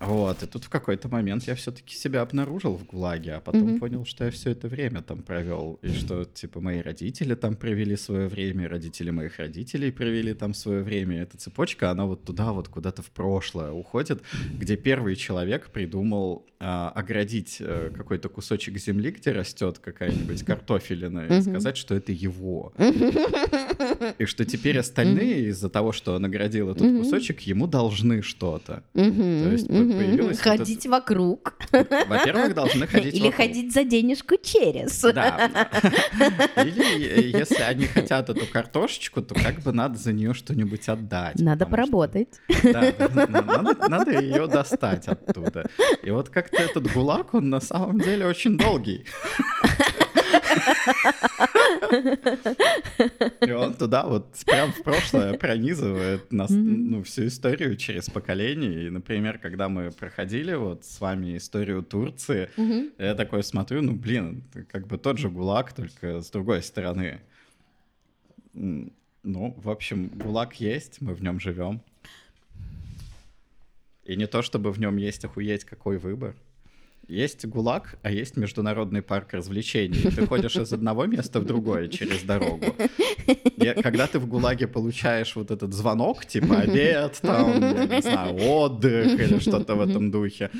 Вот, 0.00 0.42
и 0.42 0.46
тут 0.46 0.64
в 0.64 0.70
какой-то 0.70 1.08
момент 1.08 1.42
я 1.44 1.54
все-таки 1.54 1.94
себя 1.94 2.22
обнаружил 2.22 2.74
в 2.74 2.86
ГУЛАГе, 2.86 3.34
а 3.34 3.40
потом 3.40 3.72
Мгм. 3.72 3.80
понял, 3.80 4.04
что 4.06 4.24
я 4.24 4.30
все 4.30 4.50
это 4.52 4.66
время 4.66 5.02
там 5.02 5.22
провел, 5.22 5.78
и 5.82 5.88
что, 5.90 6.24
типа, 6.24 6.60
мои 6.60 6.80
родители 6.80 7.34
там 7.34 7.54
провели 7.54 7.96
свое 7.96 8.26
время, 8.26 8.66
родители 8.68 9.10
моих 9.10 9.38
родителей 9.38 9.92
провели 9.92 10.32
там 10.32 10.54
свое 10.54 10.82
время. 10.82 11.20
Эта 11.22 11.36
цепочка, 11.36 11.90
она 11.90 12.06
вот 12.06 12.24
туда 12.24 12.52
вот 12.52 12.68
куда-то 12.68 13.02
в 13.02 13.10
прошлое 13.10 13.72
уходит, 13.72 14.22
где 14.58 14.76
первый 14.76 15.16
человек 15.16 15.70
придумал 15.70 16.46
а, 16.62 16.90
оградить 16.94 17.56
э, 17.60 17.90
какой-то 17.96 18.28
кусочек 18.28 18.76
земли, 18.76 19.10
где 19.12 19.32
растет 19.32 19.78
какая-нибудь 19.78 20.44
картофелина, 20.44 21.20
и 21.26 21.40
сказать, 21.40 21.76
что 21.78 21.94
это 21.94 22.12
его. 22.12 22.72
И 24.18 24.26
что 24.26 24.44
теперь 24.44 24.78
остальные 24.78 25.48
из-за 25.48 25.70
того, 25.70 25.92
что 25.92 26.14
он 26.14 26.24
оградил 26.26 26.70
этот 26.70 26.98
кусочек, 26.98 27.40
ему 27.40 27.66
должны 27.66 28.20
что-то. 28.22 28.82
То 28.92 29.00
есть 29.02 29.68
по- 29.68 29.72
Мгм. 29.72 29.92
появилась 29.92 30.36
вот 30.44 30.58
Ходить 30.58 30.86
вокруг. 30.86 31.54
Во-первых, 31.72 32.54
должны 32.54 32.86
ходить 32.86 33.14
Или 33.14 33.30
ходить 33.30 33.72
за 33.72 33.84
денежку 33.84 34.36
через. 34.42 35.00
Да. 35.00 35.50
Или 36.56 37.08
э, 37.08 37.38
если 37.38 37.62
они 37.62 37.86
хотят 37.86 38.28
эту 38.28 38.46
картошечку, 38.46 39.22
то 39.22 39.34
как 39.34 39.60
бы 39.60 39.72
надо 39.72 39.96
за 39.98 40.12
нее 40.12 40.34
что-нибудь 40.34 40.88
отдать. 40.88 41.38
Надо 41.40 41.64
поработать. 41.66 42.40
Да, 42.62 42.92
надо, 43.88 44.20
ее 44.20 44.46
достать 44.46 45.08
оттуда. 45.08 45.68
И 46.02 46.10
вот 46.10 46.28
как-то 46.50 46.62
этот 46.62 46.92
гулаг, 46.92 47.34
он 47.34 47.50
на 47.50 47.60
самом 47.60 47.98
деле 47.98 48.26
очень 48.26 48.56
долгий. 48.58 49.04
И 53.40 53.50
он 53.50 53.74
туда 53.74 54.06
вот 54.06 54.34
прям 54.46 54.72
в 54.72 54.82
прошлое 54.82 55.38
пронизывает 55.38 56.32
нас, 56.32 56.50
ну, 56.50 57.02
всю 57.02 57.26
историю 57.26 57.76
через 57.76 58.08
поколение. 58.08 58.86
И, 58.86 58.90
например, 58.90 59.38
когда 59.38 59.68
мы 59.68 59.90
проходили 59.90 60.54
вот 60.54 60.84
с 60.84 61.00
вами 61.00 61.36
историю 61.36 61.82
Турции, 61.82 62.48
я 62.98 63.14
такой 63.14 63.42
смотрю, 63.42 63.82
ну, 63.82 63.92
блин, 63.94 64.44
как 64.70 64.86
бы 64.86 64.98
тот 64.98 65.18
же 65.18 65.28
ГУЛАГ, 65.28 65.72
только 65.72 66.20
с 66.20 66.30
другой 66.30 66.62
стороны. 66.62 67.20
Ну, 68.52 69.54
в 69.56 69.68
общем, 69.68 70.08
ГУЛАГ 70.08 70.54
есть, 70.54 71.00
мы 71.00 71.14
в 71.14 71.22
нем 71.22 71.40
живем. 71.40 71.82
И 74.02 74.16
не 74.16 74.26
то, 74.26 74.42
чтобы 74.42 74.72
в 74.72 74.80
нем 74.80 74.96
есть 74.96 75.24
охуеть 75.24 75.64
какой 75.64 75.98
выбор. 75.98 76.36
Есть 77.10 77.44
ГУЛАГ, 77.44 77.98
а 78.04 78.10
есть 78.12 78.36
международный 78.36 79.02
парк 79.02 79.32
развлечений. 79.32 79.98
И 79.98 80.10
Ты 80.10 80.26
ходишь 80.28 80.54
из 80.54 80.72
одного 80.72 81.06
места 81.06 81.40
в 81.40 81.44
другое 81.44 81.88
через 81.88 82.22
дорогу. 82.22 82.66
И 83.26 83.74
когда 83.82 84.06
ты 84.06 84.20
в 84.20 84.28
ГУЛАГе 84.28 84.68
получаешь 84.68 85.34
вот 85.34 85.50
этот 85.50 85.74
звонок, 85.74 86.24
типа 86.24 86.60
обед, 86.60 87.18
там, 87.20 87.60
я 87.60 87.86
не 87.86 88.00
знаю, 88.00 88.36
отдых 88.36 89.18
или 89.18 89.40
что-то 89.40 89.74
в 89.74 89.80
этом 89.80 90.12
духе, 90.12 90.50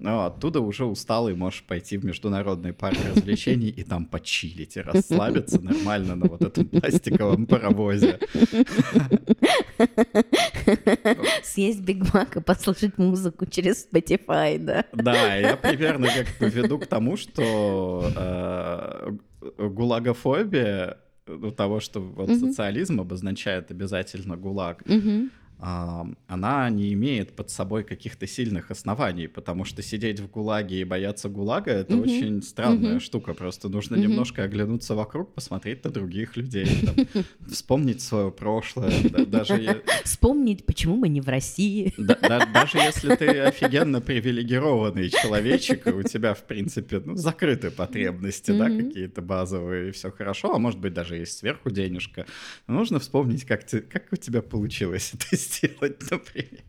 ну, 0.00 0.24
оттуда 0.24 0.60
уже 0.60 0.86
усталый 0.86 1.34
можешь 1.34 1.62
пойти 1.62 1.98
в 1.98 2.04
международный 2.06 2.72
парк 2.72 2.96
развлечений 3.14 3.68
и 3.68 3.84
там 3.84 4.06
почилить 4.06 4.76
и 4.76 4.80
расслабиться 4.80 5.60
нормально 5.60 6.16
на 6.16 6.26
вот 6.26 6.42
этом 6.42 6.66
пластиковом 6.66 7.46
паровозе. 7.46 8.18
Съесть 11.42 11.80
Биг 11.80 12.14
Мак 12.14 12.36
и 12.36 12.40
послушать 12.40 12.96
музыку 12.96 13.44
через 13.44 13.86
Spotify, 13.86 14.58
да. 14.58 14.86
Да, 14.94 15.36
я 15.36 15.56
примерно 15.56 15.99
как 16.08 16.26
бы 16.38 16.48
веду 16.48 16.78
к 16.78 16.86
тому, 16.86 17.16
что 17.16 18.10
э, 18.16 19.10
гулагофобия, 19.68 20.98
ну, 21.26 21.50
того, 21.50 21.80
что 21.80 22.00
вот 22.00 22.28
Мгм. 22.28 22.38
социализм 22.38 23.00
обозначает 23.00 23.70
обязательно 23.70 24.36
ГУЛАГ, 24.36 24.82
Мгм. 24.86 25.30
Она 25.62 26.70
не 26.70 26.92
имеет 26.94 27.32
под 27.36 27.50
собой 27.50 27.84
каких-то 27.84 28.26
сильных 28.26 28.70
оснований, 28.70 29.26
потому 29.28 29.64
что 29.64 29.82
сидеть 29.82 30.20
в 30.20 30.30
ГУЛАГе 30.30 30.80
и 30.80 30.84
бояться 30.84 31.28
ГУЛАга— 31.28 31.70
это 31.72 31.94
Мгм. 31.94 32.02
очень 32.02 32.42
странная 32.42 32.92
Мгм. 32.92 33.00
штука. 33.00 33.34
Просто 33.34 33.68
нужно 33.68 33.96
Мгм. 33.96 34.08
немножко 34.08 34.42
оглянуться 34.44 34.94
вокруг, 34.94 35.34
посмотреть 35.34 35.84
на 35.84 35.90
других 35.90 36.36
людей, 36.36 36.66
там, 36.86 36.94
вспомнить 37.48 38.00
свое 38.00 38.30
прошлое. 38.30 38.92
да, 39.10 39.24
Даже 39.24 39.82
Вспомнить, 40.04 40.64
почему 40.64 40.96
мы 40.96 41.08
не 41.08 41.20
в 41.20 41.28
России. 41.28 41.92
да- 41.98 42.18
да- 42.20 42.46
даже 42.46 42.78
если 42.78 43.14
ты 43.16 43.26
офигенно 43.40 44.00
привилегированный 44.00 45.10
человечек, 45.10 45.86
и 45.86 45.90
у 45.90 46.02
тебя, 46.02 46.34
в 46.34 46.44
принципе, 46.44 47.02
ну, 47.04 47.16
закрыты 47.16 47.70
потребности, 47.70 48.50
да, 48.52 48.68
какие-то 48.70 49.20
базовые, 49.22 49.88
и 49.88 49.92
все 49.92 50.10
хорошо, 50.10 50.54
а 50.54 50.58
может 50.58 50.80
быть, 50.80 50.94
даже 50.94 51.16
есть 51.16 51.38
сверху 51.38 51.70
денежка, 51.70 52.26
нужно 52.66 52.98
вспомнить, 52.98 53.44
как 53.44 53.62
у 54.12 54.16
тебя 54.16 54.42
получилось 54.42 55.12
это 55.14 55.36
сделать, 55.50 56.00
например. 56.10 56.64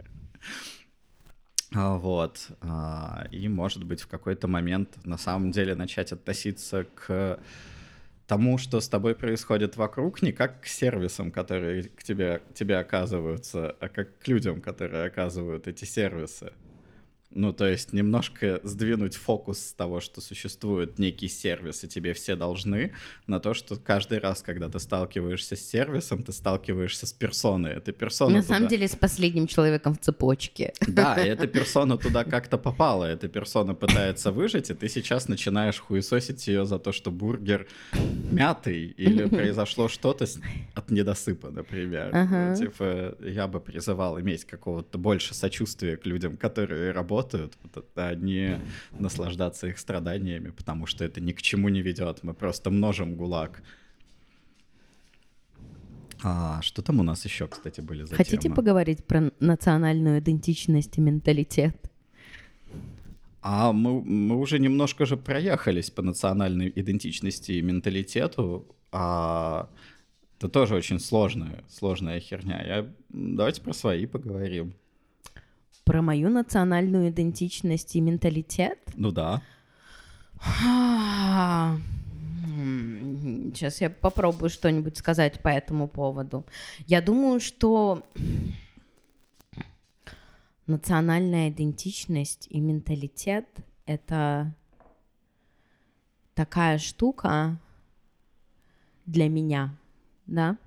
А, 1.73 1.97
Вот. 1.97 2.47
а, 2.61 3.27
И, 3.31 3.47
может 3.47 3.83
быть, 3.83 4.01
в 4.01 4.07
какой-то 4.07 4.47
момент 4.47 5.05
на 5.05 5.17
самом 5.17 5.51
деле 5.51 5.75
начать 5.75 6.11
относиться 6.11 6.85
к 6.95 7.39
тому, 8.27 8.57
что 8.57 8.79
с 8.79 8.87
тобой 8.89 9.15
происходит 9.15 9.77
вокруг, 9.77 10.21
не 10.21 10.31
как 10.31 10.61
к 10.61 10.65
сервисам, 10.65 11.31
которые 11.31 11.83
к 11.83 12.03
тебе, 12.03 12.39
к 12.39 12.53
тебе 12.53 12.77
оказываются, 12.77 13.71
а 13.79 13.89
как 13.89 14.19
к 14.19 14.27
людям, 14.27 14.61
которые 14.61 15.05
оказывают 15.05 15.67
эти 15.67 15.85
сервисы. 15.85 16.53
Ну, 17.33 17.53
то 17.53 17.67
есть 17.67 17.93
немножко 17.93 18.59
сдвинуть 18.63 19.15
фокус 19.15 19.59
с 19.59 19.73
того, 19.73 20.01
что 20.01 20.21
существует 20.21 20.99
некий 20.99 21.29
сервис, 21.29 21.83
и 21.83 21.87
тебе 21.87 22.13
все 22.13 22.35
должны, 22.35 22.91
на 23.27 23.39
то, 23.39 23.53
что 23.53 23.75
каждый 23.77 24.19
раз, 24.19 24.41
когда 24.41 24.67
ты 24.69 24.79
сталкиваешься 24.79 25.55
с 25.55 25.61
сервисом, 25.61 26.23
ты 26.23 26.33
сталкиваешься 26.33 27.05
с 27.07 27.13
персоной. 27.13 27.71
Эта 27.71 27.91
персона 27.93 28.37
На 28.37 28.41
туда- 28.41 28.55
самом 28.55 28.69
деле 28.69 28.87
с 28.87 28.95
последним 28.95 29.47
человеком 29.47 29.93
в 29.95 29.99
цепочке. 29.99 30.73
Да, 30.87 31.15
и 31.25 31.29
эта 31.29 31.47
персона 31.47 31.97
туда 31.97 32.23
как-то 32.23 32.57
попала. 32.57 33.05
Эта 33.05 33.27
персона 33.29 33.73
пытается 33.75 34.31
выжить, 34.31 34.69
и 34.69 34.73
ты 34.73 34.89
сейчас 34.89 35.27
начинаешь 35.29 35.79
хуесосить 35.79 36.47
ее 36.47 36.65
за 36.65 36.79
то, 36.79 36.91
что 36.91 37.11
бургер 37.11 37.67
мятый, 38.31 38.87
или 38.87 39.25
произошло 39.29 39.87
что-то 39.87 40.25
от 40.75 40.91
недосыпа, 40.91 41.49
например. 41.49 42.09
Ага. 42.13 42.55
Типа, 42.55 43.15
я 43.21 43.47
бы 43.47 43.59
призывал 43.61 44.19
иметь 44.19 44.45
какого-то 44.45 44.97
больше 44.97 45.33
сочувствия 45.33 45.95
к 45.97 46.05
людям, 46.05 46.35
которые 46.37 46.91
работают, 46.91 47.20
вот, 47.33 47.85
а 47.95 48.15
не 48.15 48.59
наслаждаться 48.91 49.67
их 49.67 49.77
страданиями, 49.77 50.49
потому 50.49 50.85
что 50.85 51.03
это 51.05 51.21
ни 51.21 51.31
к 51.31 51.41
чему 51.41 51.69
не 51.69 51.81
ведет. 51.81 52.23
Мы 52.23 52.33
просто 52.33 52.69
множим 52.69 53.15
гулаг. 53.15 53.61
А, 56.23 56.61
что 56.61 56.81
там 56.81 56.99
у 56.99 57.03
нас 57.03 57.25
еще, 57.25 57.47
кстати, 57.47 57.81
были 57.81 58.03
за 58.03 58.15
Хотите 58.15 58.37
темы? 58.37 58.55
поговорить 58.55 59.03
про 59.05 59.31
национальную 59.39 60.19
идентичность 60.19 60.97
и 60.97 61.01
менталитет? 61.01 61.75
А 63.41 63.73
мы, 63.73 64.01
мы 64.03 64.37
уже 64.37 64.59
немножко 64.59 65.05
же 65.05 65.17
проехались 65.17 65.89
по 65.89 66.03
национальной 66.03 66.71
идентичности 66.75 67.53
и 67.53 67.61
менталитету, 67.61 68.67
а 68.91 69.67
это 70.37 70.47
тоже 70.47 70.75
очень 70.75 70.99
сложная, 70.99 71.63
сложная 71.67 72.19
херня. 72.19 72.63
Я... 72.63 72.87
Давайте 73.09 73.61
про 73.61 73.73
свои 73.73 74.05
поговорим. 74.05 74.75
Про 75.83 76.01
мою 76.01 76.29
национальную 76.29 77.09
идентичность 77.09 77.95
и 77.95 78.01
менталитет? 78.01 78.79
Ну 78.95 79.11
да. 79.11 79.41
Сейчас 83.53 83.81
я 83.81 83.89
попробую 83.89 84.49
что-нибудь 84.49 84.97
сказать 84.97 85.41
по 85.41 85.49
этому 85.49 85.87
поводу. 85.87 86.45
Я 86.87 87.01
думаю, 87.01 87.39
что 87.39 88.03
национальная 90.67 91.49
идентичность 91.49 92.47
и 92.49 92.59
менталитет— 92.59 93.47
это 93.85 94.53
такая 96.33 96.77
штука 96.77 97.57
для 99.05 99.29
меня, 99.29 99.75
да? 100.27 100.57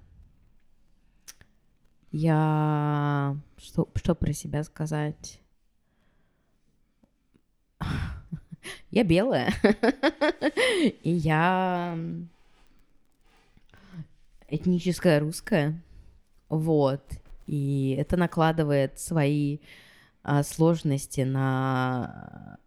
Я... 2.12 3.36
Что, 3.64 3.88
что 3.94 4.14
про 4.14 4.34
себя 4.34 4.62
сказать? 4.62 5.40
Я 8.90 9.04
белая. 9.04 9.54
И 11.02 11.10
я 11.10 11.98
этническая 14.48 15.18
русская. 15.20 15.80
Вот. 16.50 17.02
И 17.46 17.96
это 17.98 18.18
накладывает 18.18 19.00
свои 19.00 19.60
а, 20.22 20.42
сложности 20.42 21.22
на 21.22 22.58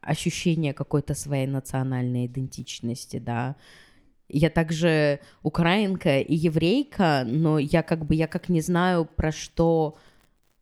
ощущение 0.00 0.74
какой-то 0.74 1.14
своей 1.14 1.46
национальной 1.46 2.26
идентичности, 2.26 3.20
да. 3.20 3.54
Я 4.32 4.48
также 4.48 5.20
украинка 5.42 6.20
и 6.20 6.34
еврейка, 6.34 7.24
но 7.26 7.58
я 7.58 7.82
как 7.82 8.06
бы, 8.06 8.14
я 8.14 8.26
как 8.26 8.48
не 8.48 8.62
знаю, 8.62 9.04
про 9.04 9.30
что 9.30 9.96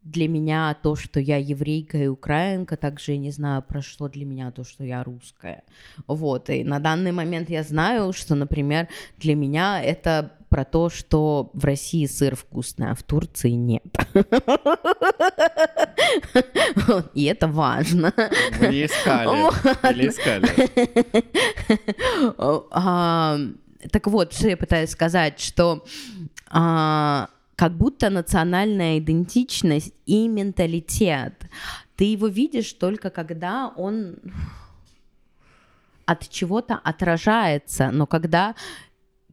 для 0.03 0.29
меня 0.29 0.77
то, 0.83 0.97
что 0.97 1.21
я 1.21 1.37
еврейка 1.37 1.99
и 1.99 2.07
украинка, 2.09 2.77
также 2.77 3.13
я 3.13 3.19
не 3.19 3.31
знаю, 3.31 3.63
про 3.63 3.81
что 3.81 4.09
для 4.09 4.25
меня 4.25 4.51
то, 4.51 4.65
что 4.65 4.83
я 4.83 5.05
русская. 5.05 5.63
Вот, 6.07 6.51
и 6.51 6.65
на 6.65 6.81
данный 6.81 7.13
момент 7.13 7.51
я 7.51 7.63
знаю, 7.63 8.13
что, 8.13 8.35
например, 8.35 8.89
для 9.19 9.35
меня 9.35 9.83
это 9.83 10.33
про 10.51 10.65
то, 10.65 10.91
что 10.91 11.51
в 11.55 11.65
России 11.65 12.05
сыр 12.07 12.37
вкусный, 12.37 12.91
а 12.91 12.95
в 12.95 13.03
Турции 13.03 13.51
нет. 13.51 13.85
И 17.15 17.25
это 17.25 17.49
важно. 17.49 18.13
Не 18.61 18.85
искали. 18.87 19.93
Или 19.93 20.09
искали. 20.09 20.47
Так 23.91 24.07
вот, 24.09 24.35
что 24.35 24.49
я 24.49 24.57
пытаюсь 24.59 24.91
сказать, 24.91 25.41
что 25.41 25.85
а, 26.51 27.29
как 27.57 27.73
будто 27.73 28.11
национальная 28.11 28.99
идентичность 28.99 29.95
и 30.05 30.29
менталитет. 30.29 31.47
Ты 31.97 32.05
его 32.05 32.27
видишь 32.27 32.73
только 32.73 33.11
когда 33.11 33.69
он 33.69 34.17
от 36.07 36.29
чего-то 36.29 36.75
отражается, 36.75 37.91
но 37.93 38.07
когда, 38.07 38.57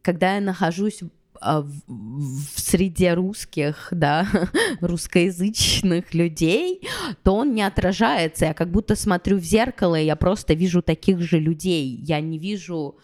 когда 0.02 0.36
я 0.36 0.40
нахожусь 0.40 1.00
а, 1.40 1.62
в, 1.62 1.72
в 1.86 2.60
среде 2.60 3.14
русских, 3.14 3.88
да, 3.90 4.26
русскоязычных 4.80 6.14
людей, 6.14 6.82
то 7.22 7.36
он 7.36 7.54
не 7.54 7.62
отражается. 7.62 8.46
Я 8.46 8.54
как 8.54 8.70
будто 8.70 8.96
смотрю 8.96 9.38
в 9.38 9.44
зеркало, 9.44 10.00
и 10.00 10.06
я 10.06 10.16
просто 10.16 10.54
вижу 10.54 10.82
таких 10.82 11.20
же 11.20 11.38
людей. 11.38 11.96
Я 12.02 12.20
не 12.20 12.38
вижу, 12.38 12.96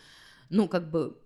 ну, 0.51 0.69
как 0.69 0.91
бы 0.91 1.17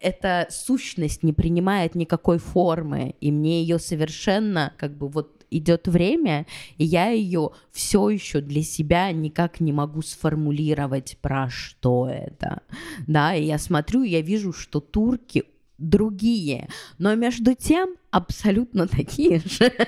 эта 0.00 0.48
сущность 0.50 1.22
не 1.22 1.32
принимает 1.32 1.94
никакой 1.94 2.38
формы, 2.38 3.14
и 3.20 3.30
мне 3.30 3.62
ее 3.62 3.78
совершенно 3.78 4.72
как 4.76 4.96
бы 4.96 5.08
вот 5.08 5.41
идет 5.56 5.88
время, 5.88 6.46
и 6.78 6.84
я 6.84 7.08
ее 7.10 7.50
все 7.70 8.08
еще 8.08 8.40
для 8.40 8.62
себя 8.62 9.12
никак 9.12 9.60
не 9.60 9.72
могу 9.72 10.02
сформулировать, 10.02 11.18
про 11.20 11.48
что 11.50 12.08
это. 12.08 12.62
Да, 13.06 13.34
и 13.34 13.44
я 13.44 13.58
смотрю, 13.58 14.02
я 14.02 14.20
вижу, 14.20 14.52
что 14.52 14.80
турки 14.80 15.44
другие, 15.78 16.68
но 16.98 17.14
между 17.14 17.54
тем 17.54 17.96
абсолютно 18.10 18.86
такие 18.86 19.40
же. 19.40 19.72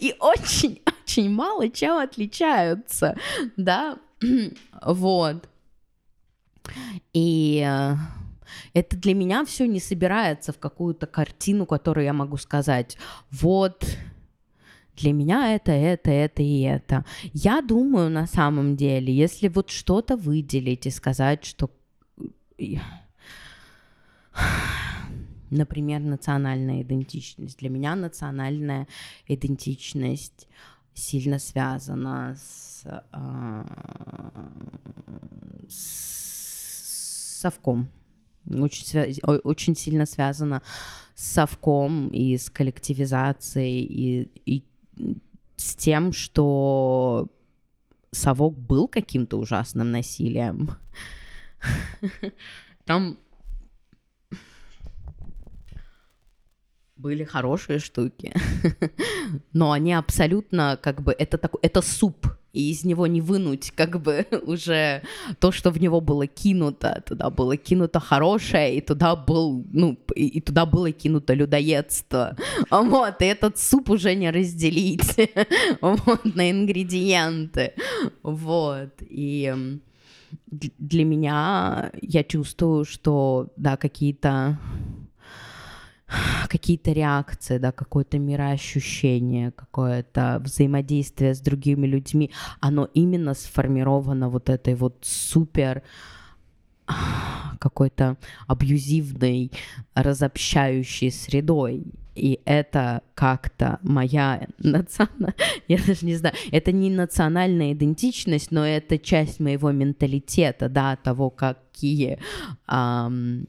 И 0.00 0.14
очень-очень 0.18 1.30
мало 1.30 1.68
чем 1.68 1.98
отличаются, 1.98 3.16
да, 3.56 3.98
вот. 4.82 5.48
И 7.12 7.64
э, 7.66 7.94
это 8.74 8.96
для 8.96 9.14
меня 9.14 9.44
все 9.44 9.66
не 9.66 9.80
собирается 9.80 10.52
в 10.52 10.58
какую-то 10.58 11.06
картину, 11.06 11.66
которую 11.66 12.04
я 12.04 12.12
могу 12.12 12.36
сказать, 12.36 12.96
вот 13.30 13.84
для 14.96 15.12
меня 15.12 15.54
это, 15.54 15.72
это, 15.72 16.10
это 16.10 16.42
и 16.42 16.60
это. 16.60 17.04
Я 17.32 17.62
думаю, 17.62 18.10
на 18.10 18.26
самом 18.26 18.76
деле, 18.76 19.14
если 19.14 19.48
вот 19.48 19.70
что-то 19.70 20.16
выделить 20.16 20.86
и 20.86 20.90
сказать, 20.90 21.44
что, 21.44 21.70
например, 25.50 26.00
национальная 26.00 26.82
идентичность. 26.82 27.58
Для 27.58 27.70
меня 27.70 27.94
национальная 27.94 28.86
идентичность 29.26 30.48
сильно 30.94 31.38
связана 31.38 32.36
с, 32.36 32.82
э, 32.84 33.64
с 35.68 37.40
совком. 37.40 37.88
Очень, 38.48 39.20
очень 39.22 39.76
сильно 39.76 40.06
связано 40.06 40.62
с 41.14 41.32
совком 41.32 42.08
и 42.08 42.36
с 42.36 42.50
коллективизацией, 42.50 43.84
и, 43.84 44.30
и 44.46 44.64
с 45.56 45.74
тем, 45.76 46.12
что 46.12 47.28
совок 48.12 48.58
был 48.58 48.88
каким-то 48.88 49.38
ужасным 49.38 49.90
насилием. 49.90 50.70
Там 52.84 53.18
были 56.96 57.24
хорошие 57.24 57.78
штуки, 57.78 58.34
но 59.52 59.72
они 59.72 59.92
абсолютно 59.94 60.78
как 60.82 61.02
бы 61.02 61.12
это 61.12 61.38
такой 61.38 61.60
это 61.62 61.82
суп 61.82 62.26
и 62.52 62.70
из 62.70 62.84
него 62.84 63.06
не 63.06 63.20
вынуть 63.20 63.70
как 63.70 64.00
бы 64.00 64.26
уже 64.46 65.02
то, 65.38 65.52
что 65.52 65.70
в 65.70 65.80
него 65.80 66.00
было 66.00 66.26
кинуто. 66.26 67.02
Туда 67.06 67.30
было 67.30 67.56
кинуто 67.56 68.00
хорошее, 68.00 68.76
и 68.76 68.80
туда 68.80 69.16
был, 69.16 69.64
ну, 69.72 69.98
и, 70.14 70.40
туда 70.40 70.66
было 70.66 70.92
кинуто 70.92 71.34
людоедство. 71.34 72.36
Вот, 72.70 73.22
и 73.22 73.24
этот 73.24 73.58
суп 73.58 73.90
уже 73.90 74.14
не 74.14 74.30
разделить 74.30 75.16
вот, 75.80 76.24
на 76.24 76.50
ингредиенты. 76.50 77.72
Вот, 78.22 78.90
и 79.00 79.54
для 80.50 81.04
меня 81.04 81.92
я 82.00 82.24
чувствую, 82.24 82.84
что, 82.84 83.48
да, 83.56 83.76
какие-то 83.76 84.58
какие-то 86.48 86.92
реакции, 86.92 87.58
да, 87.58 87.72
какое-то 87.72 88.18
мироощущение, 88.18 89.52
какое-то 89.52 90.40
взаимодействие 90.44 91.34
с 91.34 91.40
другими 91.40 91.86
людьми, 91.86 92.30
оно 92.60 92.88
именно 92.94 93.34
сформировано 93.34 94.28
вот 94.28 94.48
этой 94.48 94.74
вот 94.74 94.98
супер 95.02 95.82
какой-то 97.60 98.16
абьюзивной, 98.46 99.52
разобщающей 99.94 101.10
средой. 101.10 101.84
И 102.16 102.40
это 102.44 103.02
как-то 103.14 103.78
моя 103.82 104.48
национальная, 104.58 105.34
я 105.68 105.78
даже 105.78 106.04
не 106.04 106.16
знаю, 106.16 106.34
это 106.50 106.72
не 106.72 106.90
национальная 106.90 107.72
идентичность, 107.72 108.50
но 108.50 108.66
это 108.66 108.98
часть 108.98 109.38
моего 109.40 109.70
менталитета, 109.70 110.68
да, 110.68 110.96
того, 110.96 111.30
какие... 111.30 112.18
Эм, 112.68 113.46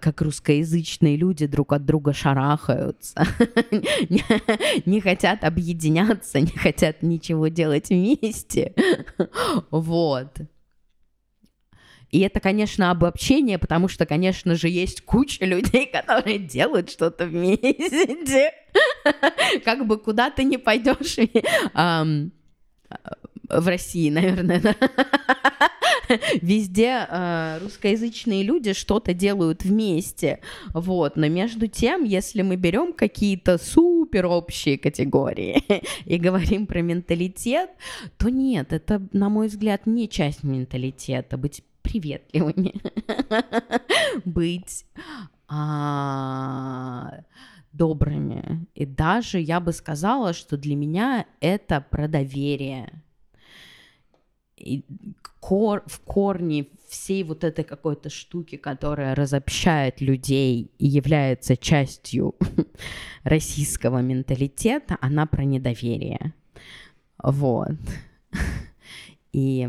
как 0.00 0.20
русскоязычные 0.20 1.16
люди 1.16 1.46
друг 1.46 1.72
от 1.72 1.84
друга 1.84 2.12
шарахаются, 2.12 3.26
не 4.86 5.00
хотят 5.00 5.44
объединяться, 5.44 6.40
не 6.40 6.56
хотят 6.56 7.02
ничего 7.02 7.48
делать 7.48 7.90
вместе. 7.90 8.74
Вот. 9.70 10.38
И 12.10 12.20
это, 12.20 12.40
конечно, 12.40 12.90
обобщение, 12.90 13.58
потому 13.58 13.88
что, 13.88 14.06
конечно 14.06 14.54
же, 14.54 14.68
есть 14.68 15.02
куча 15.02 15.44
людей, 15.44 15.86
которые 15.86 16.38
делают 16.38 16.90
что-то 16.90 17.26
вместе. 17.26 18.52
Как 19.64 19.86
бы 19.86 19.98
куда 19.98 20.30
ты 20.30 20.44
не 20.44 20.58
пойдешь 20.58 21.18
в 23.48 23.66
России, 23.66 24.10
наверное? 24.10 24.76
Везде 26.40 27.06
э, 27.08 27.58
русскоязычные 27.62 28.44
люди 28.44 28.72
что-то 28.72 29.12
делают 29.12 29.64
вместе, 29.64 30.40
вот. 30.72 31.16
Но 31.16 31.28
между 31.28 31.66
тем, 31.66 32.04
если 32.04 32.42
мы 32.42 32.56
берем 32.56 32.92
какие-то 32.92 33.58
супер 33.58 34.26
общие 34.26 34.78
категории 34.78 35.64
и 36.04 36.16
говорим 36.18 36.66
про 36.66 36.80
менталитет, 36.80 37.70
то 38.18 38.28
нет, 38.28 38.72
это, 38.72 39.02
на 39.12 39.28
мой 39.28 39.48
взгляд, 39.48 39.86
не 39.86 40.08
часть 40.08 40.44
менталитета. 40.44 41.36
Быть 41.36 41.62
приветливыми, 41.82 42.74
быть 44.24 44.86
а, 45.48 47.20
добрыми. 47.72 48.66
И 48.74 48.86
даже 48.86 49.38
я 49.38 49.60
бы 49.60 49.72
сказала, 49.72 50.32
что 50.32 50.56
для 50.56 50.74
меня 50.74 51.26
это 51.40 51.84
про 51.88 52.08
доверие 52.08 53.02
и 54.56 54.84
кор, 55.40 55.82
в 55.86 56.00
корне 56.00 56.66
всей 56.88 57.24
вот 57.24 57.44
этой 57.44 57.64
какой-то 57.64 58.10
штуки, 58.10 58.56
которая 58.56 59.14
разобщает 59.14 60.00
людей 60.00 60.70
и 60.78 60.86
является 60.86 61.56
частью 61.56 62.34
российского 63.24 64.00
менталитета, 64.00 64.96
она 65.00 65.26
про 65.26 65.44
недоверие. 65.44 66.34
Вот. 67.22 67.76
И 69.32 69.68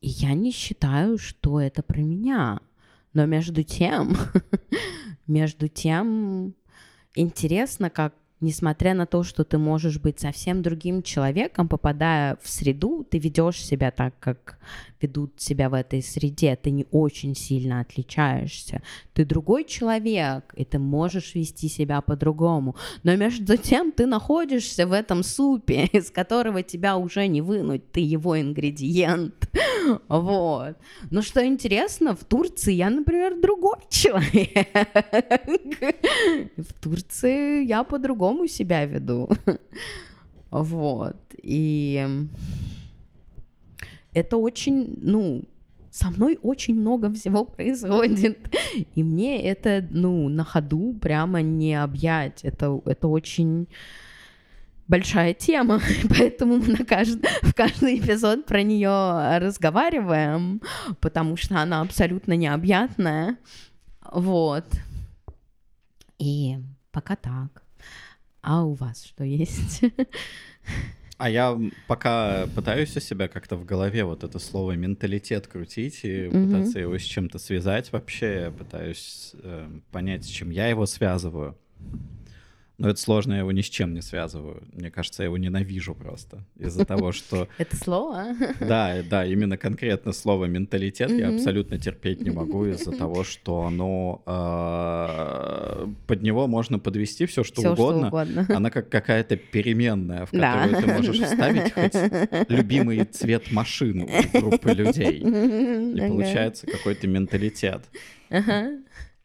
И 0.00 0.08
я 0.08 0.32
не 0.32 0.50
считаю, 0.50 1.18
что 1.18 1.60
это 1.60 1.82
про 1.82 2.00
меня. 2.00 2.60
Но 3.12 3.26
между 3.26 3.62
тем, 3.62 4.16
между 5.26 5.68
тем, 5.68 6.54
интересно, 7.14 7.90
как 7.90 8.14
несмотря 8.40 8.94
на 8.94 9.06
то, 9.06 9.22
что 9.22 9.44
ты 9.44 9.58
можешь 9.58 9.98
быть 9.98 10.20
совсем 10.20 10.62
другим 10.62 11.02
человеком, 11.02 11.68
попадая 11.68 12.38
в 12.42 12.48
среду, 12.48 13.06
ты 13.08 13.18
ведешь 13.18 13.62
себя 13.62 13.90
так, 13.90 14.14
как 14.18 14.58
ведут 15.00 15.40
себя 15.40 15.68
в 15.68 15.74
этой 15.74 16.02
среде, 16.02 16.56
ты 16.56 16.70
не 16.70 16.86
очень 16.90 17.34
сильно 17.34 17.80
отличаешься. 17.80 18.82
Ты 19.14 19.24
другой 19.24 19.64
человек, 19.64 20.52
и 20.56 20.64
ты 20.64 20.78
можешь 20.78 21.34
вести 21.34 21.68
себя 21.68 22.00
по-другому. 22.00 22.76
Но 23.02 23.16
между 23.16 23.56
тем 23.56 23.92
ты 23.92 24.06
находишься 24.06 24.86
в 24.86 24.92
этом 24.92 25.22
супе, 25.22 25.84
из 25.92 26.10
которого 26.10 26.62
тебя 26.62 26.96
уже 26.96 27.26
не 27.26 27.40
вынуть, 27.40 27.90
ты 27.92 28.00
его 28.00 28.40
ингредиент. 28.40 29.34
Вот. 30.08 30.76
Но 31.10 31.22
что 31.22 31.44
интересно, 31.44 32.14
в 32.14 32.24
Турции 32.24 32.74
я, 32.74 32.90
например, 32.90 33.40
другой 33.40 33.78
человек. 33.88 34.68
В 36.56 36.72
Турции 36.80 37.64
я 37.64 37.84
по-другому 37.84 38.46
себя 38.48 38.84
веду. 38.86 39.28
Вот. 40.50 41.16
И 41.42 42.06
это 44.12 44.36
очень, 44.36 44.98
ну, 45.00 45.44
со 45.90 46.10
мной 46.10 46.38
очень 46.42 46.74
много 46.74 47.12
всего 47.12 47.44
происходит, 47.56 48.38
и 48.94 49.02
мне 49.02 49.42
это, 49.42 49.86
ну, 49.90 50.28
на 50.28 50.44
ходу 50.44 50.94
прямо 51.00 51.42
не 51.42 51.74
объять, 51.74 52.44
это, 52.44 52.80
это 52.84 53.08
очень 53.08 53.68
большая 54.90 55.34
тема, 55.34 55.80
поэтому 56.08 56.56
мы 56.56 56.66
на 56.66 56.84
кажд... 56.84 57.24
в 57.42 57.54
каждый 57.54 58.00
эпизод 58.00 58.44
про 58.44 58.62
нее 58.62 59.38
разговариваем, 59.38 60.60
потому 61.00 61.36
что 61.36 61.60
она 61.60 61.80
абсолютно 61.80 62.34
необъятная, 62.34 63.36
вот. 64.12 64.66
И 66.18 66.58
пока 66.90 67.16
так. 67.16 67.62
А 68.42 68.64
у 68.64 68.74
вас 68.74 69.04
что 69.04 69.24
есть? 69.24 69.82
А 71.18 71.28
я 71.28 71.58
пока 71.86 72.46
пытаюсь 72.54 72.96
у 72.96 73.00
себя 73.00 73.28
как-то 73.28 73.56
в 73.56 73.66
голове 73.66 74.04
вот 74.04 74.24
это 74.24 74.38
слово 74.38 74.72
менталитет 74.72 75.46
крутить 75.46 76.00
и 76.02 76.08
mm-hmm. 76.08 76.46
пытаться 76.46 76.78
его 76.78 76.96
с 76.96 77.02
чем-то 77.02 77.38
связать 77.38 77.92
вообще. 77.92 78.40
Я 78.44 78.50
пытаюсь 78.50 79.32
э, 79.34 79.68
понять, 79.92 80.24
с 80.24 80.28
чем 80.28 80.48
я 80.48 80.68
его 80.68 80.86
связываю. 80.86 81.58
Но 82.80 82.88
это 82.88 82.98
сложно, 82.98 83.34
я 83.34 83.40
его 83.40 83.52
ни 83.52 83.60
с 83.60 83.68
чем 83.68 83.92
не 83.92 84.00
связываю. 84.00 84.62
Мне 84.72 84.90
кажется, 84.90 85.22
я 85.22 85.26
его 85.26 85.36
ненавижу 85.36 85.94
просто 85.94 86.46
из-за 86.58 86.86
того, 86.86 87.12
что... 87.12 87.46
Это 87.58 87.76
слово? 87.76 88.28
Да, 88.60 89.02
да, 89.02 89.26
именно 89.26 89.58
конкретно 89.58 90.12
слово 90.12 90.46
«менталитет» 90.46 91.10
я 91.10 91.28
абсолютно 91.28 91.78
терпеть 91.78 92.22
не 92.22 92.30
могу 92.30 92.64
из-за 92.64 92.92
того, 92.92 93.22
что 93.24 93.64
оно... 93.64 94.22
А, 94.24 95.90
под 96.06 96.22
него 96.22 96.46
можно 96.46 96.78
подвести 96.78 97.26
все 97.26 97.44
что 97.44 97.70
угодно. 97.70 98.10
Она 98.48 98.70
как 98.70 98.88
какая-то 98.88 99.36
переменная, 99.36 100.24
в 100.24 100.30
которую 100.30 100.76
ты 100.76 100.86
можешь 100.86 101.20
вставить 101.20 101.74
хоть 101.74 102.48
любимый 102.48 103.04
цвет 103.04 103.52
машины 103.52 104.08
у 104.32 104.38
группы 104.40 104.72
людей. 104.72 105.18
И 105.18 106.00
получается 106.08 106.66
какой-то 106.66 107.06
менталитет. 107.08 107.82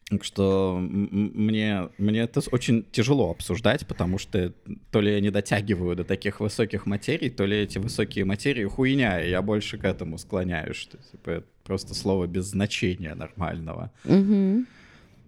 Так 0.08 0.22
что 0.22 0.78
мне, 0.80 1.88
мне 1.98 2.20
это 2.20 2.40
очень 2.52 2.84
тяжело 2.92 3.30
обсуждать, 3.30 3.86
потому 3.88 4.18
что 4.18 4.52
то 4.92 5.00
ли 5.00 5.12
я 5.12 5.20
не 5.20 5.30
дотягиваю 5.30 5.96
до 5.96 6.04
таких 6.04 6.38
высоких 6.38 6.86
материй, 6.86 7.28
то 7.28 7.44
ли 7.44 7.56
эти 7.56 7.78
высокие 7.78 8.24
материи 8.24 8.64
хуйня, 8.66 9.20
и 9.20 9.30
я 9.30 9.42
больше 9.42 9.78
к 9.78 9.84
этому 9.84 10.18
склоняюсь, 10.18 10.76
что 10.76 10.96
типа, 11.10 11.30
это 11.30 11.46
просто 11.64 11.94
слово 11.94 12.28
без 12.28 12.44
значения 12.44 13.14
нормального. 13.16 13.90
Mm-hmm. 14.04 14.66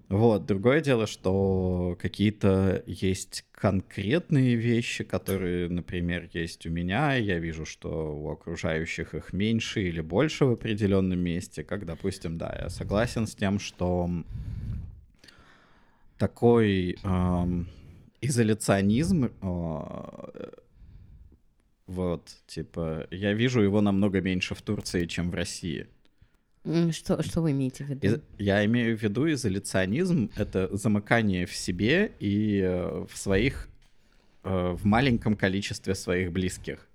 Вот, 0.08 0.46
другое 0.46 0.80
дело, 0.80 1.06
что 1.06 1.94
какие-то 2.00 2.82
есть 2.86 3.44
конкретные 3.52 4.54
вещи, 4.54 5.04
которые, 5.04 5.68
например, 5.68 6.30
есть 6.32 6.64
у 6.64 6.70
меня, 6.70 7.14
я 7.16 7.38
вижу, 7.38 7.66
что 7.66 8.16
у 8.16 8.30
окружающих 8.30 9.14
их 9.14 9.34
меньше 9.34 9.82
или 9.82 10.00
больше 10.00 10.46
в 10.46 10.52
определенном 10.52 11.18
месте, 11.18 11.62
как, 11.62 11.84
допустим, 11.84 12.38
да, 12.38 12.56
я 12.58 12.70
согласен 12.70 13.26
с 13.26 13.34
тем, 13.34 13.58
что 13.58 14.10
такой 16.16 16.96
э, 17.02 17.64
изоляционизм, 18.22 19.26
э, 19.26 20.50
вот, 21.86 22.28
типа, 22.46 23.06
я 23.10 23.34
вижу 23.34 23.60
его 23.60 23.82
намного 23.82 24.22
меньше 24.22 24.54
в 24.54 24.62
Турции, 24.62 25.04
чем 25.04 25.30
в 25.30 25.34
России. 25.34 25.86
Что, 26.92 27.22
что 27.22 27.40
вы 27.40 27.52
имеете 27.52 27.84
в 27.84 27.88
виду? 27.88 28.06
Из, 28.06 28.20
я 28.38 28.64
имею 28.64 28.96
в 28.96 29.02
виду 29.02 29.30
изоляционизм— 29.30 30.30
это 30.36 30.68
замыкание 30.76 31.46
в 31.46 31.54
себе 31.54 32.12
и 32.20 32.60
э, 32.62 33.06
в 33.10 33.16
своих, 33.16 33.68
э, 34.44 34.76
в 34.78 34.84
маленьком 34.84 35.36
количестве 35.36 35.94
своих 35.94 36.32
близких. 36.32 36.86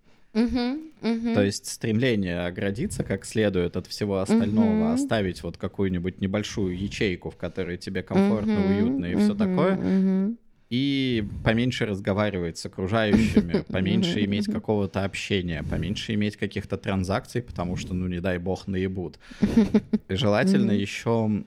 То 1.35 1.43
есть 1.43 1.67
стремление 1.67 2.45
оградиться 2.45 3.03
как 3.03 3.25
следует 3.25 3.77
от 3.77 3.87
всего 3.87 4.19
остального, 4.19 4.85
угу. 4.87 4.93
оставить 4.93 5.43
вот 5.43 5.57
какую-нибудь 5.57 6.21
небольшую 6.21 6.77
ячейку, 6.77 7.29
в 7.29 7.37
которой 7.37 7.77
тебе 7.77 8.01
комфортно, 8.03 8.59
угу. 8.59 8.73
уютно 8.73 9.05
и 9.05 9.15
все 9.15 9.35
такое. 9.35 10.35
И 10.69 11.27
поменьше 11.43 11.85
разговаривать 11.85 12.57
с 12.57 12.65
окружающими, 12.65 13.63
поменьше 13.71 14.23
иметь 14.25 14.45
какого-то 14.45 15.03
общения, 15.03 15.63
поменьше 15.63 16.13
иметь 16.15 16.37
каких-то 16.37 16.77
транзакций, 16.77 17.41
потому 17.41 17.75
что, 17.75 17.93
ну, 17.93 18.07
не 18.07 18.19
дай 18.19 18.37
бог, 18.37 18.67
наебут. 18.67 19.19
И 20.09 20.15
желательно 20.15 20.71
еще 20.71 21.43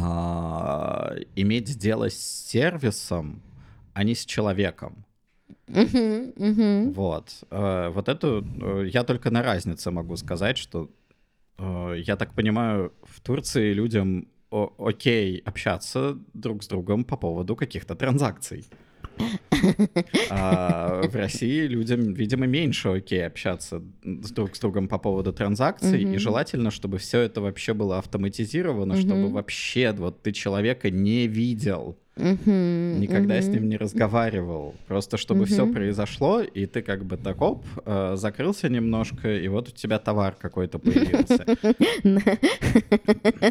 а, 0.00 1.14
иметь 1.34 1.78
дело 1.78 2.10
с 2.10 2.46
сервисом, 2.48 3.42
а 3.94 4.04
не 4.04 4.14
с 4.14 4.24
человеком. 4.24 5.04
Вот. 5.66 7.44
Э, 7.50 7.88
вот 7.88 8.08
эту 8.08 8.44
э, 8.44 8.88
я 8.88 9.04
только 9.04 9.30
на 9.30 9.42
разнице 9.42 9.90
могу 9.90 10.16
сказать, 10.16 10.58
что 10.58 10.90
э, 11.58 11.94
я 12.04 12.16
так 12.16 12.34
понимаю, 12.34 12.92
в 13.02 13.20
Турции 13.20 13.72
людям 13.72 14.28
окей 14.78 15.42
общаться 15.44 16.18
друг 16.34 16.62
с 16.62 16.68
другом 16.68 17.04
по 17.04 17.16
поводу 17.16 17.56
каких-то 17.56 17.94
транзакций. 17.94 18.64
А 20.30 21.02
в 21.08 21.16
России 21.16 21.66
людям, 21.66 22.12
видимо, 22.12 22.46
меньше 22.46 22.88
окей 22.88 23.26
общаться 23.26 23.82
с 24.02 24.30
друг 24.30 24.54
с 24.54 24.60
другом 24.60 24.88
по 24.88 24.98
поводу 24.98 25.32
транзакций, 25.32 26.04
mm-hmm. 26.04 26.14
и 26.14 26.18
желательно, 26.18 26.70
чтобы 26.70 26.98
все 26.98 27.20
это 27.20 27.40
вообще 27.40 27.72
было 27.72 27.98
автоматизировано, 27.98 28.94
mm-hmm. 28.94 29.00
чтобы 29.00 29.28
вообще 29.28 29.92
вот 29.92 30.22
ты 30.22 30.32
человека 30.32 30.90
не 30.90 31.26
видел. 31.26 31.96
Uh-huh, 32.16 32.98
Никогда 32.98 33.36
uh-huh. 33.36 33.42
с 33.42 33.48
ним 33.48 33.68
не 33.68 33.76
разговаривал. 33.76 34.74
Просто 34.86 35.18
чтобы 35.18 35.44
uh-huh. 35.44 35.48
все 35.48 35.66
произошло, 35.66 36.40
и 36.40 36.64
ты 36.64 36.80
как 36.80 37.04
бы 37.04 37.18
так 37.18 37.42
оп, 37.42 37.62
э, 37.84 38.14
закрылся 38.16 38.70
немножко, 38.70 39.36
и 39.36 39.46
вот 39.48 39.68
у 39.68 39.72
тебя 39.72 39.98
товар 39.98 40.34
какой-то 40.38 40.78
появился. 40.78 41.44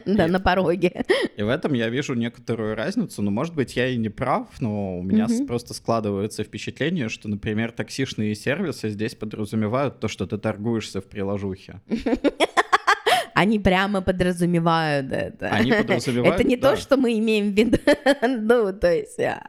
Да, 0.05 0.27
на 0.27 0.39
пороге. 0.39 1.05
И 1.37 1.43
в 1.43 1.49
этом 1.49 1.73
я 1.73 1.89
вижу 1.89 2.13
некоторую 2.13 2.75
разницу. 2.75 3.21
Ну, 3.21 3.31
может 3.31 3.53
быть, 3.53 3.75
я 3.75 3.87
и 3.87 3.97
не 3.97 4.09
прав, 4.09 4.47
но 4.59 4.97
у 4.97 5.03
меня 5.03 5.27
просто 5.47 5.73
складывается 5.73 6.43
впечатление, 6.43 7.09
что, 7.09 7.27
например, 7.27 7.71
таксишные 7.71 8.35
сервисы 8.35 8.89
здесь 8.89 9.15
подразумевают 9.15 9.99
то, 9.99 10.07
что 10.07 10.25
ты 10.25 10.37
торгуешься 10.37 11.01
в 11.01 11.05
приложухе. 11.05 11.81
Они 13.35 13.59
прямо 13.59 14.01
подразумевают 14.01 15.11
это. 15.11 15.49
Они 15.49 15.73
подразумевают, 15.73 16.35
Это 16.35 16.43
не 16.45 16.55
да. 16.55 16.71
то, 16.71 16.77
что 16.77 16.95
мы 16.95 17.19
имеем 17.19 17.51
в 17.51 17.57
виду. 17.57 17.77
Ну, 18.21 18.71
то 18.71 18.93
есть 18.93 19.19
а, 19.19 19.45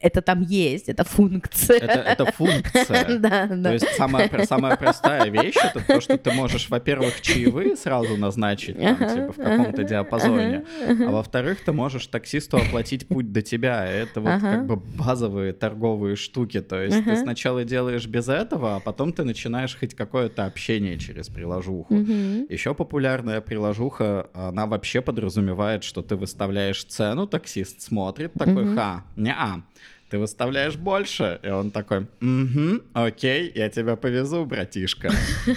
это 0.00 0.20
там 0.20 0.42
есть, 0.42 0.88
это 0.88 1.04
функция. 1.04 1.78
Это, 1.78 1.92
это 1.92 2.32
функция. 2.32 3.18
да, 3.18 3.46
да. 3.46 3.62
То 3.62 3.72
есть 3.72 3.88
самая, 3.96 4.46
самая 4.46 4.76
простая 4.76 5.30
вещь 5.30 5.56
это 5.56 5.80
то, 5.86 6.00
что 6.00 6.18
ты 6.18 6.32
можешь, 6.32 6.68
во-первых, 6.68 7.20
чаевые 7.22 7.76
сразу 7.76 8.16
назначить, 8.16 8.78
там, 8.78 8.96
типа 8.96 9.32
в 9.32 9.36
каком-то 9.36 9.84
диапазоне, 9.84 10.64
а 10.86 11.10
во-вторых, 11.10 11.64
ты 11.64 11.72
можешь 11.72 12.06
таксисту 12.06 12.58
оплатить 12.58 13.08
путь 13.08 13.32
до 13.32 13.42
тебя. 13.42 13.86
Это 13.86 14.20
вот 14.20 14.40
как 14.40 14.66
бы 14.66 14.76
базовые 14.76 15.52
торговые 15.52 16.16
штуки. 16.16 16.60
То 16.60 16.82
есть 16.82 17.04
ты 17.04 17.16
сначала 17.16 17.64
делаешь 17.64 18.06
без 18.06 18.28
этого, 18.28 18.76
а 18.76 18.80
потом 18.80 19.12
ты 19.12 19.24
начинаешь 19.24 19.76
хоть 19.78 19.94
какое-то 19.94 20.44
общение 20.44 20.98
через 20.98 21.28
приложуху. 21.28 21.94
Еще 21.94 22.74
популярная 22.74 23.40
приложуха, 23.40 24.28
она 24.34 24.66
вообще 24.66 25.00
подразумевает, 25.00 25.84
что 25.84 26.02
ты 26.02 26.16
выставляешь 26.16 26.84
цену, 26.84 27.26
таксист 27.26 27.80
смотрит, 27.80 28.32
такой, 28.34 28.74
ха, 28.74 29.04
не-а 29.16 29.62
ты 30.08 30.18
выставляешь 30.18 30.76
больше? 30.76 31.40
И 31.42 31.48
он 31.48 31.70
такой, 31.70 32.06
угу, 32.20 32.82
окей, 32.92 33.50
я 33.54 33.68
тебя 33.68 33.96
повезу, 33.96 34.44
братишка. 34.44 35.10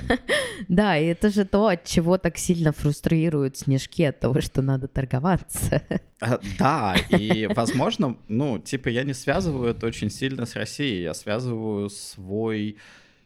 Да, 0.67 0.97
и 0.97 1.05
это 1.05 1.29
же 1.29 1.45
то, 1.45 1.67
от 1.67 1.85
чего 1.85 2.17
так 2.17 2.37
сильно 2.37 2.73
фрустрируют 2.73 3.57
снежки, 3.57 4.03
от 4.03 4.19
того, 4.19 4.41
что 4.41 4.61
надо 4.61 4.89
торговаться. 4.89 5.81
А, 6.19 6.37
да, 6.59 6.97
и, 7.09 7.47
возможно, 7.47 8.17
ну, 8.27 8.59
типа, 8.59 8.89
я 8.89 9.03
не 9.03 9.13
связываю 9.13 9.71
это 9.71 9.87
очень 9.87 10.09
сильно 10.09 10.45
с 10.45 10.57
Россией, 10.57 11.03
я 11.03 11.13
связываю 11.13 11.89
свой 11.89 12.75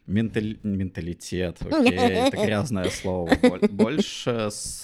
ментали... 0.06 0.60
менталитет, 0.62 1.58
окей, 1.62 1.98
это 1.98 2.38
грязное 2.46 2.90
слово, 2.92 3.36
больше 3.70 4.50
с 4.52 4.84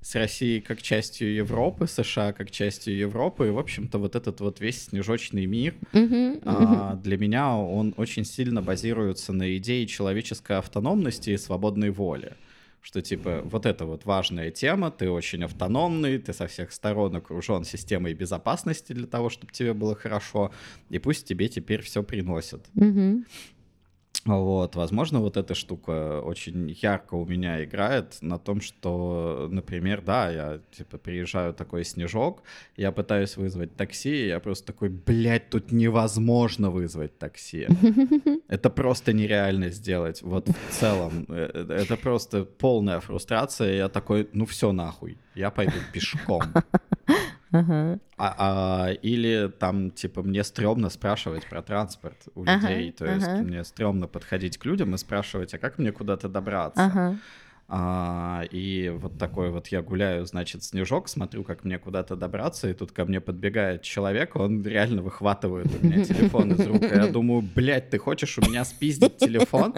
с 0.00 0.14
Россией 0.14 0.60
как 0.60 0.80
частью 0.80 1.34
Европы, 1.34 1.86
США 1.86 2.32
как 2.32 2.50
частью 2.50 2.96
Европы, 2.96 3.48
и, 3.48 3.50
в 3.50 3.58
общем-то, 3.58 3.98
вот 3.98 4.14
этот 4.16 4.40
вот 4.40 4.60
весь 4.60 4.84
снежочный 4.86 5.46
мир, 5.46 5.74
Мгм, 5.92 6.40
а, 6.44 6.92
мгм. 6.92 7.02
для 7.02 7.18
меня 7.18 7.56
он 7.56 7.94
очень 7.96 8.24
сильно 8.24 8.62
базируется 8.62 9.32
на 9.32 9.56
идее 9.56 9.86
человеческой 9.86 10.58
автономности 10.58 11.30
и 11.30 11.36
свободной 11.36 11.90
воли. 11.90 12.34
Что, 12.80 13.02
типа, 13.02 13.42
вот 13.44 13.66
это 13.66 13.84
вот 13.86 14.04
важная 14.04 14.50
тема, 14.52 14.90
ты 14.92 15.10
очень 15.10 15.42
автономный, 15.44 16.18
ты 16.18 16.32
со 16.32 16.46
всех 16.46 16.72
сторон 16.72 17.16
окружен 17.16 17.64
системой 17.64 18.14
безопасности 18.14 18.92
для 18.92 19.06
того, 19.08 19.30
чтобы 19.30 19.52
тебе 19.52 19.74
было 19.74 19.96
хорошо, 19.96 20.52
и 20.88 20.98
пусть 20.98 21.26
тебе 21.26 21.48
теперь 21.48 21.82
все 21.82 22.02
приносят. 22.04 22.64
Мгм. 22.74 23.26
Вот, 24.36 24.76
возможно, 24.76 25.20
вот 25.20 25.36
эта 25.36 25.54
штука 25.54 26.20
очень 26.20 26.70
ярко 26.82 27.14
у 27.14 27.24
меня 27.24 27.64
играет 27.64 28.18
на 28.20 28.38
том, 28.38 28.60
что, 28.60 29.48
например, 29.50 30.02
да, 30.02 30.30
я, 30.30 30.60
типа, 30.70 30.98
приезжаю 30.98 31.54
такой 31.54 31.84
снежок, 31.84 32.42
я 32.76 32.92
пытаюсь 32.92 33.36
вызвать 33.36 33.76
такси, 33.76 34.26
я 34.26 34.40
просто 34.40 34.66
такой, 34.66 34.88
блядь, 34.88 35.50
тут 35.50 35.72
невозможно 35.72 36.70
вызвать 36.70 37.18
такси. 37.18 37.66
Это 38.48 38.70
просто 38.70 39.12
нереально 39.12 39.70
сделать, 39.70 40.22
вот 40.22 40.48
в 40.48 40.72
целом. 40.72 41.26
Э, 41.28 41.50
э, 41.54 41.82
Это 41.82 41.96
просто 41.96 42.44
полная 42.44 43.00
фрустрация, 43.00 43.74
я 43.74 43.88
такой, 43.88 44.28
ну 44.32 44.44
все 44.44 44.72
нахуй, 44.72 45.18
я 45.34 45.50
пойду 45.50 45.76
пешком. 45.92 46.42
Ага. 47.52 47.98
А, 48.20 48.86
а, 48.88 48.92
или 48.92 49.48
там, 49.48 49.90
типа, 49.92 50.22
мне 50.22 50.42
стрёмно 50.42 50.90
спрашивать 50.90 51.48
про 51.48 51.62
транспорт 51.62 52.26
у 52.34 52.44
Ага, 52.44 52.68
людей. 52.68 52.92
То 52.92 53.06
есть 53.06 53.38
ага. 53.38 53.44
мне 53.44 53.62
стрёмно 53.64 54.08
подходить 54.08 54.58
к 54.58 54.64
людям 54.64 54.94
и 54.94 54.98
спрашивать, 54.98 55.54
а 55.54 55.58
как 55.58 55.78
мне 55.78 55.92
куда-то 55.92 56.28
добраться? 56.28 56.82
Ага. 56.82 57.18
А, 57.70 58.44
и 58.50 58.88
вот 58.88 59.18
такой 59.18 59.50
вот 59.50 59.68
я 59.68 59.82
гуляю, 59.82 60.24
значит, 60.24 60.64
снежок, 60.64 61.06
смотрю, 61.06 61.44
как 61.44 61.64
мне 61.64 61.78
куда-то 61.78 62.16
добраться, 62.16 62.70
и 62.70 62.72
тут 62.72 62.92
ко 62.92 63.04
мне 63.04 63.20
подбегает 63.20 63.82
человек, 63.82 64.36
он 64.36 64.64
реально 64.64 65.02
выхватывает 65.02 65.66
у 65.82 65.84
меня 65.86 66.02
телефон 66.02 66.52
из 66.52 66.66
рук. 66.66 66.82
И 66.82 66.86
я 66.86 67.08
думаю, 67.08 67.42
блядь, 67.54 67.90
ты 67.90 67.98
хочешь 67.98 68.38
у 68.38 68.40
меня 68.40 68.64
спиздить 68.64 69.18
телефон? 69.18 69.74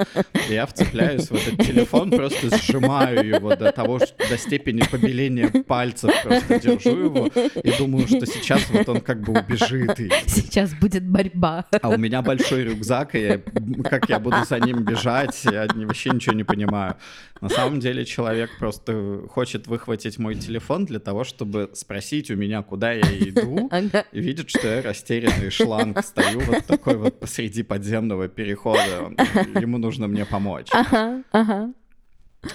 И 0.49 0.53
я 0.55 0.67
вцепляюсь 0.67 1.27
в 1.31 1.33
этот 1.33 1.67
телефон, 1.67 2.11
просто 2.13 2.57
сжимаю 2.59 3.27
его 3.27 3.57
до 3.57 3.73
того, 3.73 3.99
что 3.99 4.15
до 4.29 4.39
степени 4.39 4.83
побеления 4.89 5.49
пальцев, 5.49 6.13
просто 6.23 6.61
держу 6.61 6.97
его 6.97 7.27
и 7.27 7.77
думаю, 7.77 8.07
что 8.07 8.25
сейчас 8.25 8.71
вот 8.71 8.89
он 8.89 9.01
как 9.01 9.21
бы 9.23 9.33
убежит. 9.41 9.99
И 9.99 10.11
Сейчас 10.27 10.73
будет 10.75 11.05
борьба. 11.05 11.67
а 11.83 11.89
у 11.89 11.97
меня 11.97 12.23
большой 12.23 12.63
рюкзак, 12.65 13.17
и 13.17 13.21
я- 13.21 13.39
как 13.83 14.09
я 14.09 14.21
буду 14.21 14.37
за 14.49 14.61
ним 14.61 14.85
бежать, 14.85 15.45
я 15.45 15.67
вообще 15.75 16.11
ничего 16.11 16.37
не 16.37 16.45
понимаю. 16.45 16.95
На 17.41 17.49
самом 17.49 17.80
деле 17.81 18.05
человек 18.05 18.51
просто 18.59 19.23
хочет 19.29 19.67
выхватить 19.67 20.19
мой 20.19 20.35
телефон 20.35 20.85
для 20.85 20.99
того, 21.01 21.25
чтобы 21.25 21.71
спросить 21.75 22.31
у 22.31 22.37
меня, 22.37 22.63
куда 22.63 22.93
я 22.93 23.03
иду, 23.29 23.71
и 24.13 24.21
видит, 24.21 24.51
что 24.51 24.69
я 24.69 24.83
растерянный 24.83 25.51
шланг 25.51 26.03
стою 26.05 26.41
вот 26.41 26.67
такой 26.67 26.97
вот 26.97 27.19
посреди 27.21 27.63
подземного 27.63 28.29
перехода. 28.29 29.13
Ему 29.61 29.79
нужно 29.79 30.07
мне 30.07 30.25
помочь. 30.25 30.69
Ага. 30.73 31.23
Ага. 31.33 31.73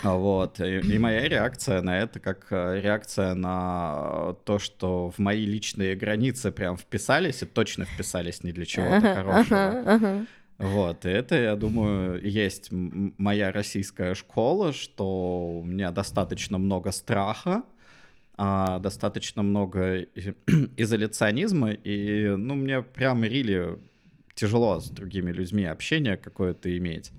А 0.01 0.15
Вот. 0.15 0.59
И, 0.61 0.79
и 0.79 0.97
моя 0.97 1.27
реакция 1.27 1.81
на 1.81 1.99
это 1.99 2.19
как 2.19 2.47
э, 2.49 2.81
реакция 2.81 3.35
на 3.35 4.33
то, 4.43 4.57
что 4.57 5.11
в 5.11 5.19
мои 5.19 5.45
личные 5.45 5.95
границы 5.95 6.51
прям 6.51 6.75
вписались 6.75 7.43
и 7.43 7.45
точно 7.45 7.85
вписались 7.85 8.43
не 8.43 8.51
для 8.51 8.65
чего-то 8.65 8.97
Ага. 8.97 9.13
хорошего. 9.13 9.67
Ага. 9.67 9.93
Ага. 9.93 10.25
Вот, 10.57 11.05
и 11.05 11.09
это, 11.09 11.35
я 11.35 11.55
думаю, 11.55 12.21
есть 12.25 12.69
моя 12.71 13.51
российская 13.51 14.15
школа, 14.15 14.71
что 14.71 15.59
у 15.59 15.63
меня 15.63 15.91
достаточно 15.91 16.57
много 16.57 16.91
страха, 16.91 17.63
а, 18.37 18.79
достаточно 18.79 19.43
много 19.43 20.05
изоляционизма, 20.77 21.71
и, 21.71 22.35
ну, 22.37 22.55
мне 22.55 22.81
прям 22.81 23.23
рили 23.25 23.77
тяжело 24.33 24.79
с 24.79 24.89
другими 24.89 25.31
людьми 25.31 25.65
общение 25.65 26.15
какое-то 26.15 26.77
иметь. 26.77 27.11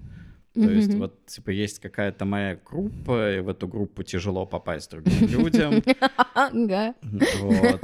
То 0.54 0.70
есть 0.70 0.88
Мгм. 0.88 1.00
вот, 1.00 1.26
типа, 1.26 1.50
есть 1.50 1.80
какая-то 1.80 2.24
моя 2.24 2.58
группа, 2.64 3.36
и 3.36 3.40
в 3.40 3.50
эту 3.50 3.68
группу 3.68 4.02
тяжело 4.02 4.46
попасть 4.46 4.90
другим 4.90 5.28
людям. 5.28 5.82
Ага. 6.34 6.94
Вот. 7.02 7.82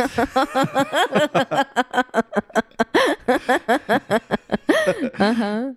Ага. 5.18 5.74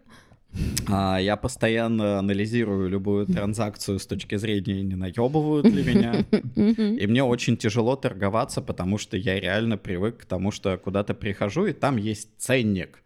А, 0.90 1.18
Я 1.18 1.36
постоянно 1.36 2.20
анализирую 2.20 2.88
любую 2.90 3.26
транзакцию 3.26 4.00
с 4.00 4.06
точки 4.08 4.36
зрения, 4.36 4.82
не 4.84 4.96
наебывают 4.96 5.68
ли 5.68 5.84
меня. 5.84 6.26
И 6.56 7.08
мне 7.08 7.24
очень 7.24 7.58
тяжело 7.58 7.96
торговаться, 7.98 8.62
потому 8.62 8.98
что 8.98 9.18
я 9.18 9.40
реально 9.40 9.78
привык 9.78 10.20
к 10.20 10.26
тому, 10.26 10.52
что 10.52 10.72
я 10.72 10.78
куда-то 10.78 11.14
прихожу, 11.14 11.66
и 11.66 11.74
там 11.74 11.98
есть 11.98 12.30
ценник. 12.38 13.02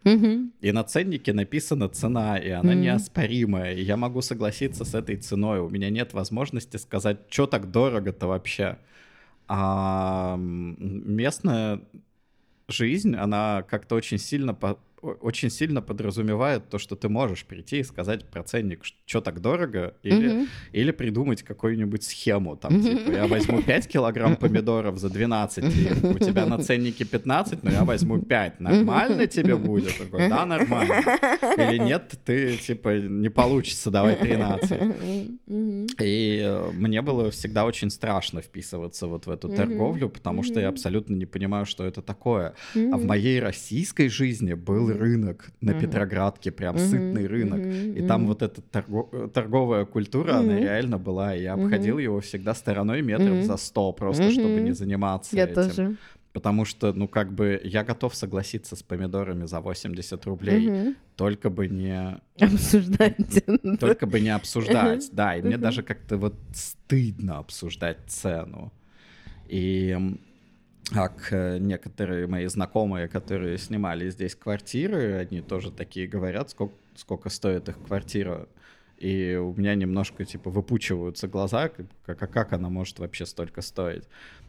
И 0.60 0.72
на 0.72 0.84
ценнике 0.84 1.32
написана 1.32 1.88
цена, 1.88 2.38
и 2.38 2.50
она 2.50 2.74
неоспоримая. 2.74 3.74
И 3.74 3.82
я 3.82 3.96
могу 3.96 4.22
согласиться 4.22 4.84
с 4.84 4.94
этой 4.94 5.16
ценой. 5.16 5.58
У 5.58 5.68
меня 5.68 5.90
нет 5.90 6.12
возможности 6.12 6.76
сказать, 6.76 7.18
что 7.30 7.46
так 7.46 7.70
дорого-то 7.72 8.28
вообще. 8.28 8.78
А 9.48 10.36
местная 10.38 11.80
жизнь, 12.68 13.16
она 13.16 13.64
как-то 13.68 13.96
очень 13.96 14.18
сильно 14.18 14.54
очень 15.02 15.50
сильно 15.50 15.82
подразумевает 15.82 16.68
то, 16.68 16.78
что 16.78 16.96
ты 16.96 17.08
можешь 17.08 17.44
прийти 17.44 17.78
и 17.80 17.82
сказать 17.84 18.24
про 18.30 18.42
ценник, 18.42 18.84
что 19.06 19.20
так 19.20 19.40
дорого, 19.40 19.94
или, 20.02 20.28
Мгм. 20.28 20.48
или 20.72 20.90
придумать 20.90 21.42
какую-нибудь 21.42 22.02
схему. 22.02 22.56
Там, 22.56 22.82
типа, 22.82 23.10
я 23.10 23.26
возьму 23.26 23.62
5 23.62 23.88
килограмм 23.88 24.36
помидоров 24.36 24.98
за 24.98 25.08
12, 25.10 25.64
и 25.64 26.06
у 26.06 26.18
тебя 26.18 26.46
на 26.46 26.58
ценнике 26.58 27.04
15, 27.04 27.62
но 27.62 27.70
я 27.70 27.84
возьму 27.84 28.20
5. 28.20 28.60
Нормально 28.60 29.26
тебе 29.26 29.56
будет? 29.56 29.96
Такой, 29.98 30.28
да, 30.28 30.46
нормально. 30.46 30.94
Или 31.58 31.78
нет, 31.78 32.12
ты, 32.24 32.56
типа, 32.56 32.98
не 32.98 33.28
получится, 33.30 33.90
давай 33.90 34.16
13. 34.16 34.80
Мгм. 35.46 35.86
И 36.00 36.40
э, 36.44 36.70
мне 36.72 37.02
было 37.02 37.30
всегда 37.30 37.64
очень 37.64 37.90
страшно 37.90 38.40
вписываться 38.42 39.06
вот 39.06 39.26
в 39.26 39.30
эту 39.30 39.48
торговлю, 39.48 40.08
потому 40.08 40.42
что 40.42 40.60
я 40.60 40.68
абсолютно 40.68 41.14
не 41.14 41.26
понимаю, 41.26 41.66
что 41.66 41.84
это 41.84 42.02
такое. 42.02 42.54
А 42.74 42.96
в 42.96 43.04
моей 43.04 43.40
российской 43.40 44.08
жизни 44.08 44.54
был 44.92 44.98
рынок 45.00 45.50
на. 45.60 45.74
Петроградке, 45.74 46.50
прям 46.50 46.78
сытный 46.78 47.26
рынок. 47.26 47.60
И 47.98 48.02
там 48.06 48.26
вот 48.26 48.42
эта 48.42 48.60
торго- 48.72 49.08
э, 49.12 49.28
торговая 49.32 49.84
культура, 49.84 50.34
она 50.36 50.58
реально 50.58 50.98
была. 50.98 51.34
И 51.34 51.42
я 51.42 51.54
обходил 51.54 51.98
его 51.98 52.20
всегда 52.20 52.54
стороной 52.54 53.02
метров 53.02 53.44
за 53.44 53.56
100, 53.56 53.92
просто 53.92 54.30
чтобы 54.30 54.60
не 54.60 54.72
заниматься 54.72 55.36
Я 55.36 55.44
этим. 55.44 55.54
тоже. 55.54 55.96
Потому 56.32 56.64
что, 56.64 56.92
ну, 56.92 57.08
как 57.08 57.32
бы, 57.32 57.60
я 57.64 57.82
готов 57.82 58.14
согласиться 58.14 58.76
с 58.76 58.82
помидорами 58.84 59.46
за 59.46 59.60
80 59.60 60.24
рублей, 60.26 60.68
Мгм. 60.70 60.96
только 61.16 61.50
бы 61.50 61.66
не 61.66 62.20
Обсуждать. 62.40 63.16
только 63.80 64.06
бы 64.06 64.20
не 64.20 64.30
обсуждать, 64.30 65.08
да, 65.12 65.34
и 65.36 65.42
мне 65.42 65.56
даже 65.58 65.82
как-то 65.82 66.18
вот 66.18 66.34
стыдно 66.54 67.38
обсуждать 67.38 67.98
цену. 68.06 68.72
И 69.48 69.98
как 70.92 71.28
э, 71.32 71.58
некоторые 71.58 72.26
мои 72.26 72.46
знакомые, 72.46 73.08
которые 73.08 73.58
снимали 73.58 74.10
здесь 74.10 74.34
квартиры, 74.34 75.14
они 75.16 75.40
тоже 75.40 75.70
такие 75.70 76.06
говорят, 76.06 76.50
сколько, 76.50 76.74
сколько 76.94 77.28
стоит 77.30 77.68
их 77.68 77.76
квартира. 77.82 78.48
И 78.98 79.34
у 79.34 79.54
меня 79.54 79.74
немножко, 79.74 80.24
типа, 80.24 80.50
выпучиваются 80.50 81.26
глаза, 81.26 81.70
как, 81.70 82.22
а 82.22 82.26
как 82.26 82.52
она 82.52 82.68
может 82.68 82.98
вообще 82.98 83.24
столько 83.24 83.62
стоить. 83.62 84.04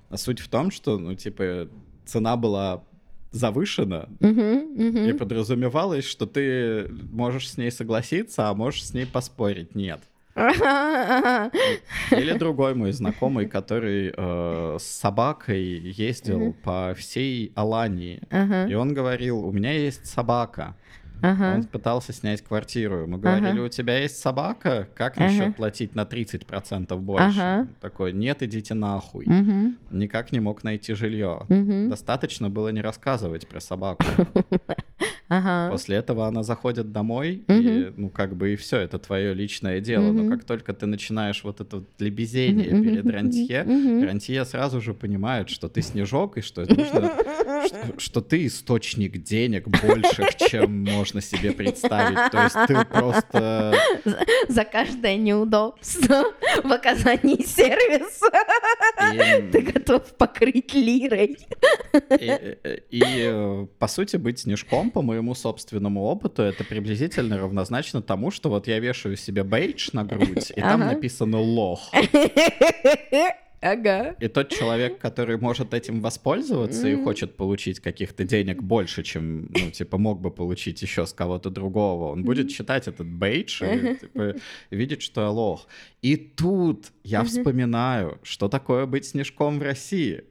А 0.10 0.18
суть 0.18 0.40
в 0.40 0.50
том, 0.50 0.72
что, 0.72 0.98
ну, 0.98 1.16
типа, 1.16 1.70
цена 2.06 2.36
была 2.36 2.84
завышена, 3.32 4.10
Мгм. 4.20 4.74
Мгм. 4.76 5.10
и 5.10 5.14
подразумевалось, 5.14 6.04
что 6.04 6.26
ты 6.26 6.90
можешь 7.12 7.50
с 7.50 7.58
ней 7.58 7.72
согласиться, 7.72 8.50
а 8.50 8.54
можешь 8.54 8.86
с 8.86 8.94
ней 8.94 9.06
поспорить. 9.06 9.74
Нет. 9.74 10.02
Или 10.36 12.38
другой 12.38 12.74
мой 12.76 12.92
знакомый, 12.92 13.48
который 13.48 14.14
э, 14.16 14.78
с 14.80 14.84
собакой 14.84 15.62
ездил 15.62 16.40
Мгм. 16.40 16.54
по 16.64 16.94
всей 16.98 17.52
Алании. 17.56 18.22
Ага. 18.30 18.68
И 18.68 18.74
он 18.74 18.94
говорил, 18.94 19.46
у 19.46 19.52
меня 19.52 19.72
есть 19.74 20.06
собака. 20.08 20.76
Ага. 21.24 21.54
Он 21.56 21.64
пытался 21.66 22.14
снять 22.14 22.42
квартиру. 22.42 23.06
Мы 23.08 23.20
говорили, 23.20 23.50
Ага. 23.50 23.62
у 23.62 23.68
тебя 23.70 24.00
есть 24.00 24.18
собака? 24.20 24.88
Как 24.96 25.18
Ага. 25.18 25.26
насчет 25.26 25.56
платить 25.56 25.94
на 25.94 26.04
30% 26.06 27.00
больше? 27.00 27.40
Ага. 27.40 27.68
Такой, 27.80 28.12
нет, 28.12 28.42
идите 28.42 28.74
нахуй. 28.74 29.26
Мгм. 29.28 29.78
Никак 29.92 30.32
не 30.32 30.40
мог 30.40 30.64
найти 30.64 30.96
жилье. 30.96 31.46
Мгм. 31.48 31.90
Достаточно 31.90 32.50
было 32.50 32.70
не 32.70 32.82
рассказывать 32.82 33.48
про 33.48 33.60
собаку. 33.60 34.04
Ага. 35.32 35.72
После 35.72 35.96
этого 35.96 36.28
она 36.28 36.44
заходит 36.44 36.92
домой, 36.92 37.42
Мгм. 37.48 37.62
и, 37.62 37.94
ну, 37.96 38.10
как 38.10 38.36
бы, 38.36 38.52
и 38.52 38.56
все, 38.58 38.78
это 38.80 39.00
твое 39.00 39.34
личное 39.34 39.80
дело. 39.80 40.12
Но 40.12 40.24
Мгм. 40.24 40.30
как 40.30 40.44
только 40.44 40.74
ты 40.74 40.86
начинаешь 40.88 41.42
вот 41.46 41.62
это 41.62 41.78
вот 41.78 41.86
лебезение 42.00 42.74
Мгм, 42.74 42.84
перед 42.84 43.06
рантье, 43.10 43.64
мгм. 43.64 44.04
рантье 44.04 44.44
сразу 44.44 44.82
же 44.82 44.94
понимает, 44.94 45.50
что 45.50 45.70
ты 45.70 45.82
снежок, 45.82 46.38
и 46.38 46.42
что, 46.42 46.62
нужно, 46.62 47.14
что, 47.66 47.94
что 47.98 48.22
ты 48.22 48.46
источник 48.46 49.24
денег 49.24 49.68
больших, 49.70 50.36
чем 50.36 50.84
можно 50.84 51.22
себе 51.22 51.54
представить. 51.54 52.32
То 52.32 52.44
есть 52.44 52.58
ты 52.68 52.84
просто... 52.86 53.74
За 54.50 54.66
каждое 54.66 55.16
неудобство 55.16 56.26
в 56.64 56.72
оказании 56.74 57.42
сервиса 57.44 58.30
И, 59.14 59.52
ты 59.52 59.62
готов 59.62 60.04
покрыть 60.18 60.74
лирой. 60.74 61.38
и- 62.20 62.82
и, 62.90 63.04
э, 63.04 63.68
по 63.80 63.88
сути, 63.88 64.18
быть 64.18 64.40
снежком, 64.40 64.92
по 64.92 65.02
моему 65.22 65.36
собственному 65.36 66.04
опыту, 66.04 66.42
это 66.42 66.64
приблизительно 66.64 67.38
равнозначно 67.38 68.02
тому, 68.02 68.32
что 68.32 68.50
вот 68.50 68.68
я 68.68 68.80
вешаю 68.80 69.16
себе 69.16 69.44
бейдж 69.44 69.90
на 69.94 70.04
грудь, 70.04 70.52
и 70.56 70.62
там 70.62 70.80
написано 70.82 71.40
«лох». 71.40 71.92
Ага. 73.62 74.16
И 74.20 74.28
тот 74.28 74.50
человек, 74.50 74.98
который 75.00 75.38
может 75.38 75.74
этим 75.74 76.02
воспользоваться 76.02 76.88
и 76.88 76.96
Мгм. 76.96 77.04
хочет 77.04 77.36
получить 77.38 77.80
каких-то 77.80 78.24
денег 78.24 78.64
больше, 78.64 79.04
чем, 79.04 79.46
ну, 79.52 79.70
типа, 79.72 79.98
мог 80.00 80.20
бы 80.20 80.32
получить 80.32 80.82
еще 80.82 81.06
с 81.06 81.14
кого-то 81.14 81.50
другого, 81.52 82.12
он 82.12 82.24
будет 82.24 82.50
читать 82.50 82.88
этот 82.88 83.08
бейдж 83.08 83.64
и, 83.64 83.96
типа, 83.98 84.36
видеть, 84.72 85.02
что 85.04 85.22
я 85.22 85.30
лох. 85.30 85.68
И 86.02 86.16
тут 86.18 86.92
я 87.04 87.24
вспоминаю, 87.24 88.18
что 88.24 88.48
такое 88.50 88.86
быть 88.88 89.06
снежком 89.06 89.60
в 89.60 89.62
России. 89.62 90.24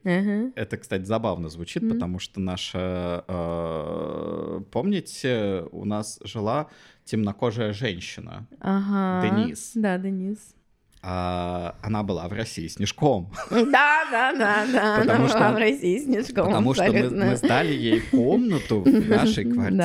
Это, 0.57 0.77
кстати, 0.77 1.05
забавно 1.05 1.48
звучит, 1.48 1.89
потому 1.89 2.19
что 2.19 2.40
наша... 2.40 3.24
э, 3.28 4.61
помните, 4.70 5.65
у 5.70 5.85
нас 5.85 6.19
жила 6.24 6.69
темнокожая 7.05 7.73
женщина, 7.73 8.47
Ага. 8.61 9.28
Денис. 9.28 9.73
Да, 9.74 9.98
Денис. 9.98 10.55
А 11.02 11.77
она 11.82 12.02
была 12.02 12.28
в 12.28 12.32
России 12.32 12.68
снежком. 12.68 13.32
Да, 13.51 14.05
да, 14.10 14.32
да, 14.32 14.66
да. 14.70 14.97
Потому 15.01 15.18
Она 15.24 15.28
что- 15.28 15.39
была 15.39 15.52
в 15.52 15.56
России 15.56 15.98
снежком. 15.98 16.47
Потому 16.47 16.74
что 16.74 16.93
мы, 16.93 17.10
мы 17.10 17.36
сдали 17.36 17.72
ей 17.72 18.01
комнату 18.01 18.81
в 18.82 19.09
нашей 19.09 19.44
квартире 19.51 19.77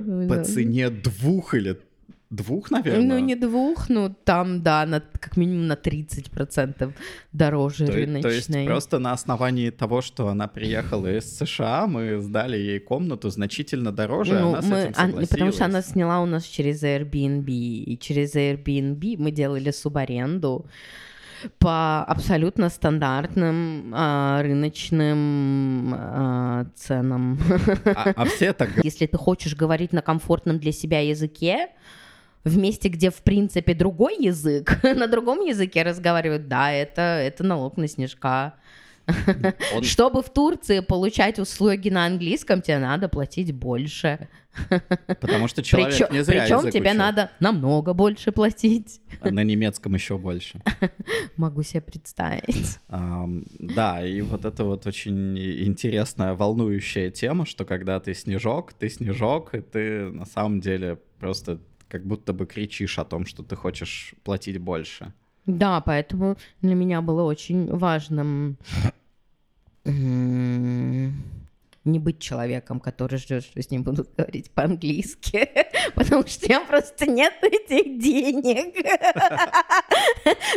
Да, 0.00 0.28
по 0.28 0.36
да. 0.36 0.44
цене 0.44 0.88
двух 0.90 1.54
или 1.54 1.78
двух, 2.36 2.70
наверное. 2.70 3.06
Ну, 3.06 3.18
не 3.18 3.34
двух, 3.36 3.88
ну, 3.88 4.14
там, 4.24 4.62
да, 4.62 4.86
на, 4.86 5.00
как 5.00 5.36
минимум 5.36 5.66
на 5.66 5.74
30% 5.74 6.92
дороже 7.32 7.86
то, 7.86 7.92
рыночной. 7.92 8.22
то 8.22 8.28
есть 8.30 8.66
просто 8.66 8.98
на 8.98 9.12
основании 9.12 9.70
того, 9.70 10.00
что 10.02 10.28
она 10.28 10.48
приехала 10.48 11.06
из 11.18 11.36
США, 11.38 11.86
мы 11.86 12.20
сдали 12.20 12.56
ей 12.56 12.80
комнату 12.80 13.30
значительно 13.30 13.92
дороже, 13.92 14.38
Ну, 14.40 14.50
она 14.50 14.62
с 14.62 14.66
мы- 14.66 14.78
этим 14.80 14.90
а, 14.92 14.94
согласилась. 14.94 15.28
потому 15.28 15.52
что 15.52 15.64
она 15.64 15.82
сняла 15.82 16.20
у 16.20 16.26
нас 16.26 16.44
через 16.44 16.82
Airbnb, 16.82 17.46
и 17.50 17.98
через 17.98 18.34
Airbnb 18.34 19.16
мы 19.18 19.30
делали 19.30 19.70
субаренду 19.70 20.66
по 21.58 22.02
абсолютно 22.04 22.70
стандартным 22.70 23.92
а, 23.94 24.40
рыночным 24.42 25.94
а, 25.94 26.66
ценам. 26.74 27.38
А, 27.84 28.12
а 28.16 28.24
все 28.24 28.52
так 28.52 28.70
Если 28.84 29.06
ты 29.06 29.16
хочешь 29.18 29.54
говорить 29.54 29.92
на 29.92 30.02
комфортном 30.02 30.58
для 30.58 30.72
себя 30.72 31.00
языке, 31.00 31.68
в 32.44 32.56
месте, 32.58 32.88
где, 32.88 33.10
в 33.10 33.22
принципе, 33.22 33.74
другой 33.74 34.16
язык, 34.18 34.80
на 34.82 35.06
другом 35.06 35.40
языке 35.40 35.82
разговаривают, 35.82 36.48
да, 36.48 36.72
это, 36.72 37.00
это 37.00 37.42
налог 37.44 37.76
на 37.76 37.88
снежка. 37.88 38.54
он- 39.74 39.82
Чтобы 39.82 40.22
в 40.22 40.30
Турции 40.30 40.80
получать 40.80 41.38
услуги 41.38 41.88
на 41.90 42.06
английском, 42.06 42.62
тебе 42.62 42.78
надо 42.78 43.08
платить 43.08 43.52
больше. 43.52 44.28
потому 45.20 45.48
что 45.48 45.62
человек 45.64 45.90
Причем, 45.90 46.06
не 46.12 46.22
зря 46.22 46.42
причем 46.42 46.70
тебе 46.70 46.90
учил. 46.90 46.98
надо 46.98 47.30
намного 47.40 47.92
больше 47.92 48.30
платить. 48.30 49.00
А 49.20 49.30
на 49.30 49.42
немецком 49.42 49.94
еще 49.94 50.16
больше. 50.16 50.60
Могу 51.36 51.62
себе 51.64 51.80
представить. 51.80 52.78
Ам, 52.88 53.44
да, 53.58 54.06
и 54.06 54.20
вот 54.20 54.44
это 54.44 54.62
вот 54.64 54.86
очень 54.86 55.36
интересная, 55.38 56.34
волнующая 56.34 57.10
тема, 57.10 57.46
что 57.46 57.64
когда 57.64 57.98
ты 57.98 58.14
снежок, 58.14 58.72
ты 58.74 58.88
снежок, 58.88 59.54
и 59.54 59.60
ты 59.60 60.10
на 60.10 60.24
самом 60.24 60.60
деле 60.60 60.98
просто 61.18 61.58
как 61.94 62.04
будто 62.04 62.32
бы 62.32 62.44
кричишь 62.44 62.98
о 62.98 63.04
том, 63.04 63.24
что 63.24 63.44
ты 63.44 63.54
хочешь 63.54 64.16
платить 64.24 64.58
больше. 64.58 65.12
Да, 65.46 65.80
поэтому 65.80 66.36
для 66.60 66.74
меня 66.74 67.00
было 67.00 67.22
очень 67.22 67.72
важным 67.72 68.58
не 71.84 71.98
быть 71.98 72.18
человеком, 72.18 72.80
который 72.80 73.18
ждет, 73.18 73.44
что 73.44 73.62
с 73.62 73.70
ним 73.70 73.82
будут 73.82 74.08
говорить 74.16 74.50
по-английски, 74.50 75.48
потому 75.94 76.26
что 76.26 76.46
меня 76.48 76.60
просто 76.62 77.06
нет 77.06 77.34
этих 77.42 78.00
денег. 78.00 78.74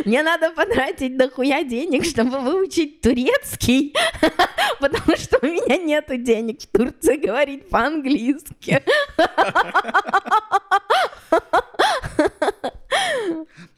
Мне 0.06 0.22
надо 0.22 0.50
потратить 0.52 1.16
дохуя 1.16 1.62
денег, 1.62 2.04
чтобы 2.04 2.40
выучить 2.40 3.00
турецкий, 3.00 3.94
потому 4.80 5.16
что 5.16 5.38
у 5.42 5.46
меня 5.46 5.76
нету 5.76 6.16
денег 6.16 6.62
в 6.62 6.66
Турции 6.66 7.16
говорить 7.16 7.68
по-английски. 7.68 8.82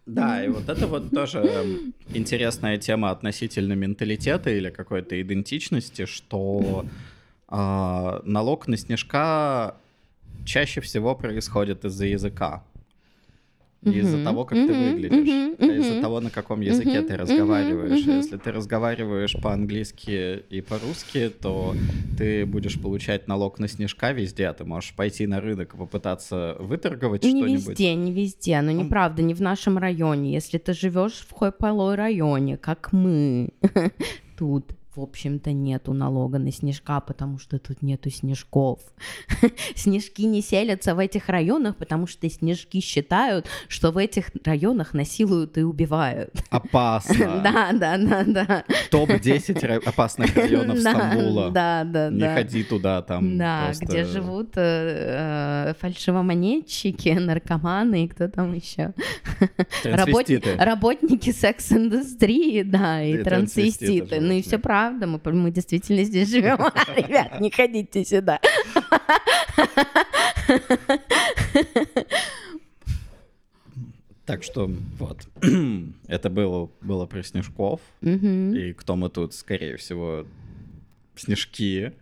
Да, 0.07 0.45
и 0.45 0.49
вот 0.49 0.69
это 0.69 0.87
вот 0.87 1.11
тоже 1.11 1.39
эм, 1.39 1.95
интересная 2.15 2.79
тема 2.79 3.11
относительно 3.11 3.75
менталитета 3.75 4.51
или 4.51 4.71
какой-то 4.71 5.21
идентичности, 5.21 6.07
что 6.07 6.85
а, 7.49 8.21
налог 8.25 8.69
на 8.69 8.77
снежка 8.77 9.77
чаще 10.45 10.81
всего 10.81 11.15
происходит 11.15 11.85
из-за 11.85 12.07
языка. 12.07 12.65
Не 13.83 13.99
из-за 13.99 14.23
того, 14.23 14.45
как 14.45 14.59
ты 14.59 14.73
выглядишь, 14.73 15.57
а 15.59 15.65
из-за 15.65 16.01
того, 16.03 16.21
на 16.21 16.31
каком 16.31 16.61
языке 16.61 17.01
ты 17.03 17.17
разговариваешь. 17.17 18.05
Если 18.05 18.37
ты 18.37 18.53
разговариваешь 18.53 19.35
по-английски 19.41 20.43
и 20.51 20.61
по-русски, 20.61 21.31
то 21.31 21.75
ты 22.19 22.45
будешь 22.45 22.79
получать 22.81 23.27
налог 23.29 23.59
на 23.59 23.69
снежка 23.69 24.13
везде. 24.13 24.49
а 24.49 24.53
Ты 24.53 24.65
можешь 24.65 24.93
пойти 24.95 25.27
на 25.27 25.41
рынок 25.41 25.75
и 25.75 25.77
попытаться 25.79 26.57
выторговать 26.59 27.23
Не 27.25 27.31
что-нибудь. 27.31 27.69
везде, 27.69 27.95
не 27.95 28.13
везде, 28.13 28.61
но 28.61 28.73
Ну, 28.73 28.83
неправда, 28.85 29.23
не 29.23 29.35
в 29.35 29.41
нашем 29.41 29.79
районе. 29.79 30.33
Если 30.33 30.59
ты 30.59 30.75
живешь 30.75 31.25
в 31.29 31.33
Хойпалой 31.33 31.95
районе, 31.95 32.57
как 32.59 32.93
мы, 32.93 33.51
тут, 34.39 34.73
в 34.97 35.01
общем-то, 35.01 35.53
нету 35.53 35.93
налога 35.93 36.39
на 36.39 36.51
снежка, 36.51 37.01
потому 37.01 37.39
что 37.39 37.59
тут 37.59 37.81
нету 37.81 38.11
снежков. 38.11 38.81
Снежки 39.77 40.23
не 40.23 40.43
селятся 40.43 40.97
в 40.97 40.99
этих 40.99 41.29
районах, 41.29 41.77
потому 41.77 42.09
что 42.09 42.29
снежки 42.29 42.81
считают, 42.81 43.47
что 43.69 43.93
в 43.93 43.99
этих 43.99 44.31
районах 44.45 44.93
насилуют 44.93 45.57
и 45.59 45.63
убивают. 45.63 46.31
Опасно. 46.51 47.41
Да, 47.43 47.71
да, 47.73 47.97
да, 47.99 48.25
да. 48.25 48.65
Топ-10 48.91 49.61
ра- 49.63 49.83
опасных 49.89 50.35
районов 50.35 50.79
Стамбула. 50.81 51.51
Да, 51.51 51.85
да, 51.85 52.11
Не 52.11 52.21
да. 52.21 52.35
ходи 52.35 52.65
туда, 52.65 53.03
там 53.03 53.39
Да, 53.39 53.73
где 53.81 54.05
живут 54.05 54.57
э, 54.57 55.69
э, 55.69 55.75
фальшивомонетчики, 55.81 57.11
наркоманы 57.11 58.05
и 58.05 58.09
кто 58.09 58.27
там 58.29 58.55
еще. 58.55 58.93
Работники 59.85 61.31
секс-индустрии, 61.31 62.63
да, 62.63 63.03
и, 63.03 63.15
И 63.15 63.23
трансвеститы. 63.23 64.21
Ну 64.21 64.33
и 64.33 64.43
все 64.43 64.57
да. 64.57 64.63
Правда, 64.81 65.07
мы, 65.07 65.21
мы 65.33 65.51
действительно 65.51 66.05
здесь 66.05 66.31
живем. 66.31 66.57
Ребят, 66.97 67.41
не 67.41 67.51
ходите 67.51 68.05
сюда. 68.05 68.41
Так 74.25 74.43
что 74.43 74.71
вот. 74.99 75.29
Это 76.09 76.31
было, 76.31 76.71
было 76.81 77.07
про 77.07 77.23
снежков. 77.23 77.81
Мгм. 78.01 78.55
И 78.55 78.73
кто 78.73 78.97
мы 78.97 79.11
тут, 79.11 79.35
скорее 79.35 79.77
всего, 79.77 80.25
снежки. 81.17 81.93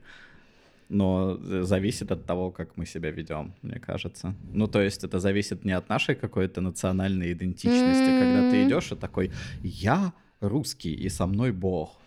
Но 0.88 1.36
зависит 1.64 2.12
от 2.12 2.24
того, 2.26 2.50
как 2.50 2.76
мы 2.76 2.86
себя 2.86 3.10
ведем, 3.10 3.54
мне 3.62 3.78
кажется. 3.78 4.34
Ну, 4.52 4.68
то 4.68 4.80
есть 4.80 5.04
это 5.04 5.18
зависит 5.20 5.64
не 5.64 5.72
от 5.72 5.88
нашей 5.88 6.14
какой-то 6.14 6.60
национальной 6.60 7.32
идентичности, 7.32 8.20
когда 8.20 8.50
ты 8.50 8.66
идешь 8.66 8.92
и 8.92 8.94
такой, 8.96 9.30
я 9.62 10.12
русский, 10.40 10.94
и 10.94 11.08
со 11.10 11.26
мной 11.26 11.52
Бог. 11.52 11.97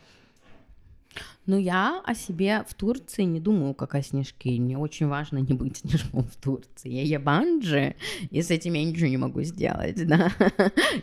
Ну, 1.52 1.57
я 1.57 2.02
о 2.06 2.15
себе 2.15 2.64
в 2.65 2.73
Турции 2.73 3.23
не 3.23 3.41
думаю, 3.41 3.73
как 3.73 3.95
о 3.95 4.02
снежке. 4.02 4.52
Мне 4.52 4.78
очень 4.78 5.07
важно 5.07 5.40
не 5.40 5.53
быть 5.53 5.76
снежком 5.76 6.23
в 6.23 6.38
Турции. 6.38 6.90
Я 6.90 7.03
ябанджи, 7.03 7.95
и 8.30 8.41
с 8.41 8.52
этим 8.52 8.72
я 8.72 8.86
ничего 8.86 9.07
не 9.07 9.18
могу 9.18 9.41
сделать, 9.41 10.07
да. 10.07 10.32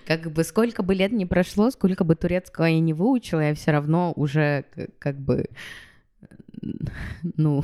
Как 0.07 0.33
бы 0.33 0.45
сколько 0.45 0.83
бы 0.83 0.95
лет 0.95 1.13
не 1.13 1.27
прошло, 1.27 1.71
сколько 1.71 2.03
бы 2.03 2.15
турецкого 2.15 2.65
я 2.65 2.81
не 2.81 2.95
выучила, 2.95 3.41
я 3.41 3.55
все 3.55 3.73
равно 3.73 4.15
уже 4.17 4.65
как 4.99 5.21
бы, 5.21 5.51
ну, 7.37 7.63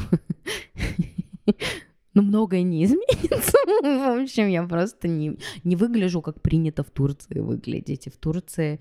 ну, 2.13 2.23
многое 2.23 2.65
не 2.65 2.85
изменится. 2.85 3.57
В 3.83 4.23
общем, 4.25 4.49
я 4.49 4.63
просто 4.63 5.09
не, 5.09 5.39
не 5.65 5.77
выгляжу, 5.77 6.21
как 6.21 6.43
принято 6.43 6.83
в 6.83 6.91
Турции 6.91 7.41
выглядеть. 7.41 8.09
И 8.09 8.11
в 8.11 8.19
Турции 8.19 8.79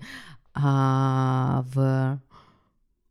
а, 0.52 1.64
в 1.72 2.20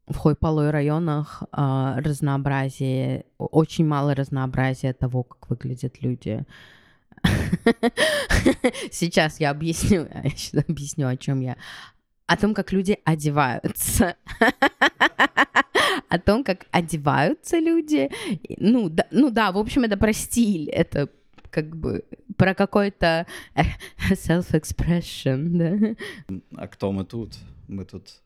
в 0.07 0.17
Хойпалой 0.17 0.71
районах 0.71 1.43
а, 1.51 1.99
разнообразие, 2.01 3.25
очень 3.37 3.85
мало 3.85 4.13
разнообразия 4.13 4.93
того, 4.93 5.23
как 5.23 5.49
выглядят 5.49 6.01
люди. 6.01 6.45
Сейчас 8.91 9.39
я 9.39 9.51
объясню, 9.51 10.07
я 10.23 10.29
сейчас 10.31 10.65
объясню, 10.67 11.07
о 11.07 11.15
чем 11.15 11.39
я. 11.39 11.55
О 12.25 12.35
том, 12.35 12.53
как 12.53 12.73
люди 12.73 12.99
одеваются. 13.05 14.15
О 16.09 16.19
том, 16.19 16.43
как 16.43 16.65
одеваются 16.71 17.59
люди. 17.59 18.09
Ну 18.57 18.89
да, 18.89 19.05
ну 19.11 19.29
да, 19.29 19.51
в 19.51 19.57
общем, 19.57 19.83
это 19.83 19.97
про 19.97 20.13
стиль, 20.13 20.69
это 20.69 21.09
как 21.49 21.75
бы 21.75 22.03
про 22.37 22.53
какой-то 22.55 23.25
self-expression, 24.09 25.95
да. 26.27 26.39
А 26.55 26.67
кто 26.67 26.91
мы 26.91 27.05
тут? 27.05 27.37
Мы 27.67 27.85
тут, 27.85 28.21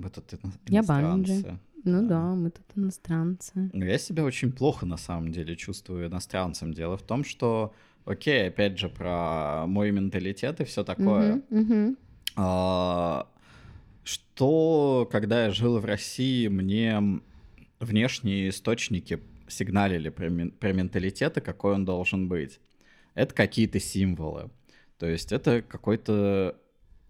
мы 0.00 0.10
тут 0.10 0.34
Я 0.68 0.82
Банджи. 0.82 1.58
Ну 1.84 2.06
да, 2.06 2.34
мы 2.34 2.50
тут 2.50 2.66
иностранцы. 2.76 3.70
Ну, 3.72 3.84
я 3.84 3.98
себя 3.98 4.24
очень 4.24 4.52
плохо 4.52 4.86
на 4.86 4.96
самом 4.96 5.32
деле 5.32 5.56
чувствую 5.56 6.08
иностранцем. 6.08 6.74
Дело 6.74 6.96
в 6.96 7.02
том, 7.02 7.24
что, 7.24 7.72
окей, 8.04 8.48
опять 8.48 8.78
же, 8.78 8.88
про 8.88 9.64
мой 9.66 9.90
менталитет 9.90 10.60
и 10.60 10.64
все 10.64 10.84
такое. 10.84 11.36
Uh-huh, 11.36 11.50
uh-huh. 11.50 11.96
А, 12.36 13.28
что, 14.04 15.08
когда 15.10 15.46
я 15.46 15.50
жил 15.50 15.78
в 15.78 15.84
России, 15.84 16.48
мне 16.48 17.20
внешние 17.78 18.50
источники 18.50 19.20
сигналили 19.48 20.10
про, 20.10 20.30
про 20.58 20.72
менталитет 20.72 21.38
и 21.38 21.40
какой 21.40 21.74
он 21.74 21.84
должен 21.84 22.28
быть. 22.28 22.60
Это 23.14 23.34
какие-то 23.34 23.80
символы. 23.80 24.50
То 24.98 25.06
есть 25.06 25.32
это 25.32 25.62
какой-то 25.62 26.56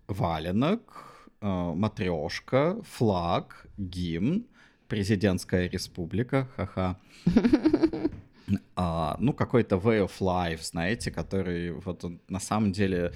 валенок, 0.06 1.09
матрешка, 1.40 2.76
флаг, 2.82 3.66
гимн, 3.78 4.44
президентская 4.88 5.68
республика, 5.68 6.48
ха-ха. 6.56 6.96
А, 8.74 9.16
ну, 9.20 9.32
какой-то 9.32 9.76
way 9.76 10.04
of 10.04 10.10
life, 10.18 10.62
знаете, 10.62 11.12
который 11.12 11.70
вот 11.70 12.04
он, 12.04 12.18
на 12.28 12.40
самом 12.40 12.72
деле 12.72 13.12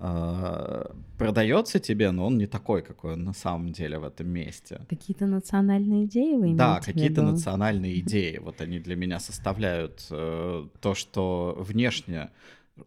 а, 0.00 0.94
продается 1.16 1.80
тебе, 1.80 2.12
но 2.12 2.26
он 2.26 2.38
не 2.38 2.46
такой, 2.46 2.82
какой 2.82 3.14
он 3.14 3.24
на 3.24 3.32
самом 3.32 3.72
деле 3.72 3.98
в 3.98 4.04
этом 4.04 4.28
месте. 4.28 4.80
Какие-то 4.88 5.26
национальные 5.26 6.04
идеи 6.04 6.34
вы 6.34 6.46
имеете 6.46 6.58
Да, 6.58 6.80
какие-то 6.80 7.22
национальные 7.22 7.98
идеи. 8.00 8.38
Вот 8.38 8.60
они 8.60 8.78
для 8.78 8.94
меня 8.96 9.18
составляют 9.18 10.06
э, 10.10 10.66
то, 10.80 10.94
что 10.94 11.56
внешне 11.58 12.30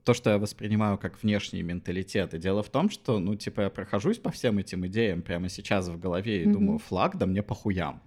то, 0.04 0.14
что 0.14 0.30
я 0.30 0.38
воспринимаю 0.38 0.98
как 0.98 1.22
внешний 1.24 1.64
менталитет. 1.64 2.34
И 2.34 2.38
дело 2.38 2.64
в 2.64 2.70
том, 2.70 2.90
что, 2.90 3.20
ну, 3.20 3.36
типа, 3.36 3.62
я 3.62 3.70
прохожусь 3.70 4.18
по 4.18 4.32
всем 4.32 4.58
этим 4.58 4.86
идеям 4.88 5.22
прямо 5.22 5.50
сейчас 5.50 5.88
в 5.88 6.00
голове 6.00 6.44
и 6.44 6.46
mm-hmm. 6.46 6.54
думаю, 6.54 6.80
флаг, 6.80 7.18
да 7.18 7.26
мне 7.26 7.44
похуям. 7.44 8.02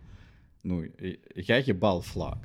Ну, 0.62 0.84
я 1.34 1.58
ебал 1.58 2.00
флаг. 2.00 2.38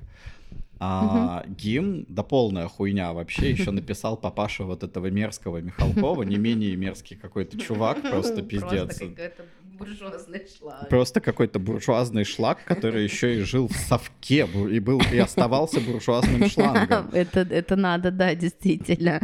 А 0.82 1.44
угу. 1.44 1.54
гимн, 1.56 2.06
да 2.08 2.24
полная 2.24 2.70
хуйня 2.70 3.12
вообще, 3.12 3.52
еще 3.52 3.72
написал 3.72 4.16
папаша 4.16 4.64
вот 4.64 4.84
этого 4.84 5.08
мерзкого 5.08 5.58
Михалкова, 5.58 6.24
не 6.24 6.38
менее 6.38 6.76
мерзкий 6.78 7.18
какой-то 7.18 7.60
чувак, 7.60 8.02
просто 8.02 8.42
пиздец. 8.42 8.98
Просто 8.98 9.10
какой-то 9.10 9.44
буржуазный 9.80 10.48
шлак. 10.58 10.90
Просто 10.90 11.22
какой-то 11.22 11.60
буржуазный 11.60 12.24
шлак, 12.24 12.64
который 12.64 13.04
еще 13.04 13.40
и 13.40 13.42
жил 13.42 13.68
в 13.68 13.76
совке 13.76 14.48
и 14.72 14.80
был 14.80 15.02
и 15.12 15.18
оставался 15.18 15.82
буржуазным 15.82 16.50
шлангом. 16.50 17.10
Это, 17.14 17.42
это 17.42 17.76
надо, 17.76 18.12
да, 18.12 18.36
действительно. 18.36 19.20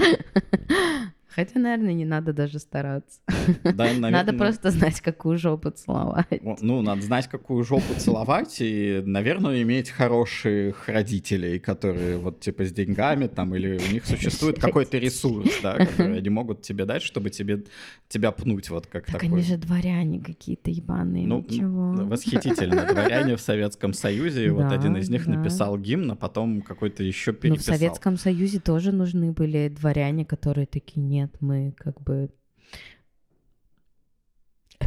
Хотя, 1.35 1.59
наверное, 1.59 1.93
не 1.93 2.05
надо 2.05 2.31
даже 2.31 2.59
стараться. 2.59 3.19
Да, 3.63 3.73
наверное, 3.83 4.11
надо 4.11 4.31
просто 4.31 4.71
знать, 4.71 5.01
какую 5.01 5.37
жопу 5.37 5.69
целовать. 5.69 6.41
Ну, 6.61 6.81
надо 6.81 7.01
знать, 7.01 7.27
какую 7.27 7.65
жопу 7.65 7.93
целовать, 7.97 8.57
и, 8.61 9.03
наверное, 9.05 9.61
иметь 9.63 9.89
хороших 9.89 10.87
родителей, 10.87 11.59
которые 11.59 12.17
вот 12.17 12.39
типа 12.39 12.63
с 12.63 12.71
деньгами 12.71 13.27
там, 13.27 13.53
или 13.53 13.77
у 13.77 13.93
них 13.93 14.05
существует 14.05 14.59
какой-то 14.59 14.97
ресурс, 14.97 15.49
да, 15.61 15.73
который 15.73 16.19
они 16.19 16.29
могут 16.29 16.61
тебе 16.61 16.85
дать, 16.85 17.03
чтобы 17.03 17.29
тебе, 17.29 17.65
тебя 18.07 18.31
пнуть 18.31 18.69
вот 18.69 18.87
как 18.87 19.05
так 19.05 19.15
такой. 19.15 19.27
они 19.27 19.41
же 19.41 19.57
дворяне 19.57 20.21
какие-то 20.21 20.71
ебаные, 20.71 21.27
ну, 21.27 21.43
чего? 21.43 21.91
Восхитительно. 22.05 22.85
Дворяне 22.85 23.35
в 23.35 23.41
Советском 23.41 23.93
Союзе, 23.93 24.51
вот 24.51 24.71
один 24.71 24.95
из 24.95 25.09
них 25.09 25.27
написал 25.27 25.77
гимн, 25.77 26.11
а 26.11 26.15
потом 26.15 26.61
какой-то 26.61 27.03
еще 27.03 27.33
переписал. 27.33 27.73
Ну, 27.73 27.75
в 27.75 27.79
Советском 27.79 28.17
Союзе 28.17 28.59
тоже 28.61 28.93
нужны 28.93 29.33
были 29.33 29.67
дворяне, 29.67 30.23
которые 30.23 30.65
такие, 30.65 31.01
нет, 31.01 31.24
нет, 31.25 31.41
мы 31.41 31.73
как 31.77 32.01
бы 32.01 32.29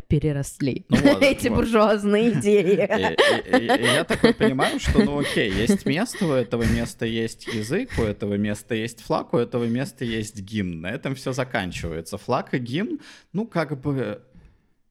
переросли 0.07 0.87
ну, 0.89 0.97
эти 1.21 1.49
вот. 1.49 1.57
буржуазные 1.57 2.33
идеи. 2.39 3.95
я 3.95 4.05
такой 4.05 4.33
понимаю, 4.33 4.81
что, 4.81 5.05
ну 5.05 5.19
окей, 5.19 5.53
есть 5.53 5.85
место, 5.85 6.25
у 6.27 6.33
этого 6.33 6.63
места 6.63 7.05
есть 7.05 7.47
язык, 7.47 7.91
у 7.99 8.03
этого 8.03 8.35
места 8.35 8.75
есть 8.75 9.01
флаг, 9.01 9.35
у 9.35 9.39
этого 9.39 9.65
места 9.65 10.07
есть 10.07 10.41
гимн. 10.41 10.81
На 10.81 10.91
этом 10.91 11.15
все 11.15 11.33
заканчивается. 11.33 12.17
Флаг 12.17 12.55
и 12.55 12.59
гимн, 12.59 13.01
ну 13.33 13.47
как 13.47 13.79
бы 13.81 14.23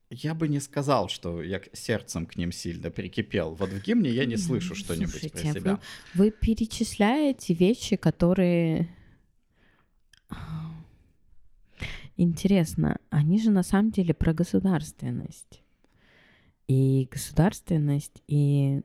я 0.09 0.35
бы 0.35 0.47
не 0.47 0.59
сказал, 0.59 1.09
что 1.09 1.41
я 1.41 1.61
сердцем 1.73 2.27
к 2.27 2.35
ним 2.35 2.51
сильно 2.51 2.91
прикипел. 2.91 3.55
Вот 3.55 3.69
в 3.69 3.81
гимне 3.81 4.11
я 4.11 4.25
не 4.25 4.37
слышу 4.37 4.75
что-нибудь 4.75 5.11
Слушайте, 5.11 5.37
про 5.37 5.53
себя. 5.53 5.79
Вы, 6.13 6.25
вы 6.25 6.31
перечисляете 6.31 7.53
вещи, 7.55 7.95
которые 7.95 8.89
Интересно, 12.17 12.97
они 13.11 13.39
же 13.39 13.51
на 13.51 13.63
самом 13.63 13.91
деле 13.91 14.13
про 14.13 14.33
государственность. 14.33 15.61
И 16.67 17.07
государственность, 17.11 18.23
и 18.27 18.81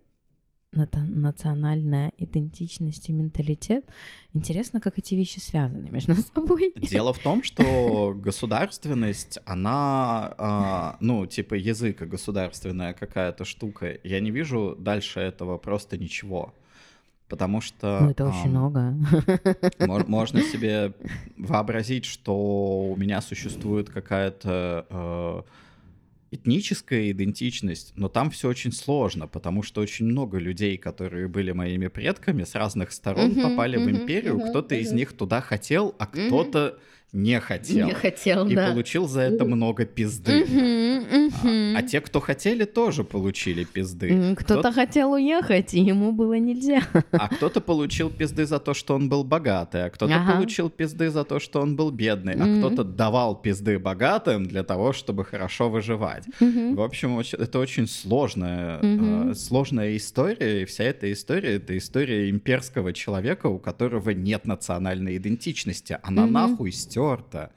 национальная 0.73 2.13
идентичность 2.17 3.09
и 3.09 3.13
менталитет. 3.13 3.85
Интересно, 4.33 4.81
как 4.81 4.99
эти 4.99 5.15
вещи 5.15 5.39
связаны 5.39 5.91
между 5.91 6.15
собой. 6.35 6.73
Дело 6.77 7.13
в 7.13 7.19
том, 7.19 7.43
что 7.43 8.15
государственность, 8.15 9.39
она, 9.45 10.35
а, 10.39 10.97
ну, 11.01 11.27
типа 11.27 11.55
языка 11.55 12.07
государственная 12.07 12.95
какая-то 12.95 13.45
штука. 13.45 13.99
Я 14.05 14.21
не 14.21 14.31
вижу 14.31 14.77
дальше 14.79 15.21
этого 15.21 15.59
просто 15.59 15.99
ничего 15.99 16.55
потому 17.33 17.63
что... 17.63 18.01
Ну, 18.03 18.11
это 18.11 18.27
очень 18.27 18.51
много. 18.51 18.95
Можно 20.07 20.43
себе 20.43 20.93
вообразить, 21.39 22.05
что 22.05 22.93
у 22.93 22.95
меня 22.97 23.23
существует 23.23 23.89
какая-то 23.89 24.85
э, 24.91 25.43
этническая 26.31 27.11
идентичность, 27.11 27.95
но 27.97 28.11
там 28.11 28.31
все 28.31 28.51
очень 28.51 28.71
сложно, 28.71 29.29
потому 29.29 29.63
что 29.63 29.81
очень 29.81 30.05
много 30.05 30.37
людей, 30.37 30.77
которые 30.77 31.27
были 31.27 31.53
моими 31.53 31.89
предками 31.89 32.45
с 32.45 32.55
разных 32.55 32.93
сторон, 32.93 33.35
попали 33.35 33.79
в 33.79 33.89
империю, 33.89 34.39
кто-то 34.39 34.75
из 34.75 34.93
них 34.93 35.15
туда 35.15 35.41
хотел, 35.41 35.95
а 35.99 36.09
кто-то 36.09 36.79
не 37.13 37.41
хотел. 37.41 37.89
Не 37.89 37.93
хотел, 37.93 38.49
и 38.49 38.55
да. 38.55 38.71
получил 38.71 39.07
за 39.07 39.21
это 39.21 39.45
много 39.45 39.85
пизды. 39.85 40.47
А, 41.45 41.79
а 41.79 41.83
те, 41.83 42.01
кто 42.01 42.21
хотели, 42.21 42.65
тоже 42.65 43.05
получили 43.05 43.65
пизды. 43.65 44.35
Кто-то 44.37 44.71
кто 44.71 44.73
хотел 44.73 45.13
уехать, 45.13 45.75
и 45.75 45.81
ему 45.81 46.13
было 46.13 46.35
нельзя. 46.35 46.83
А 47.13 47.29
кто-то 47.29 47.61
получил 47.61 48.09
пизды 48.09 48.47
за 48.47 48.59
то, 48.59 48.73
что 48.73 48.95
он 48.95 49.11
был 49.11 49.25
богатый, 49.25 49.85
а 49.85 49.91
кто-то 49.91 50.15
ага. 50.15 50.37
получил 50.37 50.71
пизды 50.71 51.11
за 51.11 51.25
то, 51.25 51.39
что 51.39 51.61
он 51.61 51.77
был 51.77 51.91
бедный, 51.91 52.35
а 52.35 52.59
кто-то 52.59 52.83
давал 52.83 53.37
пизды 53.37 53.79
богатым 53.79 54.47
для 54.47 54.63
того, 54.63 54.95
чтобы 54.95 55.27
хорошо 55.27 55.69
выживать. 55.69 56.25
В 56.41 56.81
общем, 56.81 57.19
это 57.19 57.59
очень 57.59 57.89
сложная, 57.89 58.79
э, 58.81 59.35
сложная 59.35 59.97
история, 59.97 60.63
и 60.63 60.65
вся 60.65 60.85
эта 60.85 61.13
история— 61.13 61.57
это 61.57 61.77
история 61.77 62.31
имперского 62.31 62.95
человека, 62.95 63.49
у 63.49 63.59
которого 63.59 64.11
нет 64.11 64.47
национальной 64.47 65.19
идентичности. 65.19 65.99
Она 66.03 66.27
нахуй 66.27 66.73
стер 66.73 67.02
стерто. 67.03 67.51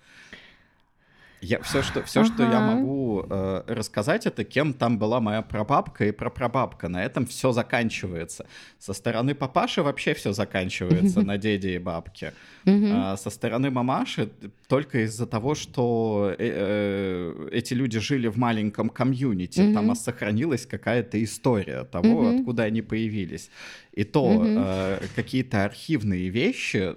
Я, 1.41 1.61
все, 1.61 1.83
что, 1.83 2.01
все, 2.01 2.21
ага. 2.21 2.33
что 2.33 2.43
я 2.43 2.59
могу 2.59 3.23
э, 3.29 3.63
рассказать, 3.67 4.25
это 4.25 4.43
кем 4.43 4.73
там 4.73 4.97
была 4.97 5.19
моя 5.19 5.43
прабабка 5.43 6.05
и 6.05 6.11
прапрабабка. 6.11 6.89
На 6.89 7.03
этом 7.03 7.27
все 7.27 7.51
заканчивается. 7.51 8.47
Со 8.79 8.93
стороны 8.93 9.35
папаши 9.35 9.83
вообще 9.83 10.15
все 10.15 10.33
заканчивается 10.33 11.21
на 11.25 11.37
деде 11.37 11.75
и 11.75 11.77
бабке. 11.77 12.33
А 12.65 13.15
со 13.17 13.29
стороны 13.29 13.69
мамаши 13.69 14.29
только 14.67 15.03
из-за 15.03 15.27
того, 15.27 15.53
что 15.53 16.33
э, 16.35 16.35
э, 16.39 17.49
эти 17.51 17.75
люди 17.75 17.99
жили 17.99 18.27
в 18.27 18.37
маленьком 18.37 18.89
комьюнити, 18.89 19.71
там 19.73 19.93
сохранилась 19.95 20.65
какая-то 20.65 21.23
история 21.23 21.83
того, 21.83 22.29
откуда 22.29 22.63
они 22.63 22.81
появились. 22.81 23.51
И 23.95 24.03
то 24.03 24.43
э, 24.45 24.99
какие-то 25.15 25.63
архивные 25.63 26.29
вещи 26.29 26.95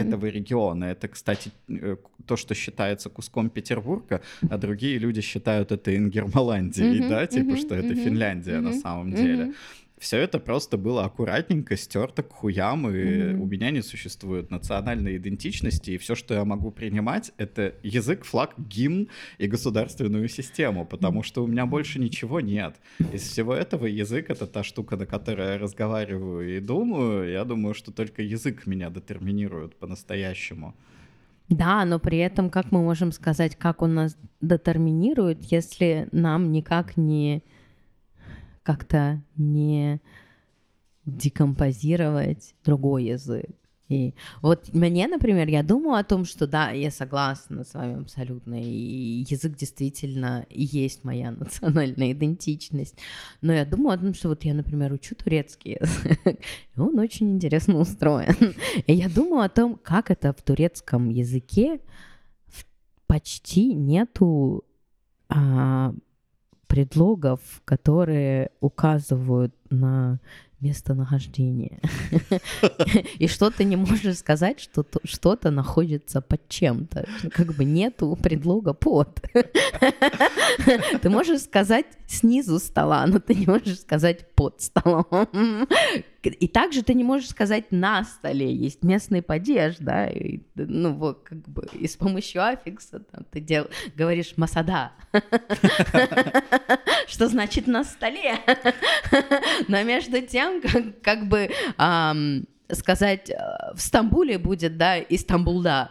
этого 0.00 0.26
региона, 0.26 0.84
это, 0.84 1.08
кстати, 1.08 1.50
то, 2.26 2.36
что 2.36 2.54
считается 2.54 3.08
куском 3.08 3.48
Петербурга, 3.48 4.20
а 4.50 4.58
другие 4.58 4.98
люди 4.98 5.22
считают 5.22 5.72
это 5.72 5.96
Ингермаландией, 5.96 7.08
да, 7.08 7.26
типа, 7.26 7.56
что 7.56 7.74
это 7.74 7.94
Финляндия 7.94 8.60
на 8.60 8.72
самом 8.72 9.14
деле. 9.14 9.54
Все 9.98 10.18
это 10.18 10.38
просто 10.38 10.76
было 10.76 11.04
аккуратненько 11.04 11.76
стерто 11.76 12.22
к 12.22 12.32
хуям, 12.32 12.90
и 12.90 13.32
Мгм. 13.32 13.40
у 13.42 13.46
меня 13.46 13.70
не 13.70 13.82
существует 13.82 14.50
национальной 14.50 15.16
идентичности, 15.16 15.92
и 15.92 15.98
все, 15.98 16.14
что 16.14 16.34
я 16.34 16.44
могу 16.44 16.70
принимать, 16.70 17.32
это 17.38 17.74
язык, 17.82 18.24
флаг, 18.24 18.54
гимн 18.58 19.08
и 19.38 19.46
государственную 19.46 20.28
систему, 20.28 20.84
потому 20.84 21.22
что 21.22 21.44
у 21.44 21.46
меня 21.46 21.64
больше 21.66 22.00
ничего 22.00 22.40
нет. 22.40 22.74
Из 23.12 23.22
всего 23.22 23.54
этого 23.54 23.86
язык— 23.86 24.26
это 24.30 24.46
та 24.46 24.62
штука, 24.64 24.96
на 24.96 25.06
которой 25.06 25.52
я 25.52 25.58
разговариваю 25.58 26.56
и 26.56 26.60
думаю. 26.60 27.30
Я 27.30 27.44
думаю, 27.44 27.74
что 27.74 27.92
только 27.92 28.22
язык 28.22 28.66
меня 28.66 28.90
детерминирует 28.90 29.76
по-настоящему. 29.76 30.74
Да, 31.48 31.84
но 31.84 31.98
при 31.98 32.18
этом 32.18 32.50
как 32.50 32.72
мы 32.72 32.82
можем 32.82 33.12
сказать, 33.12 33.56
как 33.56 33.82
он 33.82 33.94
нас 33.94 34.16
детерминирует, 34.40 35.44
если 35.52 36.08
нам 36.10 36.52
никак 36.52 36.96
не 36.96 37.42
как-то 38.64 39.22
не 39.36 40.00
декомпозировать 41.06 42.54
другой 42.64 43.04
язык. 43.04 43.50
И 43.90 44.14
вот 44.40 44.72
мне, 44.72 45.06
например, 45.06 45.46
я 45.48 45.62
думаю 45.62 45.98
о 45.98 46.04
том, 46.04 46.24
что 46.24 46.46
да, 46.46 46.70
я 46.70 46.90
согласна 46.90 47.64
с 47.64 47.74
вами 47.74 48.00
абсолютно, 48.00 48.60
и 48.60 49.24
язык 49.28 49.56
действительно 49.56 50.46
есть 50.48 51.04
моя 51.04 51.30
национальная 51.38 52.12
идентичность. 52.12 52.96
Но 53.42 53.52
я 53.52 53.66
думаю 53.66 53.94
о 53.94 53.98
том, 53.98 54.14
что 54.14 54.28
вот 54.28 54.42
я, 54.44 54.54
например, 54.54 54.92
учу 54.92 55.14
турецкий 55.14 55.76
язык, 55.80 56.40
и 56.76 56.80
он 56.80 56.98
очень 56.98 57.30
интересно 57.32 57.78
устроен. 57.78 58.54
И 58.86 58.94
я 58.94 59.08
думаю 59.08 59.44
о 59.44 59.50
том, 59.50 59.78
как 59.82 60.10
это 60.10 60.32
в 60.32 60.42
турецком 60.42 61.10
языке 61.10 61.80
почти 63.06 63.74
нету 63.74 64.64
а, 65.28 65.94
предлогов, 66.74 67.40
которые 67.64 68.50
указывают 68.60 69.54
на 69.70 70.18
местонахождение. 70.60 71.78
И 73.20 73.28
что 73.28 73.50
ты 73.50 73.62
не 73.62 73.76
можешь 73.76 74.18
сказать, 74.18 74.58
что 74.58 74.82
то- 74.82 74.98
что-то 75.04 75.52
находится 75.52 76.20
под 76.20 76.48
чем-то. 76.48 77.06
Как 77.32 77.54
бы 77.54 77.64
нету 77.64 78.18
предлога 78.20 78.72
под. 78.72 79.20
Ты 81.02 81.10
можешь 81.10 81.42
сказать 81.42 81.86
снизу 82.06 82.58
стола, 82.58 83.06
но 83.06 83.18
ты 83.18 83.34
не 83.34 83.46
можешь 83.46 83.80
сказать 83.80 84.34
под 84.34 84.60
столом. 84.60 85.06
И 86.22 86.48
также 86.48 86.82
ты 86.82 86.94
не 86.94 87.04
можешь 87.04 87.28
сказать 87.28 87.70
на 87.70 88.04
столе. 88.04 88.52
Есть 88.54 88.82
местный 88.82 89.22
падеж, 89.22 89.76
да, 89.78 90.06
и, 90.06 90.40
ну 90.54 90.94
вот 90.94 91.22
как 91.24 91.38
бы 91.48 91.66
и 91.72 91.86
с 91.86 91.96
помощью 91.96 92.42
аффикса 92.42 93.00
там, 93.00 93.24
ты 93.30 93.40
дел, 93.40 93.68
говоришь 93.94 94.34
масада, 94.36 94.92
что 97.06 97.28
значит 97.28 97.66
на 97.66 97.84
столе. 97.84 98.38
Но 99.68 99.82
между 99.82 100.22
тем, 100.22 100.62
как, 101.02 101.28
бы 101.28 101.50
сказать 102.72 103.30
э, 103.30 103.36
в 103.74 103.80
Стамбуле 103.80 104.38
будет, 104.38 104.78
да, 104.78 104.98
Истамбулда. 104.98 105.90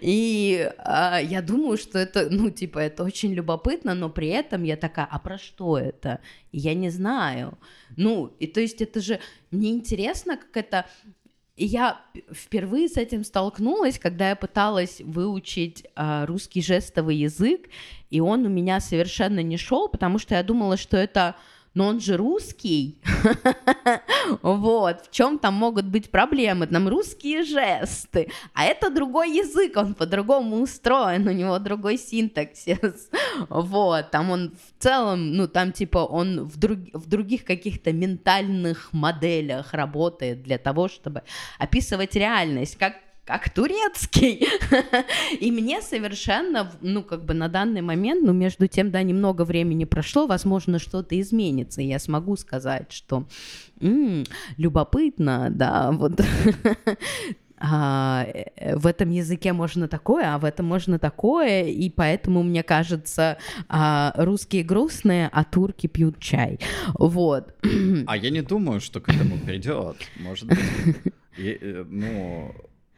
И 0.00 0.70
а, 0.78 1.20
я 1.20 1.42
думаю, 1.42 1.76
что 1.78 1.98
это, 1.98 2.28
ну, 2.30 2.50
типа, 2.50 2.78
это 2.78 3.04
очень 3.04 3.32
любопытно, 3.32 3.94
но 3.94 4.10
при 4.10 4.28
этом 4.28 4.62
я 4.62 4.76
такая, 4.76 5.06
а 5.10 5.18
про 5.18 5.38
что 5.38 5.78
это? 5.78 6.20
Я 6.52 6.74
не 6.74 6.90
знаю. 6.90 7.58
Ну, 7.96 8.34
и 8.38 8.46
то 8.46 8.60
есть 8.60 8.80
это 8.82 9.00
же, 9.00 9.20
мне 9.50 9.70
интересно, 9.70 10.36
как 10.36 10.56
это... 10.56 10.86
И 11.56 11.64
я 11.64 12.02
впервые 12.30 12.86
с 12.86 12.98
этим 12.98 13.24
столкнулась, 13.24 13.98
когда 13.98 14.28
я 14.28 14.36
пыталась 14.36 15.00
выучить 15.00 15.86
а, 15.94 16.26
русский 16.26 16.60
жестовый 16.60 17.16
язык, 17.16 17.70
и 18.10 18.20
он 18.20 18.44
у 18.44 18.50
меня 18.50 18.78
совершенно 18.78 19.42
не 19.42 19.56
шел, 19.56 19.88
потому 19.88 20.18
что 20.18 20.34
я 20.34 20.42
думала, 20.42 20.76
что 20.76 20.98
это, 20.98 21.34
но 21.76 21.88
он 21.88 22.00
же 22.00 22.16
русский, 22.16 22.96
вот, 24.42 25.06
в 25.06 25.10
чем 25.10 25.38
там 25.38 25.54
могут 25.54 25.84
быть 25.84 26.10
проблемы, 26.10 26.66
там 26.66 26.88
русские 26.88 27.42
жесты, 27.44 28.30
а 28.54 28.64
это 28.64 28.90
другой 28.90 29.36
язык, 29.36 29.76
он 29.76 29.92
по-другому 29.94 30.62
устроен, 30.62 31.28
у 31.28 31.32
него 31.32 31.58
другой 31.58 31.98
синтаксис, 31.98 33.10
вот, 33.50 34.10
там 34.10 34.30
он 34.30 34.52
в 34.52 34.82
целом, 34.82 35.34
ну, 35.34 35.46
там 35.46 35.72
типа 35.72 35.98
он 35.98 36.44
в, 36.44 36.58
друг- 36.58 36.94
в 36.94 37.08
других 37.10 37.44
каких-то 37.44 37.92
ментальных 37.92 38.94
моделях 38.94 39.74
работает 39.74 40.42
для 40.42 40.56
того, 40.56 40.88
чтобы 40.88 41.24
описывать 41.58 42.14
реальность, 42.16 42.76
как 42.76 42.94
как 43.26 43.50
турецкий. 43.50 44.46
И 45.40 45.50
мне 45.50 45.82
совершенно, 45.82 46.70
ну, 46.80 47.02
как 47.02 47.24
бы 47.24 47.34
на 47.34 47.48
данный 47.48 47.82
момент, 47.82 48.24
ну, 48.24 48.32
между 48.32 48.68
тем, 48.68 48.90
да, 48.90 49.02
немного 49.02 49.44
времени 49.44 49.84
прошло, 49.84 50.26
возможно, 50.26 50.78
что-то 50.78 51.20
изменится, 51.20 51.82
и 51.82 51.86
я 51.86 51.98
смогу 51.98 52.36
сказать, 52.36 52.92
что 52.92 53.26
«М, 53.80 54.24
любопытно, 54.56 55.48
да, 55.50 55.90
вот 55.90 56.20
а, 57.58 58.26
э, 58.32 58.76
в 58.76 58.86
этом 58.86 59.10
языке 59.10 59.52
можно 59.52 59.88
такое, 59.88 60.34
а 60.34 60.38
в 60.38 60.44
этом 60.44 60.66
можно 60.66 61.00
такое, 61.00 61.64
и 61.64 61.90
поэтому, 61.90 62.44
мне 62.44 62.62
кажется, 62.62 63.38
а, 63.68 64.12
русские 64.16 64.62
грустные, 64.62 65.28
а 65.32 65.42
турки 65.42 65.88
пьют 65.88 66.20
чай. 66.20 66.60
Вот. 66.94 67.54
А 68.06 68.16
я 68.16 68.30
не 68.30 68.42
думаю, 68.42 68.80
что 68.80 69.00
к 69.00 69.08
этому 69.08 69.38
придет. 69.38 69.96
Может 70.20 70.46
быть, 70.46 70.58
и, 71.36 71.58
э, 71.60 71.84
ну, 71.88 72.54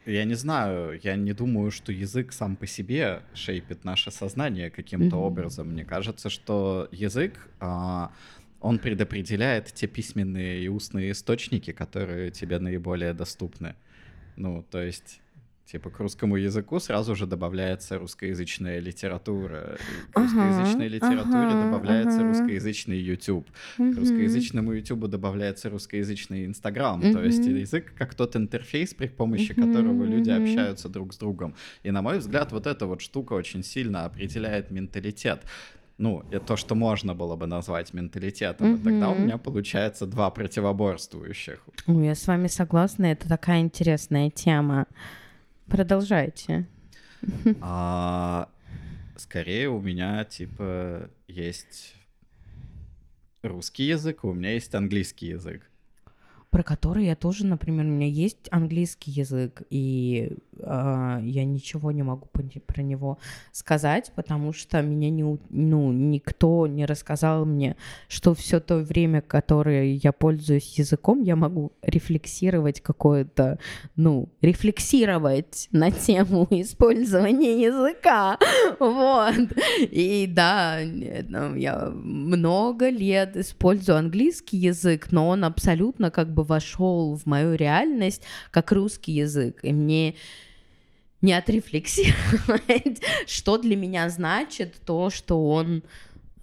я 0.09 0.25
не 0.25 0.35
знаю, 0.35 0.99
я 1.03 1.15
не 1.15 1.33
думаю, 1.33 1.71
что 1.71 1.91
язык 1.91 2.33
сам 2.33 2.55
по 2.55 2.67
себе 2.67 3.21
шейпит 3.33 3.85
наше 3.85 4.11
сознание 4.11 4.69
каким-то 4.69 5.15
Мгм. 5.17 5.25
образом. 5.25 5.67
Мне 5.69 5.85
кажется, 5.85 6.29
что 6.29 6.87
язык, 6.91 7.49
а, 7.59 8.11
он 8.61 8.79
предопределяет 8.79 9.73
те 9.73 9.87
письменные 9.87 10.63
и 10.63 10.67
устные 10.67 11.11
источники, 11.11 11.71
которые 11.71 12.31
тебе 12.31 12.59
наиболее 12.59 13.13
доступны. 13.13 13.75
Ну, 14.35 14.63
то 14.69 14.81
есть... 14.81 15.21
Типа 15.71 15.91
к 15.91 15.99
русскому 15.99 16.35
языку 16.35 16.79
сразу 16.79 17.15
же 17.15 17.27
добавляется 17.27 17.99
русскоязычная 17.99 18.79
литература. 18.79 19.77
К 20.11 20.17
Ага, 20.17 20.25
русскоязычной 20.25 20.87
литературе 20.87 21.49
ага, 21.49 21.63
добавляется 21.65 22.21
ага. 22.21 22.29
русскоязычный 22.29 22.97
YouTube. 22.97 23.47
К 23.77 23.97
русскоязычному 23.97 24.73
YouTube 24.73 25.05
добавляется 25.07 25.69
русскоязычный 25.69 26.47
Инстаграм. 26.47 26.99
То 26.99 27.23
есть 27.23 27.45
язык 27.45 27.93
как 27.95 28.15
тот 28.15 28.35
интерфейс, 28.35 28.95
при 28.95 29.09
помощи 29.09 29.53
которого 29.53 30.05
люди 30.05 30.31
общаются 30.31 30.89
друг 30.89 31.13
с 31.13 31.17
другом. 31.17 31.53
И 31.83 31.91
на 31.91 32.01
мой 32.01 32.17
взгляд, 32.17 32.51
вот 32.51 32.65
эта 32.65 32.87
вот 32.87 33.01
штука 33.01 33.33
очень 33.33 33.63
сильно 33.63 34.05
определяет 34.05 34.71
менталитет. 34.71 35.43
Ну, 35.99 36.23
это 36.31 36.45
то, 36.45 36.57
что 36.57 36.73
можно 36.73 37.13
было 37.13 37.35
бы 37.35 37.45
назвать 37.45 37.93
менталитетом. 37.93 38.75
И 38.75 38.79
тогда 38.79 39.09
у 39.09 39.19
меня 39.19 39.37
получается 39.37 40.07
два 40.07 40.31
противоборствующих. 40.31 41.59
Ой, 41.85 42.05
я 42.07 42.15
с 42.15 42.25
вами 42.25 42.47
согласна, 42.47 43.05
это 43.05 43.29
такая 43.29 43.59
интересная 43.59 44.31
тема. 44.31 44.87
Продолжайте. 45.69 46.67
А 47.61 48.49
скорее 49.17 49.69
у 49.69 49.81
меня, 49.81 50.23
типа, 50.25 51.09
есть 51.27 51.95
русский 53.41 53.83
язык, 53.83 54.23
у 54.23 54.33
меня 54.33 54.53
есть 54.53 54.73
английский 54.73 55.27
язык. 55.27 55.68
Про 56.51 56.63
который 56.63 57.05
я 57.05 57.15
тоже, 57.15 57.45
например, 57.45 57.85
у 57.85 57.89
меня 57.89 58.07
есть 58.07 58.47
английский 58.51 59.11
язык, 59.11 59.61
и 59.69 60.35
а, 60.61 61.19
я 61.21 61.45
ничего 61.45 61.91
не 61.91 62.03
могу 62.03 62.27
про 62.27 62.81
него 62.81 63.17
сказать, 63.51 64.11
потому 64.15 64.53
что 64.53 64.81
меня 64.81 65.09
не, 65.09 65.23
ну, 65.49 65.91
никто 65.91 66.67
не 66.67 66.85
рассказал 66.85 67.45
мне, 67.45 67.75
что 68.07 68.33
все 68.33 68.59
то 68.59 68.77
время, 68.77 69.21
которое 69.21 69.93
я 69.93 70.11
пользуюсь 70.11 70.77
языком, 70.77 71.21
я 71.21 71.35
могу 71.35 71.71
рефлексировать 71.81 72.81
какое-то, 72.81 73.59
ну, 73.95 74.29
рефлексировать 74.41 75.67
на 75.71 75.91
тему 75.91 76.47
использования 76.49 77.61
языка, 77.61 78.37
вот. 78.79 79.35
И 79.79 80.25
да, 80.27 80.81
э, 80.81 81.23
ну, 81.27 81.55
я 81.55 81.89
много 81.89 82.89
лет 82.89 83.37
использую 83.37 83.97
английский 83.97 84.57
язык, 84.57 85.11
но 85.11 85.27
он 85.29 85.43
абсолютно 85.43 86.11
как 86.11 86.33
бы 86.33 86.38
вошел 86.43 87.15
в 87.15 87.25
мою 87.25 87.55
реальность 87.55 88.23
как 88.51 88.71
русский 88.71 89.13
язык, 89.13 89.59
и 89.63 89.73
мне 89.73 90.15
не 91.21 91.33
отрефлексировать, 91.33 93.01
что 93.27 93.57
для 93.57 93.75
меня 93.75 94.09
значит 94.09 94.75
то, 94.85 95.09
что 95.09 95.49
он 95.49 95.83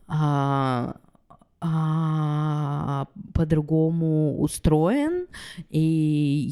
а, 0.07 0.97
а, 1.61 3.07
по-другому 3.33 4.39
устроен, 4.39 5.27
и 5.71 5.81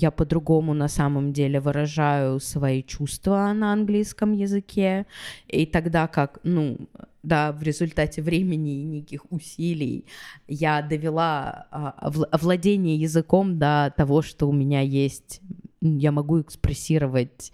я 0.01 0.11
по-другому 0.11 0.75
на 0.75 0.89
самом 0.89 1.33
деле 1.33 1.61
выражаю 1.61 2.41
свои 2.41 2.83
чувства 2.83 3.53
на 3.53 3.73
английском 3.73 4.33
языке, 4.33 5.07
и 5.47 5.67
тогда 5.67 6.07
как, 6.07 6.39
ну, 6.43 6.79
да, 7.25 7.53
в 7.53 7.63
результате 7.63 8.23
времени 8.23 8.81
и 8.81 8.85
неких 8.85 9.31
усилий 9.33 10.05
я 10.47 10.83
довела 10.83 11.67
а, 11.71 12.11
вл- 12.11 12.29
владение 12.39 12.97
языком 12.97 13.59
до 13.59 13.93
того, 13.97 14.23
что 14.23 14.49
у 14.49 14.53
меня 14.53 14.81
есть, 14.81 15.41
я 15.81 16.13
могу 16.13 16.41
экспрессировать, 16.41 17.53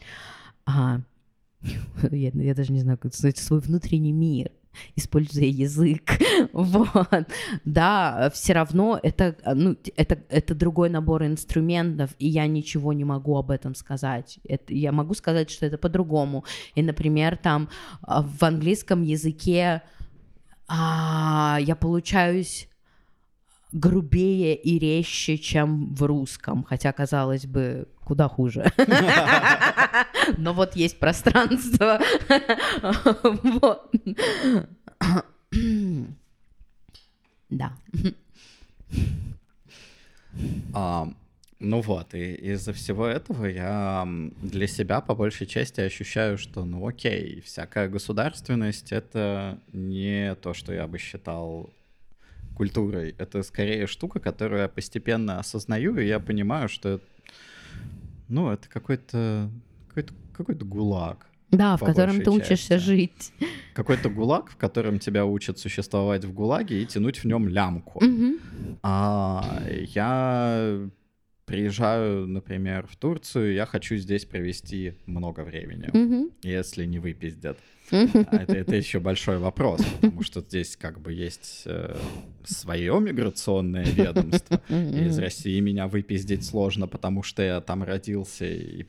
а, 0.67 1.01
я, 2.11 2.31
я 2.35 2.55
даже 2.55 2.73
не 2.73 2.81
знаю, 2.81 2.99
как 2.99 3.15
сказать, 3.15 3.39
свой 3.39 3.61
внутренний 3.61 4.13
мир 4.13 4.51
используя 4.97 5.47
язык, 5.47 6.19
вот, 6.53 7.29
да, 7.65 8.31
все 8.35 8.53
равно 8.53 8.99
это, 9.03 9.37
ну, 9.55 9.77
это, 9.97 10.19
это 10.29 10.55
другой 10.55 10.91
набор 10.91 11.25
инструментов, 11.25 12.11
и 12.19 12.29
я 12.29 12.47
ничего 12.47 12.93
не 12.93 13.05
могу 13.05 13.37
об 13.37 13.51
этом 13.51 13.75
сказать. 13.75 14.39
Это, 14.45 14.75
я 14.75 14.93
могу 14.93 15.15
сказать, 15.15 15.51
что 15.51 15.67
это 15.67 15.79
по-другому. 15.79 16.45
И, 16.75 16.83
например, 16.83 17.37
там 17.37 17.69
а, 18.03 18.23
в 18.23 18.43
английском 18.43 19.03
языке 19.03 19.83
а, 20.69 21.59
я 21.61 21.77
получаюсь 21.77 22.70
грубее 23.73 24.55
и 24.57 24.79
резче, 24.79 25.39
чем 25.39 25.95
в 25.95 26.03
русском, 26.03 26.65
хотя, 26.65 26.93
казалось 26.93 27.47
бы, 27.47 27.89
куда 28.05 28.29
хуже. 28.29 28.73
Но 30.39 30.53
вот 30.53 30.77
есть 30.77 30.99
пространство. 30.99 32.01
Да. 37.49 37.73
А, 40.73 41.09
ну 41.59 41.81
вот, 41.81 42.15
и 42.15 42.35
из-за 42.35 42.73
всего 42.73 43.07
этого 43.07 43.47
я 43.47 44.09
для 44.41 44.67
себя 44.67 45.01
по 45.01 45.15
большей 45.15 45.47
части 45.47 45.81
ощущаю, 45.81 46.39
что, 46.39 46.65
ну 46.65 46.87
окей, 46.87 47.41
всякая 47.43 47.89
государственность— 47.89 48.93
это 48.93 49.59
не 49.73 50.35
то, 50.37 50.55
что 50.55 50.73
я 50.73 50.87
бы 50.87 50.99
считал 50.99 51.71
культурой. 52.61 53.15
Это 53.17 53.43
скорее 53.43 53.87
штука, 53.87 54.21
которую 54.21 54.61
я 54.61 54.69
постепенно 54.69 55.39
осознаю, 55.39 55.97
и 55.97 56.07
я 56.07 56.21
понимаю, 56.21 56.69
что, 56.69 57.01
ну, 58.29 58.51
это 58.51 58.69
какой-то 58.69 59.51
какой-то 59.89 60.13
какой-то 60.37 60.67
гулаг. 60.67 61.27
Да, 61.51 61.79
в 61.79 61.81
котором 61.81 62.19
ты 62.19 62.25
части. 62.27 62.37
учишься 62.37 62.79
жить. 62.79 63.33
Какой-то 63.73 64.11
гулаг, 64.11 64.51
в 64.51 64.57
котором 64.57 64.99
тебя 64.99 65.25
учат 65.25 65.59
существовать 65.59 66.27
в 66.27 66.35
гулаге 66.35 66.83
и 66.83 66.87
тянуть 66.87 67.25
в 67.25 67.25
нем 67.25 67.49
лямку. 67.49 68.05
Угу. 68.05 68.37
А, 68.83 69.63
я 69.95 70.91
приезжаю, 71.47 72.27
например, 72.27 72.87
в 72.87 72.97
Турцию, 72.97 73.55
я 73.55 73.65
хочу 73.65 73.97
здесь 73.97 74.27
провести 74.27 74.93
много 75.07 75.41
времени, 75.45 75.89
угу. 75.89 76.31
если 76.43 76.85
не 76.85 76.99
выпиздят. 76.99 77.57
А 77.93 78.37
это, 78.43 78.57
это 78.57 78.77
еще 78.77 79.01
большой 79.01 79.39
вопрос, 79.39 79.83
потому 80.01 80.23
что 80.23 80.41
здесь 80.41 80.77
как 80.77 81.01
бы 81.01 81.13
есть 81.13 81.63
э, 81.67 81.97
свое 82.45 82.99
миграционное 83.01 83.85
ведомство. 83.85 84.61
И 84.69 85.07
из 85.07 85.19
России 85.19 85.59
меня 85.61 85.89
выпиздить 85.89 86.45
сложно, 86.45 86.87
потому 86.87 87.23
что 87.23 87.43
я 87.43 87.61
там 87.61 87.83
родился 87.83 88.47
и, 88.47 88.83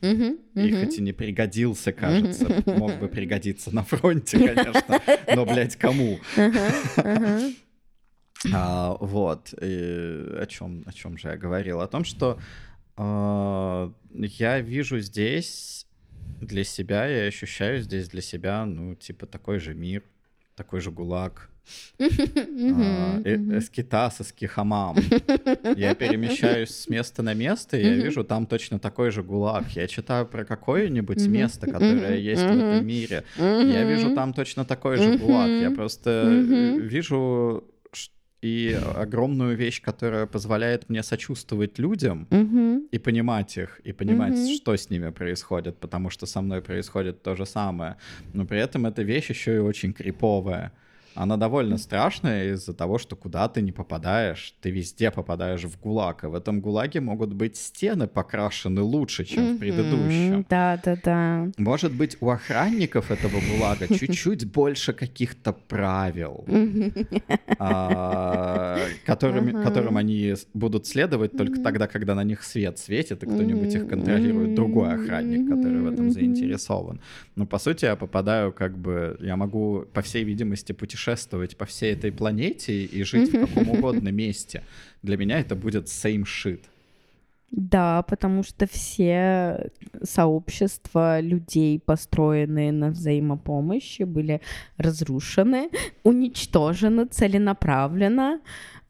и 0.54 0.72
хоть 0.72 0.98
и 0.98 1.02
не 1.02 1.12
пригодился, 1.12 1.92
кажется, 1.92 2.62
мог 2.66 2.98
бы 2.98 3.08
пригодиться 3.08 3.74
на 3.74 3.82
фронте, 3.82 4.38
конечно, 4.54 5.00
но, 5.34 5.44
блядь, 5.44 5.76
кому? 5.76 6.18
А, 8.52 8.96
вот, 9.00 9.54
и 9.60 10.36
о 10.40 10.46
чем, 10.48 10.82
о 10.86 10.92
чем 10.92 11.16
же 11.16 11.28
я 11.28 11.36
говорил? 11.36 11.80
О 11.80 11.86
том, 11.86 12.04
что 12.04 12.40
э, 12.96 13.90
я 14.14 14.60
вижу 14.60 14.98
здесь 14.98 15.86
для 16.40 16.64
себя, 16.64 17.06
я 17.06 17.26
ощущаю 17.26 17.80
здесь 17.82 18.08
для 18.08 18.22
себя, 18.22 18.64
ну, 18.64 18.94
типа, 18.94 19.26
такой 19.26 19.58
же 19.58 19.74
мир, 19.74 20.02
такой 20.56 20.80
же 20.80 20.90
гулаг, 20.90 21.50
а, 21.98 23.22
э, 23.24 23.36
эскитас, 23.58 24.20
эскихамам. 24.20 24.96
Я 25.76 25.94
перемещаюсь 25.94 26.70
с 26.70 26.88
места 26.88 27.22
на 27.22 27.34
место, 27.34 27.76
и 27.76 27.84
я 27.84 27.94
вижу 27.94 28.24
там 28.24 28.46
точно 28.46 28.78
такой 28.78 29.10
же 29.10 29.22
гулаг. 29.22 29.68
Я 29.70 29.86
читаю 29.86 30.26
про 30.26 30.44
какое-нибудь 30.44 31.26
место, 31.26 31.66
которое 31.66 32.18
есть 32.18 32.42
в 32.42 32.46
этом 32.46 32.86
мире. 32.86 33.24
Я 33.38 33.84
вижу 33.84 34.14
там 34.14 34.32
точно 34.32 34.64
такой 34.64 34.96
же 34.96 35.18
гулаг. 35.18 35.48
Я 35.48 35.70
просто 35.70 36.28
вижу 36.80 37.64
и 38.42 38.76
огромную 38.96 39.56
вещь, 39.56 39.80
которая 39.80 40.26
позволяет 40.26 40.90
мне 40.90 41.02
сочувствовать 41.02 41.78
людям 41.78 42.26
mm-hmm. 42.30 42.88
и 42.90 42.98
понимать 42.98 43.56
их, 43.56 43.80
и 43.84 43.92
понимать, 43.92 44.34
mm-hmm. 44.34 44.56
что 44.56 44.76
с 44.76 44.90
ними 44.90 45.10
происходит, 45.10 45.78
потому 45.78 46.10
что 46.10 46.26
со 46.26 46.40
мной 46.40 46.60
происходит 46.60 47.22
то 47.22 47.36
же 47.36 47.46
самое. 47.46 47.96
Но 48.34 48.44
при 48.44 48.58
этом 48.58 48.86
эта 48.86 49.02
вещь 49.02 49.30
еще 49.30 49.56
и 49.56 49.58
очень 49.58 49.92
криповая. 49.92 50.72
Она 51.14 51.36
довольно 51.36 51.76
страшная 51.76 52.54
из-за 52.54 52.72
того, 52.72 52.98
что 52.98 53.16
куда 53.16 53.48
ты 53.48 53.60
не 53.60 53.72
попадаешь, 53.72 54.54
ты 54.60 54.70
везде 54.70 55.10
попадаешь 55.10 55.64
в 55.64 55.78
ГУЛАГ, 55.80 56.24
и 56.24 56.26
в 56.28 56.34
этом 56.34 56.60
ГУЛАГе 56.60 57.00
могут 57.00 57.34
быть 57.34 57.56
стены 57.56 58.06
покрашены 58.06 58.80
лучше, 58.80 59.24
чем 59.24 59.56
в 59.56 59.58
предыдущем. 59.58 60.46
Да, 60.48 60.80
да, 60.82 60.96
да. 61.04 61.48
Может 61.58 61.92
быть, 61.92 62.16
у 62.20 62.30
охранников 62.30 63.10
этого 63.10 63.40
ГУЛАГа 63.40 63.88
чуть-чуть 63.98 64.50
больше 64.50 64.92
каких-то 64.92 65.52
правил, 65.52 66.44
а, 67.58 68.78
которым 69.04 69.96
они 69.96 70.34
будут 70.54 70.86
следовать 70.86 71.36
только 71.36 71.60
тогда, 71.60 71.86
когда 71.86 72.14
на 72.14 72.24
них 72.24 72.42
свет 72.42 72.78
светит, 72.78 73.22
и 73.22 73.26
кто-нибудь 73.26 73.74
их 73.74 73.88
контролирует, 73.88 74.54
другой 74.54 74.94
охранник, 74.94 75.48
который 75.48 75.80
в 75.80 75.92
этом 75.92 76.10
заинтересован. 76.10 77.00
Но, 77.36 77.46
по 77.46 77.58
сути, 77.58 77.84
я 77.84 77.96
попадаю 77.96 78.52
как 78.52 78.78
бы, 78.78 79.18
я 79.20 79.36
могу, 79.36 79.84
по 79.92 80.00
всей 80.00 80.24
видимости, 80.24 80.72
путешествовать 80.72 81.01
путешествовать 81.02 81.56
по 81.56 81.64
всей 81.64 81.92
этой 81.92 82.12
планете 82.12 82.84
и 82.84 83.02
жить 83.02 83.32
в 83.32 83.46
каком 83.46 83.70
угодно 83.78 84.10
месте. 84.10 84.62
Для 85.02 85.16
меня 85.16 85.40
это 85.40 85.56
будет 85.56 85.86
same 85.86 86.24
shit. 86.24 86.60
Да, 87.50 88.02
потому 88.02 88.42
что 88.42 88.66
все 88.66 89.70
сообщества 90.02 91.20
людей, 91.20 91.78
построенные 91.78 92.72
на 92.72 92.88
взаимопомощи, 92.88 94.04
были 94.04 94.40
разрушены, 94.78 95.68
уничтожены 96.02 97.04
целенаправленно. 97.04 98.40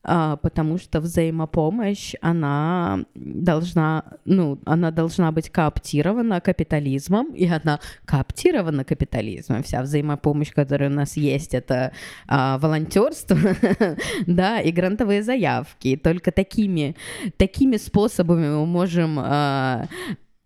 А, 0.04 0.36
потому 0.36 0.78
что 0.78 1.00
взаимопомощь, 1.00 2.14
она 2.20 3.04
должна, 3.14 4.04
ну, 4.24 4.58
она 4.64 4.90
должна 4.90 5.30
быть 5.30 5.48
кооптирована 5.48 6.40
капитализмом, 6.40 7.32
и 7.34 7.46
она 7.46 7.78
кооптирована 8.04 8.84
капитализмом. 8.84 9.62
Вся 9.62 9.82
взаимопомощь, 9.82 10.52
которая 10.52 10.90
у 10.90 10.92
нас 10.92 11.16
есть, 11.16 11.54
это 11.54 11.92
а, 12.26 12.58
волонтерство, 12.58 13.38
да, 14.26 14.60
и 14.60 14.72
грантовые 14.72 15.22
заявки. 15.22 15.96
Только 16.02 16.32
такими, 16.32 16.96
такими 17.36 17.76
способами 17.76 18.48
мы 18.48 18.66
можем 18.66 19.18
а, 19.20 19.86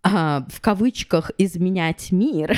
а, 0.09 0.45
в 0.49 0.61
кавычках 0.61 1.31
изменять 1.37 2.11
мир. 2.11 2.57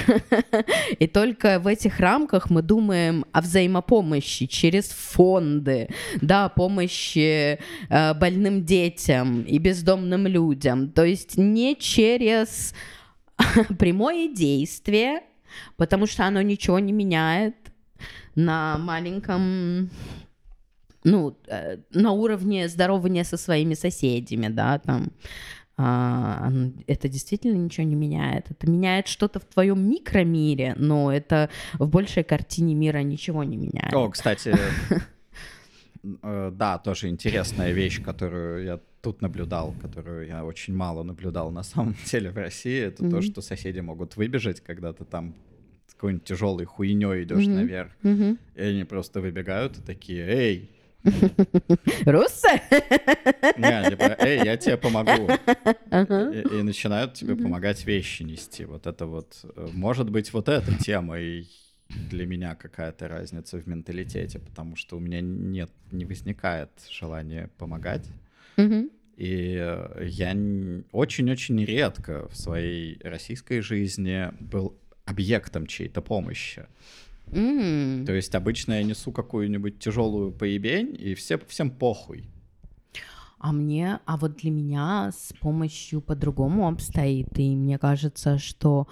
И 0.99 1.07
только 1.07 1.59
в 1.59 1.65
этих 1.65 1.99
рамках 1.99 2.49
мы 2.49 2.61
думаем 2.61 3.25
о 3.31 3.41
взаимопомощи 3.41 4.45
через 4.45 4.89
фонды, 4.89 5.89
да, 6.21 6.49
помощи 6.49 7.57
э, 7.89 8.13
больным 8.13 8.65
детям 8.65 9.41
и 9.41 9.57
бездомным 9.57 10.27
людям. 10.27 10.91
То 10.91 11.03
есть 11.03 11.37
не 11.37 11.75
через 11.75 12.75
прямое 13.79 14.27
действие, 14.27 15.21
потому 15.75 16.05
что 16.05 16.25
оно 16.25 16.43
ничего 16.43 16.77
не 16.77 16.93
меняет 16.93 17.55
на 18.35 18.77
маленьком 18.77 19.89
ну, 21.03 21.35
э, 21.47 21.77
на 21.91 22.11
уровне 22.11 22.67
здорования 22.67 23.23
со 23.23 23.37
своими 23.37 23.73
соседями, 23.73 24.49
да, 24.49 24.79
там, 24.79 25.11
это 25.79 27.07
действительно 27.07 27.55
ничего 27.55 27.87
не 27.87 27.95
меняет. 27.95 28.51
Это 28.51 28.69
меняет 28.69 29.07
что-то 29.07 29.39
в 29.39 29.45
твоем 29.45 29.89
микромире, 29.89 30.73
но 30.77 31.11
это 31.11 31.49
в 31.73 31.87
большей 31.87 32.23
картине 32.23 32.75
мира 32.75 32.99
ничего 32.99 33.45
не 33.45 33.55
меняет. 33.55 33.93
О, 33.93 34.09
кстати, 34.09 34.53
э, 36.21 36.51
да, 36.53 36.77
тоже 36.79 37.07
интересная 37.07 37.71
вещь, 37.71 38.03
которую 38.03 38.65
я 38.65 38.79
тут 39.01 39.21
наблюдал, 39.21 39.73
которую 39.81 40.27
я 40.27 40.43
очень 40.43 40.75
мало 40.75 41.03
наблюдал 41.03 41.51
на 41.51 41.63
самом 41.63 41.95
деле 42.11 42.31
в 42.31 42.37
России, 42.37 42.81
это 42.81 43.05
mm-hmm. 43.05 43.11
то, 43.11 43.21
что 43.21 43.41
соседи 43.41 43.79
могут 43.79 44.17
выбежать, 44.17 44.59
когда 44.59 44.91
ты 44.91 45.05
там 45.05 45.33
какой-нибудь 45.95 46.25
тяжелой 46.25 46.65
хуйней 46.65 47.23
идешь 47.23 47.45
mm-hmm. 47.45 47.55
наверх, 47.55 47.91
mm-hmm. 48.03 48.37
и 48.55 48.61
они 48.61 48.83
просто 48.83 49.21
выбегают 49.21 49.77
и 49.77 49.81
такие, 49.81 50.25
эй, 50.27 50.69
Русса? 52.05 52.61
Не, 53.57 53.89
типа, 53.89 54.15
эй, 54.19 54.43
я 54.43 54.57
тебе 54.57 54.77
помогу. 54.77 55.29
И, 55.91 56.59
и 56.59 56.61
начинают 56.61 57.13
тебе 57.13 57.35
помогать 57.35 57.85
вещи 57.85 58.23
нести. 58.23 58.65
Вот 58.65 58.85
это 58.87 59.05
вот, 59.05 59.39
э, 59.43 59.67
может 59.73 60.09
быть, 60.09 60.33
вот 60.33 60.49
эта 60.49 60.77
тема 60.77 61.19
и 61.19 61.45
для 61.89 62.25
меня 62.25 62.55
какая-то 62.55 63.07
разница 63.07 63.57
в 63.57 63.67
менталитете, 63.67 64.39
потому 64.39 64.75
что 64.75 64.97
у 64.97 64.99
меня 64.99 65.21
нет, 65.21 65.71
не 65.91 66.05
возникает 66.05 66.69
желания 66.91 67.49
помогать. 67.57 68.07
И 69.15 69.57
э, 69.59 70.07
я 70.07 70.29
очень-очень 70.93 71.65
редко 71.65 72.29
в 72.29 72.37
своей 72.37 72.99
российской 73.03 73.59
жизни 73.59 74.31
был 74.39 74.77
объектом 75.05 75.65
чьей-то 75.65 76.01
помощи. 76.01 76.67
Mm. 77.31 78.05
То 78.05 78.13
есть 78.13 78.35
обычно 78.35 78.73
я 78.73 78.83
несу 78.83 79.11
какую-нибудь 79.11 79.79
тяжелую 79.79 80.31
поебень, 80.31 80.95
и 80.99 81.13
все, 81.13 81.37
всем 81.47 81.71
похуй. 81.71 82.29
А 83.39 83.53
мне, 83.53 83.99
а 84.05 84.17
вот 84.17 84.35
для 84.37 84.51
меня 84.51 85.11
с 85.17 85.33
помощью 85.39 86.01
по-другому 86.01 86.67
обстоит, 86.67 87.39
и 87.39 87.55
мне 87.55 87.77
кажется, 87.77 88.37
что 88.37 88.87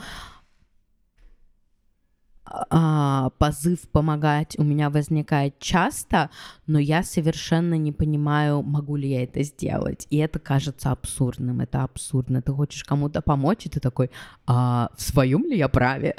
а, 2.69 3.29
позыв 3.37 3.89
помогать 3.91 4.57
у 4.57 4.63
меня 4.63 4.89
возникает 4.89 5.59
часто, 5.59 6.29
но 6.65 6.79
я 6.79 7.03
совершенно 7.03 7.75
не 7.75 7.91
понимаю, 7.91 8.61
могу 8.63 8.95
ли 8.95 9.09
я 9.09 9.23
это 9.23 9.43
сделать. 9.43 10.07
И 10.09 10.17
это 10.17 10.39
кажется 10.39 10.91
абсурдным, 10.91 11.59
это 11.59 11.83
абсурдно. 11.83 12.41
Ты 12.41 12.53
хочешь 12.53 12.83
кому-то 12.83 13.21
помочь, 13.21 13.65
и 13.65 13.69
ты 13.69 13.79
такой, 13.79 14.11
а 14.45 14.89
в 14.95 15.01
своем 15.01 15.45
ли 15.45 15.57
я 15.57 15.67
праве? 15.67 16.15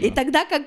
И 0.00 0.10
тогда 0.10 0.44
как 0.44 0.62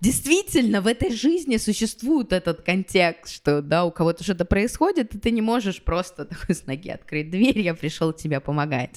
действительно 0.00 0.80
в 0.80 0.86
этой 0.86 1.14
жизни 1.14 1.56
существует 1.56 2.32
этот 2.32 2.62
контекст, 2.62 3.34
что 3.34 3.62
да, 3.62 3.84
у 3.84 3.90
кого-то 3.90 4.24
что-то 4.24 4.44
происходит, 4.44 5.14
и 5.14 5.18
ты 5.18 5.30
не 5.30 5.42
можешь 5.42 5.82
просто 5.82 6.24
такой 6.24 6.54
с 6.54 6.66
ноги 6.66 6.90
открыть 6.90 7.30
дверь, 7.30 7.58
я 7.60 7.74
пришел 7.74 8.12
тебе 8.12 8.40
помогать. 8.40 8.96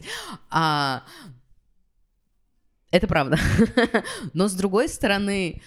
А, 0.49 1.03
это 2.91 3.07
правда. 3.07 3.37
Но 4.33 4.47
с 4.47 4.53
другой 4.53 4.87
стороны, 4.87 5.61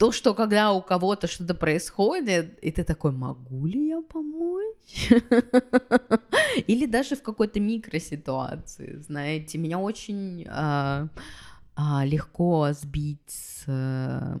то, 0.00 0.12
что 0.12 0.32
когда 0.32 0.72
у 0.72 0.80
кого-то 0.80 1.26
что-то 1.26 1.54
происходит, 1.54 2.58
и 2.62 2.70
ты 2.70 2.84
такой, 2.84 3.12
могу 3.12 3.66
ли 3.66 3.88
я 3.88 4.00
помочь? 4.00 5.10
Или 6.66 6.86
даже 6.86 7.16
в 7.16 7.22
какой-то 7.22 7.60
микроситуации, 7.60 8.96
знаете, 9.06 9.58
меня 9.58 9.78
очень 9.78 10.46
а, 10.48 11.08
легко 11.76 12.72
сбить 12.72 13.20
с... 13.28 13.64
А, 13.66 14.38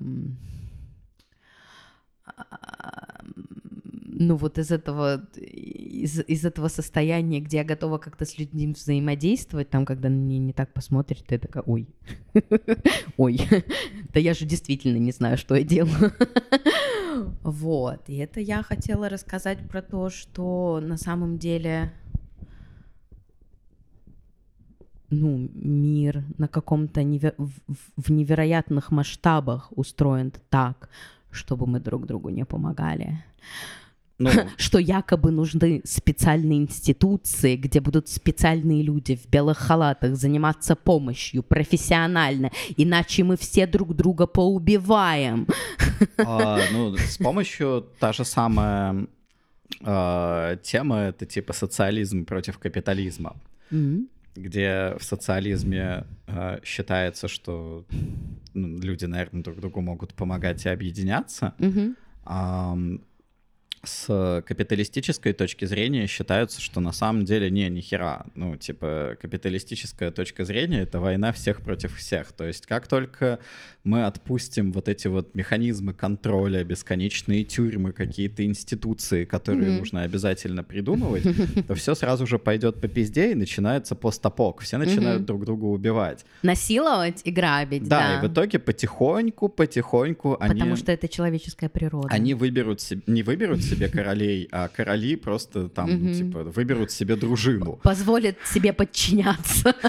ну 4.20 4.36
вот 4.36 4.58
из 4.58 4.70
этого, 4.70 5.26
из, 5.36 6.20
из 6.20 6.44
этого 6.44 6.68
состояния, 6.68 7.40
где 7.40 7.58
я 7.58 7.64
готова 7.64 7.96
как-то 7.98 8.26
с 8.26 8.38
людьми 8.38 8.66
взаимодействовать, 8.66 9.70
там, 9.70 9.86
когда 9.86 10.10
на 10.10 10.14
меня 10.14 10.38
не 10.38 10.52
так 10.52 10.74
посмотрят, 10.74 11.24
ты 11.26 11.38
такая, 11.38 11.62
ой, 11.66 11.88
ой, 13.16 13.40
да 14.12 14.20
я 14.20 14.34
же 14.34 14.44
действительно 14.44 14.98
не 14.98 15.12
знаю, 15.12 15.38
что 15.38 15.54
я 15.54 15.62
делаю. 15.64 16.12
Вот, 17.42 18.08
и 18.08 18.16
это 18.16 18.40
я 18.40 18.62
хотела 18.62 19.08
рассказать 19.08 19.68
про 19.68 19.82
то, 19.82 20.08
что 20.08 20.80
на 20.80 20.96
самом 20.96 21.38
деле 21.38 21.92
ну, 25.10 25.48
мир 25.54 26.24
на 26.38 26.48
каком-то 26.48 27.00
неве- 27.00 27.34
в, 27.36 27.50
в 27.96 28.10
невероятных 28.10 28.92
масштабах 28.92 29.72
устроен 29.76 30.32
так, 30.48 30.88
чтобы 31.30 31.66
мы 31.66 31.80
друг 31.80 32.06
другу 32.06 32.30
не 32.30 32.44
помогали. 32.44 33.24
Ну. 34.18 34.30
Что 34.56 34.78
якобы 34.78 35.30
нужны 35.30 35.82
специальные 35.84 36.58
институции, 36.58 37.56
где 37.56 37.80
будут 37.80 38.08
специальные 38.08 38.82
люди 38.82 39.16
в 39.16 39.26
белых 39.28 39.58
халатах 39.58 40.14
заниматься 40.14 40.76
помощью 40.76 41.42
профессионально, 41.42 42.50
иначе 42.76 43.24
мы 43.24 43.36
все 43.36 43.66
друг 43.66 43.94
друга 43.94 44.26
поубиваем. 44.26 45.46
А, 46.18 46.60
ну, 46.72 46.96
с 46.96 47.18
помощью 47.18 47.86
та 47.98 48.12
же 48.12 48.24
самая 48.24 49.06
а, 49.82 50.56
тема 50.56 50.96
это 50.98 51.26
типа 51.26 51.52
социализм 51.52 52.24
против 52.24 52.58
капитализма. 52.58 53.34
Mm-hmm 53.72 54.06
где 54.34 54.94
в 54.98 55.02
социализме 55.02 56.04
э, 56.26 56.60
считается, 56.64 57.28
что 57.28 57.84
ну, 58.54 58.78
люди, 58.78 59.04
наверное, 59.04 59.42
друг 59.42 59.58
другу 59.60 59.80
могут 59.80 60.14
помогать 60.14 60.64
и 60.66 60.68
объединяться. 60.68 61.54
Mm-hmm. 61.58 61.94
А, 62.24 62.78
с 63.82 64.42
капиталистической 64.46 65.32
точки 65.32 65.64
зрения 65.64 66.06
считается, 66.06 66.60
что 66.60 66.80
на 66.80 66.92
самом 66.92 67.24
деле 67.24 67.50
не, 67.50 67.68
ни 67.70 67.80
хера. 67.80 68.26
Ну, 68.34 68.56
типа, 68.56 69.16
капиталистическая 69.20 70.10
точка 70.10 70.44
зрения— 70.44 70.80
это 70.82 71.00
война 71.00 71.32
всех 71.32 71.62
против 71.62 71.96
всех. 71.96 72.32
То 72.32 72.44
есть 72.44 72.66
как 72.66 72.86
только 72.86 73.38
мы 73.82 74.04
отпустим 74.04 74.72
вот 74.72 74.88
эти 74.88 75.08
вот 75.08 75.34
механизмы 75.34 75.94
контроля, 75.94 76.62
бесконечные 76.62 77.44
тюрьмы, 77.44 77.92
какие-то 77.92 78.44
институции, 78.44 79.24
которые 79.24 79.70
mm-hmm. 79.70 79.78
нужно 79.78 80.02
обязательно 80.02 80.62
придумывать, 80.62 81.24
то 81.66 81.74
все 81.74 81.94
сразу 81.94 82.26
же 82.26 82.38
пойдет 82.38 82.82
по 82.82 82.88
пизде 82.88 83.32
и 83.32 83.34
начинается 83.34 83.94
постапок. 83.94 84.60
Все 84.60 84.76
начинают 84.76 85.22
mm-hmm. 85.22 85.26
друг 85.26 85.44
друга 85.46 85.64
убивать. 85.64 86.26
Насиловать 86.42 87.22
и 87.24 87.30
грабить, 87.30 87.88
да. 87.88 88.00
Да, 88.00 88.18
и 88.18 88.28
в 88.28 88.32
итоге 88.32 88.58
потихоньку, 88.58 89.48
потихоньку 89.48 90.32
Потому 90.32 90.50
они... 90.50 90.60
Потому 90.60 90.76
что 90.76 90.92
это 90.92 91.08
человеческая 91.08 91.70
природа. 91.70 92.08
Они 92.10 92.34
выберут 92.34 92.82
себе... 92.82 93.00
Не 93.06 93.22
выберут 93.22 93.69
себе 93.70 93.88
королей, 93.88 94.48
а 94.50 94.68
короли 94.68 95.16
просто 95.16 95.68
там, 95.68 96.12
типа, 96.12 96.44
выберут 96.44 96.90
себе 96.90 97.16
дружину. 97.16 97.80
Позволят 97.82 98.36
себе 98.44 98.72
подчиняться. 98.72 99.74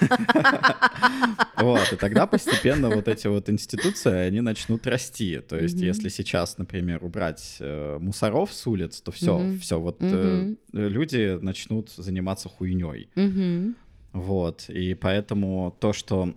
Вот, 1.57 1.93
и 1.93 1.95
тогда 1.95 2.25
постепенно 2.25 2.89
вот 2.89 3.07
эти 3.07 3.27
вот 3.27 3.47
институции, 3.47 4.11
они 4.11 4.41
начнут 4.41 4.87
расти. 4.87 5.39
То 5.47 5.57
есть, 5.57 5.79
если 5.79 6.09
сейчас, 6.09 6.57
например, 6.57 7.03
убрать 7.03 7.57
э, 7.59 7.99
мусоров 7.99 8.51
с 8.51 8.65
улиц, 8.65 8.99
то 9.01 9.11
все, 9.11 9.53
все, 9.61 9.79
вот 9.79 9.97
э, 9.99 10.55
люди 10.73 11.37
начнут 11.39 11.91
заниматься 11.91 12.49
хуйней. 12.49 13.09
Вот, 14.13 14.69
и 14.69 14.95
поэтому 14.95 15.75
то, 15.79 15.93
что 15.93 16.33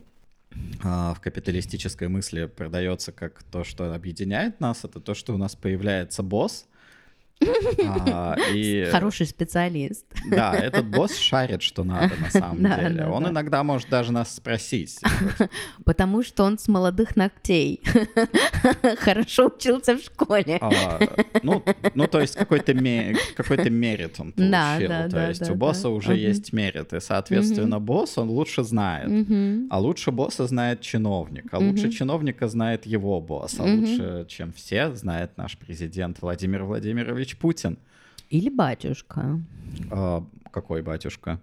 а, 0.83 1.15
в 1.15 1.21
капиталистической 1.21 2.09
мысли 2.09 2.47
продается 2.47 3.12
как 3.12 3.43
то, 3.45 3.65
что 3.65 3.95
объединяет 3.95 4.61
нас, 4.61 4.85
это 4.85 5.01
то, 5.01 5.15
что 5.15 5.35
у 5.35 5.39
нас 5.39 5.57
появляется 5.57 6.23
босс, 6.23 6.66
а, 8.06 8.36
и... 8.52 8.89
Хороший 8.90 9.27
специалист. 9.27 10.06
Да, 10.31 10.55
этот 10.55 10.86
босс 10.86 11.16
шарит, 11.16 11.62
что 11.62 11.85
надо 11.85 12.15
на 12.16 12.31
самом 12.31 12.62
да, 12.62 12.78
деле. 12.78 13.02
Да, 13.02 13.11
он 13.11 13.24
да. 13.24 13.31
иногда 13.31 13.62
может 13.62 13.89
даже 13.89 14.12
нас 14.12 14.35
спросить. 14.35 15.01
Потому 15.85 16.23
что 16.23 16.44
он 16.44 16.59
с 16.59 16.69
молодых 16.69 17.16
ногтей. 17.16 17.82
Хорошо 18.98 19.47
учился 19.47 19.97
в 19.97 20.01
школе. 20.01 20.59
А, 20.61 21.01
ну, 21.43 21.62
ну, 21.94 22.06
то 22.06 22.20
есть 22.20 22.36
какой-то 22.36 22.74
ме... 22.74 23.16
какой 23.36 23.59
мерит 23.70 24.19
он 24.19 24.32
получил. 24.32 24.51
Да, 24.51 24.78
да, 24.81 25.09
то 25.09 25.28
есть 25.28 25.51
у 25.51 25.55
босса 25.55 25.89
уже 25.89 26.16
есть 26.16 26.52
мерит. 26.52 26.93
И, 26.93 27.01
соответственно, 27.01 27.81
босс, 27.81 28.16
он 28.19 28.31
лучше 28.31 28.62
знает. 28.62 29.11
А 29.70 29.78
лучше 29.81 30.11
босса 30.11 30.47
знает 30.47 30.81
чиновник. 30.81 31.52
А 31.52 31.59
лучше 31.59 31.90
чиновника 31.90 32.48
знает 32.48 32.86
его 32.86 33.20
босс. 33.20 33.59
А 33.59 33.65
лучше, 33.65 34.27
чем 34.28 34.52
все, 34.52 34.94
знает 34.94 35.36
наш 35.36 35.59
президент 35.59 36.23
Владимир 36.23 36.65
Владимирович 36.65 37.24
Владимирович 37.25 37.37
Путин. 37.39 37.79
Или 38.31 38.51
батюшка. 38.51 39.41
А, 39.91 40.25
какой 40.51 40.83
батюшка? 40.83 41.41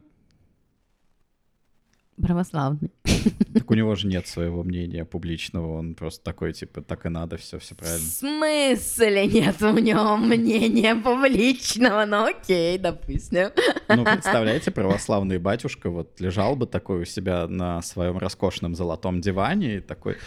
Православный. 2.21 2.91
Так 3.53 3.69
у 3.71 3.73
него 3.73 3.95
же 3.95 4.07
нет 4.07 4.27
своего 4.27 4.63
мнения 4.63 5.05
публичного, 5.05 5.77
он 5.77 5.95
просто 5.95 6.23
такой, 6.23 6.53
типа, 6.53 6.81
так 6.81 7.05
и 7.05 7.09
надо, 7.09 7.37
все, 7.37 7.57
все 7.57 7.75
правильно. 7.75 7.99
В 7.99 8.11
смысле 8.11 9.27
нет 9.27 9.61
у 9.61 9.77
него 9.77 10.17
мнения 10.17 10.95
публичного? 10.95 12.05
Ну 12.05 12.25
окей, 12.25 12.77
допустим. 12.77 13.49
Ну, 13.95 14.05
представляете, 14.05 14.71
православный 14.71 15.37
батюшка 15.37 15.89
вот 15.89 16.19
лежал 16.19 16.55
бы 16.55 16.67
такой 16.67 17.01
у 17.01 17.05
себя 17.05 17.47
на 17.47 17.81
своем 17.81 18.17
роскошном 18.17 18.75
золотом 18.75 19.21
диване 19.21 19.77
и 19.77 19.79
такой, 19.79 20.17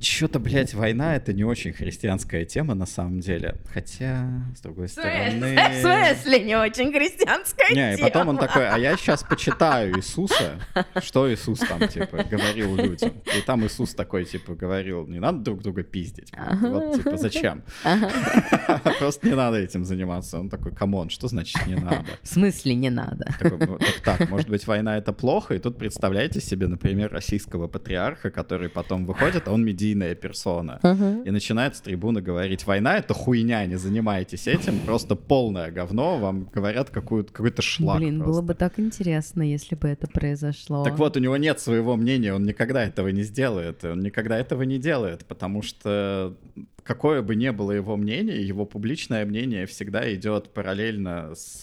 что-то, 0.00 0.38
блядь, 0.38 0.74
война— 0.74 1.16
это 1.16 1.32
не 1.32 1.44
очень 1.44 1.72
христианская 1.72 2.44
тема 2.44 2.74
на 2.74 2.86
самом 2.86 3.20
деле. 3.20 3.56
Хотя, 3.72 4.28
с 4.56 4.60
другой 4.60 4.88
стороны... 4.88 5.56
В 5.72 5.80
смысле 5.80 6.40
не 6.40 6.56
очень 6.56 6.92
христианская 6.92 7.68
тема? 7.68 7.80
Не, 7.80 7.94
и 7.94 8.00
потом 8.00 8.28
он 8.28 8.38
такой, 8.38 8.68
а 8.68 8.78
я 8.78 8.96
сейчас 9.02 9.22
почитаю 9.22 9.96
Иисуса, 9.96 10.60
что 11.00 11.32
Иисус 11.32 11.60
там, 11.60 11.86
типа, 11.88 12.24
говорил 12.24 12.76
людям. 12.76 13.12
И 13.36 13.40
там 13.42 13.64
Иисус 13.66 13.94
такой, 13.94 14.24
типа, 14.24 14.54
говорил, 14.54 15.06
не 15.06 15.18
надо 15.18 15.38
друг 15.38 15.62
друга 15.62 15.82
пиздить. 15.82 16.32
Вот, 16.60 16.96
типа, 16.96 17.16
зачем? 17.16 17.62
Просто 18.98 19.28
не 19.28 19.34
надо 19.34 19.58
этим 19.58 19.84
заниматься. 19.84 20.38
Он 20.38 20.48
такой, 20.48 20.72
come 20.72 20.94
on, 20.94 21.10
что 21.10 21.28
значит 21.28 21.66
не 21.66 21.74
надо? 21.74 22.04
В 22.22 22.28
смысле 22.28 22.74
не 22.82 22.90
надо? 22.90 23.24
Такой, 23.40 23.66
ну, 23.66 23.78
так, 23.78 24.18
так, 24.18 24.30
может 24.30 24.50
быть, 24.50 24.66
война— 24.66 24.96
это 24.98 25.12
плохо? 25.12 25.54
И 25.54 25.58
тут 25.58 25.78
представляете 25.78 26.40
себе, 26.40 26.66
например, 26.66 27.12
российского 27.12 27.68
патриарха, 27.68 28.30
который 28.30 28.68
потом 28.68 29.06
выходит, 29.06 29.48
а 29.48 29.52
он 29.52 29.64
медийная 29.64 30.14
персона, 30.14 30.80
и 31.26 31.30
начинает 31.30 31.76
с 31.76 31.80
трибуны 31.80 32.20
говорить, 32.20 32.66
война— 32.66 32.96
это 32.98 33.14
хуйня, 33.14 33.66
не 33.66 33.78
занимайтесь 33.78 34.48
этим, 34.48 34.78
просто 34.80 35.16
полное 35.16 35.70
говно, 35.70 36.18
вам 36.18 36.44
говорят 36.54 36.90
какой-то 36.90 37.62
шлак. 37.62 37.98
Блин, 37.98 38.18
просто. 38.18 38.32
было 38.32 38.42
бы 38.42 38.54
так 38.54 38.80
интересно, 38.80 39.42
если 39.42 39.76
бы 39.76 39.88
это 39.88 40.06
произошло. 40.08 40.84
Так 40.84 40.98
вот, 40.98 41.16
у 41.16 41.20
него 41.20 41.36
нет 41.36 41.60
своего 41.60 41.96
мнения, 41.96 42.34
он 42.34 42.44
никогда 42.44 42.84
этого 42.84 43.08
не 43.08 43.22
сделает, 43.22 43.84
он 43.84 44.00
никогда 44.00 44.38
этого 44.38 44.62
не 44.62 44.78
делает, 44.78 45.24
потому 45.26 45.62
что 45.62 46.36
какое 46.84 47.22
бы 47.22 47.34
ни 47.36 47.50
было 47.50 47.72
его 47.72 47.96
мнение, 47.96 48.46
его 48.46 48.66
публичное 48.66 49.24
мнение 49.24 49.66
всегда 49.66 50.12
идет 50.14 50.52
параллельно 50.52 51.34
с, 51.34 51.62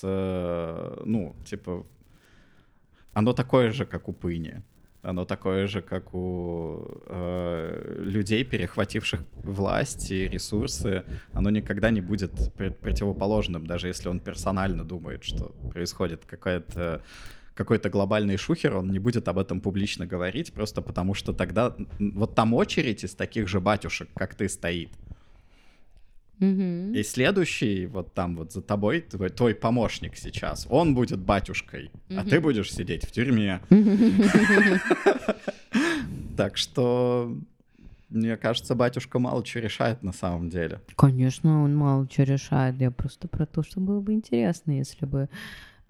ну, 1.06 1.36
типа, 1.46 1.86
оно 3.14 3.34
такое 3.34 3.72
же, 3.72 3.86
как 3.86 4.08
у 4.08 4.14
Пыни. 4.14 4.64
Оно 5.02 5.24
такое 5.24 5.68
же, 5.68 5.82
как 5.82 6.14
у 6.14 6.86
э, 7.08 8.02
людей, 8.04 8.44
перехвативших 8.44 9.22
власть 9.44 10.12
и 10.12 10.28
ресурсы. 10.28 11.06
Оно 11.32 11.50
никогда 11.50 11.90
не 11.90 12.02
будет 12.02 12.54
противоположным, 12.82 13.66
даже 13.66 13.88
если 13.88 14.10
он 14.10 14.20
персонально 14.20 14.84
думает, 14.84 15.24
что 15.24 15.56
происходит 15.72 16.26
какая-то 16.26 17.02
какой-то 17.54 17.90
глобальный 17.90 18.38
шухер, 18.38 18.78
он 18.78 18.90
не 18.90 19.00
будет 19.00 19.28
об 19.28 19.38
этом 19.38 19.60
публично 19.60 20.06
говорить, 20.06 20.54
просто 20.54 20.82
потому 20.82 21.14
что 21.14 21.34
тогда 21.34 21.76
вот 22.00 22.34
там 22.34 22.54
очередь 22.54 23.04
из 23.04 23.16
таких 23.16 23.50
же 23.50 23.60
батюшек, 23.60 24.08
как 24.16 24.34
ты, 24.34 24.48
стоит. 24.48 24.92
Мгм. 26.40 26.94
И 26.94 27.04
следующий, 27.04 27.86
вот 27.86 28.14
там 28.14 28.38
вот 28.38 28.54
за 28.54 28.62
тобой, 28.62 29.02
твой, 29.02 29.30
твой 29.30 29.54
помощник 29.54 30.16
сейчас, 30.16 30.68
он 30.70 30.96
будет 30.96 31.20
батюшкой, 31.20 31.92
а 32.16 32.24
ты 32.24 32.40
будешь 32.40 32.74
сидеть 32.74 33.06
в 33.06 33.12
тюрьме. 33.12 33.62
Так 36.38 36.56
что, 36.56 37.36
мне 38.10 38.38
кажется, 38.38 38.74
батюшка 38.74 39.20
мало 39.20 39.46
что 39.46 39.60
решает 39.60 40.04
на 40.04 40.14
самом 40.14 40.50
деле. 40.50 40.80
Конечно, 40.96 41.64
он 41.64 41.76
мало 41.76 42.08
что 42.10 42.24
решает. 42.24 42.76
Я 42.80 42.92
просто 42.92 43.28
про 43.28 43.46
то, 43.46 43.62
что 43.62 43.82
было 43.82 44.00
бы 44.00 44.14
интересно, 44.14 44.72
если 44.72 45.06
бы 45.06 45.28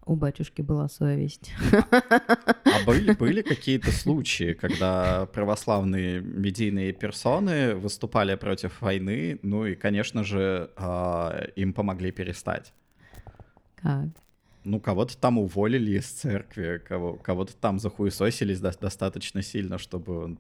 у 0.10 0.15
батюшки 0.15 0.64
была 0.64 0.90
совесть. 0.90 1.52
А 1.72 2.86
были, 2.86 3.14
были 3.14 3.44
какие-то 3.44 3.91
случаи, 3.91 4.53
когда 4.53 5.27
православные 5.27 6.19
медийные 6.19 6.94
персоны 6.94 7.76
выступали 7.76 8.34
против 8.36 8.81
войны, 8.81 9.40
ну 9.44 9.68
и, 9.68 9.76
конечно 9.76 10.23
же, 10.23 10.72
а, 10.77 11.45
им 11.56 11.73
помогли 11.73 12.11
перестать. 12.11 12.73
Как? 13.76 14.07
Ну, 14.64 14.80
кого-то 14.80 15.15
там 15.15 15.38
уволили 15.38 15.99
из 15.99 16.07
церкви, 16.07 16.81
кого, 16.86 17.14
кого-то 17.14 17.56
там 17.56 17.77
захуесосились 17.80 18.60
до- 18.60 18.77
достаточно 18.80 19.44
сильно, 19.44 19.77
чтобы 19.77 20.38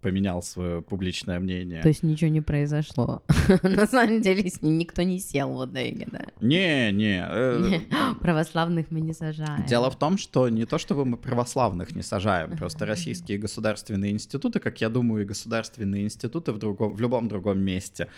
поменял 0.00 0.42
свое 0.42 0.80
публичное 0.80 1.40
мнение. 1.40 1.82
То 1.82 1.88
есть 1.88 2.02
ничего 2.02 2.30
не 2.30 2.40
произошло. 2.40 3.22
На 3.62 3.86
самом 3.86 4.20
деле 4.20 4.48
с 4.48 4.62
ним 4.62 4.78
никто 4.78 5.02
не 5.02 5.18
сел 5.18 5.52
в 5.52 5.60
Одеге, 5.62 6.06
да. 6.10 6.26
Не, 6.40 6.92
не. 6.92 7.26
э, 7.28 7.80
Православных 8.20 8.90
мы 8.90 9.00
не 9.00 9.12
сажаем. 9.12 9.64
Дело 9.66 9.90
в 9.90 9.98
том, 9.98 10.18
что 10.18 10.48
не 10.48 10.66
то, 10.66 10.78
чтобы 10.78 11.04
мы 11.04 11.16
православных 11.16 11.94
не 11.96 12.02
сажаем, 12.02 12.56
просто 12.58 12.86
российские 12.86 13.38
государственные 13.38 14.12
институты, 14.12 14.60
как 14.60 14.80
я 14.80 14.88
думаю, 14.88 15.22
и 15.22 15.26
государственные 15.26 16.04
институты 16.04 16.52
в, 16.52 16.58
другом, 16.58 16.94
в 16.94 17.00
любом 17.00 17.28
другом 17.28 17.58
месте, 17.60 18.08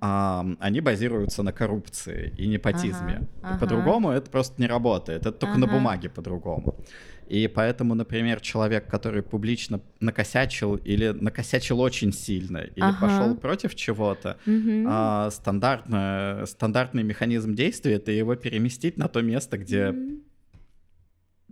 они 0.00 0.80
базируются 0.80 1.42
на 1.42 1.52
коррупции 1.52 2.32
и 2.38 2.46
непотизме. 2.46 3.28
По-другому 3.60 4.10
это 4.10 4.30
просто 4.30 4.60
не 4.60 4.68
работает, 4.68 5.26
это 5.26 5.32
только 5.32 5.58
на 5.58 5.66
бумаге 5.66 6.08
по-другому. 6.08 6.76
И 7.28 7.48
поэтому, 7.48 7.94
например, 7.94 8.40
человек, 8.40 8.88
который 8.88 9.22
публично 9.22 9.80
накосячил 10.00 10.76
или 10.76 11.08
накосячил 11.08 11.80
очень 11.80 12.12
сильно, 12.12 12.58
или 12.58 12.84
Ага. 12.84 13.00
пошел 13.00 13.34
против 13.36 13.74
чего-то, 13.74 14.38
Мгм. 14.46 14.84
а, 14.86 15.30
стандартно, 15.30 16.44
стандартный 16.46 17.02
механизм 17.02 17.54
действия— 17.54 17.94
это 17.94 18.10
его 18.12 18.34
переместить 18.36 18.96
на 18.98 19.08
то 19.08 19.22
место, 19.22 19.56
где 19.58 19.92
Мгм. 19.92 20.23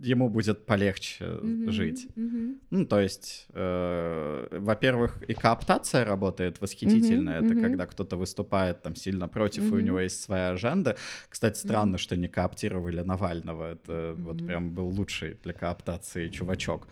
Ему 0.03 0.29
будет 0.29 0.65
полегче 0.65 1.25
Мгм. 1.25 1.71
жить. 1.71 2.07
Мгм. 2.15 2.59
Ну, 2.69 2.85
то 2.85 2.99
есть, 2.99 3.47
э, 3.53 4.47
во-первых, 4.59 5.23
и 5.27 5.33
кооптация 5.33 6.05
работает 6.05 6.61
восхитительно. 6.61 7.31
Мгм, 7.31 7.45
Это 7.45 7.53
мгм. 7.53 7.61
когда 7.61 7.85
кто-то 7.85 8.17
выступает 8.17 8.81
там 8.81 8.95
сильно 8.95 9.27
против, 9.27 9.71
и 9.71 9.75
у 9.75 9.79
него 9.79 9.99
есть 9.99 10.21
своя 10.21 10.49
аженда. 10.51 10.95
Кстати, 11.29 11.57
странно, 11.57 11.97
что 11.97 12.15
не 12.17 12.27
кооптировали 12.27 13.01
Навального. 13.01 13.71
Это 13.73 14.15
вот 14.17 14.37
Мгм. 14.37 14.47
прям 14.47 14.71
был 14.71 14.87
лучший 14.89 15.37
для 15.43 15.53
кооптации 15.53 16.29
чувачок. 16.29 16.87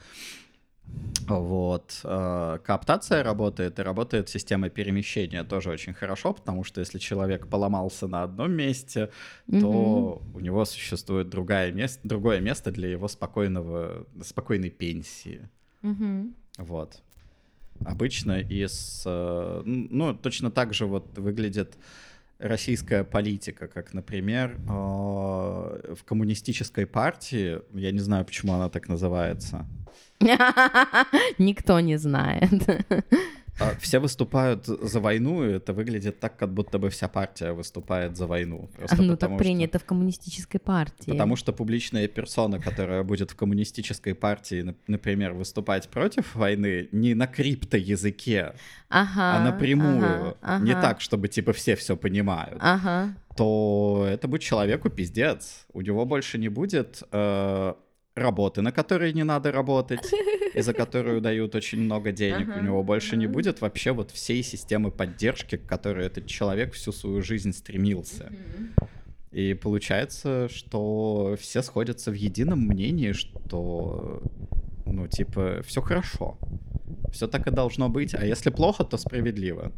Вот. 1.28 2.02
э, 2.04 2.60
Кооптация 2.64 3.24
работает, 3.24 3.80
и 3.80 3.82
работает 3.82 4.30
система 4.30 4.70
перемещения 4.70 5.44
тоже 5.44 5.70
очень 5.70 5.94
хорошо, 5.94 6.34
потому 6.34 6.64
что 6.64 6.82
если 6.82 7.00
человек 7.00 7.48
поломался 7.48 8.08
на 8.08 8.24
одном 8.24 8.52
месте, 8.52 9.10
то 9.50 10.22
у 10.34 10.40
него 10.40 10.66
существует 10.66 11.30
другое 11.30 11.72
место, 11.72 12.00
другое 12.04 12.40
место 12.42 12.72
для 12.72 12.90
его 12.90 13.08
спокойного, 13.08 14.06
спокойной 14.24 14.70
пенсии. 14.70 15.48
Мгм. 15.82 16.36
Вот. 16.58 17.02
Обычно 17.86 18.40
из... 18.40 19.04
э, 19.06 19.62
Ну, 19.66 20.14
точно 20.14 20.52
так 20.52 20.74
же 20.74 20.86
вот 20.86 21.18
выглядит 21.18 21.78
российская 22.40 23.04
политика, 23.04 23.68
как, 23.68 23.94
например, 23.94 24.58
э, 24.68 25.94
в 25.96 26.04
коммунистической 26.06 26.86
партии, 26.86 27.62
я 27.74 27.92
не 27.92 28.00
знаю, 28.00 28.26
почему 28.26 28.54
она 28.54 28.70
так 28.70 28.90
называется, 28.90 29.66
Никто 31.38 31.80
не 31.80 31.98
знает. 31.98 32.52
а, 33.60 33.76
все 33.80 34.00
выступают 34.00 34.66
за 34.66 35.00
войну, 35.00 35.44
и 35.46 35.52
это 35.54 35.74
выглядит 35.74 36.20
так, 36.20 36.38
как 36.38 36.54
будто 36.54 36.80
бы 36.80 36.90
вся 36.90 37.08
партия 37.08 37.52
выступает 37.52 38.18
за 38.18 38.26
войну. 38.28 38.70
Просто 38.78 39.02
Ну, 39.04 39.16
так 39.18 39.30
что- 39.30 39.38
принято 39.38 39.78
в 39.80 39.84
коммунистической 39.86 40.60
партии. 40.60 41.12
Потому 41.12 41.36
что 41.36 41.54
публичная 41.54 42.08
персона, 42.08 42.60
которая 42.60 43.04
будет 43.04 43.32
в 43.32 43.36
коммунистической 43.36 44.16
партии, 44.16 44.64
нап- 44.64 44.76
например, 44.88 45.34
выступать 45.34 45.90
против 45.90 46.36
войны, 46.36 46.88
не 46.92 47.14
на 47.14 47.28
криптоязыке, 47.28 48.54
Ага, 48.90 49.38
а 49.38 49.44
напрямую, 49.44 50.36
ага, 50.42 50.64
не 50.66 50.72
ага, 50.72 50.82
так, 50.82 51.02
чтобы 51.02 51.28
типа 51.28 51.54
все 51.54 51.76
все 51.76 51.96
понимают, 51.96 52.58
Ага. 52.62 53.14
то 53.38 54.08
это 54.10 54.28
будет 54.28 54.42
человеку 54.42 54.90
пиздец. 54.90 55.66
У 55.74 55.82
него 55.82 56.06
больше 56.06 56.38
не 56.38 56.50
будет 56.50 57.04
э, 57.12 57.74
работы, 58.16 58.62
на 58.62 58.72
которой 58.72 59.14
не 59.14 59.24
надо 59.24 59.52
работать, 59.52 60.12
и 60.54 60.62
за 60.62 60.74
которую 60.74 61.22
дают 61.22 61.56
очень 61.56 61.80
много 61.80 62.12
денег. 62.12 62.50
У 62.56 62.60
него 62.60 62.84
больше 62.84 63.18
не 63.18 63.28
будет 63.28 63.62
вообще 63.62 63.92
вот 63.92 64.12
всей 64.12 64.44
системы 64.44 64.92
поддержки, 64.92 65.58
к 65.58 65.66
которой 65.66 66.08
этот 66.08 66.28
человек 66.28 66.74
всю 66.74 66.92
свою 66.92 67.22
жизнь 67.22 67.54
стремился. 67.54 68.32
И 69.32 69.54
получается, 69.54 70.50
что 70.50 71.38
все 71.40 71.62
сходятся 71.62 72.12
в 72.12 72.16
едином 72.16 72.60
мнении, 72.60 73.14
что, 73.14 74.22
ну, 74.86 75.08
типа, 75.08 75.62
все 75.66 75.82
хорошо. 75.82 76.38
Все 77.14 77.28
так 77.28 77.48
и 77.48 77.52
должно 77.52 77.88
быть. 77.88 78.14
А 78.14 78.26
если 78.26 78.50
плохо, 78.50 78.84
то 78.84 78.98
справедливо. 78.98 79.72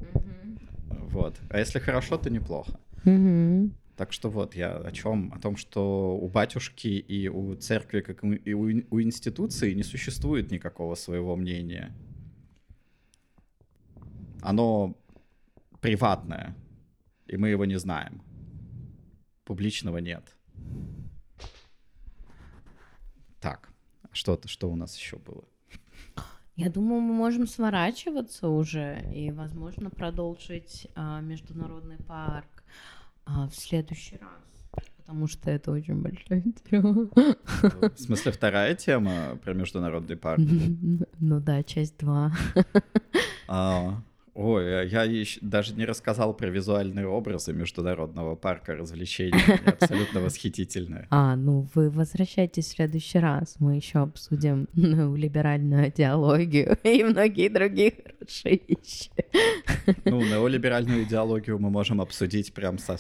Вот. 0.89 1.35
А 1.49 1.59
если 1.59 1.77
хорошо, 1.77 2.17
то 2.17 2.31
неплохо. 2.31 2.79
Мгм. 3.03 3.75
Так 3.95 4.11
что 4.11 4.29
вот 4.29 4.55
я 4.55 4.75
о 4.75 4.91
чем? 4.91 5.31
О 5.33 5.39
том, 5.39 5.55
что 5.55 6.17
у 6.17 6.27
батюшки 6.27 6.87
и 6.87 7.27
у 7.27 7.55
церкви, 7.55 8.01
как 8.01 8.23
и 8.23 8.53
у, 8.53 8.71
ин- 8.71 8.87
у 8.89 8.99
институции 8.99 9.73
не 9.73 9.83
существует 9.83 10.51
никакого 10.51 10.95
своего 10.95 11.35
мнения. 11.35 11.95
Оно 14.41 14.95
приватное, 15.79 16.55
и 17.27 17.37
мы 17.37 17.49
его 17.49 17.65
не 17.65 17.77
знаем. 17.77 18.21
Публичного 19.45 19.99
нет. 19.99 20.35
Так, 23.39 23.69
что-то, 24.11 24.47
что 24.47 24.71
у 24.71 24.75
нас 24.75 24.97
еще 24.97 25.17
было? 25.17 25.43
Я 26.55 26.69
думаю, 26.69 27.01
мы 27.01 27.13
можем 27.13 27.47
сворачиваться 27.47 28.47
уже 28.47 29.01
и, 29.13 29.31
возможно, 29.31 29.89
продолжить 29.89 30.87
а, 30.95 31.19
международный 31.19 31.97
парк 31.97 32.52
а, 33.25 33.47
в 33.47 33.55
следующий 33.55 34.17
раз. 34.17 34.29
Потому 34.97 35.27
что 35.27 35.51
это 35.51 35.71
очень 35.71 36.01
большая 36.01 36.43
тема. 36.69 37.09
В 37.13 37.97
смысле, 37.97 38.31
вторая 38.31 38.73
тема 38.75 39.37
про 39.43 39.53
международный 39.53 40.15
парк? 40.15 40.41
Ну 41.19 41.39
да, 41.39 41.63
часть 41.63 41.97
2. 41.99 42.31
А, 43.47 44.01
ой, 44.35 44.81
а 44.81 44.83
я 44.83 45.03
ещё 45.03 45.39
даже 45.41 45.73
не 45.75 45.85
рассказал 45.85 46.33
про 46.33 46.47
визуальные 46.49 47.07
образы 47.07 47.53
международного 47.53 48.35
парка 48.35 48.75
развлечений. 48.75 49.33
Они 49.47 49.65
абсолютно 49.67 50.21
восхитительные. 50.21 51.07
А, 51.11 51.35
ну 51.35 51.67
вы 51.75 51.89
возвращайтесь 51.89 52.65
в 52.67 52.75
следующий 52.75 53.19
раз. 53.19 53.55
Мы 53.59 53.75
еще 53.75 53.99
обсудим 53.99 54.67
неолиберальную 54.73 55.89
идеологию 55.89 56.77
и 56.83 57.03
многие 57.03 57.49
другие 57.49 57.93
хорошие 58.03 58.61
вещи. 58.67 59.11
Ну, 60.05 60.21
неолиберальную 60.21 61.03
идеологию 61.03 61.59
мы 61.59 61.69
можем 61.69 62.01
обсудить 62.01 62.53
прям 62.53 62.77
со, 62.77 62.97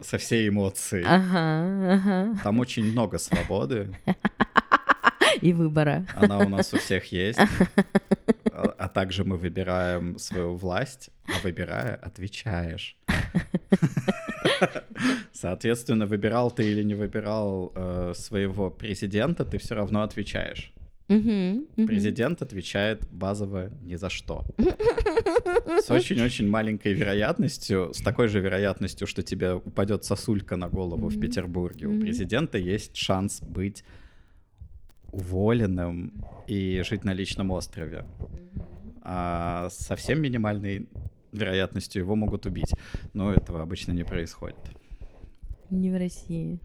со 0.00 0.18
всей 0.18 0.48
эмоцией. 0.48 1.04
Ага, 1.06 1.94
ага. 1.94 2.38
Там 2.42 2.60
очень 2.60 2.84
много 2.90 3.18
свободы, 3.18 3.96
И 5.40 5.52
выбора. 5.52 6.06
она 6.14 6.38
у 6.38 6.48
нас 6.48 6.74
у 6.74 6.78
всех 6.78 7.10
есть. 7.12 7.38
А, 8.52 8.62
а 8.78 8.88
также 8.88 9.24
мы 9.24 9.36
выбираем 9.36 10.18
свою 10.18 10.54
власть, 10.54 11.10
а 11.26 11.40
выбирая, 11.42 11.94
отвечаешь. 11.94 12.96
Соответственно, 15.32 16.06
выбирал 16.06 16.50
ты 16.50 16.70
или 16.70 16.82
не 16.82 16.94
выбирал 16.94 17.72
э, 17.74 18.12
своего 18.14 18.70
президента, 18.70 19.44
ты 19.44 19.58
все 19.58 19.74
равно 19.74 20.02
отвечаешь. 20.02 20.72
Президент 21.08 22.42
отвечает 22.42 23.06
базово 23.10 23.70
ни 23.82 23.96
за 23.96 24.08
что. 24.08 24.44
С 25.82 25.90
очень-очень 25.90 26.48
маленькой 26.48 26.94
вероятностью, 26.94 27.92
с 27.92 27.98
такой 27.98 28.28
же 28.28 28.40
вероятностью, 28.40 29.06
что 29.06 29.22
тебе 29.22 29.54
упадет 29.54 30.04
сосулька 30.04 30.56
на 30.56 30.68
голову 30.68 31.08
в. 31.08 31.20
Петербурге, 31.20 31.86
у 31.86 32.00
президента 32.00 32.58
есть 32.58 32.96
шанс 32.96 33.40
быть 33.40 33.84
уволенным 35.12 36.24
и 36.46 36.82
жить 36.84 37.04
на 37.04 37.12
личном 37.12 37.50
острове. 37.50 38.04
А 39.02 39.68
с 39.70 39.76
совсем 39.76 40.20
минимальной 40.20 40.88
вероятностью 41.32 42.02
его 42.02 42.16
могут 42.16 42.46
убить. 42.46 42.74
Но 43.14 43.32
этого 43.32 43.62
обычно 43.62 43.92
не 43.92 44.04
происходит. 44.04 44.58
Не 45.70 45.90
в 45.90 45.96
России. 45.98 46.58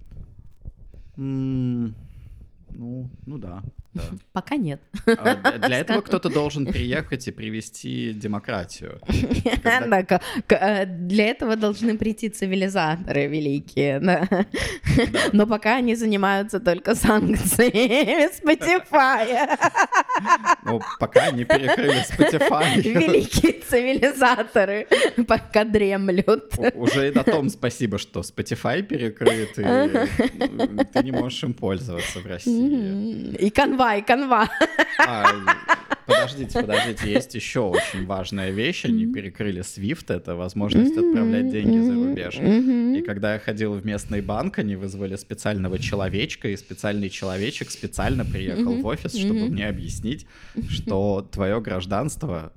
М, 1.18 1.86
Ну, 1.86 1.94
Ну, 2.69 3.10
ну 3.26 3.38
да, 3.38 3.64
да. 3.98 4.18
Пока 4.34 4.56
нет. 4.56 4.82
А 5.06 5.36
Для 5.68 5.80
этого 5.80 6.02
кто-то 6.02 6.30
должен 6.30 6.65
приехать 6.65 7.28
и 7.28 7.32
привести 7.32 8.14
демократию. 8.14 8.99
Когда- 9.64 10.03
Да, 10.03 10.19
э, 10.49 10.86
Для 10.86 11.26
этого 11.26 11.56
должны 11.56 11.98
прийти 11.98 12.30
цивилизаторы 12.30 13.28
великие. 13.28 13.99
да. 13.99 14.28
Но 15.34 15.45
пока 15.48 15.78
они 15.78 15.95
занимаются 15.95 16.60
только 16.60 16.95
санкциями 16.95 18.28
Spotify. 18.41 19.57
Ну, 20.65 20.82
пока 20.99 21.32
не 21.32 21.45
перекрыли 21.45 22.03
Spotify. 22.10 22.82
Великие 22.82 23.53
цивилизаторы 23.69 24.88
пока 25.28 25.64
дремлют. 25.64 26.53
Уже 26.76 27.10
и 27.10 27.11
на 27.14 27.24
том 27.24 27.49
спасибо, 27.49 27.98
что 27.98 28.22
Spotify 28.22 28.82
перекрыт, 28.82 29.57
и 29.57 30.84
ты 30.94 31.03
не 31.03 31.11
можешь 31.11 31.44
им 31.44 31.53
пользоваться 31.53 32.19
в 32.19 32.26
России. 32.26 33.36
И 33.40 33.49
канва, 33.88 33.97
и 33.97 34.01
канва. 34.01 34.49
А, 34.99 35.26
подождите, 36.05 36.61
подождите, 36.61 37.11
есть 37.11 37.35
еще 37.35 37.61
очень 37.61 38.05
важная 38.05 38.51
вещь. 38.51 38.85
Они 38.85 39.05
перекрыли 39.05 39.61
SWIFT, 39.61 40.14
это 40.14 40.35
возможность 40.35 40.97
отправлять 40.97 41.49
деньги 41.51 41.80
за 41.80 41.93
рубеж. 41.93 42.35
И 42.35 43.01
когда 43.05 43.34
я 43.34 43.39
ходил 43.39 43.73
в 43.73 43.85
местный 43.85 44.22
банк, 44.22 44.59
они 44.59 44.76
вызвали 44.76 45.15
специального 45.15 45.80
человечка, 45.80 46.49
и 46.49 46.57
специальный 46.57 47.09
человечек 47.09 47.69
специально 47.72 48.26
приехал 48.26 48.76
в 48.81 48.85
офис, 48.85 49.15
чтобы 49.15 49.47
мне 49.49 49.68
объяснить, 49.68 50.27
что 50.69 51.27
твое 51.31 51.61
гражданство 51.61 52.51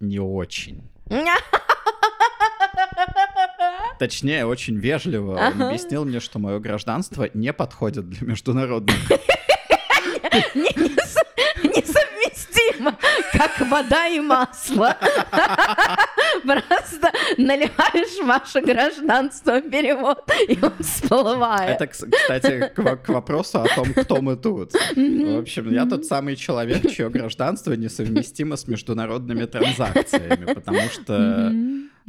не 0.00 0.18
очень. 0.18 0.82
Точнее, 3.98 4.46
очень 4.46 4.76
вежливо 4.78 5.32
он 5.32 5.38
Ага. 5.38 5.68
объяснил 5.68 6.04
мне, 6.04 6.18
что 6.18 6.38
мое 6.38 6.58
гражданство 6.58 7.28
не 7.34 7.52
подходит 7.52 8.08
для 8.08 8.26
международных 8.26 8.96
Несовместимо, 11.62 12.96
как 13.32 13.60
вода 13.68 14.06
и 14.08 14.20
масло. 14.20 14.96
Просто 16.42 17.12
наливаешь 17.36 18.24
ваше 18.24 18.60
гражданство 18.60 19.58
в 19.60 19.70
перевод, 19.70 20.22
и 20.48 20.58
он 20.62 20.72
всплывает. 20.80 21.80
Это, 21.80 21.84
кс- 21.84 22.10
кстати, 22.10 22.72
к 22.74 23.08
вопросу 23.08 23.60
о 23.62 23.66
том, 23.74 23.92
кто 23.94 24.20
мы 24.20 24.36
тут. 24.36 24.72
В 24.72 25.38
общем, 25.38 25.70
я 25.70 25.86
тот 25.86 26.04
самый 26.06 26.36
человек, 26.36 26.90
чье 26.90 27.08
гражданство 27.10 27.72
несовместимо 27.74 28.56
с 28.56 28.66
международными 28.66 29.44
транзакциями, 29.44 30.52
потому 30.54 30.80
что 30.90 31.52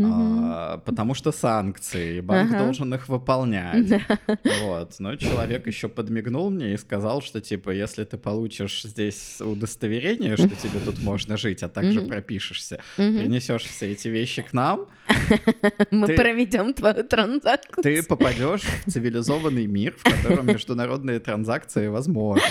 а, 0.01 0.77
потому 0.79 1.13
что 1.13 1.31
санкции, 1.31 2.19
банк 2.21 2.51
Ага. 2.51 2.63
должен 2.63 2.93
их 2.93 3.07
выполнять. 3.09 4.01
Вот. 4.63 4.95
Но 4.99 5.15
человек 5.15 5.67
еще 5.67 5.87
подмигнул 5.89 6.49
мне 6.49 6.73
и 6.73 6.77
сказал, 6.77 7.21
что 7.21 7.41
типа, 7.41 7.69
если 7.71 8.03
ты 8.03 8.17
получишь 8.17 8.83
здесь 8.83 9.39
удостоверение, 9.41 10.35
что 10.37 10.49
тебе 10.49 10.79
тут 10.83 11.01
можно 11.03 11.37
жить, 11.37 11.63
а 11.63 11.69
также 11.69 12.01
пропишешься, 12.01 12.79
принесешь 12.95 13.63
все 13.63 13.91
эти 13.91 14.07
вещи 14.07 14.41
к 14.41 14.53
нам, 14.53 14.87
Мы 15.91 16.07
ты- 16.07 16.15
проведем 16.15 16.73
твою 16.73 17.03
транзакцию. 17.03 17.83
ты 17.83 18.03
попадешь 18.03 18.61
в 18.85 18.91
цивилизованный 18.91 19.67
мир, 19.67 19.95
в 19.97 20.03
котором 20.03 20.47
международные 20.47 21.19
транзакции 21.19 21.87
возможны. 21.87 22.41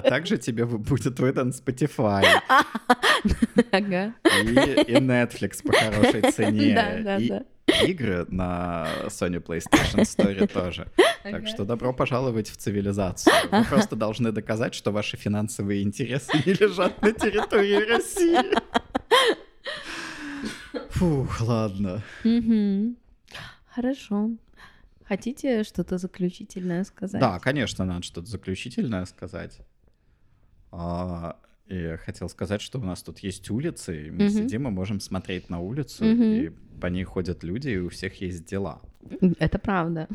А 0.00 0.08
также 0.08 0.38
тебе 0.38 0.64
будет 0.64 1.20
выдан 1.20 1.50
Spotify 1.50 2.24
Ага. 3.70 4.14
и, 4.24 4.92
и 4.92 4.94
Netflix 4.96 5.62
по 5.62 5.72
хорошей 5.72 6.32
цене. 6.32 6.74
Да, 6.74 6.98
да, 7.02 7.16
и 7.18 7.28
да. 7.28 7.44
игры 7.84 8.26
на 8.28 8.88
Sony 9.06 9.42
PlayStation 9.42 10.02
Store 10.02 10.46
тоже. 10.46 10.88
Так 11.22 11.46
что 11.46 11.64
добро 11.64 11.92
пожаловать 11.92 12.48
в 12.48 12.56
цивилизацию. 12.56 13.32
Вы 13.50 13.64
просто 13.64 13.94
должны 13.96 14.32
доказать, 14.32 14.74
что 14.74 14.90
ваши 14.90 15.16
финансовые 15.16 15.82
интересы 15.82 16.32
не 16.46 16.54
лежат 16.54 17.00
на 17.02 17.12
территории 17.12 17.84
России. 17.86 18.38
Фух, 20.90 21.40
ладно. 21.40 22.02
Хорошо. 23.74 24.30
Хотите 25.04 25.64
что-то 25.64 25.98
заключительное 25.98 26.84
сказать? 26.84 27.20
Да, 27.20 27.38
конечно, 27.40 27.84
надо 27.84 28.02
что-то 28.04 28.28
заключительное 28.28 29.04
сказать. 29.06 29.58
А, 30.72 31.36
и 31.66 31.76
я 31.76 31.96
хотел 31.96 32.28
сказать, 32.28 32.60
что 32.60 32.78
у 32.78 32.82
нас 32.84 33.02
тут 33.02 33.20
есть 33.20 33.50
улицы, 33.50 34.06
и 34.06 34.10
мы 34.10 34.24
Мгм. 34.24 34.30
сидим 34.30 34.68
и 34.68 34.70
можем 34.70 35.00
смотреть 35.00 35.48
на 35.50 35.60
улицу, 35.60 36.04
Мгм. 36.04 36.22
и 36.22 36.50
по 36.80 36.86
ней 36.86 37.04
ходят 37.04 37.44
люди, 37.44 37.68
и 37.70 37.78
у 37.78 37.88
всех 37.88 38.20
есть 38.20 38.44
дела. 38.44 38.80
Это 39.38 39.58
правда. 39.58 40.08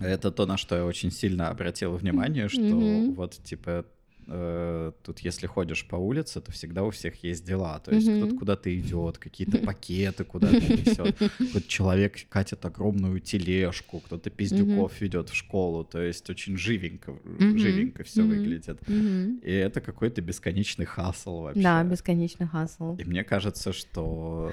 Это 0.00 0.30
то, 0.30 0.46
на 0.46 0.56
что 0.56 0.76
я 0.76 0.84
очень 0.84 1.10
сильно 1.10 1.48
обратил 1.50 1.92
внимание, 1.96 2.48
что 2.48 2.60
Мгм. 2.62 3.14
вот 3.14 3.32
типа 3.44 3.84
э, 4.28 4.92
тут 5.02 5.20
если 5.20 5.46
ходишь 5.46 5.86
по 5.88 5.96
улице, 5.96 6.40
то 6.40 6.52
всегда 6.52 6.84
у 6.84 6.90
всех 6.90 7.22
есть 7.24 7.44
дела. 7.44 7.78
То 7.80 7.94
есть 7.94 8.06
Мгм. 8.08 8.16
кто-то 8.18 8.34
куда-то 8.36 8.78
идет, 8.78 9.18
какие-то 9.18 9.58
пакеты 9.58 10.24
куда-то 10.24 10.56
несет, 10.72 11.16
какой-то 11.18 11.68
человек 11.68 12.16
катит 12.28 12.64
огромную 12.64 13.20
тележку, 13.20 14.00
кто-то 14.00 14.30
пиздюков 14.30 15.00
ведет 15.00 15.28
в 15.30 15.34
школу. 15.34 15.84
То 15.84 16.00
есть 16.00 16.28
очень 16.30 16.56
живенько, 16.56 17.12
Мгм. 17.24 17.58
живенько 17.58 18.04
все 18.04 18.22
Мгм. 18.22 18.30
выглядит. 18.30 18.88
Мгм. 18.88 19.38
И 19.38 19.50
это 19.52 19.80
какой-то 19.80 20.20
бесконечный 20.20 20.84
хасл 20.86 21.40
вообще. 21.42 21.62
Да, 21.62 21.82
бесконечный 21.84 22.46
хасл. 22.46 22.96
И 22.96 23.04
мне 23.04 23.24
кажется, 23.24 23.72
что 23.72 24.52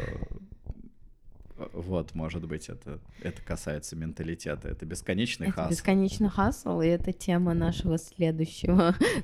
вот, 1.73 2.13
может 2.15 2.45
быть, 2.45 2.67
это, 2.69 2.99
это 3.21 3.41
касается 3.41 3.95
менталитета. 3.95 4.67
Это 4.67 4.85
бесконечный 4.85 5.47
Это 5.47 5.55
хасл. 5.55 5.69
бесконечный 5.71 6.29
хасл, 6.29 6.81
и 6.81 6.87
это 6.87 7.13
тема 7.13 7.53
нашего 7.53 7.97
следующего, 7.97 8.95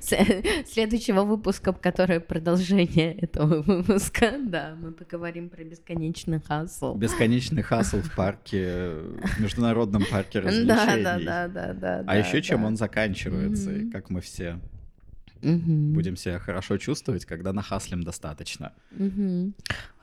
следующего 0.66 1.24
выпуска, 1.24 1.72
который 1.72 2.20
продолжение 2.20 3.14
этого 3.14 3.62
выпуска. 3.62 4.34
Да, 4.38 4.74
мы 4.80 4.92
поговорим 4.92 5.50
про 5.50 5.62
бесконечный 5.64 6.40
хасл. 6.40 6.96
Бесконечный 6.96 7.62
хасл 7.62 7.98
в 7.98 8.14
парке, 8.14 8.92
в 9.36 9.40
международном 9.40 10.04
парке 10.10 10.40
Да, 10.42 10.48
развлечений. 10.48 11.02
да, 11.04 11.18
да, 11.18 11.48
да, 11.48 11.72
да. 11.74 12.04
А 12.06 12.16
еще 12.16 12.40
чем 12.42 12.64
он 12.64 12.76
заканчивается, 12.76 13.72
и 13.72 13.90
как 13.90 14.08
мы 14.10 14.20
все 14.20 14.58
Угу. 15.42 15.94
Будем 15.94 16.16
себя 16.16 16.38
хорошо 16.38 16.78
чувствовать, 16.78 17.24
когда 17.24 17.52
на 17.52 17.62
хаслем 17.62 18.02
достаточно. 18.02 18.72
Угу. 18.98 19.52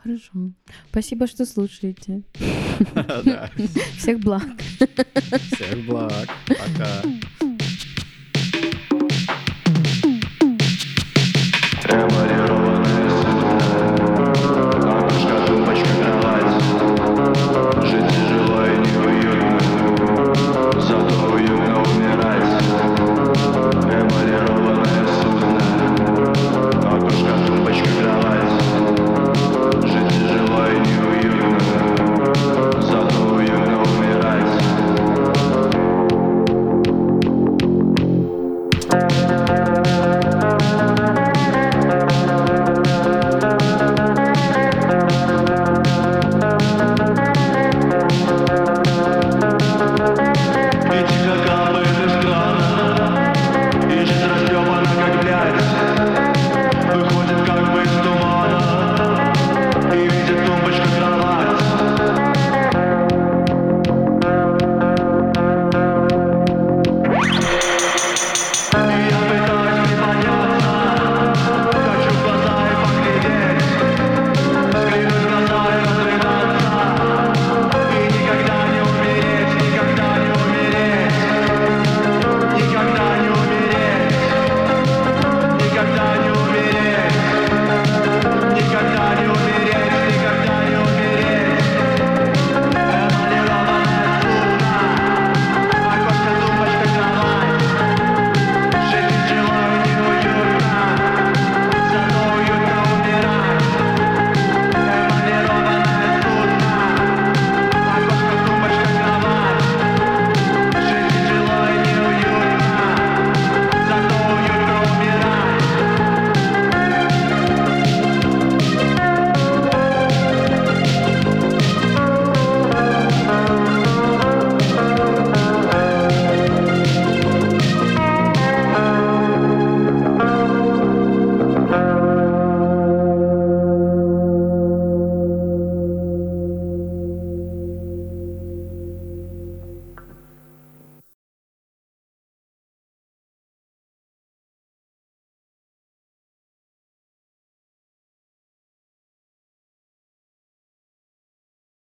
Хорошо. 0.03 0.51
Спасибо, 0.89 1.27
что 1.27 1.45
слушаете. 1.45 2.23
Всех 3.97 4.19
благ. 4.19 4.43
Всех 5.51 5.85
благ. 5.85 6.29
Пока. 6.47 7.03
Everybody 11.89 12.58